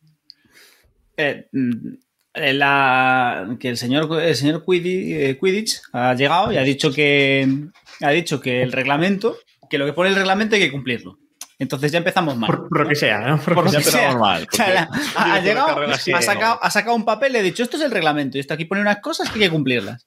Eh, 1.18 1.48
mm, 1.52 1.88
eh, 2.36 2.54
la- 2.54 3.56
que 3.60 3.70
el 3.70 3.78
señor, 3.78 4.22
el 4.22 4.36
señor 4.36 4.64
Quidditch, 4.66 5.14
eh, 5.16 5.38
Quidditch 5.42 5.82
ha 5.94 6.14
llegado 6.14 6.52
y 6.52 6.58
ha 6.58 6.62
dicho 6.62 6.92
que 6.94 7.48
ha 8.02 8.10
dicho 8.12 8.40
que 8.40 8.62
el 8.62 8.72
reglamento, 8.72 9.38
que 9.70 9.78
lo 9.78 9.86
que 9.86 9.94
pone 9.94 10.10
el 10.10 10.16
reglamento 10.16 10.56
hay 10.56 10.62
que 10.62 10.72
cumplirlo. 10.72 11.18
Entonces 11.58 11.92
ya 11.92 12.00
empezamos 12.00 12.36
mal. 12.38 12.48
Por, 12.52 12.68
por 12.68 12.82
lo 12.84 12.90
que 12.90 12.96
sea, 12.96 13.22
¿no? 13.22 13.38
Por- 13.40 13.56
Por 13.56 13.64
lo 13.66 13.72
Ya 13.72 13.78
que 13.80 13.86
sea. 13.86 14.02
empezamos 14.02 14.22
mal, 14.22 14.48
O 14.52 14.56
sea, 14.56 14.74
la- 14.74 14.88
porque- 14.88 15.04
ha, 15.16 15.40
llegado, 15.40 15.68
ha, 16.16 16.22
sacado, 16.22 16.60
ha 16.62 16.70
sacado 16.70 16.96
un 16.98 17.06
papel 17.06 17.34
y 17.34 17.38
ha 17.38 17.42
dicho 17.42 17.64
esto 17.64 17.78
es 17.78 17.84
el 17.84 17.92
reglamento 17.92 18.38
y 18.38 18.42
esto 18.42 18.54
aquí 18.54 18.66
pone 18.66 18.82
unas 18.82 19.00
cosas 19.00 19.30
que 19.30 19.40
hay 19.40 19.46
que 19.46 19.52
cumplirlas. 19.52 20.06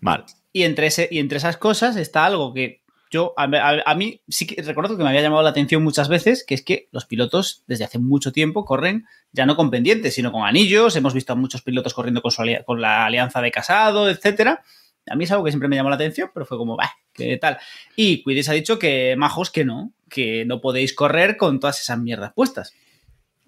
Mal. 0.00 0.24
Y 0.52 0.64
entre, 0.64 0.88
ese, 0.88 1.06
y 1.08 1.20
entre 1.20 1.38
esas 1.38 1.56
cosas 1.58 1.94
está 1.94 2.26
algo 2.26 2.52
que 2.52 2.79
yo, 3.10 3.34
a, 3.36 3.94
mí 3.96 4.20
sí 4.28 4.46
que 4.46 4.62
recuerdo 4.62 4.96
que 4.96 5.02
me 5.02 5.08
había 5.08 5.22
llamado 5.22 5.42
la 5.42 5.50
atención 5.50 5.82
muchas 5.82 6.08
veces, 6.08 6.44
que 6.46 6.54
es 6.54 6.62
que 6.62 6.88
los 6.92 7.06
pilotos 7.06 7.64
desde 7.66 7.84
hace 7.84 7.98
mucho 7.98 8.30
tiempo 8.30 8.64
corren 8.64 9.06
ya 9.32 9.46
no 9.46 9.56
con 9.56 9.68
pendientes, 9.68 10.14
sino 10.14 10.30
con 10.30 10.44
anillos. 10.44 10.94
Hemos 10.94 11.12
visto 11.12 11.32
a 11.32 11.36
muchos 11.36 11.62
pilotos 11.62 11.92
corriendo 11.92 12.22
con, 12.22 12.30
su 12.30 12.44
con 12.64 12.80
la 12.80 13.06
alianza 13.06 13.42
de 13.42 13.50
casado, 13.50 14.08
etcétera. 14.08 14.62
A 15.08 15.16
mí 15.16 15.24
es 15.24 15.32
algo 15.32 15.44
que 15.44 15.50
siempre 15.50 15.68
me 15.68 15.74
llamó 15.74 15.88
la 15.88 15.96
atención, 15.96 16.30
pero 16.32 16.46
fue 16.46 16.56
como, 16.56 16.76
bah, 16.76 16.92
¿qué 17.12 17.36
tal? 17.36 17.58
Y 17.96 18.22
Quidditch 18.22 18.48
ha 18.48 18.52
dicho 18.52 18.78
que, 18.78 19.16
majos, 19.16 19.50
que 19.50 19.64
no, 19.64 19.92
que 20.08 20.44
no 20.44 20.60
podéis 20.60 20.94
correr 20.94 21.36
con 21.36 21.58
todas 21.58 21.80
esas 21.80 21.98
mierdas 21.98 22.32
puestas. 22.32 22.74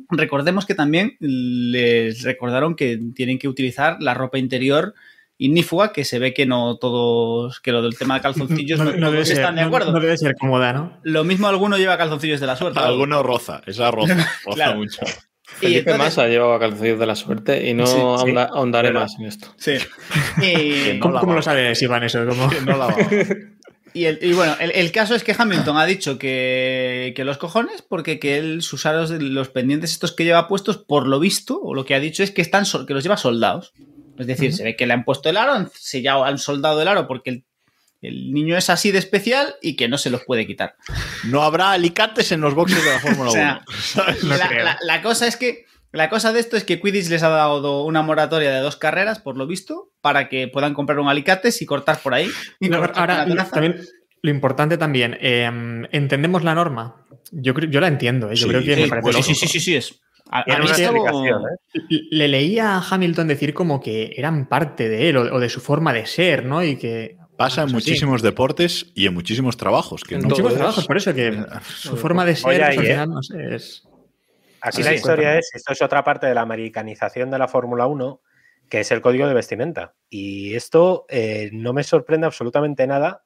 Recordemos 0.09 0.67
que 0.67 0.75
también 0.75 1.17
les 1.21 2.23
recordaron 2.23 2.75
que 2.75 2.99
tienen 3.15 3.39
que 3.39 3.47
utilizar 3.47 3.99
la 4.01 4.15
ropa 4.15 4.39
interior 4.39 4.95
ignífuga, 5.45 5.93
que 5.93 6.05
se 6.05 6.19
ve 6.19 6.33
que 6.35 6.47
no 6.47 6.77
todos, 6.77 7.61
que 7.61 7.73
lo 7.73 7.83
del 7.83 7.97
tema 7.99 8.15
de 8.17 8.21
calzoncillos 8.23 8.79
no, 8.85 8.93
no 8.93 9.11
todos 9.11 9.29
ser, 9.29 9.39
están 9.39 9.57
de 9.57 9.63
acuerdo. 9.63 9.93
no 9.93 10.01
debe 10.01 10.17
ser 10.17 10.35
cómoda, 10.39 10.73
¿no? 10.73 10.99
Lo 11.03 11.25
mismo 11.25 11.49
alguno 11.49 11.77
lleva 11.79 11.97
calzoncillos 11.99 12.41
de 12.41 12.47
la 12.47 12.57
suerte. 12.57 12.79
Alguno 12.81 13.23
roza, 13.23 13.63
esa 13.67 13.91
roza, 13.91 14.15
roza 14.45 14.55
Claro. 14.55 14.77
mucho. 14.77 15.01
Y 15.03 15.55
Felipe 15.67 15.79
entonces- 15.91 15.99
Massa 15.99 16.29
llevaba 16.29 16.59
calzoncillos 16.59 16.99
de 16.99 17.07
la 17.07 17.15
suerte 17.15 17.69
y 17.69 17.75
no 17.75 17.87
Sí, 17.87 17.93
sí. 17.95 18.01
ahonda- 18.01 18.49
ahondaré 18.53 18.89
Verdad. 18.89 19.03
más 19.03 19.15
en 19.19 19.27
esto. 19.27 19.49
Sí. 19.59 19.73
Y, 20.43 20.99
¿Cómo, 20.99 21.21
cómo 21.21 21.35
lo 21.35 21.43
sabes, 21.43 21.81
Iván, 21.83 22.03
eso? 22.05 22.25
¿Cómo? 22.27 22.49
Que 22.49 22.61
no 22.63 22.77
la 22.79 22.87
va. 22.87 22.97
y 23.95 24.07
el- 24.07 24.19
y 24.23 24.33
bueno, 24.33 24.57
el, 24.61 24.71
el 24.71 24.91
caso 24.93 25.15
es 25.15 25.23
que 25.23 25.35
Hamilton 25.37 25.77
ha 25.77 25.85
dicho 25.85 26.19
que, 26.19 27.13
que 27.15 27.25
los 27.25 27.37
cojones, 27.37 27.83
porque 27.83 28.19
que 28.19 28.39
él, 28.39 28.63
sus 28.63 28.87
aros, 28.87 29.11
de 29.11 29.21
los 29.21 29.51
pendientes 29.51 29.93
estos 29.93 30.13
que 30.13 30.25
lleva 30.25 30.49
puestos, 30.49 30.79
por 30.79 31.07
lo 31.07 31.21
visto, 31.21 31.61
o 31.63 31.75
lo 31.75 31.85
que 31.85 31.95
ha 31.95 32.01
dicho 32.01 32.23
es 32.23 32.31
que 32.31 32.41
están 32.41 32.65
que 32.87 32.95
los 32.95 33.03
lleva 33.03 33.19
soldados. 33.19 33.75
Es 34.19 34.27
decir, 34.27 34.53
se 34.53 34.65
ve 34.65 34.77
que 34.77 34.87
le 34.87 34.93
han 34.95 35.05
puesto 35.05 35.29
el 35.31 35.37
aro, 35.37 35.53
han 35.53 35.71
sellado, 35.75 36.25
han 36.25 36.39
soldado 36.39 36.81
el 36.83 36.89
aro 36.89 37.07
porque 37.09 37.31
el, 37.31 37.45
el 38.03 38.33
niño 38.33 38.57
es 38.57 38.69
así 38.71 38.91
de 38.91 38.99
especial 38.99 39.55
y 39.63 39.75
que 39.77 39.89
no 39.89 39.97
se 39.99 40.11
los 40.11 40.23
puede 40.25 40.47
quitar. 40.47 40.77
No 41.25 41.43
habrá 41.43 41.73
alicates 41.73 42.31
en 42.33 42.41
los 42.41 42.55
boxes 42.55 42.85
de 42.85 42.91
la 42.91 42.99
Fórmula 43.01 43.31
O 43.31 43.33
sea, 43.33 43.61
1. 43.69 43.79
¿sabes? 43.83 44.25
No 44.25 44.37
la, 44.37 44.49
creo. 44.49 44.65
la- 44.65 44.79
la 44.85 45.03
cosa 45.03 45.27
es 45.27 45.37
que 45.37 45.65
la 45.93 46.09
cosa 46.09 46.33
de 46.33 46.41
esto 46.41 46.57
es 46.57 46.65
que 46.65 46.81
Quidditch 46.81 47.09
les 47.11 47.23
ha 47.23 47.29
dado 47.29 47.85
una 47.85 48.01
moratoria 48.03 48.51
de 48.51 48.61
dos 48.61 48.77
carreras, 48.77 49.19
por 49.19 49.37
lo 49.37 49.47
visto, 49.47 49.91
para 50.01 50.29
que 50.31 50.49
puedan 50.49 50.73
comprar 50.75 50.99
un 50.99 51.09
alicates 51.09 51.61
y 51.61 51.67
cortar 51.67 51.99
por 52.01 52.15
ahí. 52.15 52.31
Y 52.61 52.69
No, 52.71 52.79
cortar 52.79 53.11
ahora, 53.11 53.27
la 53.27 53.45
también, 53.45 53.77
lo 54.23 54.31
importante 54.31 54.79
también, 54.79 55.19
eh, 55.21 55.51
¿entendemos 55.93 56.45
la 56.45 56.55
norma? 56.55 56.97
Yo, 57.31 57.53
la 57.55 57.89
entiendo, 57.89 58.31
¿eh? 58.31 58.37
yo 58.37 58.45
Sí, 58.45 58.49
creo 58.49 58.65
que 58.65 58.75
sí, 58.75 58.81
me 58.83 58.89
parece 58.89 59.03
pues 59.03 59.17
sí, 59.17 59.23
lógico. 59.33 59.39
sí, 59.41 59.47
sí, 59.49 59.59
sí, 59.59 59.61
sí 59.65 59.77
es. 59.77 60.01
A- 60.35 60.41
a 60.41 60.45
Tiene 60.45 60.61
mí 60.61 60.67
una 60.67 60.75
esto- 60.77 60.83
explicación, 60.97 61.43
¿eh? 61.43 62.01
Le 62.11 62.29
leía 62.29 62.77
a 62.77 62.83
Hamilton 62.91 63.29
decir 63.29 63.53
como 63.55 63.81
que 63.81 64.13
eran 64.17 64.49
parte 64.49 64.89
de 64.89 65.09
él 65.11 65.17
o, 65.19 65.35
o 65.37 65.39
de 65.41 65.49
su 65.49 65.61
forma 65.61 65.93
de 65.93 66.07
ser, 66.07 66.45
¿no? 66.45 66.65
Y 66.65 66.77
que 66.77 67.17
Pasa 67.37 67.63
en 67.63 67.71
Pues 67.73 67.85
sí. 67.85 67.91
muchísimos 67.91 68.23
deportes 68.23 68.93
y 68.95 69.07
en 69.07 69.15
muchísimos 69.15 69.57
trabajos. 69.57 70.05
Que 70.05 70.15
En 70.15 70.21
no 70.21 70.25
muchísimos 70.29 70.51
todos. 70.51 70.59
trabajos, 70.61 70.87
por 70.87 70.97
eso 70.99 71.15
que 71.15 71.45
su 71.67 71.97
forma 71.97 72.25
de 72.27 72.37
ser, 72.37 72.45
pues, 72.45 72.61
al 72.63 72.73
¿eh? 72.75 72.79
final, 72.91 73.09
no 73.11 73.23
sé, 73.23 73.55
es... 73.55 73.89
Aquí 74.61 74.83
la 74.85 74.95
historia 74.95 75.39
es, 75.39 75.51
esto 75.55 75.73
es 75.73 75.83
otra 75.83 76.05
parte 76.05 76.27
de 76.27 76.35
la 76.35 76.43
americanización 76.43 77.31
de 77.31 77.39
la 77.39 77.49
Fórmula 77.49 77.87
1, 77.87 78.21
que 78.69 78.81
es 78.81 78.93
el 78.93 79.01
código 79.01 79.27
de 79.27 79.35
vestimenta. 79.35 79.95
Y 80.09 80.55
esto 80.55 81.05
eh, 81.09 81.51
no 81.53 81.73
me 81.73 81.83
sorprende 81.83 82.27
absolutamente 82.27 82.87
nada. 82.87 83.25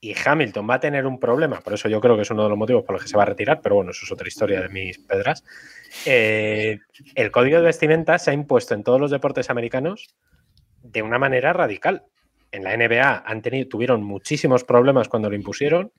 Y 0.00 0.14
Hamilton 0.24 0.68
va 0.70 0.74
a 0.76 0.80
tener 0.80 1.04
un 1.06 1.20
problema, 1.20 1.60
por 1.60 1.74
eso 1.74 1.88
yo 1.88 2.00
creo 2.00 2.16
que 2.16 2.22
es 2.22 2.30
uno 2.30 2.44
de 2.44 2.48
los 2.48 2.58
motivos 2.58 2.82
por 2.84 2.94
los 2.94 3.02
que 3.02 3.08
se 3.08 3.16
va 3.16 3.22
a 3.24 3.26
retirar, 3.26 3.60
pero 3.62 3.74
bueno, 3.76 3.90
eso 3.90 4.04
es 4.04 4.10
otra 4.10 4.26
historia 4.26 4.60
de 4.60 4.68
mis 4.68 4.98
pedras. 4.98 5.44
Eh, 6.06 6.78
el 7.14 7.30
código 7.30 7.58
de 7.58 7.64
vestimenta 7.64 8.18
se 8.18 8.30
ha 8.30 8.34
impuesto 8.34 8.74
en 8.74 8.82
todos 8.82 9.00
los 9.00 9.10
deportes 9.10 9.50
americanos 9.50 10.14
de 10.82 11.02
una 11.02 11.18
manera 11.18 11.52
radical. 11.52 12.04
En 12.50 12.64
la 12.64 12.76
NBA 12.76 13.24
han 13.26 13.42
tenido, 13.42 13.68
tuvieron 13.68 14.02
muchísimos 14.02 14.64
problemas 14.64 15.08
cuando 15.08 15.30
lo 15.30 15.36
impusieron, 15.36 15.92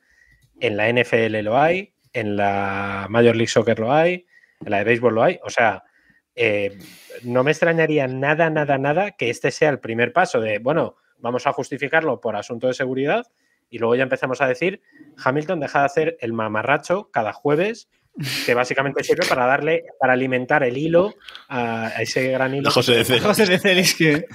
en 0.60 0.78
la 0.78 0.91
NFL 0.91 1.39
lo 1.41 1.58
hay, 1.58 1.94
en 2.14 2.36
la 2.36 3.08
Major 3.10 3.36
League 3.36 3.48
Soccer 3.48 3.80
lo 3.80 3.91
hay, 3.91 4.26
en 4.64 4.72
la 4.72 4.80
de 4.80 4.84
béisbol 4.84 5.16
lo 5.16 5.24
hay. 5.24 5.39
O 5.44 5.50
sea, 5.50 5.84
eh, 6.36 6.78
no 7.24 7.44
me 7.44 7.52
extrañaría 7.52 8.08
nada, 8.08 8.50
nada, 8.50 8.78
nada 8.78 9.12
que 9.12 9.30
este 9.30 9.52
sea 9.52 9.70
el 9.70 9.80
primer 9.80 10.14
paso 10.14 10.39
de, 10.39 10.60
bueno, 10.60 10.96
vamos 11.18 11.48
a 11.48 11.54
justificarlo 11.54 12.20
por 12.20 12.36
asunto 12.36 12.68
de 12.68 12.74
seguridad 12.74 13.26
y 13.70 13.80
luego 13.80 13.96
ya 13.96 14.04
empezamos 14.04 14.41
a 14.41 14.48
decir, 14.48 14.82
Hamilton 15.24 15.60
deja 15.60 15.80
de 15.80 15.86
hacer 15.86 16.18
el 16.20 16.34
mamarracho 16.34 17.10
cada 17.12 17.34
jueves, 17.34 17.89
que 18.45 18.53
básicamente 18.53 19.03
sirve 19.03 19.26
para 19.28 19.45
darle, 19.45 19.84
para 19.99 20.14
alimentar 20.14 20.64
el 20.64 20.78
hilo 20.78 21.16
a, 21.49 21.88
a 21.88 22.01
ese 22.01 22.28
gran 22.30 22.53
hilo. 22.53 22.70
José 22.72 22.93
de 22.95 23.05
Cel. 23.05 23.20
José 23.22 23.45
de 23.45 23.59
Celis 23.59 23.95
que... 23.95 24.26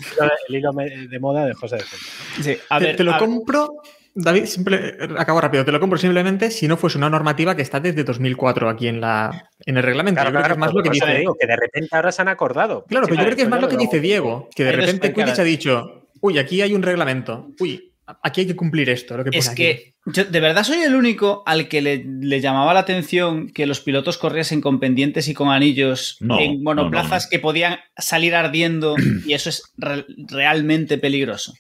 El 0.49 0.55
hilo 0.55 0.70
de 0.72 1.18
moda 1.20 1.47
de 1.47 1.55
José 1.55 1.76
de 1.76 1.83
Celis. 1.83 2.07
Sí, 2.43 2.57
a 2.68 2.79
te, 2.79 2.85
ver, 2.87 2.97
te 2.97 3.05
lo 3.05 3.14
a- 3.14 3.18
compro, 3.18 3.68
David, 4.14 4.47
simple, 4.47 4.97
acabo 5.16 5.41
rápido, 5.41 5.64
te 5.64 5.70
lo 5.70 5.79
compro 5.79 5.97
simplemente 5.99 6.51
si 6.51 6.66
no 6.66 6.76
fuese 6.76 6.99
una 6.99 7.09
normativa 7.09 7.55
que 7.55 7.62
está 7.62 7.79
desde 7.79 8.03
2004 8.03 8.68
aquí 8.68 8.89
en, 8.89 9.01
la, 9.01 9.49
en 9.64 9.76
el 9.76 9.83
reglamento. 9.85 10.20
Claro, 10.20 10.31
yo 10.31 10.33
creo 10.33 10.43
claro, 10.43 10.49
que 10.49 10.53
es 10.55 10.59
más 10.59 10.74
lo 10.74 10.83
que 10.83 10.91
dice... 10.91 11.14
digo, 11.18 11.37
que 11.39 11.47
de 11.47 11.57
repente 11.57 11.89
ahora 11.95 12.11
se 12.11 12.22
han 12.22 12.29
acordado. 12.29 12.85
Claro, 12.89 13.07
Sí, 13.07 13.11
pero 13.11 13.22
yo 13.22 13.26
creo 13.26 13.37
que 13.37 13.43
es 13.43 13.49
más 13.49 13.61
lo 13.61 13.68
que 13.68 13.76
dice 13.76 14.01
Diego, 14.01 14.49
que 14.55 14.64
de 14.64 14.72
repente. 14.72 15.12
Quidditch 15.12 15.39
ha 15.39 15.45
dicho, 15.45 16.09
uy, 16.20 16.39
aquí 16.39 16.61
hay 16.62 16.74
un 16.74 16.83
reglamento, 16.83 17.47
uy, 17.61 17.88
aquí 18.23 18.43
hay 18.43 18.47
que 18.47 18.57
cumplir 18.57 18.89
esto, 18.91 19.17
lo 19.17 19.25
que 19.25 19.31
pone 19.31 19.39
Es 19.39 19.49
aquí". 19.49 19.63
que 19.63 19.95
yo 20.07 20.25
de 20.25 20.41
verdad 20.41 20.65
soy 20.65 20.79
el 20.79 20.95
único 20.95 21.43
al 21.47 21.69
que 21.69 21.83
le, 21.83 22.05
le 22.05 22.41
llamaba 22.41 22.73
la 22.75 22.81
atención 22.81 23.49
que 23.51 23.67
los 23.67 23.81
pilotos 23.81 24.17
corriesen 24.19 24.61
con 24.61 24.81
pendientes 24.81 25.29
y 25.29 25.35
con 25.35 25.51
anillos 25.51 26.17
No, 26.21 26.39
en 26.41 26.63
monoplazas 26.63 27.25
no, 27.25 27.27
no. 27.27 27.31
que 27.31 27.39
podían 27.39 27.79
salir 27.97 28.35
ardiendo 28.35 28.97
y 29.27 29.33
eso 29.35 29.51
es 29.51 29.63
re- 29.77 30.07
realmente 30.29 30.99
peligroso. 30.99 31.53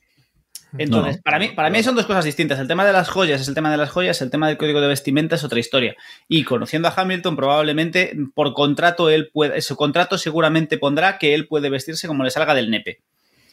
Entonces, 0.76 1.16
No. 1.16 1.22
para, 1.22 1.38
mí, 1.38 1.48
para 1.48 1.70
mí 1.70 1.82
son 1.82 1.94
dos 1.96 2.04
cosas 2.04 2.26
distintas. 2.26 2.58
El 2.60 2.68
tema 2.68 2.84
de 2.86 2.92
las 2.92 3.08
joyas 3.08 3.40
es 3.40 3.48
el 3.48 3.54
tema 3.54 3.70
de 3.70 3.78
las 3.78 3.88
joyas, 3.90 4.20
el 4.20 4.30
tema 4.30 4.48
del 4.48 4.58
código 4.58 4.82
de 4.82 4.88
vestimenta 4.88 5.36
es 5.36 5.44
otra 5.44 5.58
historia. 5.60 5.96
Y 6.28 6.44
conociendo 6.44 6.88
a 6.88 6.94
Hamilton, 6.94 7.36
probablemente 7.36 8.14
por 8.34 8.52
contrato, 8.52 9.08
él 9.08 9.30
puede, 9.32 9.62
su 9.62 9.76
contrato 9.76 10.18
seguramente 10.18 10.76
pondrá 10.76 11.16
que 11.18 11.34
él 11.34 11.46
puede 11.48 11.70
vestirse 11.70 12.06
como 12.06 12.22
le 12.22 12.30
salga 12.30 12.54
del 12.54 12.70
nepe. 12.70 12.98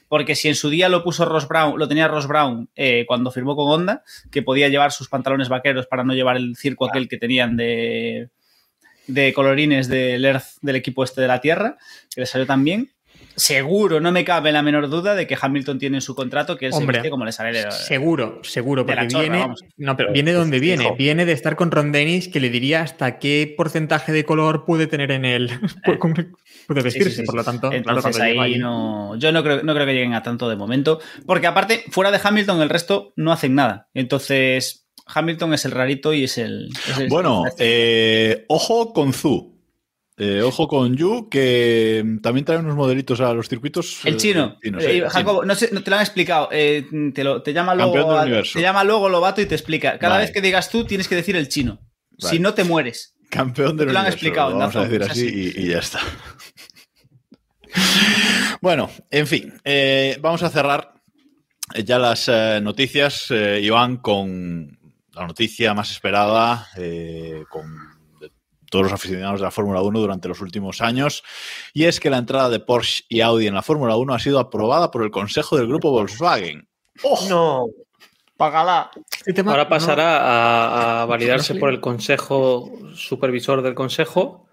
Porque 0.07 0.35
si 0.35 0.47
en 0.47 0.55
su 0.55 0.69
día 0.69 0.89
lo 0.89 1.03
puso 1.03 1.25
Ross 1.25 1.47
Brown, 1.47 1.79
lo 1.79 1.87
tenía 1.87 2.07
Ross 2.07 2.27
Brown 2.27 2.69
eh, 2.75 3.05
cuando 3.07 3.31
firmó 3.31 3.55
con 3.55 3.69
Honda, 3.69 4.03
que 4.31 4.41
podía 4.41 4.69
llevar 4.69 4.91
sus 4.91 5.09
pantalones 5.09 5.49
vaqueros 5.49 5.87
para 5.87 6.03
no 6.03 6.13
llevar 6.13 6.37
el 6.37 6.55
circo 6.55 6.85
aquel 6.85 7.07
que 7.07 7.17
tenían 7.17 7.57
de, 7.57 8.29
de 9.07 9.33
colorines 9.33 9.87
del 9.87 10.25
Earth 10.25 10.57
del 10.61 10.75
equipo 10.75 11.03
este 11.03 11.21
de 11.21 11.27
la 11.27 11.41
Tierra, 11.41 11.77
que 12.13 12.21
le 12.21 12.27
salió 12.27 12.45
tan 12.45 12.63
bien. 12.63 12.94
Seguro, 13.35 13.99
no 13.99 14.11
me 14.11 14.23
cabe 14.25 14.51
la 14.51 14.61
menor 14.61 14.89
duda 14.89 15.15
de 15.15 15.27
que 15.27 15.37
Hamilton 15.39 15.77
tiene 15.79 15.97
en 15.97 16.01
su 16.01 16.15
contrato 16.15 16.57
que 16.57 16.67
él 16.67 16.73
Hombre, 16.73 16.95
se 16.95 16.99
viste 17.01 17.09
como 17.09 17.25
le 17.25 17.31
sale 17.31 17.51
de- 17.57 17.71
Seguro, 17.71 18.39
seguro, 18.43 18.85
porque 18.85 19.07
chorra, 19.07 19.21
viene. 19.23 19.39
vamos. 19.39 19.61
No, 19.77 19.95
pero 19.97 20.11
viene 20.13 20.31
de 20.31 20.37
donde 20.37 20.59
viene. 20.59 20.93
Viene 20.97 21.25
de 21.25 21.31
estar 21.33 21.55
con 21.55 21.71
Ron 21.71 21.91
Dennis, 21.91 22.27
que 22.27 22.39
le 22.39 22.49
diría 22.49 22.81
hasta 22.81 23.19
qué 23.19 23.53
porcentaje 23.57 24.11
de 24.11 24.23
color 24.25 24.65
puede 24.65 24.87
tener 24.87 25.11
en 25.11 25.25
él. 25.25 25.49
puede 26.67 26.81
vestirse, 26.81 27.09
sí, 27.11 27.15
sí, 27.17 27.23
por 27.23 27.35
lo 27.35 27.43
tanto. 27.43 27.71
Entonces 27.71 28.19
ahí 28.19 28.57
no. 28.57 29.15
Yo 29.17 29.31
no 29.31 29.43
creo, 29.43 29.63
no 29.63 29.73
creo 29.73 29.85
que 29.85 29.93
lleguen 29.93 30.13
a 30.13 30.23
tanto 30.23 30.49
de 30.49 30.55
momento. 30.55 30.99
Porque 31.25 31.47
aparte, 31.47 31.83
fuera 31.91 32.11
de 32.11 32.19
Hamilton, 32.23 32.61
el 32.61 32.69
resto 32.69 33.13
no 33.15 33.31
hacen 33.31 33.55
nada. 33.55 33.89
Entonces, 33.93 34.87
Hamilton 35.07 35.53
es 35.53 35.65
el 35.65 35.71
rarito 35.71 36.13
y 36.13 36.23
es 36.23 36.37
el. 36.37 36.69
es 36.89 36.97
el- 36.99 37.09
Bueno, 37.09 37.43
eh, 37.59 38.45
ojo 38.47 38.93
con 38.93 39.13
Zu. 39.13 39.54
Eh, 40.17 40.41
ojo 40.41 40.69
con 40.69 40.95
Yu, 40.95 41.27
que 41.29 42.01
también 42.21 42.45
trae 42.45 42.59
unos 42.59 42.75
modelitos 42.77 43.19
a 43.19 43.33
los 43.33 43.49
circuitos. 43.49 43.99
El 44.05 44.13
eh, 44.13 44.17
chino. 44.17 44.57
Eh, 44.63 45.03
Jacobo, 45.09 45.43
no, 45.43 45.55
sé, 45.55 45.69
no 45.73 45.83
te 45.83 45.89
lo 45.89 45.97
han 45.97 46.03
explicado. 46.03 46.47
te, 46.49 47.23
lo- 47.23 47.41
te 47.41 47.51
llama 47.51 47.73
Campeón 47.75 47.91
luego. 47.93 48.11
del 48.11 48.19
a- 48.19 48.23
universo. 48.23 48.53
Te 48.57 48.61
llama 48.61 48.83
luego 48.85 49.09
Lobato 49.09 49.41
y 49.41 49.45
te 49.45 49.55
explica. 49.55 49.99
Cada 49.99 50.13
Vale. 50.15 50.25
vez 50.25 50.33
que 50.33 50.39
digas 50.41 50.69
tú, 50.69 50.85
tienes 50.85 51.09
que 51.09 51.15
decir 51.15 51.35
el 51.35 51.49
chino. 51.49 51.79
Vale. 52.21 52.33
Si 52.33 52.39
no, 52.39 52.53
te 52.53 52.63
mueres. 52.63 53.17
Campeón 53.29 53.75
del 53.75 53.87
Te 53.87 53.93
lo 53.93 53.99
han 53.99 54.05
universo, 54.05 54.15
explicado 54.25 54.51
en 54.51 54.59
Vamos 54.59 54.75
a 54.77 54.83
decir 54.85 55.03
así 55.03 55.27
así. 55.27 55.53
y, 55.57 55.65
y 55.65 55.69
ya 55.71 55.79
está. 55.79 55.99
bueno, 58.61 58.89
en 59.09 59.27
fin, 59.27 59.53
vamos 60.21 60.43
a 60.43 60.49
cerrar 60.49 60.93
ya 61.83 61.99
las 61.99 62.29
noticias, 62.61 63.27
Iván, 63.31 63.97
con 63.97 64.77
la 65.13 65.27
noticia 65.27 65.73
más 65.73 65.91
esperada, 65.91 66.67
con 67.49 67.65
todos 68.69 68.83
los 68.83 68.93
aficionados 68.93 69.39
de 69.39 69.45
la 69.45 69.51
Fórmula 69.51 69.81
1 69.81 69.99
durante 69.99 70.27
los 70.27 70.41
últimos 70.41 70.81
años, 70.81 71.23
y 71.73 71.85
es 71.85 71.99
que 71.99 72.09
la 72.09 72.17
entrada 72.17 72.49
de 72.49 72.59
Porsche 72.59 73.03
y 73.09 73.21
Audi 73.21 73.47
en 73.47 73.53
la 73.53 73.61
Fórmula 73.61 73.95
1 73.95 74.13
ha 74.13 74.19
sido 74.19 74.39
aprobada 74.39 74.91
por 74.91 75.03
el 75.03 75.11
Consejo 75.11 75.57
del 75.57 75.67
Grupo 75.67 75.91
Volkswagen. 75.91 76.67
No. 77.29 77.65
Págala. 78.37 78.91
Ahora 79.45 79.63
no- 79.63 79.69
pasará 79.69 80.17
a, 80.17 81.01
a 81.01 81.05
validarse 81.05 81.55
por 81.55 81.69
el 81.69 81.79
consejo 81.79 82.69
supervisor 82.93 83.61
del 83.61 83.73
consejo 83.75 84.47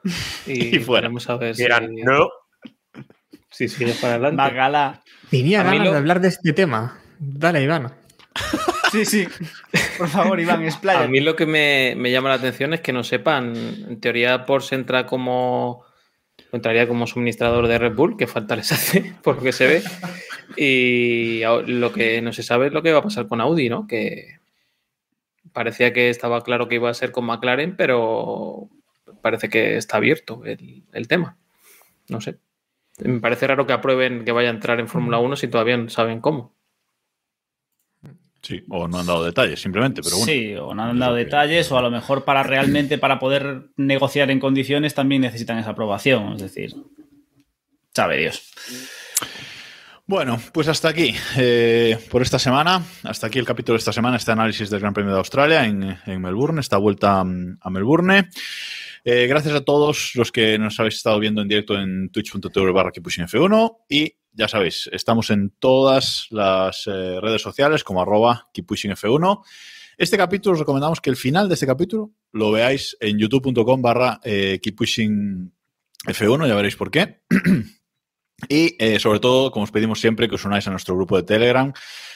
y, 0.47 0.77
Y 0.77 0.79
fuera. 0.79 1.01
veremos 1.03 1.29
a 1.29 1.37
ver 1.37 1.57
si, 1.57 1.65
no. 2.05 2.29
si 3.51 3.69
sigue 3.69 3.93
para 3.95 4.15
adelante. 4.15 4.37
Págala. 4.37 5.03
Tenía 5.31 5.65
ganas 5.65 5.85
lo- 5.87 5.91
de 5.93 5.99
hablar 5.99 6.21
de 6.21 6.29
este 6.29 6.53
tema. 6.53 7.01
Dale, 7.19 7.63
Iván. 7.63 7.93
Sí, 8.93 9.05
sí. 9.05 9.27
Por 9.99 10.09
favor, 10.09 10.39
Iván, 10.39 10.61
A 10.63 10.67
explaya. 10.67 11.09
mí 11.09 11.21
lo 11.21 11.35
que 11.35 11.47
me, 11.47 11.95
me 11.97 12.11
llama 12.11 12.29
la 12.29 12.35
atención 12.37 12.75
es 12.75 12.81
que 12.81 12.93
no 12.93 13.03
sepan, 13.03 13.55
en 13.57 14.01
teoría 14.01 14.45
Porsche 14.47 14.75
entra 14.77 15.07
como 15.07 15.85
entraría 16.53 16.87
como 16.87 17.07
suministrador 17.07 17.67
de 17.67 17.79
Red 17.79 17.95
Bull, 17.95 18.17
que 18.19 18.27
falta 18.27 18.55
les 18.57 18.71
hace, 18.73 19.15
por 19.23 19.37
lo 19.37 19.43
que 19.43 19.53
se 19.53 19.67
ve. 19.67 19.83
Y 20.57 21.43
a- 21.45 21.63
lo 21.67 21.93
que 21.93 22.21
no 22.21 22.33
se 22.33 22.43
sabe 22.43 22.67
es 22.67 22.73
lo 22.73 22.83
que 22.83 22.93
va 22.93 22.99
a 22.99 23.03
pasar 23.03 23.27
con 23.29 23.41
Audi, 23.41 23.69
¿no? 23.71 23.87
Que 23.87 24.39
parecía 25.53 25.93
que 25.93 26.11
estaba 26.11 26.43
claro 26.43 26.69
que 26.69 26.75
iba 26.77 26.91
a 26.91 26.95
ser 26.95 27.11
con 27.13 27.25
McLaren, 27.27 27.77
pero 27.77 28.69
parece 29.23 29.49
que 29.49 29.77
está 29.77 29.97
abierto 29.99 30.43
el, 30.45 30.85
el 30.93 31.09
tema. 31.09 31.37
No 32.09 32.21
sé. 32.21 32.37
Me 33.03 33.21
parece 33.21 33.47
raro 33.47 33.67
que 33.67 33.73
aprueben 33.73 34.25
que 34.25 34.33
vaya 34.33 34.49
a 34.49 34.53
entrar 34.53 34.79
en 34.81 34.89
Fórmula 34.89 35.19
1 35.19 35.37
si 35.37 35.49
todavía 35.49 35.77
no 35.77 35.89
saben 35.89 36.21
cómo. 36.21 36.55
Sí, 38.43 38.61
o 38.69 38.89
no 38.89 38.99
han 38.99 39.07
dado 39.07 39.25
detalles, 39.25 39.61
simplemente, 39.63 40.03
pero 40.03 40.17
bueno. 40.17 40.33
Sí, 40.33 40.55
o 40.57 40.75
no 40.75 40.83
han 40.83 40.99
dado 40.99 41.15
que- 41.15 41.25
detalles, 41.25 41.71
o 41.71 41.79
a 41.79 41.83
lo 41.83 41.91
mejor 41.93 42.25
para 42.25 42.43
realmente, 42.43 42.99
para 42.99 43.19
poder 43.21 43.69
negociar 43.77 44.31
en 44.33 44.41
condiciones, 44.41 44.95
también 44.95 45.23
necesitan 45.23 45.59
esa 45.59 45.71
aprobación. 45.71 46.33
Es 46.35 46.43
decir, 46.43 46.75
sabe 47.95 48.19
Dios. 48.19 48.53
Bueno, 50.07 50.41
pues 50.53 50.67
hasta 50.69 50.89
aquí 50.89 51.15
eh, 51.37 51.97
por 52.11 52.21
esta 52.23 52.39
semana. 52.39 52.83
Hasta 53.05 53.29
aquí 53.29 53.39
el 53.39 53.47
capítulo 53.47 53.75
de 53.77 53.79
esta 53.79 53.93
semana, 53.93 54.17
este 54.17 54.33
análisis 54.33 54.69
del 54.69 54.81
Gran 54.81 54.93
Premio 54.93 55.13
de 55.13 55.19
Australia 55.19 55.65
en, 55.65 55.97
en 56.05 56.21
Melbourne, 56.21 56.61
esta 56.61 56.77
vuelta 56.77 57.23
mm, 57.23 57.59
a 57.61 57.71
Melbourne. 57.71 58.29
Eh, 59.05 59.27
gracias 59.27 59.55
a 59.55 59.63
todos 59.63 60.13
los 60.15 60.31
que 60.31 60.59
nos 60.59 60.79
habéis 60.79 60.95
estado 60.95 61.19
viendo 61.19 61.43
en 61.43 61.49
directo 61.49 61.75
en 61.77 62.09
twitch.tv 62.11 62.71
barra 62.71 62.93
F1 62.93 63.79
y 63.89 64.15
ya 64.31 64.47
sabéis, 64.47 64.89
estamos 64.93 65.31
en 65.31 65.51
todas 65.59 66.29
las 66.31 66.87
eh, 66.87 67.21
redes 67.21 67.43
sociales 67.43 67.83
como 67.83 68.01
arroba 68.01 68.49
F1. 68.55 69.43
Este 69.99 70.17
capítulo 70.17 70.55
os 70.55 70.61
recomendamos 70.61 71.01
que 71.01 71.11
el 71.11 71.17
final 71.17 71.49
de 71.49 71.55
este 71.55 71.67
capítulo 71.67 72.13
lo 72.31 72.53
veáis 72.53 72.97
en 73.01 73.19
youtube.com 73.19 73.83
barra 73.83 74.21
eh, 74.23 74.61
F1, 74.63 76.47
ya 76.47 76.55
veréis 76.55 76.77
por 76.77 76.91
qué. 76.91 77.23
Y 78.49 78.77
sobre 78.99 79.21
todo, 79.21 79.53
como 79.53 79.63
os 79.63 79.71
pedimos 79.71 80.01
siempre, 80.01 80.29
que 80.29 80.35
os 80.35 80.45
unáis 80.45 80.67
a 80.67 80.73
nuestro 80.73 80.97
grupo 80.97 81.17
de 81.17 81.23
Telegram, 81.23 81.73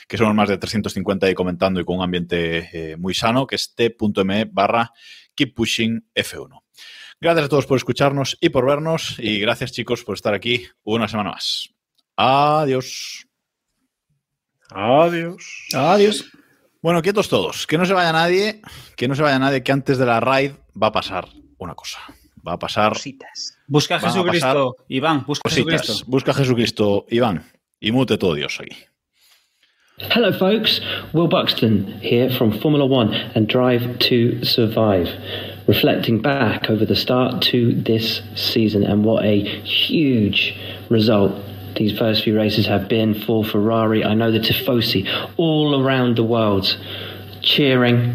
que 0.09 0.17
somos 0.17 0.35
más 0.35 0.49
de 0.49 0.59
350 0.59 1.25
ahí 1.25 1.35
comentando 1.35 1.79
y 1.79 1.85
con 1.85 1.99
un 1.99 2.03
ambiente 2.03 2.97
muy 2.99 3.15
sano, 3.15 3.47
que 3.47 3.55
es 3.55 3.77
t.me 3.77 4.47
barra 4.47 4.91
keep 5.37 5.55
pushing 5.55 6.05
F1. 6.17 6.66
Gracias 7.21 7.47
a 7.47 7.49
todos 7.49 7.67
por 7.67 7.77
escucharnos 7.79 8.37
y 8.41 8.51
por 8.51 8.67
vernos. 8.67 9.17
Y 9.19 9.41
gracias, 9.41 9.73
chicos, 9.73 10.05
por 10.05 10.17
estar 10.17 10.35
aquí 10.35 10.67
una 10.85 11.09
semana 11.09 11.31
más. 11.31 11.71
Adiós. 12.17 13.27
Adiós. 14.71 15.69
Adiós. 15.75 16.31
Bueno, 16.83 17.03
quietos 17.03 17.29
todos. 17.29 17.67
Que 17.67 17.79
no 17.79 17.87
se 17.87 17.95
vaya 17.95 18.13
nadie, 18.13 18.61
que 18.97 19.09
no 19.09 19.15
se 19.15 19.23
vaya 19.23 19.39
nadie, 19.39 19.63
que 19.63 19.73
antes 19.73 19.99
de 19.99 20.07
la 20.07 20.21
raid 20.21 20.53
va 20.81 20.89
a 20.89 20.93
pasar 20.93 21.29
una 21.59 21.75
cosa. 21.75 21.99
Va 22.47 22.53
a 22.53 22.59
pasar 22.59 22.93
Busca 23.67 23.97
a 23.97 24.01
Jesucristo. 24.01 24.77
Iván, 24.89 25.25
busca 25.27 25.49
a 25.49 25.51
cositas. 25.51 25.81
Jesucristo. 25.81 26.05
Busca 26.11 26.31
a 26.31 26.35
Jesucristo, 26.35 27.07
Iván, 27.11 27.45
y 27.81 27.91
mute 27.91 28.19
todo 28.19 28.35
Dios 28.35 28.61
aquí. 28.61 28.77
Hello, 29.99 30.33
folks. 30.33 30.81
Will 31.13 31.27
Buxton 31.27 31.99
here 32.03 32.31
from 32.31 32.53
Formula 32.61 32.85
One 32.85 33.13
and 33.35 33.49
Drive 33.49 33.99
to 33.99 34.45
Survive. 34.45 35.09
Reflecting 35.67 36.23
back 36.23 36.71
over 36.71 36.85
the 36.85 36.95
start 36.95 37.43
to 37.43 37.75
this 37.75 38.23
season 38.37 38.85
and 38.85 39.05
what 39.05 39.25
a 39.25 39.41
huge 39.41 40.57
result 40.89 41.43
these 41.75 41.99
first 41.99 42.23
few 42.25 42.37
races 42.37 42.67
have 42.67 42.89
been 42.89 43.15
for 43.15 43.45
Ferrari. 43.45 44.05
I 44.05 44.15
know 44.15 44.31
the 44.31 44.39
Tifosi 44.39 45.09
all 45.37 45.83
around 45.83 46.17
the 46.17 46.23
world 46.23 46.77
cheering, 47.43 48.15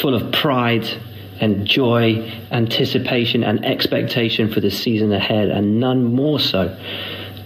full 0.00 0.14
of 0.14 0.32
pride 0.32 0.86
and 1.40 1.66
joy, 1.66 2.30
anticipation 2.50 3.44
and 3.44 3.64
expectation 3.64 4.52
for 4.52 4.60
the 4.60 4.70
season 4.70 5.12
ahead, 5.12 5.48
and 5.48 5.80
none 5.80 6.04
more 6.04 6.40
so 6.40 6.76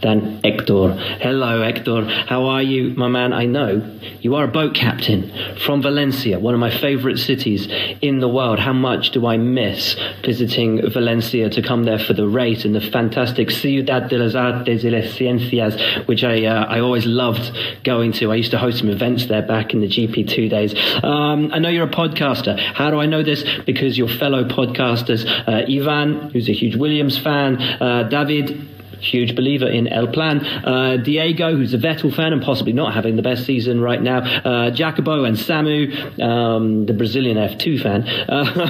than 0.02 0.40
Hector. 0.42 0.92
Hello, 1.20 1.62
Hector. 1.62 2.04
How 2.04 2.46
are 2.46 2.62
you, 2.62 2.90
my 2.90 3.08
man? 3.08 3.32
I 3.32 3.46
know 3.46 3.98
you 4.20 4.34
are 4.34 4.44
a 4.44 4.48
boat 4.48 4.74
captain 4.74 5.32
from 5.64 5.80
Valencia, 5.80 6.38
one 6.38 6.54
of 6.54 6.60
my 6.60 6.70
favorite 6.70 7.18
cities 7.18 7.68
in 8.02 8.18
the 8.18 8.28
world. 8.28 8.58
How 8.58 8.72
much 8.72 9.10
do 9.12 9.26
I 9.26 9.38
miss 9.38 9.96
visiting 10.24 10.90
Valencia 10.90 11.48
to 11.50 11.62
come 11.62 11.84
there 11.84 11.98
for 11.98 12.12
the 12.12 12.28
race 12.28 12.64
and 12.64 12.74
the 12.74 12.80
fantastic 12.80 13.50
Ciudad 13.50 14.08
de 14.08 14.18
las 14.18 14.34
Artes 14.34 14.84
y 14.84 14.90
las 14.90 15.04
Ciencias, 15.16 16.06
which 16.06 16.24
I 16.24 16.44
uh, 16.44 16.64
I 16.66 16.80
always 16.80 17.06
loved 17.06 17.50
going 17.84 18.12
to. 18.14 18.32
I 18.32 18.36
used 18.36 18.50
to 18.50 18.58
host 18.58 18.78
some 18.78 18.90
events 18.90 19.26
there 19.26 19.42
back 19.42 19.72
in 19.72 19.80
the 19.80 19.88
GP2 19.88 20.50
days. 20.50 20.74
Um, 21.02 21.50
I 21.52 21.58
know 21.58 21.68
you're 21.68 21.86
a 21.86 21.90
podcaster. 21.90 22.58
How 22.58 22.90
do 22.90 23.00
I 23.00 23.06
know 23.06 23.22
this? 23.22 23.44
Because 23.64 23.96
your 23.96 24.08
fellow 24.08 24.44
podcasters, 24.44 25.24
uh, 25.46 25.64
Ivan, 25.70 26.30
who's 26.30 26.48
a 26.48 26.52
huge 26.52 26.76
Williams 26.76 27.18
fan, 27.18 27.60
uh, 27.60 28.04
David, 28.04 28.68
huge 29.02 29.34
believer 29.34 29.68
in 29.68 29.88
El 29.88 30.06
Plan. 30.08 30.44
Uh, 30.44 30.96
Diego, 30.96 31.56
who's 31.56 31.74
a 31.74 31.78
Vettel 31.78 32.14
fan 32.14 32.32
and 32.32 32.42
possibly 32.42 32.72
not 32.72 32.94
having 32.94 33.16
the 33.16 33.22
best 33.22 33.44
season 33.44 33.80
right 33.80 34.00
now. 34.00 34.18
Uh, 34.18 34.70
Jacobo 34.70 35.24
and 35.24 35.36
Samu, 35.36 36.20
um, 36.22 36.86
the 36.86 36.94
Brazilian 36.94 37.36
F2 37.36 37.82
fan. 37.82 38.02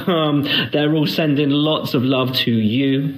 Um, 0.12 0.42
they're 0.72 0.92
all 0.94 1.06
sending 1.06 1.50
lots 1.50 1.94
of 1.94 2.02
love 2.02 2.34
to 2.38 2.50
you. 2.50 3.14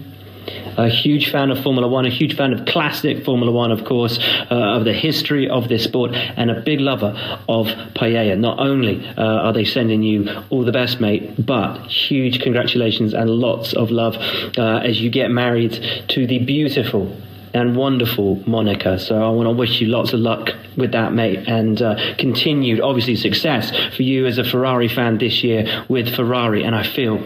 A 0.77 0.89
huge 0.89 1.31
fan 1.31 1.51
of 1.51 1.63
Formula 1.63 1.89
One, 1.89 2.05
a 2.05 2.11
huge 2.11 2.37
fan 2.37 2.53
of 2.53 2.67
classic 2.67 3.25
Formula 3.25 3.53
One, 3.53 3.71
of 3.71 3.85
course, 3.85 4.19
uh, 4.51 4.77
of 4.77 4.85
the 4.85 4.93
history 4.93 5.49
of 5.49 5.69
this 5.69 5.85
sport, 5.85 6.13
and 6.15 6.51
a 6.51 6.61
big 6.61 6.81
lover 6.81 7.15
of 7.49 7.67
paella. 7.95 8.39
Not 8.39 8.59
only 8.59 9.07
uh, 9.17 9.23
are 9.23 9.53
they 9.53 9.65
sending 9.65 10.03
you 10.03 10.29
all 10.51 10.65
the 10.65 10.73
best, 10.73 11.01
mate, 11.01 11.47
but 11.47 11.87
huge 11.87 12.41
congratulations 12.41 13.15
and 13.15 13.31
lots 13.31 13.73
of 13.73 13.91
love 13.91 14.17
uh, 14.59 14.81
as 14.83 15.01
you 15.01 15.11
get 15.11 15.31
married 15.31 15.73
to 16.09 16.27
the 16.27 16.39
beautiful 16.39 17.17
and 17.55 17.77
wonderful 17.77 18.43
Monica. 18.49 18.99
So 18.99 19.23
I 19.23 19.31
want 19.31 19.47
to 19.47 19.53
wish 19.53 19.81
you 19.81 19.87
lots 19.87 20.13
of 20.13 20.21
luck 20.21 20.51
with 20.77 20.93
that, 20.93 21.13
mate, 21.13 21.47
and 21.47 21.81
uh, 21.81 22.17
continued, 22.19 22.81
obviously, 22.81 23.15
success 23.15 23.71
for 23.95 24.03
you 24.03 24.27
as 24.27 24.39
a 24.39 24.45
Ferrari 24.45 24.89
fan 24.89 25.19
this 25.19 25.45
year 25.45 25.85
with 25.89 26.15
Ferrari. 26.15 26.65
And 26.65 26.75
I 26.75 26.83
feel 26.83 27.25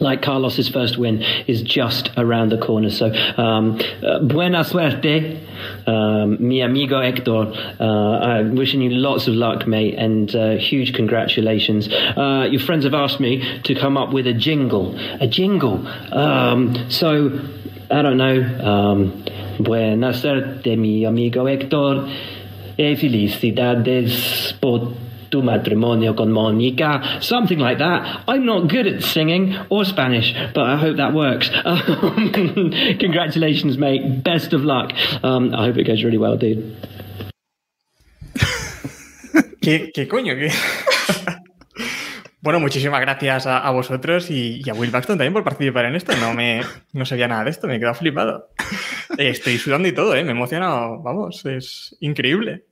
like 0.00 0.22
Carlos's 0.22 0.68
first 0.68 0.98
win 0.98 1.22
is 1.46 1.62
just 1.62 2.10
around 2.16 2.50
the 2.50 2.58
corner. 2.58 2.90
So, 2.90 3.12
um, 3.36 3.80
uh, 4.02 4.20
buena 4.20 4.64
suerte, 4.64 5.40
um, 5.86 6.36
mi 6.46 6.60
amigo 6.60 7.00
Hector. 7.00 7.52
Uh, 7.80 8.18
I'm 8.18 8.56
wishing 8.56 8.82
you 8.82 8.90
lots 8.90 9.26
of 9.26 9.34
luck, 9.34 9.66
mate, 9.66 9.94
and 9.94 10.34
uh, 10.34 10.56
huge 10.56 10.94
congratulations. 10.94 11.88
Uh, 11.88 12.46
your 12.50 12.60
friends 12.60 12.84
have 12.84 12.94
asked 12.94 13.20
me 13.20 13.60
to 13.62 13.74
come 13.74 13.96
up 13.96 14.12
with 14.12 14.26
a 14.26 14.34
jingle, 14.34 14.98
a 15.20 15.26
jingle. 15.26 15.86
Um, 16.12 16.90
so, 16.90 17.40
I 17.90 18.02
don't 18.02 18.18
know. 18.18 18.42
Um, 18.62 19.24
Buena 19.58 20.12
suerte, 20.12 20.76
mi 20.76 21.04
amigo 21.06 21.44
Héctor. 21.44 22.08
Eh, 22.78 22.94
felicidades 22.96 24.54
por 24.60 24.92
tu 25.36 25.42
matrimonio 25.42 26.14
con 26.14 26.32
Mónica. 26.32 27.20
Something 27.20 27.58
like 27.58 27.78
that. 27.78 28.24
I'm 28.26 28.46
not 28.46 28.68
good 28.68 28.86
at 28.86 29.02
singing 29.02 29.54
or 29.68 29.84
Spanish, 29.84 30.34
but 30.54 30.64
I 30.64 30.76
hope 30.76 30.96
that 30.96 31.12
works. 31.12 31.50
Um, 32.06 32.70
congratulations, 32.98 33.76
mate. 33.78 34.22
Best 34.22 34.52
of 34.52 34.62
luck. 34.62 34.92
Um, 35.22 35.54
I 35.54 35.66
hope 35.66 35.76
it 35.78 35.86
goes 35.86 36.02
really 36.04 36.18
well, 36.18 36.36
dude. 36.36 36.76
¿Qué, 39.60 39.90
qué 39.92 40.08
coño? 40.08 40.34
¿Qué? 40.34 40.50
bueno, 42.40 42.60
muchísimas 42.60 43.00
gracias 43.00 43.46
a, 43.46 43.58
a 43.58 43.70
vosotros 43.72 44.30
y, 44.30 44.62
y 44.64 44.70
a 44.70 44.74
Will 44.74 44.90
Baxton 44.90 45.18
también 45.18 45.32
por 45.32 45.44
participar 45.44 45.86
en 45.86 45.96
esto. 45.96 46.16
No, 46.16 46.34
me, 46.34 46.62
no 46.92 47.04
sabía 47.04 47.28
nada 47.28 47.44
de 47.44 47.50
esto, 47.50 47.66
me 47.66 47.76
he 47.76 47.78
quedado 47.78 47.94
flipado. 47.94 48.50
Estoy 49.18 49.58
sudando 49.58 49.88
y 49.88 49.92
todo, 49.92 50.14
¿eh? 50.14 50.22
me 50.24 50.30
he 50.30 50.34
emocionado. 50.34 51.02
Vamos, 51.02 51.44
es 51.44 51.96
increíble. 52.00 52.64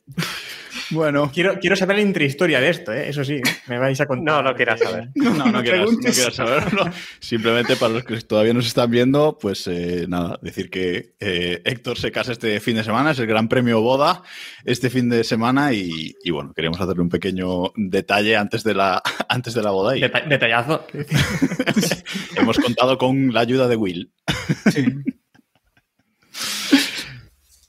Bueno, 0.91 1.31
Quiero, 1.33 1.59
quiero 1.61 1.77
saber 1.77 1.97
la 1.97 2.03
intrahistoria 2.03 2.61
de 2.61 2.69
esto, 2.69 2.93
¿eh? 2.93 3.09
eso 3.09 3.25
sí, 3.25 3.41
me 3.69 3.79
vais 3.79 4.01
a 4.01 4.07
contar. 4.07 4.43
No, 4.43 4.51
no 4.51 4.55
quieras 4.57 4.81
saber. 4.81 5.09
no, 5.15 5.33
no 5.51 5.63
quieras, 5.63 5.91
no 5.91 5.99
quieras 5.99 6.35
saberlo. 6.35 6.91
Simplemente 7.21 7.77
para 7.77 7.95
los 7.95 8.05
que 8.05 8.21
todavía 8.21 8.53
nos 8.55 8.67
están 8.67 8.91
viendo, 8.91 9.39
pues 9.39 9.67
eh, 9.67 10.07
nada, 10.09 10.39
decir 10.43 10.71
que 10.71 11.15
eh, 11.21 11.63
Héctor 11.65 11.99
se 11.99 12.13
casa 12.13 12.33
este 12.33 12.61
fin 12.61 12.77
de 12.77 12.85
semana, 12.85 13.13
es 13.13 13.19
el 13.19 13.27
Gran 13.27 13.49
Premio 13.49 13.81
Boda 13.81 14.23
este 14.65 14.91
fin 14.91 15.09
de 15.09 15.25
semana 15.25 15.73
y, 15.73 16.15
y 16.23 16.31
bueno, 16.31 16.53
queríamos 16.55 16.81
hacerle 16.81 17.03
un 17.03 17.09
pequeño 17.09 17.73
detalle 17.77 18.37
antes 18.37 18.63
de 18.65 18.75
la, 18.75 19.03
antes 19.29 19.55
de 19.55 19.63
la 19.63 19.71
boda 19.71 19.97
y 19.97 20.01
Deta- 20.01 20.27
detallazo. 20.29 20.87
hemos 22.37 22.59
contado 22.59 22.99
con 22.99 23.33
la 23.33 23.41
ayuda 23.41 23.69
de 23.69 23.77
Will. 23.77 24.13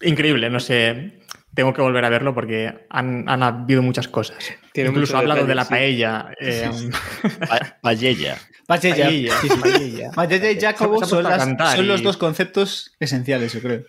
Increíble, 0.02 0.50
no 0.50 0.60
sé. 0.60 1.20
Tengo 1.56 1.74
que 1.74 1.82
volver 1.82 2.04
a 2.06 2.10
verlo 2.10 2.34
porque 2.36 2.86
han, 2.90 3.28
han 3.30 3.42
habido 3.42 3.82
muchas 3.82 4.08
cosas. 4.08 4.38
Tiene 4.74 4.90
Incluso 4.92 5.16
ha 5.16 5.20
hablado 5.20 5.46
de 5.46 5.56
la 5.56 5.64
sí. 5.64 5.70
paella. 5.70 6.28
eh, 6.40 6.70
Pa- 7.48 7.78
Paella. 7.82 8.38
Paella. 8.68 10.12
Paella, 10.14 10.52
y 10.52 10.60
Jacobo 10.60 11.04
son, 11.06 11.24
las- 11.24 11.76
son 11.76 11.88
los 11.88 12.04
dos 12.04 12.18
conceptos 12.18 12.94
esenciales, 13.00 13.54
yo 13.54 13.62
creo. 13.62 13.84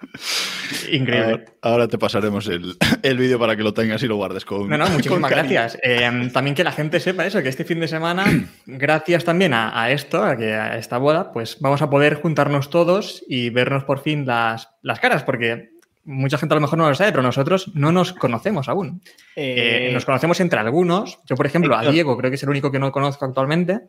Increíble. 0.90 1.30
Ahora, 1.32 1.44
ahora 1.62 1.88
te 1.88 1.98
pasaremos 1.98 2.46
el, 2.48 2.76
el 3.02 3.18
vídeo 3.18 3.38
para 3.38 3.56
que 3.56 3.62
lo 3.62 3.72
tengas 3.74 4.02
y 4.02 4.06
lo 4.06 4.16
guardes 4.16 4.44
con. 4.44 4.68
No, 4.68 4.76
no, 4.78 4.88
muchísimas 4.88 5.30
gracias. 5.30 5.78
Eh, 5.82 6.30
también 6.32 6.54
que 6.54 6.64
la 6.64 6.72
gente 6.72 7.00
sepa 7.00 7.26
eso, 7.26 7.42
que 7.42 7.48
este 7.48 7.64
fin 7.64 7.80
de 7.80 7.88
semana, 7.88 8.24
gracias 8.66 9.24
también 9.24 9.54
a, 9.54 9.80
a 9.82 9.90
esto, 9.90 10.22
a, 10.22 10.36
que, 10.36 10.54
a 10.54 10.76
esta 10.78 10.98
boda, 10.98 11.32
pues 11.32 11.58
vamos 11.60 11.82
a 11.82 11.90
poder 11.90 12.14
juntarnos 12.16 12.70
todos 12.70 13.24
y 13.28 13.50
vernos 13.50 13.84
por 13.84 14.00
fin 14.02 14.26
las, 14.26 14.68
las 14.82 15.00
caras, 15.00 15.22
porque 15.24 15.70
mucha 16.06 16.38
gente 16.38 16.54
a 16.54 16.56
lo 16.56 16.62
mejor 16.62 16.78
no 16.78 16.88
lo 16.88 16.94
sabe, 16.94 17.10
pero 17.10 17.22
nosotros 17.22 17.70
no 17.74 17.92
nos 17.92 18.12
conocemos 18.12 18.68
aún. 18.68 19.02
Eh, 19.34 19.88
Eh, 19.88 19.92
nos 19.92 20.04
conocemos 20.04 20.40
entre 20.40 20.58
algunos. 20.58 21.18
Yo, 21.26 21.36
por 21.36 21.46
ejemplo, 21.46 21.76
a. 21.76 21.90
Diego 21.90 22.16
creo 22.16 22.30
que 22.30 22.36
es 22.36 22.42
el 22.42 22.48
único 22.48 22.70
que 22.70 22.78
no 22.78 22.92
conozco 22.92 23.24
actualmente. 23.24 23.88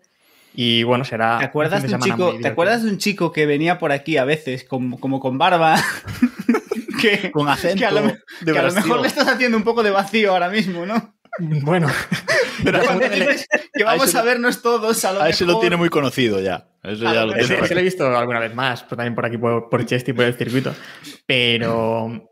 Y 0.53 0.83
bueno, 0.83 1.05
será. 1.05 1.37
¿Te 1.37 1.45
acuerdas, 1.45 1.83
un 1.83 1.89
de 1.89 1.95
un 1.95 2.01
chico, 2.01 2.35
¿Te 2.41 2.47
acuerdas 2.47 2.83
de 2.83 2.89
un 2.89 2.97
chico 2.97 3.31
que 3.31 3.45
venía 3.45 3.77
por 3.77 3.91
aquí 3.91 4.17
a 4.17 4.25
veces, 4.25 4.63
como, 4.63 4.99
como 4.99 5.19
con 5.19 5.37
barba? 5.37 5.75
que, 7.01 7.31
Con 7.31 7.47
acento 7.47 7.79
que 7.79 7.85
a 7.85 7.91
lo, 7.91 8.01
de 8.01 8.53
que 8.53 8.59
a 8.59 8.63
lo 8.63 8.73
mejor 8.73 9.01
le 9.01 9.07
estás 9.07 9.27
haciendo 9.27 9.57
un 9.57 9.63
poco 9.63 9.83
de 9.83 9.91
vacío 9.91 10.31
ahora 10.31 10.49
mismo, 10.49 10.85
¿no? 10.85 11.15
Bueno, 11.61 11.87
Pero 12.63 12.79
que 13.73 13.83
vamos 13.83 14.15
a 14.15 14.21
vernos 14.23 14.61
todos, 14.61 15.05
a 15.05 15.11
lo 15.13 15.21
A 15.21 15.29
ese 15.29 15.45
lo 15.45 15.59
tiene 15.59 15.75
muy 15.75 15.89
conocido 15.89 16.41
ya. 16.41 16.67
Eso 16.83 17.03
ya 17.03 17.25
lo 17.25 17.33
tiene. 17.33 17.43
ese, 17.43 17.59
ese 17.63 17.73
lo 17.75 17.79
he 17.79 17.83
visto 17.83 18.17
alguna 18.17 18.39
vez 18.39 18.55
más, 18.55 18.83
pero 18.83 18.97
también 18.97 19.15
por 19.15 19.25
aquí, 19.25 19.37
por, 19.37 19.69
por 19.69 19.85
Chesti, 19.85 20.13
por 20.13 20.25
el 20.25 20.33
circuito. 20.35 20.73
Pero. 21.25 22.29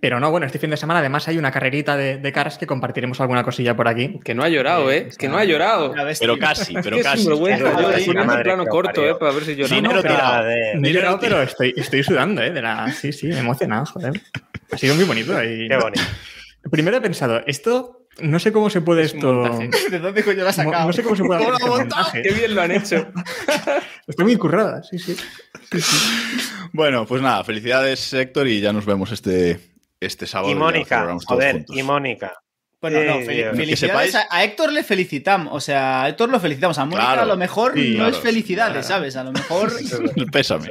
Pero 0.00 0.20
no, 0.20 0.30
bueno, 0.30 0.46
este 0.46 0.60
fin 0.60 0.70
de 0.70 0.76
semana 0.76 1.00
además 1.00 1.26
hay 1.26 1.38
una 1.38 1.50
carrerita 1.50 1.96
de, 1.96 2.18
de 2.18 2.32
caras 2.32 2.56
que 2.56 2.68
compartiremos 2.68 3.20
alguna 3.20 3.42
cosilla 3.42 3.74
por 3.74 3.88
aquí. 3.88 4.20
Que 4.24 4.32
no 4.32 4.44
ha 4.44 4.48
llorado, 4.48 4.92
¿eh? 4.92 5.08
Que 5.18 5.28
no 5.28 5.36
ha 5.38 5.44
llorado. 5.44 5.92
Pero 6.20 6.38
casi, 6.38 6.72
pero 6.74 7.00
casi. 7.02 7.22
sinvergüenza. 7.22 7.76
Qué 7.96 8.04
Yo 8.04 8.12
en 8.12 8.26
madre 8.26 8.44
plano 8.44 8.64
corto, 8.66 8.92
parió. 8.94 9.10
¿eh? 9.10 9.14
Para 9.18 9.32
ver 9.32 9.44
si 9.44 9.56
tirado. 9.56 10.44
de- 10.44 10.74
No 10.76 10.86
he 10.86 10.92
llorado, 10.92 11.18
pero 11.18 11.42
estoy, 11.42 11.74
estoy 11.76 12.04
sudando, 12.04 12.40
¿eh? 12.42 12.52
De 12.52 12.62
la... 12.62 12.92
Sí, 12.92 13.12
sí, 13.12 13.28
emocionado, 13.32 13.86
joder. 13.86 14.12
Ha 14.70 14.78
sido 14.78 14.94
muy 14.94 15.02
bonito. 15.04 15.32
Y... 15.42 15.66
Qué 15.68 15.76
bonito. 15.76 16.02
Primero 16.70 16.98
he 16.98 17.00
pensado, 17.00 17.42
esto, 17.46 17.97
no 18.20 18.38
sé 18.38 18.52
cómo 18.52 18.70
se 18.70 18.80
puede 18.80 19.02
Es 19.02 19.14
esto... 19.14 19.42
¿De 19.90 19.98
dónde 19.98 20.24
coño 20.24 20.42
lo 20.42 20.48
has 20.48 20.58
No, 20.58 20.64
sacado? 20.64 20.86
no 20.86 20.92
sé 20.92 21.02
cómo 21.02 21.16
se 21.16 21.24
puede 21.24 21.40
hacer 21.44 21.52
¿Cómo 21.54 21.56
este 21.58 21.68
lo 21.68 21.74
has 21.74 21.80
montado? 21.80 22.02
montaje. 22.02 22.22
Qué 22.22 22.32
bien 22.34 22.54
lo 22.54 22.62
han 22.62 22.70
hecho. 22.72 23.08
Estoy 24.06 24.24
muy 24.24 24.36
currada, 24.36 24.82
sí, 24.82 24.98
sí. 24.98 25.16
Bueno, 26.72 27.06
pues 27.06 27.22
nada, 27.22 27.44
felicidades 27.44 28.12
Héctor 28.12 28.48
y 28.48 28.60
ya 28.60 28.72
nos 28.72 28.86
vemos 28.86 29.12
este, 29.12 29.60
este 30.00 30.26
sábado. 30.26 30.50
Y 30.50 30.54
Mónica, 30.54 31.16
joder, 31.26 31.64
y 31.68 31.82
Mónica. 31.82 32.32
Bueno, 32.80 33.00
no, 33.02 33.16
fel- 33.22 33.34
Dios. 33.34 33.56
felicidades. 33.56 34.14
A, 34.14 34.28
a 34.30 34.44
Héctor 34.44 34.72
le 34.72 34.84
felicitamos. 34.84 35.52
O 35.52 35.58
sea, 35.58 36.04
a 36.04 36.08
Héctor 36.10 36.28
lo 36.28 36.38
felicitamos. 36.38 36.78
A 36.78 36.84
Mónica 36.84 37.02
Claro, 37.06 37.22
a 37.22 37.24
lo 37.26 37.36
mejor 37.36 37.72
sí, 37.74 37.90
no 37.90 37.96
claro, 38.04 38.10
es 38.10 38.18
felicidades, 38.18 38.72
claro. 38.86 38.88
¿sabes? 38.88 39.16
A 39.16 39.24
lo 39.24 39.32
mejor. 39.32 39.72
Pésame. 40.32 40.68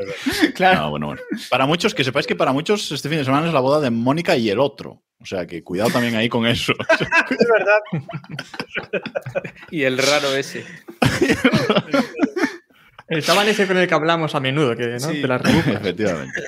claro. 0.55 0.79
No, 0.81 0.89
bueno, 0.91 1.07
bueno. 1.07 1.21
Para 1.49 1.65
muchos, 1.65 1.93
que 1.93 2.05
sepáis 2.05 2.25
que 2.25 2.35
para 2.37 2.53
muchos 2.53 2.89
este 2.93 3.09
fin 3.09 3.17
de 3.17 3.25
semana 3.25 3.45
es 3.47 3.53
la 3.53 3.59
boda 3.59 3.81
de 3.81 3.89
Mónica 3.91 4.37
y 4.37 4.49
el 4.49 4.59
otro. 4.59 5.03
O 5.19 5.25
sea 5.25 5.45
que 5.45 5.63
cuidado 5.63 5.89
también 5.89 6.15
ahí 6.15 6.29
con 6.29 6.45
eso. 6.45 6.73
Es 7.29 7.47
verdad. 7.47 7.79
Y 9.71 9.83
el 9.83 9.97
raro 9.97 10.35
ese. 10.35 10.63
El 13.09 13.23
chaval 13.23 13.47
ese 13.47 13.65
con 13.67 13.77
el 13.77 13.87
que 13.87 13.93
hablamos 13.93 14.35
a 14.35 14.41
menudo, 14.41 14.75
que 14.75 14.85
¿no? 14.85 14.99
Sí. 14.99 15.21
de 15.21 15.27
las 15.29 15.41
rebujas. 15.41 15.75
Efectivamente. 15.75 16.43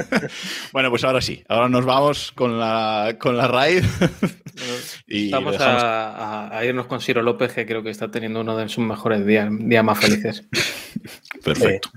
bueno, 0.72 0.90
pues 0.90 1.04
ahora 1.04 1.22
sí. 1.22 1.42
Ahora 1.48 1.70
nos 1.70 1.86
vamos 1.86 2.32
con 2.32 2.58
la, 2.60 3.16
con 3.18 3.34
la 3.38 3.48
raid. 3.48 3.82
y 5.06 5.30
Vamos 5.30 5.56
a, 5.58 6.60
irnos 6.64 6.86
con 6.86 7.00
Ciro 7.00 7.22
López, 7.22 7.54
que 7.54 7.64
creo 7.64 7.82
que 7.82 7.88
está 7.88 8.10
teniendo 8.10 8.42
uno 8.42 8.58
de 8.58 8.68
sus 8.68 8.84
mejores 8.84 9.24
días, 9.24 9.48
días 9.50 9.84
más 9.84 9.98
felices. 9.98 10.46
Perfecto. 11.42 11.90